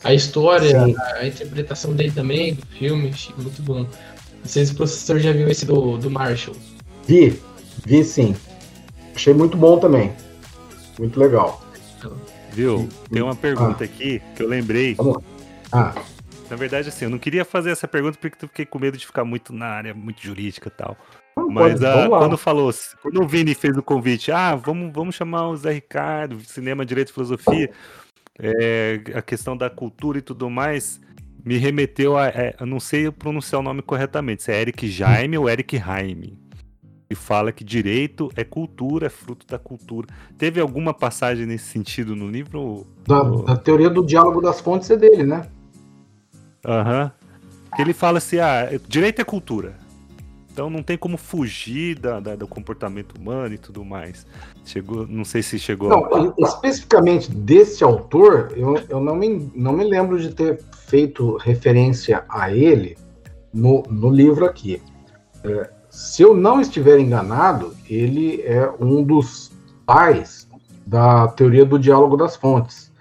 A 0.04 0.14
história, 0.14 0.86
Sim. 0.86 0.96
a, 0.98 1.14
a 1.20 1.28
interpretação 1.28 1.94
dele 1.94 2.12
também, 2.12 2.56
do 2.56 2.66
filme, 2.68 3.10
achei 3.10 3.34
muito 3.38 3.62
bom. 3.62 3.84
Não 3.84 4.46
sei 4.46 4.66
se 4.66 4.74
o 4.74 4.76
professor 4.76 5.20
já 5.20 5.32
viu 5.32 5.48
esse 5.48 5.66
do, 5.66 5.98
do 5.98 6.12
Marshall. 6.12 6.56
Vi, 7.08 7.42
vi 7.86 8.04
sim. 8.04 8.36
Achei 9.16 9.34
muito 9.34 9.56
bom 9.56 9.80
também. 9.80 10.12
Muito 11.00 11.20
legal. 11.20 11.64
Viu? 12.52 12.88
Tem 13.12 13.22
uma 13.22 13.36
pergunta 13.36 13.84
aqui 13.84 14.22
que 14.36 14.44
eu 14.44 14.48
lembrei. 14.48 14.98
Ah, 15.72 15.94
Na 16.50 16.56
verdade, 16.56 16.90
assim, 16.90 17.06
eu 17.06 17.12
não 17.12 17.18
queria 17.18 17.46
fazer 17.46 17.72
essa 17.72 17.88
pergunta 17.88 18.18
porque 18.20 18.44
eu 18.44 18.50
fiquei 18.50 18.66
com 18.66 18.78
medo 18.80 18.98
de 18.98 19.06
ficar 19.06 19.24
muito 19.24 19.54
na 19.54 19.68
área 19.68 19.94
muito 19.94 20.22
jurídica 20.22 20.68
e 20.68 20.72
tal. 20.72 20.98
Mas 21.50 21.82
ah, 21.84 22.08
quando 22.10 22.38
falou, 22.38 22.72
quando 23.02 23.24
o 23.24 23.28
Vini 23.28 23.56
fez 23.56 23.76
o 23.78 23.82
convite, 23.82 24.32
ah, 24.32 24.56
vamos, 24.56 24.92
vamos 24.94 25.16
chamar 25.16 25.48
o 25.48 25.56
Zé 25.56 25.72
Ricardo, 25.72 26.40
cinema, 26.42 26.86
direito 26.86 27.10
e 27.10 27.14
filosofia, 27.14 27.72
é, 28.40 29.02
a 29.14 29.22
questão 29.22 29.56
da 29.56 29.70
cultura 29.70 30.18
e 30.18 30.22
tudo 30.22 30.50
mais, 30.50 31.00
me 31.44 31.58
remeteu 31.58 32.18
a, 32.18 32.28
é, 32.28 32.56
eu 32.60 32.66
não 32.66 32.80
sei 32.80 33.12
pronunciar 33.12 33.62
o 33.62 33.64
nome 33.64 33.82
corretamente, 33.82 34.44
se 34.44 34.52
é 34.52 34.62
Eric 34.62 34.88
Jaime 34.88 35.38
ou 35.38 35.50
Eric 35.50 35.78
Jaime. 35.78 36.40
E 37.10 37.16
fala 37.16 37.52
que 37.52 37.64
direito 37.64 38.32
é 38.36 38.44
cultura, 38.44 39.06
é 39.06 39.10
fruto 39.10 39.46
da 39.46 39.60
cultura. 39.60 40.08
Teve 40.36 40.60
alguma 40.60 40.94
passagem 40.94 41.46
nesse 41.46 41.66
sentido 41.66 42.16
no 42.16 42.28
livro? 42.28 42.88
Da, 43.06 43.22
da 43.22 43.56
teoria 43.56 43.90
do 43.90 44.04
diálogo 44.04 44.42
das 44.42 44.60
fontes 44.60 44.90
é 44.90 44.98
dele, 44.98 45.24
né? 45.24 45.48
Aham. 46.66 47.04
Uhum. 47.04 47.12
Que 47.76 47.82
ele 47.82 47.94
fala 47.94 48.18
assim: 48.18 48.40
ah, 48.40 48.68
direito 48.88 49.22
é 49.22 49.24
cultura. 49.24 49.76
Então 50.54 50.70
não 50.70 50.84
tem 50.84 50.96
como 50.96 51.18
fugir 51.18 51.98
da, 51.98 52.20
da, 52.20 52.36
do 52.36 52.48
comportamento 52.48 53.16
humano 53.16 53.56
e 53.56 53.58
tudo 53.58 53.84
mais. 53.84 54.24
Chegou, 54.64 55.08
não 55.08 55.26
sei 55.26 55.42
se 55.42 55.58
chegou. 55.58 55.90
Não, 55.90 56.06
a... 56.06 56.34
especificamente 56.38 57.32
desse 57.32 57.84
autor, 57.84 58.54
eu, 58.56 58.76
eu 58.88 59.00
não, 59.02 59.16
me, 59.16 59.52
não 59.56 59.74
me 59.74 59.84
lembro 59.84 60.20
de 60.20 60.32
ter 60.32 60.62
feito 60.86 61.38
referência 61.38 62.24
a 62.30 62.52
ele 62.52 62.96
no, 63.52 63.82
no 63.90 64.12
livro 64.12 64.46
aqui. 64.46 64.80
É, 65.44 65.72
se 65.90 66.22
eu 66.22 66.36
não 66.36 66.62
estiver 66.62 67.00
enganado, 67.00 67.76
ele 67.90 68.44
é 68.44 68.72
um 68.80 69.04
dos 69.04 69.52
pais 69.88 70.48
da 70.86 71.30
teoria 71.30 71.66
do 71.66 71.80
diálogo 71.80 72.16
das 72.16 72.36
fontes, 72.36 72.92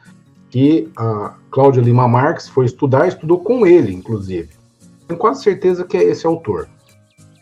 que 0.49 0.91
a 0.97 1.35
Cláudia 1.51 1.83
Lima 1.83 2.09
Marx 2.09 2.49
foi 2.49 2.65
estudar, 2.65 3.09
estudou 3.09 3.41
com 3.41 3.67
ele, 3.67 3.93
inclusive. 3.93 4.49
Tenho 5.07 5.21
quase 5.21 5.43
certeza 5.43 5.85
que 5.85 5.99
é 5.99 6.05
esse 6.05 6.27
autor. 6.27 6.67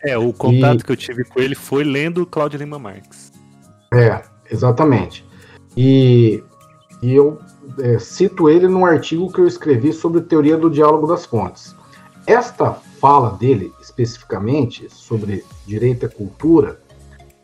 É, 0.03 0.17
o 0.17 0.33
contato 0.33 0.81
e... 0.81 0.83
que 0.83 0.91
eu 0.91 0.97
tive 0.97 1.23
com 1.23 1.39
ele 1.39 1.55
foi 1.55 1.83
lendo 1.83 2.25
Cláudio 2.25 2.57
Lima 2.57 2.79
Marx. 2.79 3.31
É, 3.93 4.21
exatamente. 4.49 5.25
E, 5.75 6.43
e 7.01 7.13
eu 7.13 7.39
é, 7.79 7.99
cito 7.99 8.49
ele 8.49 8.67
num 8.67 8.85
artigo 8.85 9.31
que 9.31 9.39
eu 9.39 9.47
escrevi 9.47 9.93
sobre 9.93 10.21
teoria 10.21 10.57
do 10.57 10.69
diálogo 10.69 11.07
das 11.07 11.25
fontes. 11.25 11.75
Esta 12.25 12.73
fala 12.99 13.31
dele, 13.37 13.71
especificamente, 13.81 14.87
sobre 14.89 15.43
direito 15.65 16.05
à 16.05 16.09
cultura, 16.09 16.79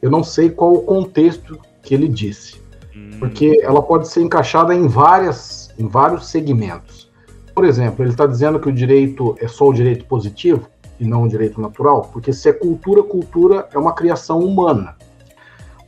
eu 0.02 0.10
não 0.10 0.24
sei 0.24 0.50
qual 0.50 0.74
o 0.74 0.82
contexto 0.84 1.60
que 1.82 1.94
ele 1.94 2.08
disse. 2.08 2.62
Hum. 2.96 3.12
Porque 3.20 3.60
ela 3.64 3.82
pode 3.82 4.08
ser 4.08 4.22
encaixada 4.22 4.74
em, 4.74 4.88
várias, 4.88 5.74
em 5.78 5.88
vários 5.88 6.28
segmentos. 6.28 7.10
Por 7.56 7.66
exemplo, 7.66 8.04
ele 8.04 8.12
está 8.12 8.28
dizendo 8.28 8.60
que 8.60 8.70
o 8.70 8.72
direito 8.72 9.36
é 9.40 9.48
só 9.48 9.68
o 9.68 9.74
direito 9.74 10.06
positivo 10.06 10.70
e 11.00 11.06
não 11.06 11.24
o 11.24 11.28
direito 11.28 11.62
natural, 11.62 12.10
porque 12.12 12.34
se 12.34 12.50
é 12.50 12.54
cultura, 12.54 13.04
cultura 13.04 13.68
é 13.74 13.78
uma 13.78 13.94
criação 13.94 14.40
humana. 14.40 14.96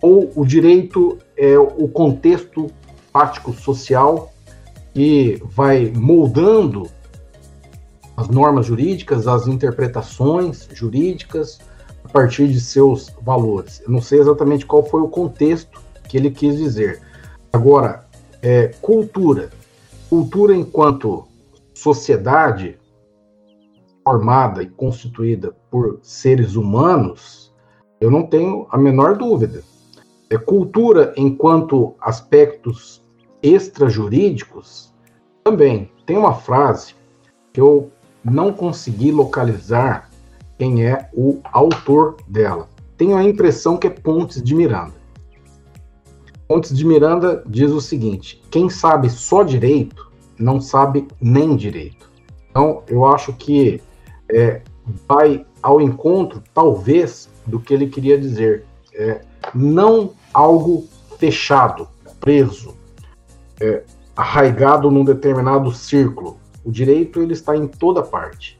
Ou 0.02 0.31
o 0.36 0.45
direito 0.45 1.18
é 1.36 1.57
o 1.57 1.88
contexto 1.88 2.68
prático 3.11 3.52
social 3.53 4.31
que 4.94 5.41
vai 5.45 5.91
moldando 5.95 6.90
as 8.15 8.27
normas 8.27 8.65
jurídicas, 8.65 9.27
as 9.27 9.48
interpretações 9.48 10.68
jurídicas 10.73 11.60
a 12.03 12.10
partir 12.10 12.48
de 12.48 12.60
seus 12.60 13.14
valores. 13.22 13.81
Eu 13.81 13.91
não 13.91 14.02
sei 14.02 14.19
exatamente 14.19 14.65
qual 14.65 14.86
foi 14.86 15.02
o 15.02 15.07
contexto 15.07 15.81
que 16.07 16.18
ele 16.18 16.31
quis 16.31 16.57
dizer. 16.57 17.02
Agora, 17.52 18.06
é, 18.41 18.68
cultura. 18.81 19.49
Cultura 20.10 20.56
enquanto 20.56 21.27
sociedade 21.73 22.78
formada 24.10 24.64
e 24.64 24.68
constituída 24.68 25.56
por 25.69 25.99
seres 26.02 26.56
humanos, 26.56 27.53
eu 28.02 28.10
não 28.10 28.26
tenho 28.26 28.65
a 28.72 28.76
menor 28.76 29.15
dúvida. 29.15 29.61
É 30.31 30.36
cultura 30.36 31.14
enquanto 31.15 31.94
aspectos 32.02 33.03
extrajurídicos 33.44 34.91
também. 35.44 35.91
Tem 36.07 36.18
uma 36.18 36.34
frase 36.34 36.95
que 37.53 37.61
eu 37.61 37.91
não 38.26 38.52
consegui 38.52 39.11
localizar 39.11 40.10
quem 40.57 40.88
é 40.88 41.07
o 41.14 41.38
autor 41.44 42.18
dela. 42.27 42.68
Tenho 42.98 43.15
a 43.15 43.23
impressão 43.23 43.77
que 43.77 43.86
é 43.86 43.91
Pontes 43.91 44.41
de 44.41 44.56
Miranda. 44.56 44.95
Pontes 46.48 46.76
de 46.76 46.84
Miranda 46.84 47.44
diz 47.45 47.69
o 47.69 47.80
seguinte: 47.80 48.41
quem 48.49 48.72
sabe 48.72 49.07
só 49.07 49.44
direito 49.44 50.11
não 50.40 50.60
sabe 50.60 51.07
nem 51.22 51.56
direito. 51.56 52.10
Então, 52.49 52.81
eu 52.88 53.06
acho 53.06 53.34
que 53.34 53.80
é, 54.30 54.61
vai 55.07 55.45
ao 55.61 55.81
encontro, 55.81 56.41
talvez, 56.53 57.30
do 57.45 57.60
que 57.60 57.73
ele 57.73 57.88
queria 57.88 58.18
dizer. 58.18 58.65
É, 58.93 59.22
não 59.53 60.11
algo 60.34 60.88
fechado, 61.18 61.88
preso, 62.19 62.76
é, 63.60 63.84
arraigado 64.15 64.91
num 64.91 65.03
determinado 65.03 65.72
círculo. 65.72 66.38
O 66.64 66.72
direito 66.72 67.22
ele 67.22 67.34
está 67.34 67.56
em 67.56 67.68
toda 67.68 68.03
parte. 68.03 68.60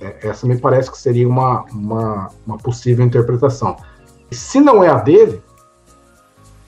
É, 0.00 0.28
essa 0.28 0.46
me 0.46 0.58
parece 0.58 0.90
que 0.90 0.98
seria 0.98 1.28
uma, 1.28 1.64
uma, 1.72 2.30
uma 2.46 2.56
possível 2.56 3.04
interpretação. 3.04 3.76
E 4.30 4.34
se 4.34 4.60
não 4.60 4.82
é 4.82 4.88
a 4.88 4.96
dele, 4.96 5.42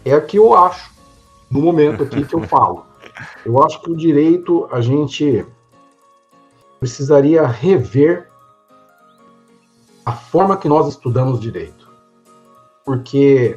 é 0.04 0.12
a 0.12 0.20
que 0.20 0.36
eu 0.36 0.54
acho, 0.54 0.92
no 1.50 1.60
momento 1.60 2.02
aqui 2.02 2.24
que 2.24 2.34
eu 2.34 2.42
falo. 2.42 2.84
Eu 3.44 3.62
acho 3.62 3.80
que 3.80 3.90
o 3.90 3.96
direito 3.96 4.68
a 4.70 4.80
gente 4.80 5.46
precisaria 6.82 7.46
rever 7.46 8.28
a 10.04 10.10
forma 10.10 10.56
que 10.56 10.68
nós 10.68 10.88
estudamos 10.88 11.38
direito. 11.38 11.88
Porque 12.84 13.56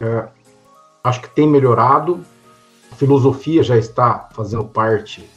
é, 0.00 0.28
acho 1.04 1.20
que 1.20 1.28
tem 1.28 1.46
melhorado, 1.46 2.24
a 2.90 2.94
filosofia 2.94 3.62
já 3.62 3.76
está 3.76 4.30
fazendo 4.32 4.64
parte 4.64 5.28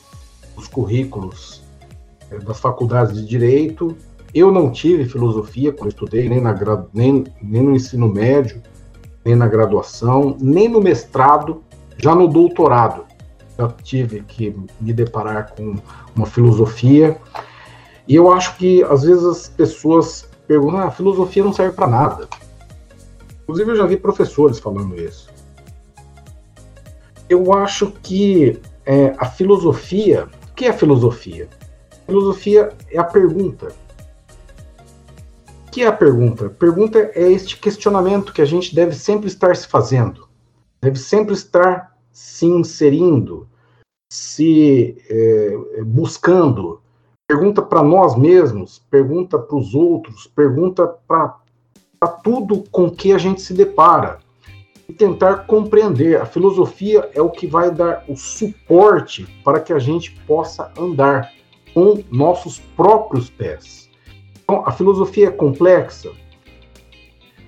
dos 0.56 0.70
currículos 0.70 1.62
é, 2.32 2.38
das 2.40 2.62
faculdades 2.62 3.14
de 3.18 3.26
direito. 3.26 3.94
Eu 4.34 4.50
não 4.50 4.72
tive 4.72 5.04
filosofia 5.04 5.74
quando 5.74 5.90
estudei, 5.90 6.30
nem, 6.30 6.40
na, 6.40 6.56
nem, 6.94 7.26
nem 7.42 7.62
no 7.62 7.76
ensino 7.76 8.08
médio, 8.08 8.64
nem 9.26 9.36
na 9.36 9.50
graduação, 9.50 10.38
nem 10.40 10.70
no 10.70 10.80
mestrado, 10.80 11.62
já 11.98 12.16
no 12.16 12.30
doutorado 12.30 13.07
eu 13.58 13.72
tive 13.72 14.22
que 14.22 14.56
me 14.80 14.94
deparar 14.94 15.54
com 15.56 15.76
uma 16.16 16.26
filosofia. 16.26 17.20
E 18.08 18.16
eu 18.16 18.32
acho 18.32 18.56
que 18.58 18.84
às 18.84 19.04
vezes 19.04 19.24
as 19.26 19.50
pessoas 19.50 20.30
perguntam: 20.48 20.80
ah, 20.80 20.86
a 20.86 20.92
filosofia 20.92 21.44
não 21.44 21.54
serve 21.54 21.76
para 21.76 21.88
nada. 21.88 22.28
Inclusive, 23.44 23.72
eu 23.72 23.76
já 23.76 23.86
vi 23.86 23.98
professores 23.98 24.60
falando 24.60 25.00
isso. 25.00 25.30
Eu 27.30 27.54
acho 27.54 27.92
que 28.04 28.60
é, 28.86 29.14
a 29.18 29.26
filosofia. 29.26 30.28
O 30.50 30.54
que 30.54 30.66
é 30.66 30.74
filosofia? 30.74 31.50
Filosofia 32.06 32.70
é 32.90 32.98
a 32.98 33.04
pergunta. 33.04 33.74
O 35.68 35.72
que 35.72 35.84
é 35.84 35.88
a 35.88 35.92
pergunta? 35.92 36.50
Pergunta 36.50 37.12
é 37.14 37.32
este 37.32 37.58
questionamento 37.58 38.34
que 38.34 38.42
a 38.42 38.46
gente 38.46 38.74
deve 38.74 38.96
sempre 38.96 39.28
estar 39.28 39.56
se 39.56 39.68
fazendo, 39.68 40.28
deve 40.82 40.98
sempre 40.98 41.34
estar 41.34 41.97
se 42.18 42.48
inserindo, 42.48 43.48
se 44.12 44.98
é, 45.08 45.84
buscando. 45.86 46.82
Pergunta 47.30 47.62
para 47.62 47.84
nós 47.84 48.18
mesmos, 48.18 48.82
pergunta 48.90 49.38
para 49.38 49.56
os 49.56 49.76
outros, 49.76 50.26
pergunta 50.26 50.88
para 51.08 51.38
tudo 52.24 52.64
com 52.72 52.90
que 52.90 53.14
a 53.14 53.20
gente 53.20 53.40
se 53.40 53.54
depara 53.54 54.18
e 54.90 54.94
tentar 54.94 55.46
compreender. 55.46 56.20
A 56.20 56.26
filosofia 56.26 57.08
é 57.14 57.22
o 57.22 57.30
que 57.30 57.46
vai 57.46 57.70
dar 57.70 58.04
o 58.08 58.18
suporte 58.18 59.28
para 59.44 59.60
que 59.60 59.72
a 59.72 59.80
gente 59.80 60.20
possa 60.26 60.74
andar 60.76 61.32
com 61.72 62.04
nossos 62.10 62.58
próprios 62.76 63.30
pés. 63.30 63.92
Então, 64.44 64.64
a 64.66 64.72
filosofia 64.72 65.28
é 65.28 65.32
complexa? 65.32 66.10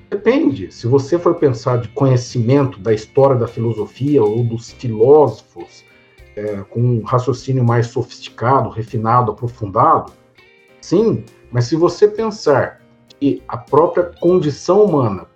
Depende. 0.10 0.72
Se 0.72 0.88
você 0.88 1.20
for 1.20 1.36
pensar 1.36 1.78
de 1.78 1.88
conhecimento 1.90 2.80
da 2.80 2.94
história 2.94 3.36
da 3.36 3.48
filosofia 3.48 4.24
ou 4.24 4.44
dos 4.44 4.72
filósofos, 4.72 5.86
é, 6.36 6.64
com 6.70 6.80
um 6.80 7.04
raciocínio 7.04 7.64
mais 7.64 7.88
sofisticado, 7.88 8.70
refinado, 8.70 9.32
aprofundado, 9.32 10.12
sim, 10.82 11.24
mas 11.52 11.66
se 11.66 11.76
você 11.76 12.08
pensar 12.08 12.82
que 13.20 13.44
a 13.48 13.58
própria 13.58 14.12
condição 14.20 14.84
humana 14.84 15.28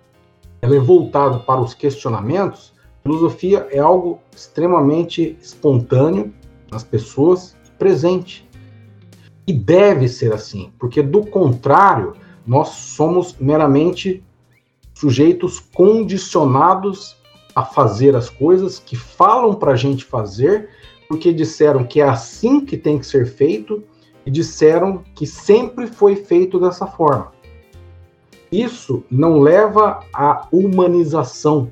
ela 0.60 0.74
é 0.74 0.80
voltada 0.80 1.38
para 1.40 1.60
os 1.60 1.74
questionamentos, 1.74 2.72
filosofia 3.02 3.68
é 3.70 3.78
algo 3.78 4.20
extremamente 4.34 5.36
espontâneo 5.40 6.32
nas 6.70 6.82
pessoas, 6.82 7.54
presente. 7.78 8.48
E 9.46 9.52
deve 9.52 10.08
ser 10.08 10.32
assim, 10.32 10.72
porque 10.78 11.02
do 11.02 11.26
contrário, 11.26 12.14
nós 12.46 12.68
somos 12.68 13.36
meramente 13.38 14.24
sujeitos 15.04 15.60
condicionados 15.60 17.14
a 17.54 17.62
fazer 17.62 18.16
as 18.16 18.30
coisas 18.30 18.78
que 18.78 18.96
falam 18.96 19.54
para 19.54 19.72
a 19.72 19.76
gente 19.76 20.02
fazer, 20.02 20.70
porque 21.06 21.30
disseram 21.30 21.84
que 21.84 22.00
é 22.00 22.08
assim 22.08 22.64
que 22.64 22.74
tem 22.74 22.98
que 22.98 23.06
ser 23.06 23.26
feito 23.26 23.84
e 24.24 24.30
disseram 24.30 25.04
que 25.14 25.26
sempre 25.26 25.86
foi 25.86 26.16
feito 26.16 26.58
dessa 26.58 26.86
forma. 26.86 27.32
Isso 28.50 29.04
não 29.10 29.40
leva 29.40 30.00
à 30.10 30.48
humanização 30.50 31.70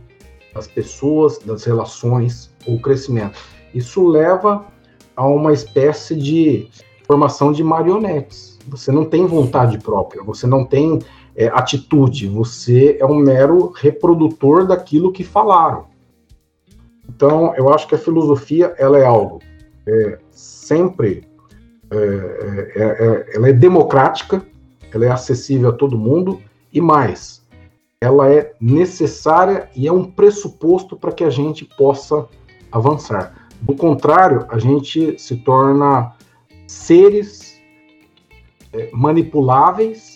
das 0.55 0.67
pessoas, 0.67 1.39
das 1.39 1.65
relações 1.65 2.55
ou 2.67 2.79
crescimento. 2.79 3.39
Isso 3.75 4.07
leva 4.07 4.67
a 5.17 5.27
uma 5.27 5.55
espécie 5.55 6.15
de 6.15 6.69
formação 7.07 7.51
de 7.51 7.65
marionetes. 7.65 8.59
Você 8.69 8.93
não 8.93 9.07
tem 9.07 9.25
vontade 9.25 9.79
própria, 9.79 10.23
você 10.23 10.47
não 10.47 10.67
tem 10.67 10.99
é, 11.37 11.47
atitude, 11.49 12.29
você 12.29 12.97
é 13.01 13.07
um 13.07 13.17
mero 13.17 13.73
reprodutor 13.75 14.67
daquilo 14.67 15.13
que 15.13 15.25
falaram. 15.25 15.87
Então, 17.09 17.55
eu 17.57 17.73
acho 17.73 17.89
que 17.89 17.95
a 17.95 17.99
filosofia 17.99 18.75
ela 18.79 18.99
é 18.99 19.05
algo 19.05 19.41
é, 19.87 20.19
sempre 20.31 21.29
é, 21.91 21.97
é, 21.97 22.83
é, 22.83 23.37
ela 23.37 23.49
é 23.49 23.53
democrática, 23.53 24.45
ela 24.93 25.07
é 25.07 25.11
acessível 25.11 25.71
a 25.71 25.73
todo 25.73 25.99
mundo 25.99 26.41
e 26.73 26.81
mais, 26.81 27.43
ela 28.01 28.31
é 28.31 28.55
necessária 28.61 29.69
e 29.77 29.87
é 29.87 29.93
um 29.93 30.05
pressuposto 30.05 30.97
para 30.97 31.13
que 31.13 31.25
a 31.25 31.31
gente 31.31 31.65
possa 31.65 32.27
avançar. 32.71 33.49
Do 33.61 33.75
contrário, 33.77 34.47
a 34.49 34.59
gente 34.59 35.19
se 35.19 35.37
torna 35.37 36.15
seres 36.67 37.61
é, 38.73 38.91
manipuláveis, 38.93 40.12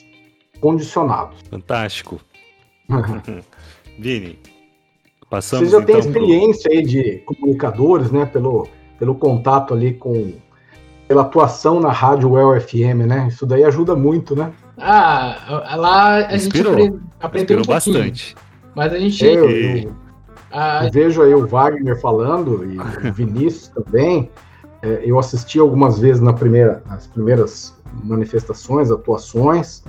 condicionados. 0.61 1.39
Fantástico. 1.51 2.21
Vini, 3.99 4.39
passamos 5.31 5.67
Você 5.69 5.73
já 5.73 5.83
então 5.83 5.87
tem 5.87 5.99
experiência 5.99 6.71
aí 6.71 6.83
de 6.83 7.19
comunicadores, 7.27 8.11
né? 8.11 8.27
Pelo, 8.27 8.69
pelo 8.99 9.15
contato 9.15 9.75
ali 9.75 9.95
com. 9.95 10.35
pela 11.09 11.23
atuação 11.23 11.81
na 11.81 11.91
rádio 11.91 12.33
Well 12.33 12.61
FM, 12.61 13.07
né? 13.07 13.27
Isso 13.29 13.47
daí 13.47 13.65
ajuda 13.65 13.95
muito, 13.97 14.37
né? 14.37 14.53
Ah, 14.79 15.75
lá 15.77 16.27
a 16.29 16.37
Inspirou. 16.37 16.77
gente 16.79 16.99
aprendeu, 17.21 17.61
um 17.61 17.63
bastante. 17.63 18.37
Mas 18.75 18.93
a 18.93 18.99
gente. 18.99 19.25
Eu, 19.25 19.51
eu- 19.51 19.93
a- 20.53 20.85
eu 20.85 20.93
vejo 20.93 21.23
aí 21.23 21.35
o 21.35 21.47
Wagner 21.47 21.99
falando 22.01 22.65
e 22.71 22.79
o 23.09 23.13
Vinícius 23.13 23.69
também. 23.69 24.31
É, 24.83 25.01
eu 25.05 25.19
assisti 25.19 25.59
algumas 25.59 25.99
vezes 25.99 26.21
na 26.21 26.35
primeira, 26.35 26.83
nas 26.87 27.07
primeiras 27.07 27.75
manifestações, 28.05 28.91
atuações, 28.91 29.83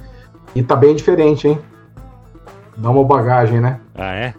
e 0.60 0.64
tá 0.64 0.76
bem 0.76 0.96
diferente, 0.96 1.48
hein? 1.48 1.60
Dá 2.76 2.90
uma 2.90 3.04
bagagem, 3.04 3.60
né? 3.60 3.80
Ah, 3.96 4.14
é? 4.14 4.34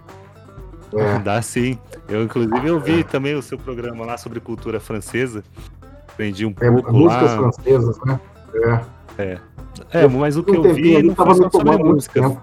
É. 0.95 1.19
Dá 1.23 1.41
sim. 1.43 1.79
Eu, 2.09 2.23
inclusive, 2.23 2.67
eu 2.67 2.81
vi 2.81 3.05
também 3.05 3.35
o 3.35 3.43
seu 3.43 3.59
programa 3.59 4.05
lá 4.05 4.17
sobre 4.17 4.41
cultura 4.41 4.81
francesa. 4.81 5.43
Aprendi 6.09 6.47
um 6.47 6.55
É, 6.61 6.71
pouco 6.71 6.93
músicas 6.93 7.31
lá. 7.33 7.39
francesas, 7.39 7.99
né? 8.05 8.21
É. 9.19 9.39
É, 9.93 10.09
mas 10.09 10.37
o 10.37 10.43
que 10.43 10.57
eu 10.57 10.63
vi 10.75 10.97
ali 10.97 11.09
não 11.09 11.15
foi 11.15 11.35
só 11.35 11.51
sobre 11.51 11.77
música. 11.77 12.37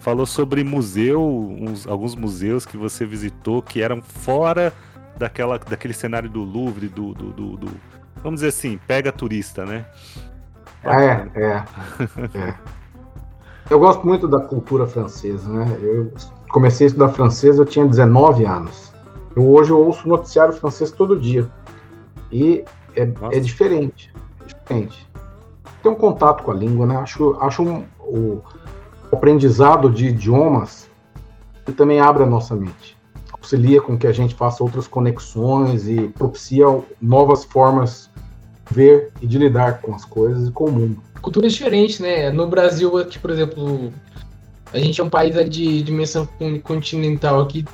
Falou 0.00 0.26
sobre 0.26 0.62
museu, 0.62 1.22
uns- 1.60 1.86
alguns 1.86 2.14
museus 2.14 2.64
que 2.64 2.76
você 2.76 3.04
visitou 3.04 3.60
que 3.62 3.82
eram 3.82 4.00
fora 4.02 4.72
daquela, 5.18 5.58
daquele 5.58 5.94
cenário 5.94 6.28
do 6.28 6.42
Louvre, 6.44 6.88
do, 6.88 7.12
do, 7.14 7.32
do- 7.32 7.56
do- 7.56 7.70
Vamos 8.22 8.40
dizer 8.40 8.48
assim, 8.48 8.78
pega 8.86 9.10
turista, 9.12 9.64
né? 9.64 9.84
É, 10.84 11.28
é, 11.34 11.64
é. 12.38 12.54
Eu 13.68 13.78
gosto 13.80 14.06
muito 14.06 14.28
da 14.28 14.40
cultura 14.40 14.86
francesa, 14.86 15.48
né? 15.48 15.76
Eu 15.80 16.12
comecei 16.50 16.86
a 16.86 16.88
estudar 16.88 17.08
francês, 17.08 17.58
eu 17.58 17.64
tinha 17.64 17.84
19 17.84 18.44
anos. 18.44 18.92
Eu, 19.34 19.48
hoje 19.48 19.70
eu 19.70 19.84
ouço 19.84 20.08
noticiário 20.08 20.54
francês 20.54 20.90
todo 20.92 21.18
dia. 21.18 21.48
E 22.30 22.64
é, 22.94 23.02
é 23.32 23.40
diferente. 23.40 24.12
É 24.42 24.46
diferente. 24.46 25.08
Tem 25.82 25.90
um 25.90 25.96
contato 25.96 26.44
com 26.44 26.52
a 26.52 26.54
língua, 26.54 26.86
né? 26.86 26.96
Acho, 26.96 27.36
acho 27.40 27.62
um- 27.62 27.84
o 28.00 28.40
aprendizado 29.12 29.90
de 29.90 30.06
idiomas 30.08 30.88
que 31.64 31.72
também 31.72 32.00
abre 32.00 32.22
a 32.22 32.26
nossa 32.26 32.54
mente. 32.54 32.96
Auxilia 33.32 33.80
com 33.82 33.98
que 33.98 34.06
a 34.06 34.12
gente 34.12 34.34
faça 34.34 34.62
outras 34.62 34.86
conexões 34.86 35.88
e 35.88 36.08
propicia 36.08 36.66
novas 37.00 37.44
formas 37.44 38.10
de 38.18 38.25
ver 38.70 39.10
e 39.20 39.26
de 39.26 39.38
lidar 39.38 39.80
com 39.80 39.94
as 39.94 40.04
coisas 40.04 40.48
e 40.48 40.52
com 40.52 40.64
o 40.66 40.72
mundo. 40.72 41.00
cultura 41.22 41.46
é 41.46 41.50
diferente, 41.50 42.02
né? 42.02 42.30
No 42.30 42.46
Brasil, 42.48 42.96
aqui, 42.98 43.18
por 43.18 43.30
exemplo, 43.30 43.92
a 44.72 44.78
gente 44.78 45.00
é 45.00 45.04
um 45.04 45.08
país 45.10 45.34
de 45.50 45.82
dimensão 45.82 46.26
con- 46.38 46.60
continental 46.60 47.40
aqui. 47.40 47.64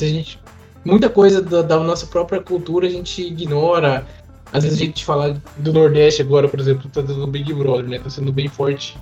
A 0.00 0.04
gente, 0.04 0.38
muita 0.84 1.08
coisa 1.08 1.40
da, 1.42 1.62
da 1.62 1.78
nossa 1.80 2.06
própria 2.06 2.40
cultura 2.40 2.86
a 2.86 2.90
gente 2.90 3.22
ignora. 3.22 4.06
Às 4.52 4.62
vezes 4.64 4.80
a 4.80 4.84
gente 4.84 5.04
fala 5.04 5.40
do 5.58 5.72
Nordeste 5.72 6.22
agora, 6.22 6.48
por 6.48 6.60
exemplo, 6.60 6.88
tá 6.90 7.00
dando 7.00 7.26
Big 7.26 7.52
Brother, 7.52 7.88
né? 7.88 7.98
Tá 7.98 8.08
sendo 8.08 8.32
bem 8.32 8.46
forte. 8.48 8.96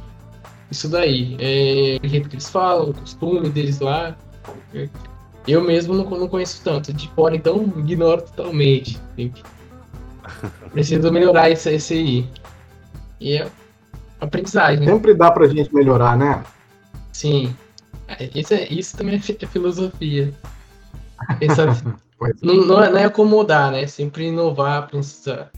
Isso 0.70 0.88
daí. 0.88 1.36
É 1.38 1.98
o 2.02 2.08
jeito 2.08 2.28
que 2.28 2.34
eles 2.36 2.48
falam, 2.48 2.90
o 2.90 2.94
costume 2.94 3.48
deles 3.50 3.80
lá. 3.80 4.16
É, 4.74 4.88
Eu 5.46 5.60
mesmo 5.62 5.92
não, 5.92 6.04
não 6.08 6.26
conheço 6.28 6.62
tanto. 6.64 6.90
De 6.92 7.06
fora, 7.10 7.36
então, 7.36 7.62
ignoro 7.76 8.22
totalmente. 8.22 8.98
Tem 9.14 9.28
que- 9.28 9.42
Preciso 10.72 11.12
melhorar 11.12 11.50
isso, 11.50 11.68
esse 11.68 11.94
aí. 11.94 12.28
E 13.20 13.38
é 13.38 13.50
aprendizagem. 14.20 14.84
Sempre 14.86 15.14
dá 15.14 15.30
pra 15.30 15.46
gente 15.48 15.74
melhorar, 15.74 16.16
né? 16.16 16.42
Sim. 17.12 17.54
É, 18.08 18.28
Isso, 18.34 18.52
é, 18.54 18.68
isso 18.68 18.96
também 18.96 19.14
é 19.14 19.18
é 19.44 19.46
filosofia. 19.46 20.32
Pensar- 21.38 21.68
é. 22.22 22.30
não, 22.42 22.54
não 22.66 22.82
é, 22.82 22.90
não 22.90 22.98
é 22.98 23.04
acomodar, 23.04 23.70
né? 23.72 23.86
Sempre 23.86 24.26
inovar, 24.28 24.88
pensar, 24.90 25.50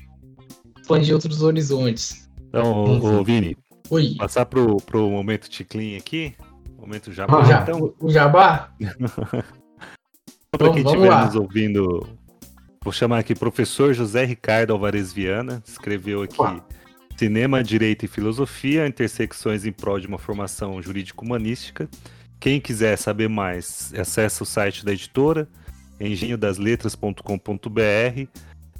expandir 0.79 1.15
outros 1.15 1.43
horizontes. 1.43 2.29
Então, 2.49 2.85
ô, 2.85 3.19
ô, 3.21 3.25
Vini, 3.25 3.57
Oi, 3.91 4.15
passar 4.17 4.47
pro, 4.47 4.77
pro 4.79 5.11
momento 5.11 5.49
Ticlin 5.49 5.97
aqui. 5.97 6.35
Momento 6.79 7.13
Jabá, 7.13 7.41
Ah, 7.41 7.45
já, 7.45 7.63
então. 7.63 7.93
o 7.99 8.11
Jabá? 8.11 8.71
Para 10.51 10.71
quem 10.71 10.83
vamos 10.85 11.03
estiver 11.03 11.25
nos 11.25 11.35
ouvindo, 11.35 12.07
vou 12.87 12.93
chamar 12.93 13.19
aqui 13.19 13.35
professor 13.35 13.93
José 13.93 14.25
Ricardo 14.25 14.73
Alvarez 14.73 15.13
Viana, 15.13 15.61
escreveu 15.67 16.23
aqui 16.23 16.41
Opa. 16.41 16.65
Cinema, 17.19 17.61
Direito 17.61 18.05
e 18.05 18.09
Filosofia, 18.09 18.87
intersecções 18.87 19.67
em 19.67 19.73
prol 19.73 19.99
de 19.99 20.07
uma 20.07 20.19
formação 20.19 20.81
jurídico-humanística. 20.81 21.89
Quem 22.39 22.61
quiser 22.61 22.97
saber 22.97 23.29
mais, 23.29 23.93
acessa 23.99 24.45
o 24.45 24.47
site 24.47 24.85
da 24.85 24.93
editora, 24.93 25.49
engenhodasletras.com.br. 25.99 28.29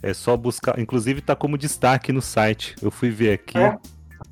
É 0.01 0.15
só 0.15 0.37
buscar, 0.37 0.79
inclusive 0.79 1.19
está 1.19 1.35
como 1.35 1.59
destaque 1.59 2.13
no 2.13 2.23
site. 2.23 2.77
Eu 2.81 2.93
fui 2.93 3.11
ver 3.11 3.33
aqui. 3.33 3.59
É, 3.59 3.73
Tá 3.73 3.81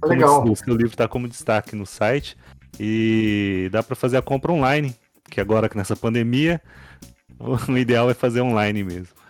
como 0.01 0.13
legal. 0.13 0.49
O 0.49 0.55
seu 0.55 0.77
livro 0.77 0.93
está 0.93 1.09
como 1.09 1.27
destaque 1.27 1.75
no 1.75 1.85
site 1.85 2.37
e 2.79 3.69
dá 3.73 3.83
para 3.83 3.97
fazer 3.97 4.19
a 4.19 4.23
compra 4.23 4.53
online, 4.53 4.95
que 5.29 5.41
agora 5.41 5.69
que 5.69 5.77
nessa 5.77 5.97
pandemia 5.97 6.63
o 7.41 7.77
ideal 7.77 8.09
é 8.09 8.15
fazer 8.15 8.41
online 8.41 8.85
mesmo. 8.85 9.24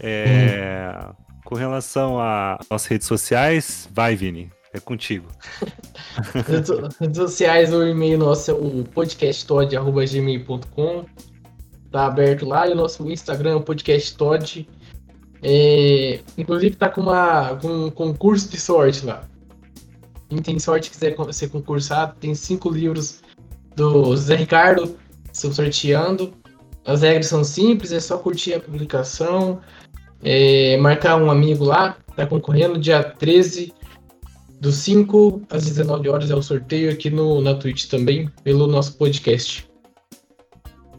É, 0.00 1.08
Com 1.44 1.54
relação 1.54 2.18
a- 2.20 2.58
às 2.70 2.86
redes 2.86 3.06
sociais, 3.06 3.88
vai 3.92 4.14
Vini, 4.16 4.50
é 4.72 4.80
contigo. 4.80 5.28
Redes 6.46 6.70
redes 7.00 7.16
sociais, 7.16 7.72
o 7.72 7.82
e-mail 7.86 8.18
nosso 8.18 8.50
é 8.50 8.54
o 8.54 8.84
podcasttod.gmail.com. 8.84 11.04
Tá 11.90 12.04
aberto 12.06 12.44
lá. 12.46 12.68
E 12.68 12.72
o 12.72 12.74
nosso 12.74 13.08
Instagram 13.10 13.52
é 13.52 13.54
o 13.54 13.60
podcasttod. 13.62 14.68
É, 15.42 16.20
inclusive 16.36 16.76
tá 16.76 16.88
com, 16.88 17.00
uma, 17.02 17.54
com 17.56 17.68
um 17.86 17.90
concurso 17.90 18.48
de 18.48 18.58
sorte 18.60 19.06
lá. 19.06 19.22
Quem 20.28 20.42
tem 20.42 20.58
sorte 20.58 20.88
e 20.88 20.90
quiser 20.90 21.14
ser 21.32 21.48
concursado, 21.48 22.14
tem 22.20 22.34
cinco 22.34 22.68
livros 22.68 23.20
do 23.74 24.14
Zé 24.16 24.34
Ricardo 24.36 24.98
sorteando. 25.32 26.34
As 26.84 27.02
regras 27.02 27.26
são 27.26 27.42
simples, 27.44 27.92
é 27.92 28.00
só 28.00 28.18
curtir 28.18 28.54
a 28.54 28.60
publicação, 28.60 29.60
é, 30.22 30.76
marcar 30.78 31.16
um 31.16 31.30
amigo 31.30 31.64
lá, 31.64 31.96
tá 32.16 32.26
concorrendo 32.26 32.78
dia 32.78 33.02
13 33.02 33.72
do 34.60 34.72
5 34.72 35.42
às 35.50 35.64
19 35.66 36.08
horas 36.08 36.30
é 36.30 36.34
o 36.34 36.42
sorteio 36.42 36.90
aqui 36.90 37.10
no, 37.10 37.40
na 37.40 37.54
Twitch 37.54 37.86
também, 37.86 38.28
pelo 38.42 38.66
nosso 38.66 38.96
podcast. 38.96 39.68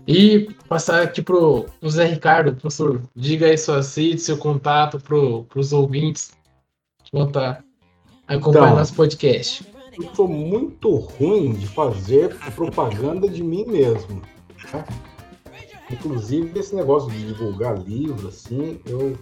E 0.07 0.49
passar 0.67 1.03
aqui 1.03 1.21
pro, 1.21 1.65
pro 1.79 1.89
Zé 1.89 2.05
Ricardo, 2.05 2.53
professor, 2.53 3.01
diga 3.15 3.45
aí 3.45 3.57
suas 3.57 3.95
redes, 3.95 4.23
seu 4.23 4.37
contato 4.37 4.99
pro, 4.99 5.43
pros 5.43 5.71
ouvintes 5.73 6.31
que 7.03 7.11
vão 7.11 7.27
estar 7.27 7.63
acompanhando 8.27 8.67
Então. 8.67 8.75
nosso 8.77 8.93
podcast. 8.95 9.65
Eu 10.01 10.15
sou 10.15 10.27
muito 10.27 10.95
ruim 10.95 11.53
de 11.53 11.67
fazer 11.67 12.35
propaganda 12.55 13.27
de 13.27 13.43
mim 13.43 13.65
mesmo. 13.65 14.21
né? 14.73 14.85
Inclusive, 15.91 16.57
esse 16.59 16.75
negócio 16.75 17.09
de 17.09 17.27
divulgar 17.27 17.77
livro, 17.77 18.27
assim, 18.27 18.79
eu 18.85 19.17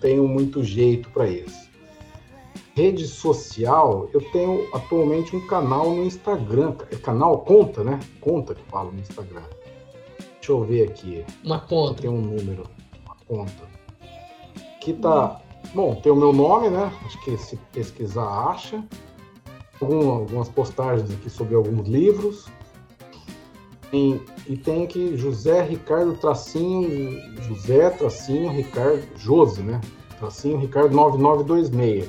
tenho 0.00 0.26
muito 0.26 0.62
jeito 0.62 1.10
para 1.10 1.28
isso. 1.28 1.68
Rede 2.74 3.06
social, 3.06 4.08
eu 4.14 4.20
tenho 4.30 4.68
atualmente 4.74 5.34
um 5.34 5.46
canal 5.46 5.90
no 5.90 6.04
Instagram. 6.04 6.74
É 6.90 6.96
canal? 6.96 7.40
Conta, 7.40 7.82
né? 7.82 7.98
Conta 8.20 8.54
que 8.54 8.62
fala 8.70 8.90
no 8.90 9.00
Instagram. 9.00 9.42
Deixa 10.36 10.52
eu 10.52 10.64
ver 10.64 10.88
aqui. 10.88 11.24
Uma 11.44 11.60
conta. 11.60 12.02
Tem 12.02 12.10
um 12.10 12.20
número, 12.20 12.64
uma 13.04 13.16
conta. 13.26 13.68
Aqui 14.76 14.94
tá. 14.94 15.40
Bom, 15.74 15.94
tem 15.96 16.10
o 16.10 16.16
meu 16.16 16.32
nome, 16.32 16.70
né? 16.70 16.90
Acho 17.04 17.20
que 17.22 17.36
se 17.36 17.56
pesquisar 17.72 18.50
acha. 18.50 18.82
Algum, 19.80 20.10
algumas 20.10 20.48
postagens 20.48 21.10
aqui 21.10 21.28
sobre 21.28 21.54
alguns 21.54 21.86
livros. 21.86 22.46
Tem, 23.90 24.20
e 24.46 24.56
tem 24.56 24.84
aqui 24.84 25.16
José 25.16 25.62
Ricardo 25.62 26.14
Tracinho, 26.14 27.20
José 27.42 27.90
Tracinho 27.90 28.50
Ricardo, 28.52 29.02
Jose, 29.16 29.62
né? 29.62 29.80
Tracinho 30.18 30.58
Ricardo 30.58 30.94
9926. 30.94 32.04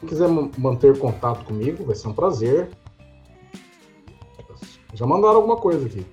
Se 0.00 0.06
quiser 0.06 0.28
manter 0.58 0.98
contato 0.98 1.44
comigo, 1.44 1.84
vai 1.84 1.94
ser 1.94 2.08
um 2.08 2.12
prazer. 2.12 2.70
Já 4.94 5.06
mandaram 5.06 5.36
alguma 5.36 5.56
coisa 5.56 5.86
aqui. 5.86 6.06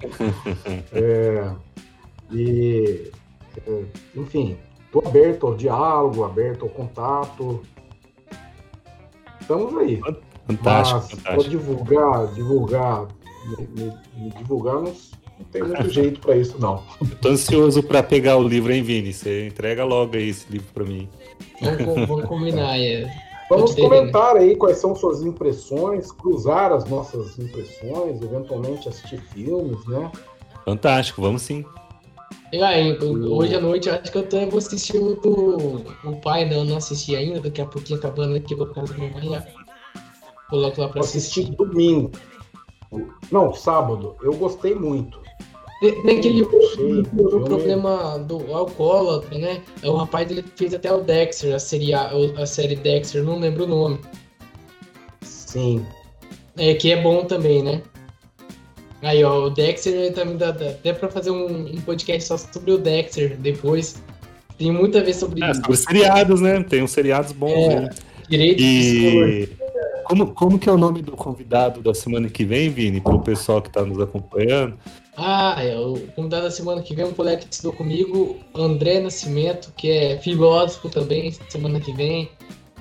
é, 0.92 1.52
e, 2.30 3.10
é, 3.66 3.84
enfim, 4.14 4.56
estou 4.86 5.02
aberto 5.06 5.46
ao 5.46 5.54
diálogo, 5.56 6.24
aberto 6.24 6.62
ao 6.62 6.68
contato. 6.68 7.60
Estamos 9.40 9.76
aí. 9.76 10.00
Fantástico, 10.46 11.00
Mas, 11.00 11.10
fantástico. 11.10 11.50
divulgar, 11.50 12.26
divulgar, 12.28 13.08
me, 13.46 13.68
me, 13.68 13.92
me 14.16 14.30
divulgar, 14.30 14.76
não, 14.76 14.84
não 14.84 15.44
tem 15.50 15.62
muito 15.62 15.88
jeito 15.90 16.20
para 16.20 16.36
isso, 16.36 16.56
não. 16.58 16.82
Estou 17.02 17.32
ansioso 17.32 17.82
para 17.82 18.02
pegar 18.02 18.36
o 18.36 18.46
livro, 18.46 18.72
hein, 18.72 18.82
Vini? 18.82 19.12
Você 19.12 19.46
entrega 19.46 19.84
logo 19.84 20.16
aí 20.16 20.28
esse 20.28 20.50
livro 20.50 20.68
para 20.72 20.84
mim. 20.84 21.08
Vamos, 21.60 22.08
vamos 22.08 22.24
combinar, 22.26 22.78
é. 22.78 23.10
Vamos 23.50 23.74
comentar 23.74 24.36
aí 24.36 24.56
quais 24.56 24.78
são 24.78 24.96
suas 24.96 25.22
impressões, 25.22 26.10
cruzar 26.10 26.72
as 26.72 26.88
nossas 26.88 27.38
impressões, 27.38 28.20
eventualmente 28.22 28.88
assistir 28.88 29.20
filmes, 29.20 29.86
né? 29.86 30.10
Fantástico, 30.64 31.20
vamos 31.20 31.42
sim. 31.42 31.64
E 32.52 32.62
aí, 32.62 32.98
hoje 32.98 33.54
à 33.54 33.60
noite 33.60 33.90
acho 33.90 34.10
que 34.10 34.18
eu 34.18 34.26
também 34.28 34.48
vou 34.48 34.58
assistir 34.58 34.96
o 34.96 35.16
do 35.16 35.84
o 36.04 36.16
pai, 36.20 36.48
não, 36.48 36.64
não 36.64 36.76
assisti 36.76 37.14
ainda, 37.14 37.40
daqui 37.40 37.60
a 37.60 37.66
pouquinho 37.66 37.98
acabando 37.98 38.34
aqui, 38.36 38.54
vou 38.54 38.66
casa 38.68 38.94
da 38.94 38.98
minha 38.98 39.12
mãe, 39.12 39.42
coloco 40.48 40.80
lá 40.80 40.88
pra 40.88 41.00
vou 41.00 41.00
assistir. 41.00 41.40
assistir 41.42 41.56
domingo. 41.56 42.12
Não, 43.30 43.52
sábado. 43.52 44.16
Eu 44.22 44.34
gostei 44.34 44.74
muito. 44.74 45.24
Tem 45.80 46.18
aquele 46.18 46.42
o, 46.42 47.40
problema 47.44 48.18
do 48.18 48.54
alcoólatra, 48.54 49.36
né? 49.38 49.62
O 49.82 49.96
rapaz 49.96 50.30
ele 50.30 50.44
fez 50.56 50.72
até 50.72 50.92
o 50.92 51.00
Dexter, 51.00 51.54
a 51.54 51.58
série, 51.58 51.92
a, 51.92 52.10
a 52.38 52.46
série 52.46 52.76
Dexter, 52.76 53.22
não 53.22 53.38
lembro 53.38 53.64
o 53.64 53.66
nome. 53.66 53.98
Sim. 55.20 55.84
É, 56.56 56.74
que 56.74 56.92
é 56.92 57.02
bom 57.02 57.24
também, 57.24 57.62
né? 57.62 57.82
Aí, 59.02 59.22
ó, 59.22 59.46
o 59.46 59.50
Dexter 59.50 60.12
também 60.14 60.36
dá, 60.36 60.50
dá 60.50 60.70
até 60.70 60.92
pra 60.92 61.10
fazer 61.10 61.30
um, 61.30 61.66
um, 61.66 61.80
podcast 61.82 62.28
só 62.28 62.38
sobre 62.38 62.72
o 62.72 62.78
Dexter 62.78 63.36
depois. 63.36 64.02
Tem 64.56 64.72
muita 64.72 65.00
a 65.00 65.02
ver 65.02 65.14
sobre 65.14 65.44
é, 65.44 65.50
isso. 65.50 65.60
Sobre 65.60 65.76
seriados, 65.76 66.40
né? 66.40 66.62
Tem 66.62 66.82
uns 66.82 66.92
seriados 66.92 67.32
bons, 67.32 67.50
é, 67.50 67.80
né? 67.80 67.90
Direito 68.28 68.62
e... 68.62 69.48
Como, 70.04 70.26
como 70.28 70.58
que 70.58 70.68
é 70.68 70.72
o 70.72 70.78
nome 70.78 71.02
do 71.02 71.12
convidado 71.12 71.80
da 71.80 71.94
semana 71.94 72.28
que 72.28 72.44
vem, 72.44 72.70
Vini, 72.70 73.00
para 73.00 73.14
o 73.14 73.20
pessoal 73.20 73.60
que 73.60 73.68
está 73.68 73.82
nos 73.84 74.00
acompanhando? 74.00 74.76
Ah, 75.16 75.56
é, 75.58 75.78
o 75.78 75.98
convidado 76.14 76.44
da 76.44 76.50
semana 76.50 76.82
que 76.82 76.94
vem, 76.94 77.04
um 77.04 77.12
colega 77.12 77.42
que 77.42 77.52
estudou 77.52 77.72
comigo, 77.72 78.36
André 78.54 79.00
Nascimento, 79.00 79.72
que 79.76 79.90
é 79.90 80.18
filósofo 80.18 80.88
também, 80.88 81.32
semana 81.48 81.80
que 81.80 81.92
vem. 81.92 82.28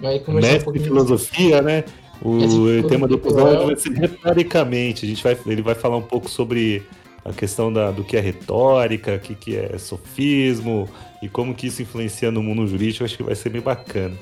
Vai 0.01 0.19
conversar 0.19 0.53
Mestre 0.53 0.69
um 0.69 0.73
de 0.73 0.79
filosofia, 0.79 1.61
né? 1.61 1.83
O 2.21 2.87
tema 2.87 3.07
do 3.07 3.15
episódio 3.15 3.65
vai 3.65 3.75
ser 3.75 3.91
retoricamente. 3.91 5.05
A 5.05 5.09
gente 5.09 5.23
vai, 5.23 5.37
ele 5.45 5.61
vai 5.61 5.75
falar 5.75 5.97
um 5.97 6.01
pouco 6.01 6.29
sobre 6.29 6.83
a 7.23 7.31
questão 7.31 7.71
da, 7.71 7.91
do 7.91 8.03
que 8.03 8.17
é 8.17 8.19
retórica, 8.19 9.15
o 9.15 9.19
que, 9.19 9.35
que 9.35 9.57
é 9.57 9.77
sofismo 9.77 10.89
e 11.21 11.29
como 11.29 11.53
que 11.53 11.67
isso 11.67 11.81
influencia 11.81 12.31
no 12.31 12.41
mundo 12.41 12.65
jurídico. 12.67 13.03
Eu 13.03 13.05
acho 13.05 13.17
que 13.17 13.23
vai 13.23 13.35
ser 13.35 13.49
bem 13.49 13.61
bacana. 13.61 14.15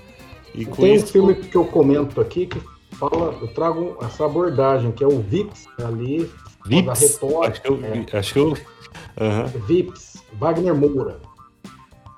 E 0.53 0.65
Tem 0.65 0.95
isso... 0.95 1.05
um 1.05 1.07
filme 1.07 1.35
que 1.35 1.55
eu 1.55 1.65
comento 1.65 2.19
aqui 2.19 2.45
que 2.45 2.59
fala, 2.95 3.37
eu 3.41 3.47
trago 3.53 3.97
essa 4.01 4.25
abordagem, 4.25 4.91
que 4.91 5.03
é 5.03 5.07
o 5.07 5.19
VIPS 5.19 5.67
ali, 5.79 6.29
Vips? 6.65 6.85
da 6.85 6.93
retórica. 6.93 7.47
Acho 7.47 7.61
que 7.61 7.69
eu. 7.69 7.79
É. 7.83 8.17
Acho 8.17 8.33
que 8.33 8.39
eu... 8.39 8.47
Uhum. 8.49 9.47
Vips, 9.67 10.23
Wagner 10.33 10.75
Moura. 10.75 11.19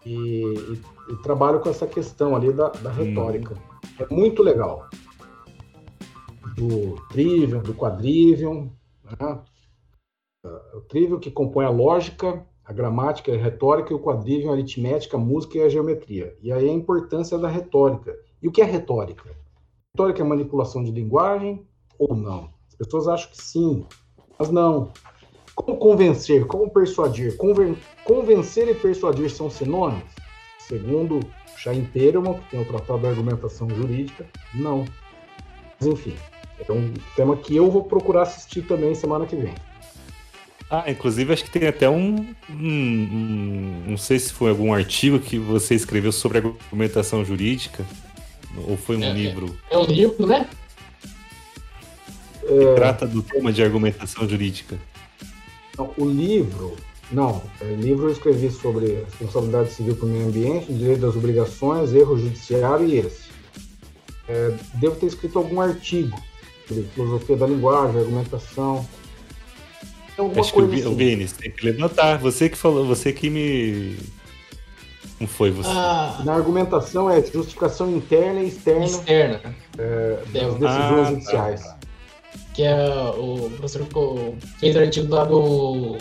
E, 0.05 0.13
e, 0.13 0.81
e, 1.09 1.15
trabalho 1.23 1.59
com 1.59 1.69
essa 1.69 1.87
questão 1.87 2.35
ali 2.35 2.51
da, 2.51 2.69
da 2.69 2.91
retórica. 2.91 3.55
Hum. 3.55 3.83
É 3.99 4.13
muito 4.13 4.43
legal. 4.43 4.87
Do 6.55 6.95
trivium, 7.09 7.61
do 7.61 7.73
quadrivium, 7.73 8.69
né? 9.19 9.39
o 10.73 10.81
trivium 10.81 11.19
que 11.19 11.31
compõe 11.31 11.65
a 11.65 11.69
lógica, 11.69 12.45
a 12.65 12.73
gramática 12.73 13.31
e 13.31 13.35
a 13.35 13.41
retórica, 13.41 13.91
e 13.91 13.95
o 13.95 13.99
quadrivium 13.99 14.51
a 14.51 14.53
aritmética, 14.53 15.17
a 15.17 15.19
música 15.19 15.57
e 15.57 15.61
a 15.61 15.69
geometria. 15.69 16.35
E 16.41 16.51
aí 16.51 16.69
a 16.69 16.73
importância 16.73 17.37
da 17.37 17.47
retórica. 17.47 18.15
E 18.41 18.47
o 18.47 18.51
que 18.51 18.61
é 18.61 18.65
retórica? 18.65 19.35
Retórica 19.95 20.23
é 20.23 20.25
manipulação 20.25 20.83
de 20.83 20.89
linguagem 20.89 21.61
ou 21.99 22.15
não? 22.15 22.49
As 22.67 22.73
pessoas 22.73 23.07
acham 23.07 23.29
que 23.29 23.39
sim, 23.39 23.85
mas 24.39 24.49
não. 24.49 24.91
Como 25.53 25.77
convencer, 25.77 26.47
como 26.47 26.67
persuadir? 26.67 27.37
Conven 27.37 27.77
convencer 28.03 28.67
e 28.67 28.73
persuadir 28.73 29.29
são 29.29 29.51
sinônimos? 29.51 30.09
Segundo 30.57 31.19
Chaim 31.57 31.85
Perelman, 31.85 32.39
que 32.39 32.49
tem 32.49 32.61
o 32.61 32.65
Tratado 32.65 33.03
da 33.03 33.09
Argumentação 33.09 33.69
Jurídica, 33.69 34.25
não. 34.55 34.83
Mas 35.79 35.87
enfim, 35.87 36.15
é 36.67 36.71
um 36.71 36.91
tema 37.15 37.37
que 37.37 37.55
eu 37.55 37.69
vou 37.69 37.83
procurar 37.83 38.23
assistir 38.23 38.63
também 38.63 38.95
semana 38.95 39.27
que 39.27 39.35
vem. 39.35 39.53
Ah, 40.71 40.89
inclusive 40.89 41.33
acho 41.33 41.43
que 41.43 41.51
tem 41.51 41.67
até 41.67 41.87
um, 41.87 42.33
um, 42.49 42.55
um, 42.59 43.83
Não 43.89 43.97
sei 43.97 44.17
se 44.17 44.33
foi 44.33 44.49
algum 44.49 44.73
artigo 44.73 45.19
que 45.19 45.37
você 45.37 45.75
escreveu 45.75 46.11
sobre 46.11 46.39
argumentação 46.39 47.23
jurídica. 47.23 47.85
Ou 48.67 48.77
foi 48.77 48.97
um 48.97 49.03
é, 49.03 49.11
livro? 49.11 49.57
É, 49.69 49.75
é 49.75 49.77
um 49.77 49.85
livro, 49.85 50.27
né? 50.27 50.47
É... 52.45 52.75
trata 52.75 53.07
do 53.07 53.21
tema 53.21 53.51
de 53.51 53.63
argumentação 53.63 54.27
jurídica. 54.27 54.77
O 55.97 56.05
livro, 56.05 56.75
não, 57.11 57.37
o 57.37 57.63
é, 57.63 57.73
livro 57.75 58.07
eu 58.07 58.11
escrevi 58.11 58.51
sobre 58.51 59.05
responsabilidade 59.19 59.71
civil 59.71 59.95
para 59.95 60.05
o 60.05 60.09
meio 60.09 60.27
ambiente, 60.27 60.71
direito 60.71 61.01
das 61.01 61.15
obrigações, 61.15 61.93
erro 61.93 62.17
judiciário 62.17 62.87
e 62.87 62.99
esse. 62.99 63.23
É, 64.27 64.55
devo 64.75 64.95
ter 64.95 65.07
escrito 65.07 65.39
algum 65.39 65.59
artigo 65.59 66.21
sobre 66.67 66.83
filosofia 66.83 67.35
da 67.35 67.47
linguagem, 67.47 67.99
argumentação. 67.99 68.87
Acho 70.37 70.53
que 70.53 70.61
o, 70.61 70.73
assim. 70.73 70.95
Vini, 70.95 71.27
tem 71.27 71.51
que 71.51 71.65
levantar. 71.65 72.17
Você 72.19 72.49
que 72.49 72.57
falou, 72.57 72.85
você 72.85 73.11
que 73.11 73.29
me. 73.29 73.97
Não 75.23 75.27
foi 75.27 75.51
você. 75.51 75.69
Ah, 75.71 76.21
Na 76.25 76.33
argumentação 76.33 77.09
é 77.09 77.23
justificação 77.23 77.89
interna 77.89 78.41
e 78.41 78.49
externa, 78.49 78.85
externa. 78.85 79.55
É, 79.77 80.17
das 80.33 80.55
decisões 80.55 80.63
ah, 80.65 80.89
tá. 80.89 81.05
judiciais. 81.05 81.63
Tá 81.63 81.77
que 82.53 82.63
é 82.63 82.75
o 83.17 83.49
professor 83.51 83.87
fez 84.59 84.75
o 84.75 84.79
artigo 84.79 85.15
lá 85.15 85.23
do 85.23 85.97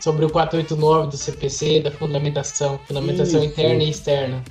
sobre 0.00 0.24
o 0.24 0.30
489 0.30 1.10
do 1.10 1.16
CPC, 1.16 1.80
da 1.80 1.90
fundamentação, 1.90 2.80
fundamentação 2.86 3.40
Isso. 3.40 3.50
interna 3.50 3.82
e 3.82 3.90
externa. 3.90 4.44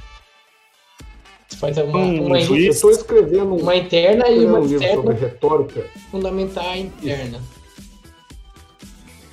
Você 1.47 1.57
faz 1.57 1.77
uma, 1.79 1.97
hum, 1.97 2.27
uma 2.27 2.39
eu 2.39 2.55
estou 2.55 2.91
escrevendo 2.91 3.55
uma 3.55 3.75
interna 3.75 4.29
e 4.29 4.45
uma 4.45 4.59
um 4.59 4.65
externa 4.65 4.95
sobre 4.95 5.15
retórica. 5.15 5.85
Fundamentar 6.11 6.77
interna. 6.77 7.41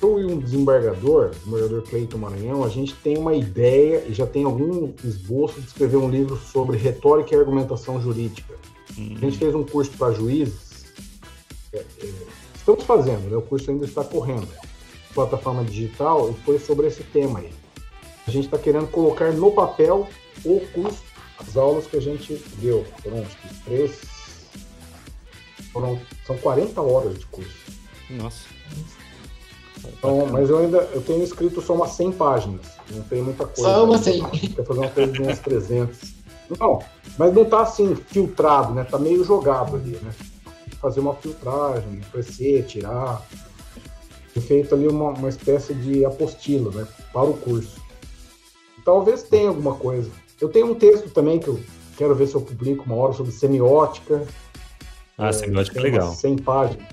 Eu 0.05 0.19
e 0.19 0.25
um 0.25 0.37
desembargador, 0.37 1.27
o 1.27 1.29
desembargador 1.31 1.81
Cleiton 1.81 2.19
Maranhão, 2.19 2.63
a 2.63 2.69
gente 2.69 2.93
tem 2.93 3.17
uma 3.17 3.33
ideia 3.33 4.03
e 4.07 4.13
já 4.13 4.27
tem 4.27 4.43
algum 4.43 4.93
esboço 5.03 5.59
de 5.59 5.65
escrever 5.65 5.97
um 5.97 6.07
livro 6.07 6.37
sobre 6.37 6.77
retórica 6.77 7.33
e 7.33 7.39
argumentação 7.39 7.99
jurídica. 7.99 8.53
A 8.91 9.19
gente 9.19 9.39
fez 9.39 9.55
um 9.55 9.63
curso 9.63 9.91
para 9.97 10.13
juízes 10.13 10.85
é, 11.73 11.77
é, 11.77 12.13
estamos 12.55 12.83
fazendo, 12.83 13.29
né? 13.31 13.35
o 13.35 13.41
curso 13.41 13.71
ainda 13.71 13.85
está 13.85 14.03
correndo, 14.03 14.47
plataforma 15.13 15.63
digital, 15.63 16.29
e 16.29 16.33
foi 16.43 16.59
sobre 16.59 16.85
esse 16.85 17.03
tema 17.03 17.39
aí. 17.39 17.51
A 18.27 18.31
gente 18.31 18.45
está 18.45 18.59
querendo 18.59 18.87
colocar 18.87 19.31
no 19.31 19.51
papel 19.51 20.07
o 20.43 20.59
curso, 20.67 21.03
as 21.39 21.57
aulas 21.57 21.87
que 21.87 21.97
a 21.97 22.01
gente 22.01 22.35
deu. 22.59 22.85
Foram 23.01 23.21
acho 23.23 23.37
que 23.37 23.63
três. 23.63 24.01
Foram, 25.73 25.99
são 26.27 26.37
40 26.37 26.79
horas 26.79 27.17
de 27.17 27.25
curso. 27.25 27.71
Nossa. 28.11 28.54
Então, 29.87 30.27
mas 30.27 30.49
eu 30.49 30.57
ainda 30.59 30.77
eu 30.93 31.01
tenho 31.01 31.23
escrito 31.23 31.61
só 31.61 31.73
umas 31.73 31.91
100 31.91 32.11
páginas. 32.13 32.61
Não 32.91 33.01
tem 33.03 33.21
muita 33.21 33.45
coisa. 33.45 33.61
Só 33.61 33.85
uma 33.85 33.97
100. 33.97 34.23
Quer 34.29 34.65
fazer 34.65 34.79
uma 34.79 34.89
coisa 34.89 35.11
de 35.11 35.21
umas 35.21 35.39
300. 35.39 36.15
Não, 36.59 36.79
mas 37.17 37.33
não 37.33 37.43
está 37.43 37.61
assim 37.61 37.95
filtrado, 37.95 38.73
né? 38.73 38.83
Tá 38.83 38.99
meio 38.99 39.23
jogado 39.23 39.75
ali, 39.75 39.97
né? 40.01 40.11
fazer 40.85 40.99
uma 40.99 41.15
filtragem, 41.15 42.01
crescer, 42.11 42.63
tirar. 42.65 43.25
Foi 44.31 44.41
feito 44.41 44.75
ali 44.75 44.87
uma, 44.87 45.09
uma 45.09 45.29
espécie 45.29 45.73
de 45.73 46.05
apostila 46.05 46.69
né, 46.71 46.87
para 47.11 47.23
o 47.23 47.33
curso. 47.37 47.81
Talvez 48.83 49.23
tenha 49.23 49.49
alguma 49.49 49.73
coisa. 49.75 50.11
Eu 50.39 50.49
tenho 50.49 50.71
um 50.71 50.75
texto 50.75 51.09
também 51.09 51.39
que 51.39 51.47
eu 51.47 51.59
quero 51.97 52.13
ver 52.13 52.27
se 52.27 52.35
eu 52.35 52.41
publico 52.41 52.83
uma 52.85 52.95
hora 52.95 53.13
sobre 53.13 53.31
semiótica. 53.31 54.27
Ah, 55.17 55.29
é, 55.29 55.31
semiótica 55.31 55.79
é 55.79 55.81
legal. 55.81 56.11
100 56.13 56.37
páginas, 56.37 56.87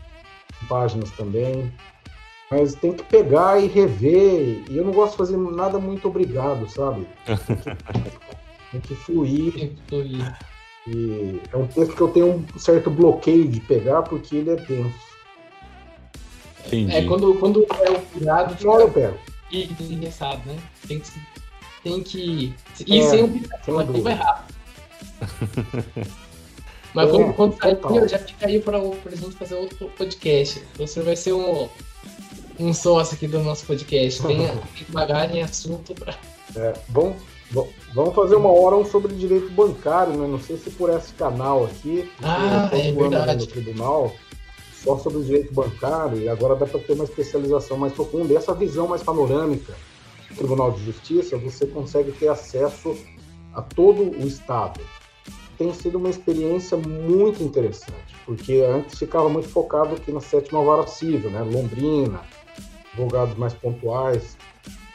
páginas 0.68 1.10
também. 1.10 1.70
Mas 2.52 2.74
tem 2.74 2.92
que 2.92 3.02
pegar 3.04 3.58
e 3.62 3.66
rever. 3.66 4.62
E 4.70 4.76
eu 4.76 4.84
não 4.84 4.92
gosto 4.92 5.12
de 5.12 5.16
fazer 5.18 5.36
nada 5.38 5.78
muito 5.78 6.06
obrigado, 6.08 6.68
sabe? 6.68 7.06
tem 8.70 8.80
que 8.80 8.94
fluir. 8.94 9.52
Tem 9.54 9.68
que 9.70 9.82
fluir. 9.88 10.36
E 10.86 11.40
é 11.52 11.56
um 11.56 11.66
texto 11.66 11.94
que 11.94 12.00
eu 12.00 12.08
tenho 12.08 12.26
um 12.54 12.58
certo 12.58 12.90
bloqueio 12.90 13.48
de 13.48 13.60
pegar 13.60 14.02
porque 14.02 14.36
ele 14.36 14.50
é 14.50 14.56
denso. 14.56 15.12
Entendi. 16.66 16.94
É, 16.94 17.04
quando, 17.06 17.34
quando 17.36 17.64
é 17.84 17.90
o 17.90 18.00
pirado, 18.00 18.56
Uma 18.64 18.72
hora 18.74 18.82
eu 18.84 18.90
pego. 18.90 19.18
e 19.50 19.64
engraçado, 19.80 20.40
né? 20.46 20.56
Tem 20.86 21.00
que. 21.00 21.10
Tem 21.82 22.02
que. 22.02 22.54
E 22.86 22.98
É, 23.00 23.02
sem 23.08 23.24
o 23.24 23.28
sem 23.28 23.40
pirado, 23.40 23.84
dúvida. 23.86 24.02
vai 24.02 24.14
rápido. 24.14 24.54
Mas 26.94 27.08
É, 27.08 27.12
quando, 27.12 27.32
quando 27.34 27.56
sair, 27.58 27.78
eu 27.96 28.08
já 28.08 28.18
fica 28.18 28.46
aí 28.46 28.60
pra, 28.60 28.78
pra 28.80 29.12
gente 29.16 29.34
fazer 29.36 29.54
outro 29.54 29.88
podcast. 29.96 30.62
Você 30.76 31.00
vai 31.00 31.16
ser 31.16 31.32
um, 31.32 31.68
um 32.58 32.72
sócio 32.72 33.14
aqui 33.14 33.26
do 33.26 33.40
nosso 33.40 33.66
podcast. 33.66 34.22
Tem, 34.22 34.38
tem 34.38 34.56
bagagem, 34.88 35.42
assunto 35.42 35.94
pra. 35.94 36.14
É, 36.56 36.74
vamos, 36.88 37.16
va- 37.50 37.64
vamos 37.94 38.14
fazer 38.14 38.34
uma 38.36 38.50
hora 38.50 38.76
um 38.76 38.84
sobre 38.84 39.14
direito 39.14 39.50
bancário, 39.52 40.12
né? 40.14 40.26
Não 40.26 40.38
sei 40.40 40.56
se 40.56 40.70
por 40.70 40.90
esse 40.90 41.12
canal 41.14 41.64
aqui, 41.64 42.10
Ah, 42.22 42.68
é 42.72 42.92
verdade. 42.92 43.46
no 43.46 43.50
tribunal, 43.50 44.12
só 44.74 44.98
sobre 44.98 45.22
direito 45.22 45.52
bancário, 45.54 46.18
e 46.18 46.28
agora 46.28 46.56
dá 46.56 46.66
para 46.66 46.80
ter 46.80 46.92
uma 46.92 47.04
especialização 47.04 47.76
mais 47.76 47.92
profunda. 47.92 48.32
E 48.32 48.36
essa 48.36 48.54
visão 48.54 48.86
mais 48.88 49.02
panorâmica 49.02 49.72
do 50.28 50.36
Tribunal 50.36 50.72
de 50.72 50.84
Justiça, 50.84 51.36
você 51.38 51.66
consegue 51.66 52.12
ter 52.12 52.28
acesso 52.28 52.96
a 53.54 53.62
todo 53.62 54.02
o 54.18 54.26
Estado. 54.26 54.80
Tem 55.58 55.72
sido 55.74 55.98
uma 55.98 56.08
experiência 56.10 56.76
muito 56.76 57.42
interessante, 57.42 58.16
porque 58.26 58.62
antes 58.68 58.98
ficava 58.98 59.28
muito 59.28 59.48
focado 59.48 59.94
aqui 59.94 60.10
na 60.10 60.20
sétima 60.20 60.62
vara 60.64 60.86
civil, 60.86 61.30
né? 61.30 61.42
Londrina, 61.42 62.20
advogados 62.92 63.36
mais 63.36 63.52
pontuais. 63.54 64.36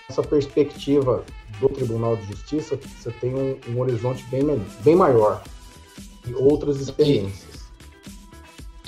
Essa 0.09 0.23
perspectiva 0.23 1.25
do 1.59 1.67
Tribunal 1.69 2.15
de 2.15 2.27
Justiça, 2.27 2.79
você 2.97 3.11
tem 3.11 3.35
um, 3.35 3.59
um 3.69 3.79
horizonte 3.79 4.23
bem, 4.25 4.43
bem 4.81 4.95
maior 4.95 5.43
e 6.25 6.33
outras 6.33 6.79
experiências. 6.79 7.57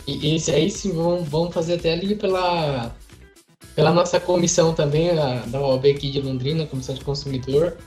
E 0.08 0.36
esse 0.36 0.52
aí 0.52 0.72
sim, 0.72 0.94
vamos, 0.94 1.28
vamos 1.28 1.54
fazer 1.54 1.76
até 1.76 1.94
ali 1.94 2.16
pela, 2.16 2.96
pela 3.76 3.92
nossa 3.92 4.20
comissão 4.20 4.74
também, 4.74 5.10
a, 5.12 5.46
da 5.46 5.62
OAB 5.62 5.86
aqui 5.88 6.10
de 6.10 6.22
Londrina, 6.22 6.66
Comissão 6.66 6.96
de 6.96 7.04
Consumidor. 7.04 7.78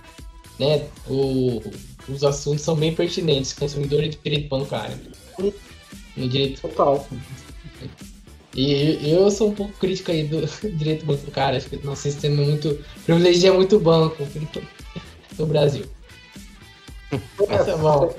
Né? 0.59 0.86
O, 1.09 1.62
os 2.09 2.23
assuntos 2.23 2.62
são 2.62 2.77
bem 2.77 2.94
pertinentes, 2.94 3.53
consumidor 3.53 4.05
e 4.05 4.11
direito 4.11 4.49
bancário. 4.49 4.99
No 6.16 6.28
direito. 6.28 6.61
Total. 6.61 7.07
E 8.55 9.11
eu 9.11 9.31
sou 9.31 9.49
um 9.49 9.55
pouco 9.55 9.73
crítico 9.74 10.11
aí 10.11 10.24
do 10.24 10.45
direito 10.77 11.07
bancário, 11.07 11.57
acho 11.57 11.70
que 11.70 11.77
o 11.77 11.87
nosso 11.87 12.03
sistema 12.03 12.43
é 12.43 12.47
muito. 12.47 12.79
privilegia 13.05 13.53
muito 13.53 13.79
banco 13.79 14.27
no 15.39 15.47
Brasil. 15.47 15.87
Mas 17.49 17.66
tá 17.66 17.77
bom. 17.77 18.15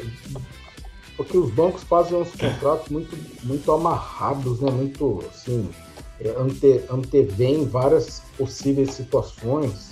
Porque 1.15 1.37
os 1.37 1.51
bancos 1.51 1.83
fazem 1.83 2.17
uns 2.17 2.31
contratos 2.31 2.89
muito, 2.89 3.15
muito 3.43 3.71
amarrados, 3.71 4.59
né? 4.59 4.71
Muito 4.71 5.23
assim, 5.29 5.69
é, 6.19 6.29
ante, 6.29 6.81
antevêm 6.89 7.65
várias 7.65 8.23
possíveis 8.35 8.91
situações 8.91 9.91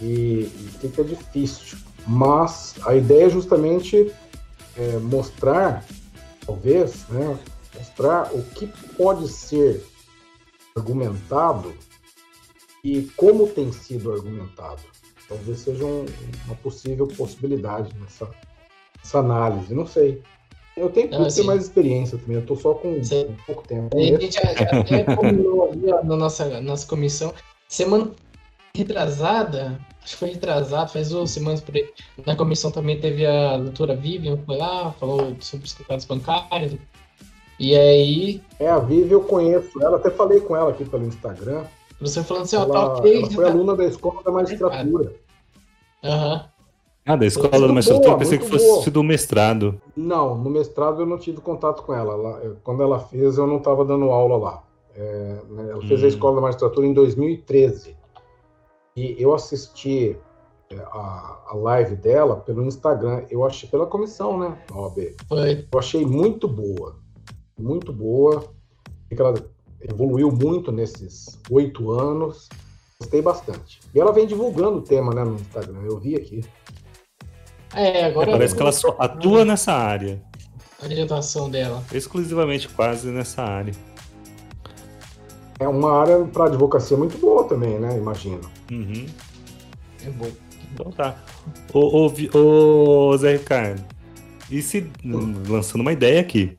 e, 0.00 0.50
e 0.50 0.70
fica 0.80 1.04
difícil. 1.04 1.76
Mas 2.06 2.74
a 2.86 2.94
ideia 2.94 3.26
é 3.26 3.30
justamente 3.30 4.10
é, 4.76 4.96
mostrar, 4.98 5.84
talvez, 6.46 7.06
né? 7.10 7.38
Mostrar 7.78 8.34
o 8.34 8.42
que 8.42 8.66
pode 8.96 9.28
ser 9.28 9.84
argumentado 10.76 11.74
e 12.84 13.02
como 13.16 13.46
tem 13.48 13.72
sido 13.72 14.12
argumentado. 14.12 14.82
Talvez 15.28 15.60
seja 15.60 15.84
um- 15.84 16.06
uma 16.46 16.54
possível 16.56 17.06
possibilidade 17.06 17.94
nessa, 18.00 18.28
nessa 18.98 19.18
análise, 19.18 19.74
não 19.74 19.86
sei. 19.86 20.22
Eu 20.76 20.90
tenho 20.90 21.08
que 21.08 21.16
ter 21.16 21.30
sim. 21.30 21.42
mais 21.42 21.64
experiência 21.64 22.16
também, 22.18 22.36
eu 22.36 22.46
tô 22.46 22.54
só 22.54 22.72
com, 22.74 22.94
com 23.00 23.36
pouco 23.46 23.66
tempo. 23.66 23.96
A 23.96 24.00
gente 24.00 24.34
já, 24.34 24.42
até 24.80 25.04
combinou 25.16 25.74
na 26.04 26.16
nossa, 26.16 26.60
nossa 26.60 26.86
comissão. 26.86 27.34
Semana 27.68 28.12
retrasada, 28.74 29.78
acho 30.02 30.12
que 30.12 30.18
foi 30.18 30.30
retrasado, 30.30 30.92
faz 30.92 31.08
duas 31.08 31.30
semanas 31.32 31.60
por 31.60 31.74
aí. 31.74 31.92
Na 32.24 32.36
comissão 32.36 32.70
também 32.70 32.98
teve 33.00 33.26
a 33.26 33.58
doutora 33.58 33.96
Vivian, 33.96 34.38
foi 34.46 34.56
lá, 34.56 34.92
falou 34.92 35.36
sobre 35.40 35.66
os 35.66 35.74
contratos 35.74 36.06
bancários. 36.06 36.74
E 37.58 37.74
aí, 37.76 38.42
É, 38.58 38.68
a 38.68 38.78
Vivi 38.78 39.12
eu 39.12 39.22
conheço 39.22 39.82
ela, 39.82 39.96
até 39.96 40.10
falei 40.10 40.40
com 40.40 40.56
ela 40.56 40.70
aqui 40.70 40.84
pelo 40.84 41.04
Instagram. 41.06 41.64
você 42.00 42.22
falando 42.22 42.44
assim, 42.44 42.56
ó, 42.56 42.64
tá 42.66 42.78
Ela, 42.78 42.94
ok, 42.98 43.12
ela 43.16 43.26
já 43.26 43.32
foi 43.34 43.44
tá. 43.44 43.50
aluna 43.50 43.76
da 43.76 43.84
escola 43.84 44.22
da 44.22 44.30
magistratura. 44.30 45.12
Aham. 46.04 46.44
Ah, 47.06 47.16
da 47.16 47.24
escola 47.26 47.48
Muito 47.52 47.66
do 47.68 47.74
magistratura, 47.74 48.08
boa, 48.10 48.14
eu 48.16 48.18
pensei 48.18 48.38
que 48.38 48.46
fosse 48.48 48.66
boa. 48.66 48.82
sido 48.82 49.02
mestrado. 49.02 49.80
Não, 49.96 50.36
no 50.36 50.50
mestrado 50.50 51.00
eu 51.02 51.06
não 51.06 51.16
tive 51.18 51.40
contato 51.40 51.82
com 51.82 51.94
ela. 51.94 52.12
Ela- 52.12 52.38
eu- 52.44 52.56
quando 52.62 52.82
ela 52.82 52.98
fez, 53.00 53.38
eu 53.38 53.46
não 53.46 53.56
estava 53.56 53.82
dando 53.84 54.10
aula 54.10 54.36
lá. 54.36 54.62
É, 54.94 55.36
né, 55.48 55.68
ela 55.70 55.80
fez 55.86 56.02
Hum. 56.02 56.04
a 56.04 56.08
escola 56.08 56.34
da 56.36 56.40
magistratura 56.42 56.86
em 56.86 56.92
2013. 56.92 57.96
E 58.94 59.16
eu 59.18 59.32
assisti 59.34 60.16
é, 60.70 60.76
a, 60.92 61.38
a 61.48 61.54
live 61.56 61.96
dela 61.96 62.36
pelo 62.36 62.62
Instagram. 62.62 63.22
Eu 63.30 63.42
achei 63.42 63.66
pela 63.70 63.86
comissão, 63.86 64.38
né? 64.38 64.58
da 64.68 64.76
OAB. 64.78 65.14
Foi. 65.26 65.66
Eu 65.72 65.78
achei 65.78 66.04
muito 66.04 66.46
boa. 66.46 66.96
Muito 67.58 67.92
boa. 67.92 68.52
E 69.10 69.14
ela 69.18 69.34
evoluiu 69.80 70.30
muito 70.30 70.70
nesses 70.70 71.38
oito 71.50 71.90
anos. 71.90 72.48
Gostei 73.00 73.22
bastante. 73.22 73.80
E 73.94 74.00
ela 74.00 74.12
vem 74.12 74.26
divulgando 74.26 74.78
o 74.78 74.82
tema 74.82 75.14
né, 75.14 75.24
no 75.24 75.34
Instagram. 75.34 75.82
Eu 75.84 75.98
vi 75.98 76.16
aqui. 76.16 76.44
É, 77.74 78.00
É, 78.00 78.04
agora 78.06 78.32
parece 78.32 78.54
que 78.54 78.62
ela 78.62 78.72
só 78.72 78.96
atua 78.98 79.44
nessa 79.44 79.72
área. 79.72 80.22
a 80.80 80.84
orientação 80.84 81.48
dela. 81.50 81.82
Exclusivamente 81.92 82.68
quase 82.68 83.08
nessa 83.08 83.42
área. 83.42 83.74
É 85.60 85.66
uma 85.66 85.92
área 85.92 86.24
para 86.24 86.44
advocacia 86.46 86.96
muito 86.96 87.18
boa 87.18 87.44
também, 87.44 87.78
né? 87.78 87.96
Imagino. 87.96 88.40
Uhum. 88.70 89.06
É 90.04 90.10
bom. 90.10 90.30
Então 90.72 90.92
tá. 90.92 91.16
Ô, 91.72 92.06
ô, 92.06 93.08
ô, 93.10 93.16
Zé 93.16 93.32
Ricardo, 93.32 93.82
e 94.50 94.62
se, 94.62 94.90
lançando 95.48 95.80
uma 95.80 95.92
ideia 95.92 96.20
aqui, 96.20 96.56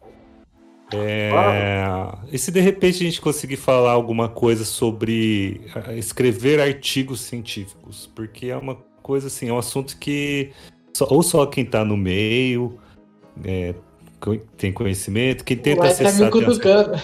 é, 0.93 1.81
e 2.31 2.37
se 2.37 2.51
de 2.51 2.59
repente 2.59 2.95
a 3.03 3.05
gente 3.05 3.21
conseguir 3.21 3.57
falar 3.57 3.91
alguma 3.91 4.27
coisa 4.27 4.65
sobre 4.65 5.61
ah, 5.75 5.93
escrever 5.93 6.59
artigos 6.59 7.21
científicos? 7.21 8.09
Porque 8.15 8.47
é 8.47 8.57
uma 8.57 8.75
coisa 9.01 9.27
assim, 9.27 9.49
é 9.49 9.53
um 9.53 9.57
assunto 9.57 9.97
que 9.97 10.51
só- 10.95 11.07
ou 11.09 11.21
só 11.21 11.45
quem 11.45 11.63
tá 11.65 11.83
no 11.85 11.95
meio 11.97 12.79
é, 13.43 13.73
tem 14.57 14.71
conhecimento, 14.73 15.43
quem 15.43 15.57
tenta 15.57 15.79
Vai 15.81 15.87
me 15.89 15.93
acessar... 15.93 16.31
tem 16.31 16.41
acesso- 16.41 16.59
cutucando. 16.59 17.01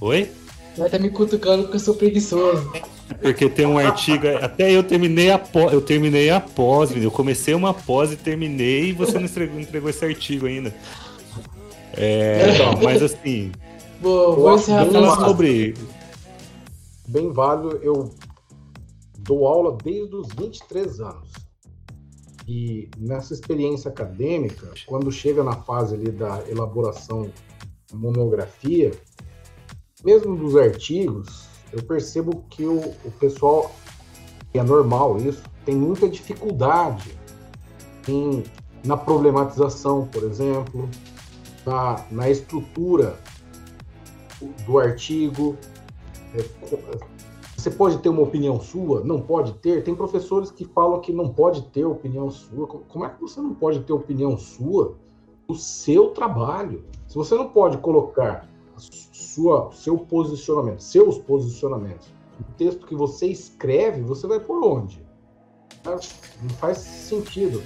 Oi? 0.00 0.30
Vai 0.76 0.86
estar 0.86 0.98
me 0.98 1.10
cutucando 1.10 1.62
porque 1.64 1.76
eu 1.76 1.80
sou 1.80 1.94
preguiçoso. 1.94 2.70
Porque 3.20 3.48
tem 3.48 3.66
um 3.66 3.78
artigo. 3.78 4.28
Até 4.40 4.70
eu 4.70 4.82
terminei 4.84 5.30
a 5.30 5.38
pós. 5.38 5.72
Eu 5.72 5.80
terminei 5.80 6.30
a 6.30 6.38
pós. 6.38 6.94
Eu 6.94 7.10
comecei 7.10 7.52
uma 7.54 7.74
pós 7.74 8.12
e 8.12 8.16
terminei 8.16 8.90
e 8.90 8.92
você 8.92 9.14
não 9.18 9.24
entregou, 9.24 9.58
entregou 9.58 9.90
esse 9.90 10.04
artigo 10.04 10.46
ainda. 10.46 10.72
É, 11.98 12.54
Então. 12.54 12.80
mas 12.82 13.02
assim, 13.02 13.52
Vou, 14.00 14.54
encerrar 14.54 14.84
bem 14.84 14.92
falando 14.92 15.24
sobre. 15.24 15.74
Bem 17.08 17.32
válido. 17.32 17.78
Eu 17.82 18.10
dou 19.18 19.46
aula 19.46 19.76
desde 19.82 20.14
os 20.14 20.28
23 20.28 21.00
anos. 21.00 21.32
E 22.46 22.88
nessa 22.96 23.34
experiência 23.34 23.90
acadêmica, 23.90 24.72
quando 24.86 25.10
chega 25.10 25.42
na 25.42 25.52
fase 25.52 25.94
ali 25.94 26.10
da 26.10 26.42
elaboração 26.48 27.30
da 27.90 27.98
monografia, 27.98 28.92
mesmo 30.04 30.36
dos 30.36 30.56
artigos, 30.56 31.46
eu 31.72 31.82
percebo 31.82 32.44
que 32.48 32.64
o, 32.64 32.78
o 33.04 33.10
pessoal, 33.18 33.70
e 34.54 34.58
é 34.58 34.62
normal 34.62 35.18
isso, 35.18 35.42
tem 35.66 35.74
muita 35.74 36.08
dificuldade 36.08 37.18
em, 38.06 38.44
na 38.82 38.96
problematização, 38.96 40.06
por 40.06 40.22
exemplo, 40.22 40.88
na, 41.68 42.04
na 42.10 42.30
estrutura 42.30 43.18
do 44.66 44.78
artigo. 44.78 45.56
É, 46.34 46.44
você 47.56 47.70
pode 47.70 47.98
ter 47.98 48.08
uma 48.08 48.22
opinião 48.22 48.60
sua? 48.60 49.02
Não 49.04 49.20
pode 49.20 49.52
ter? 49.54 49.82
Tem 49.82 49.94
professores 49.94 50.50
que 50.50 50.64
falam 50.64 51.00
que 51.00 51.12
não 51.12 51.28
pode 51.28 51.62
ter 51.70 51.84
opinião 51.84 52.30
sua. 52.30 52.66
Co- 52.66 52.82
Como 52.88 53.04
é 53.04 53.10
que 53.10 53.20
você 53.20 53.40
não 53.40 53.54
pode 53.54 53.80
ter 53.80 53.92
opinião 53.92 54.38
sua 54.38 54.94
no 55.48 55.54
seu 55.56 56.10
trabalho? 56.10 56.84
Se 57.06 57.16
você 57.16 57.34
não 57.34 57.48
pode 57.48 57.78
colocar 57.78 58.48
sua, 58.76 59.70
seu 59.72 59.98
posicionamento, 59.98 60.80
seus 60.82 61.18
posicionamentos, 61.18 62.08
no 62.38 62.54
texto 62.56 62.86
que 62.86 62.94
você 62.94 63.26
escreve, 63.26 64.02
você 64.02 64.26
vai 64.26 64.38
por 64.38 64.62
onde? 64.64 65.04
Tá? 65.82 65.98
Não 66.42 66.50
faz 66.50 66.78
sentido. 66.78 67.60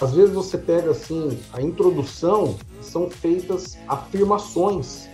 Às 0.00 0.14
vezes 0.14 0.34
você 0.34 0.58
pega 0.58 0.90
assim, 0.90 1.38
a 1.52 1.60
introdução, 1.60 2.56
são 2.80 3.08
feitas 3.10 3.78
afirmações 3.88 5.08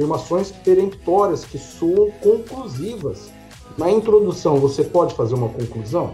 afirmações 0.00 0.50
peremptórias 0.50 1.44
que 1.44 1.58
soam 1.58 2.10
conclusivas. 2.22 3.30
Na 3.76 3.90
introdução, 3.90 4.56
você 4.56 4.82
pode 4.82 5.14
fazer 5.14 5.34
uma 5.34 5.50
conclusão? 5.50 6.12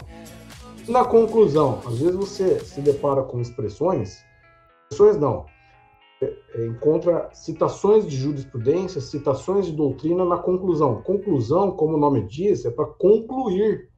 Na 0.89 1.05
conclusão, 1.05 1.81
às 1.87 1.99
vezes 1.99 2.17
você 2.17 2.59
se 2.61 2.81
depara 2.81 3.23
com 3.23 3.41
expressões, 3.41 4.25
expressões 4.91 5.21
não, 5.21 5.47
é, 6.21 6.33
é, 6.55 6.67
encontra 6.67 7.29
citações 7.33 8.07
de 8.07 8.17
jurisprudência, 8.17 9.01
citações 9.01 9.67
de 9.67 9.73
doutrina 9.73 10.25
na 10.25 10.39
conclusão. 10.39 11.03
Conclusão, 11.03 11.71
como 11.71 11.97
o 11.97 12.01
nome 12.01 12.27
diz, 12.27 12.65
é 12.65 12.71
para 12.71 12.87
concluir. 12.87 13.89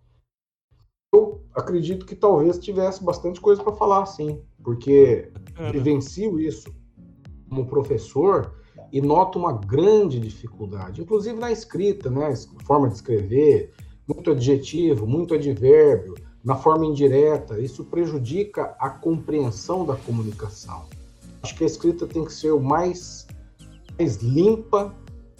Eu 1.18 1.40
acredito 1.52 2.06
que 2.06 2.14
talvez 2.14 2.58
tivesse 2.58 3.02
bastante 3.02 3.40
coisa 3.40 3.62
para 3.62 3.72
falar, 3.72 4.06
sim, 4.06 4.40
porque 4.62 5.32
vivencio 5.72 6.38
isso 6.38 6.72
como 7.48 7.66
professor 7.66 8.54
e 8.92 9.00
noto 9.00 9.38
uma 9.38 9.52
grande 9.52 10.20
dificuldade, 10.20 11.02
inclusive 11.02 11.38
na 11.38 11.50
escrita, 11.50 12.08
né? 12.08 12.32
Forma 12.64 12.88
de 12.88 12.94
escrever, 12.94 13.72
muito 14.06 14.30
adjetivo, 14.30 15.06
muito 15.06 15.34
advérbio, 15.34 16.14
na 16.44 16.54
forma 16.54 16.86
indireta. 16.86 17.58
Isso 17.58 17.84
prejudica 17.84 18.76
a 18.78 18.88
compreensão 18.88 19.84
da 19.84 19.96
comunicação. 19.96 20.84
Acho 21.42 21.56
que 21.56 21.64
a 21.64 21.66
escrita 21.66 22.06
tem 22.06 22.24
que 22.24 22.32
ser 22.32 22.52
o 22.52 22.60
mais, 22.60 23.26
mais 23.98 24.16
limpa, 24.18 24.94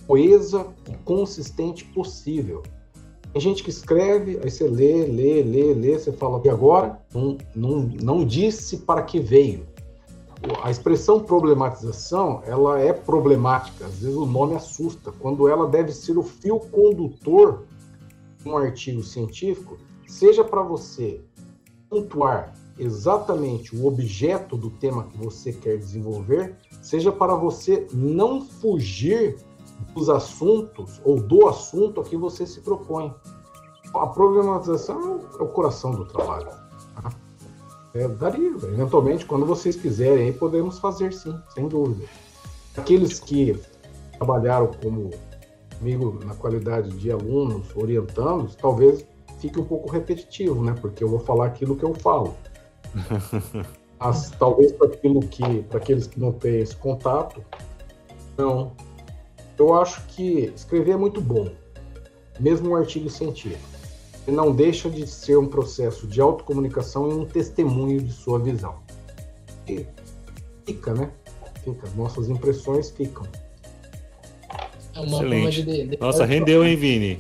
coesa 0.07 0.67
e 0.91 0.97
consistente 1.05 1.85
possível. 1.85 2.63
Tem 3.33 3.43
gente 3.43 3.63
que 3.63 3.71
escreve, 3.71 4.39
aí 4.43 4.51
você 4.51 4.67
lê, 4.67 5.05
lê, 5.05 5.43
lê, 5.43 5.75
lê, 5.75 5.99
você 5.99 6.13
fala, 6.13 6.41
e 6.45 6.49
agora? 6.49 6.99
Não, 7.13 7.37
não, 7.55 7.79
não 8.03 8.25
disse 8.25 8.79
para 8.79 9.03
que 9.03 9.21
veio. 9.21 9.67
A 10.63 10.71
expressão 10.71 11.21
problematização, 11.21 12.43
ela 12.47 12.81
é 12.81 12.93
problemática, 12.93 13.85
às 13.85 13.99
vezes 13.99 14.17
o 14.17 14.25
nome 14.25 14.55
assusta, 14.55 15.13
quando 15.19 15.49
ela 15.49 15.67
deve 15.67 15.93
ser 15.93 16.17
o 16.17 16.23
fio 16.23 16.61
condutor 16.61 17.65
de 18.43 18.49
um 18.49 18.57
artigo 18.57 19.03
científico, 19.03 19.77
seja 20.07 20.45
para 20.45 20.63
você 20.63 21.21
pontuar 21.91 22.55
exatamente 22.79 23.75
o 23.75 23.87
objeto 23.87 24.57
do 24.57 24.71
tema 24.71 25.05
que 25.05 25.19
você 25.19 25.53
quer 25.53 25.77
desenvolver, 25.77 26.55
seja 26.81 27.11
para 27.11 27.35
você 27.35 27.87
não 27.93 28.41
fugir 28.41 29.37
dos 29.95 30.09
assuntos 30.09 31.01
ou 31.05 31.21
do 31.21 31.49
assunto 31.49 32.01
a 32.01 32.05
que 32.05 32.17
você 32.17 32.47
se 32.47 32.61
propõe. 32.61 33.15
A 33.95 34.07
problematização 34.07 35.21
é 35.39 35.43
o 35.43 35.49
coração 35.49 35.93
do 35.93 36.05
trabalho. 36.05 36.51
Tá? 36.95 37.11
É, 37.95 38.07
daria, 38.07 38.49
eventualmente, 38.49 39.25
quando 39.25 39.47
vocês 39.47 39.77
quiserem, 39.77 40.33
podemos 40.33 40.79
fazer 40.79 41.13
sim, 41.13 41.35
sem 41.55 41.69
dúvida. 41.69 42.07
Aqueles 42.77 43.19
que 43.19 43.59
trabalharam 44.19 44.71
como 44.83 45.11
comigo 45.79 46.21
na 46.25 46.35
qualidade 46.35 46.91
de 46.91 47.11
alunos, 47.11 47.75
orientando, 47.75 48.55
talvez 48.57 49.07
fique 49.39 49.59
um 49.59 49.65
pouco 49.65 49.91
repetitivo, 49.91 50.63
né? 50.63 50.75
Porque 50.81 51.03
eu 51.03 51.09
vou 51.09 51.21
falar 51.21 51.47
aquilo 51.47 51.77
que 51.77 51.85
eu 51.85 51.95
falo. 51.95 52.35
Mas 53.99 54.31
talvez 54.31 54.73
para 54.73 54.89
aquilo 54.89 55.21
que, 55.21 55.63
para 55.65 55.79
aqueles 55.79 56.07
que 56.07 56.21
não 56.21 56.33
têm 56.33 56.61
esse 56.61 56.77
contato, 56.77 57.43
não. 58.37 58.73
Eu 59.59 59.75
acho 59.75 60.07
que 60.07 60.53
escrever 60.55 60.93
é 60.93 60.97
muito 60.97 61.21
bom, 61.21 61.51
mesmo 62.39 62.71
um 62.71 62.77
artigo 62.77 63.11
científico. 63.11 63.79
E 64.27 64.31
não 64.31 64.55
deixa 64.55 64.89
de 64.89 65.07
ser 65.07 65.37
um 65.37 65.47
processo 65.47 66.07
de 66.07 66.21
autocomunicação 66.21 67.11
e 67.11 67.15
um 67.15 67.25
testemunho 67.25 68.01
de 68.01 68.13
sua 68.13 68.39
visão. 68.39 68.77
E 69.67 69.87
fica, 70.67 70.95
né? 70.95 71.11
Fica. 71.65 71.89
Nossas 71.97 72.29
impressões 72.29 72.91
ficam. 72.91 73.27
É 74.95 75.03
Excelente. 75.05 75.63
De, 75.63 75.87
de... 75.89 75.99
Nossa, 75.99 76.25
rendeu, 76.25 76.65
hein, 76.65 76.77
Vini? 76.77 77.19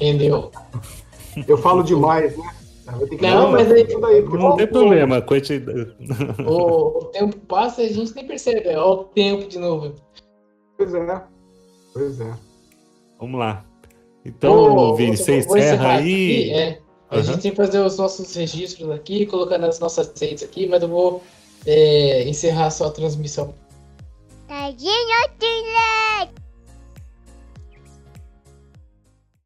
Rendeu. 0.00 0.50
Eu 1.46 1.56
falo 1.56 1.82
demais, 1.82 2.36
né? 2.36 2.54
Não, 3.20 3.52
mas 3.52 3.70
aí, 3.70 3.84
daí, 3.84 4.22
não 4.22 4.56
tem 4.56 4.66
problema. 4.66 5.24
O, 6.46 6.98
o 6.98 7.04
tempo 7.06 7.38
passa 7.46 7.82
e 7.82 7.86
a 7.86 7.92
gente 7.92 8.14
nem 8.14 8.26
percebe. 8.26 8.68
Olha 8.68 8.82
o 8.84 9.04
tempo 9.04 9.48
de 9.48 9.58
novo. 9.58 9.94
Pois 10.76 10.92
é. 10.92 11.31
Pois 11.92 12.20
é. 12.20 12.32
Vamos 13.18 13.38
lá. 13.38 13.64
Então, 14.24 14.94
Vini, 14.94 15.16
você 15.16 15.38
encerra 15.38 15.92
aí. 15.92 16.00
Aqui, 16.00 16.52
é. 16.52 16.78
A 17.10 17.16
uhum. 17.16 17.22
gente 17.22 17.40
tem 17.40 17.50
que 17.50 17.56
fazer 17.56 17.80
os 17.80 17.98
nossos 17.98 18.34
registros 18.34 18.90
aqui, 18.90 19.26
colocar 19.26 19.58
nas 19.58 19.78
nossas 19.78 20.12
redes 20.18 20.42
aqui, 20.42 20.66
mas 20.66 20.82
eu 20.82 20.88
vou 20.88 21.22
é, 21.66 22.26
encerrar 22.28 22.70
só 22.70 22.86
a 22.86 22.90
transmissão. 22.90 23.54
Tadinho, 24.48 24.92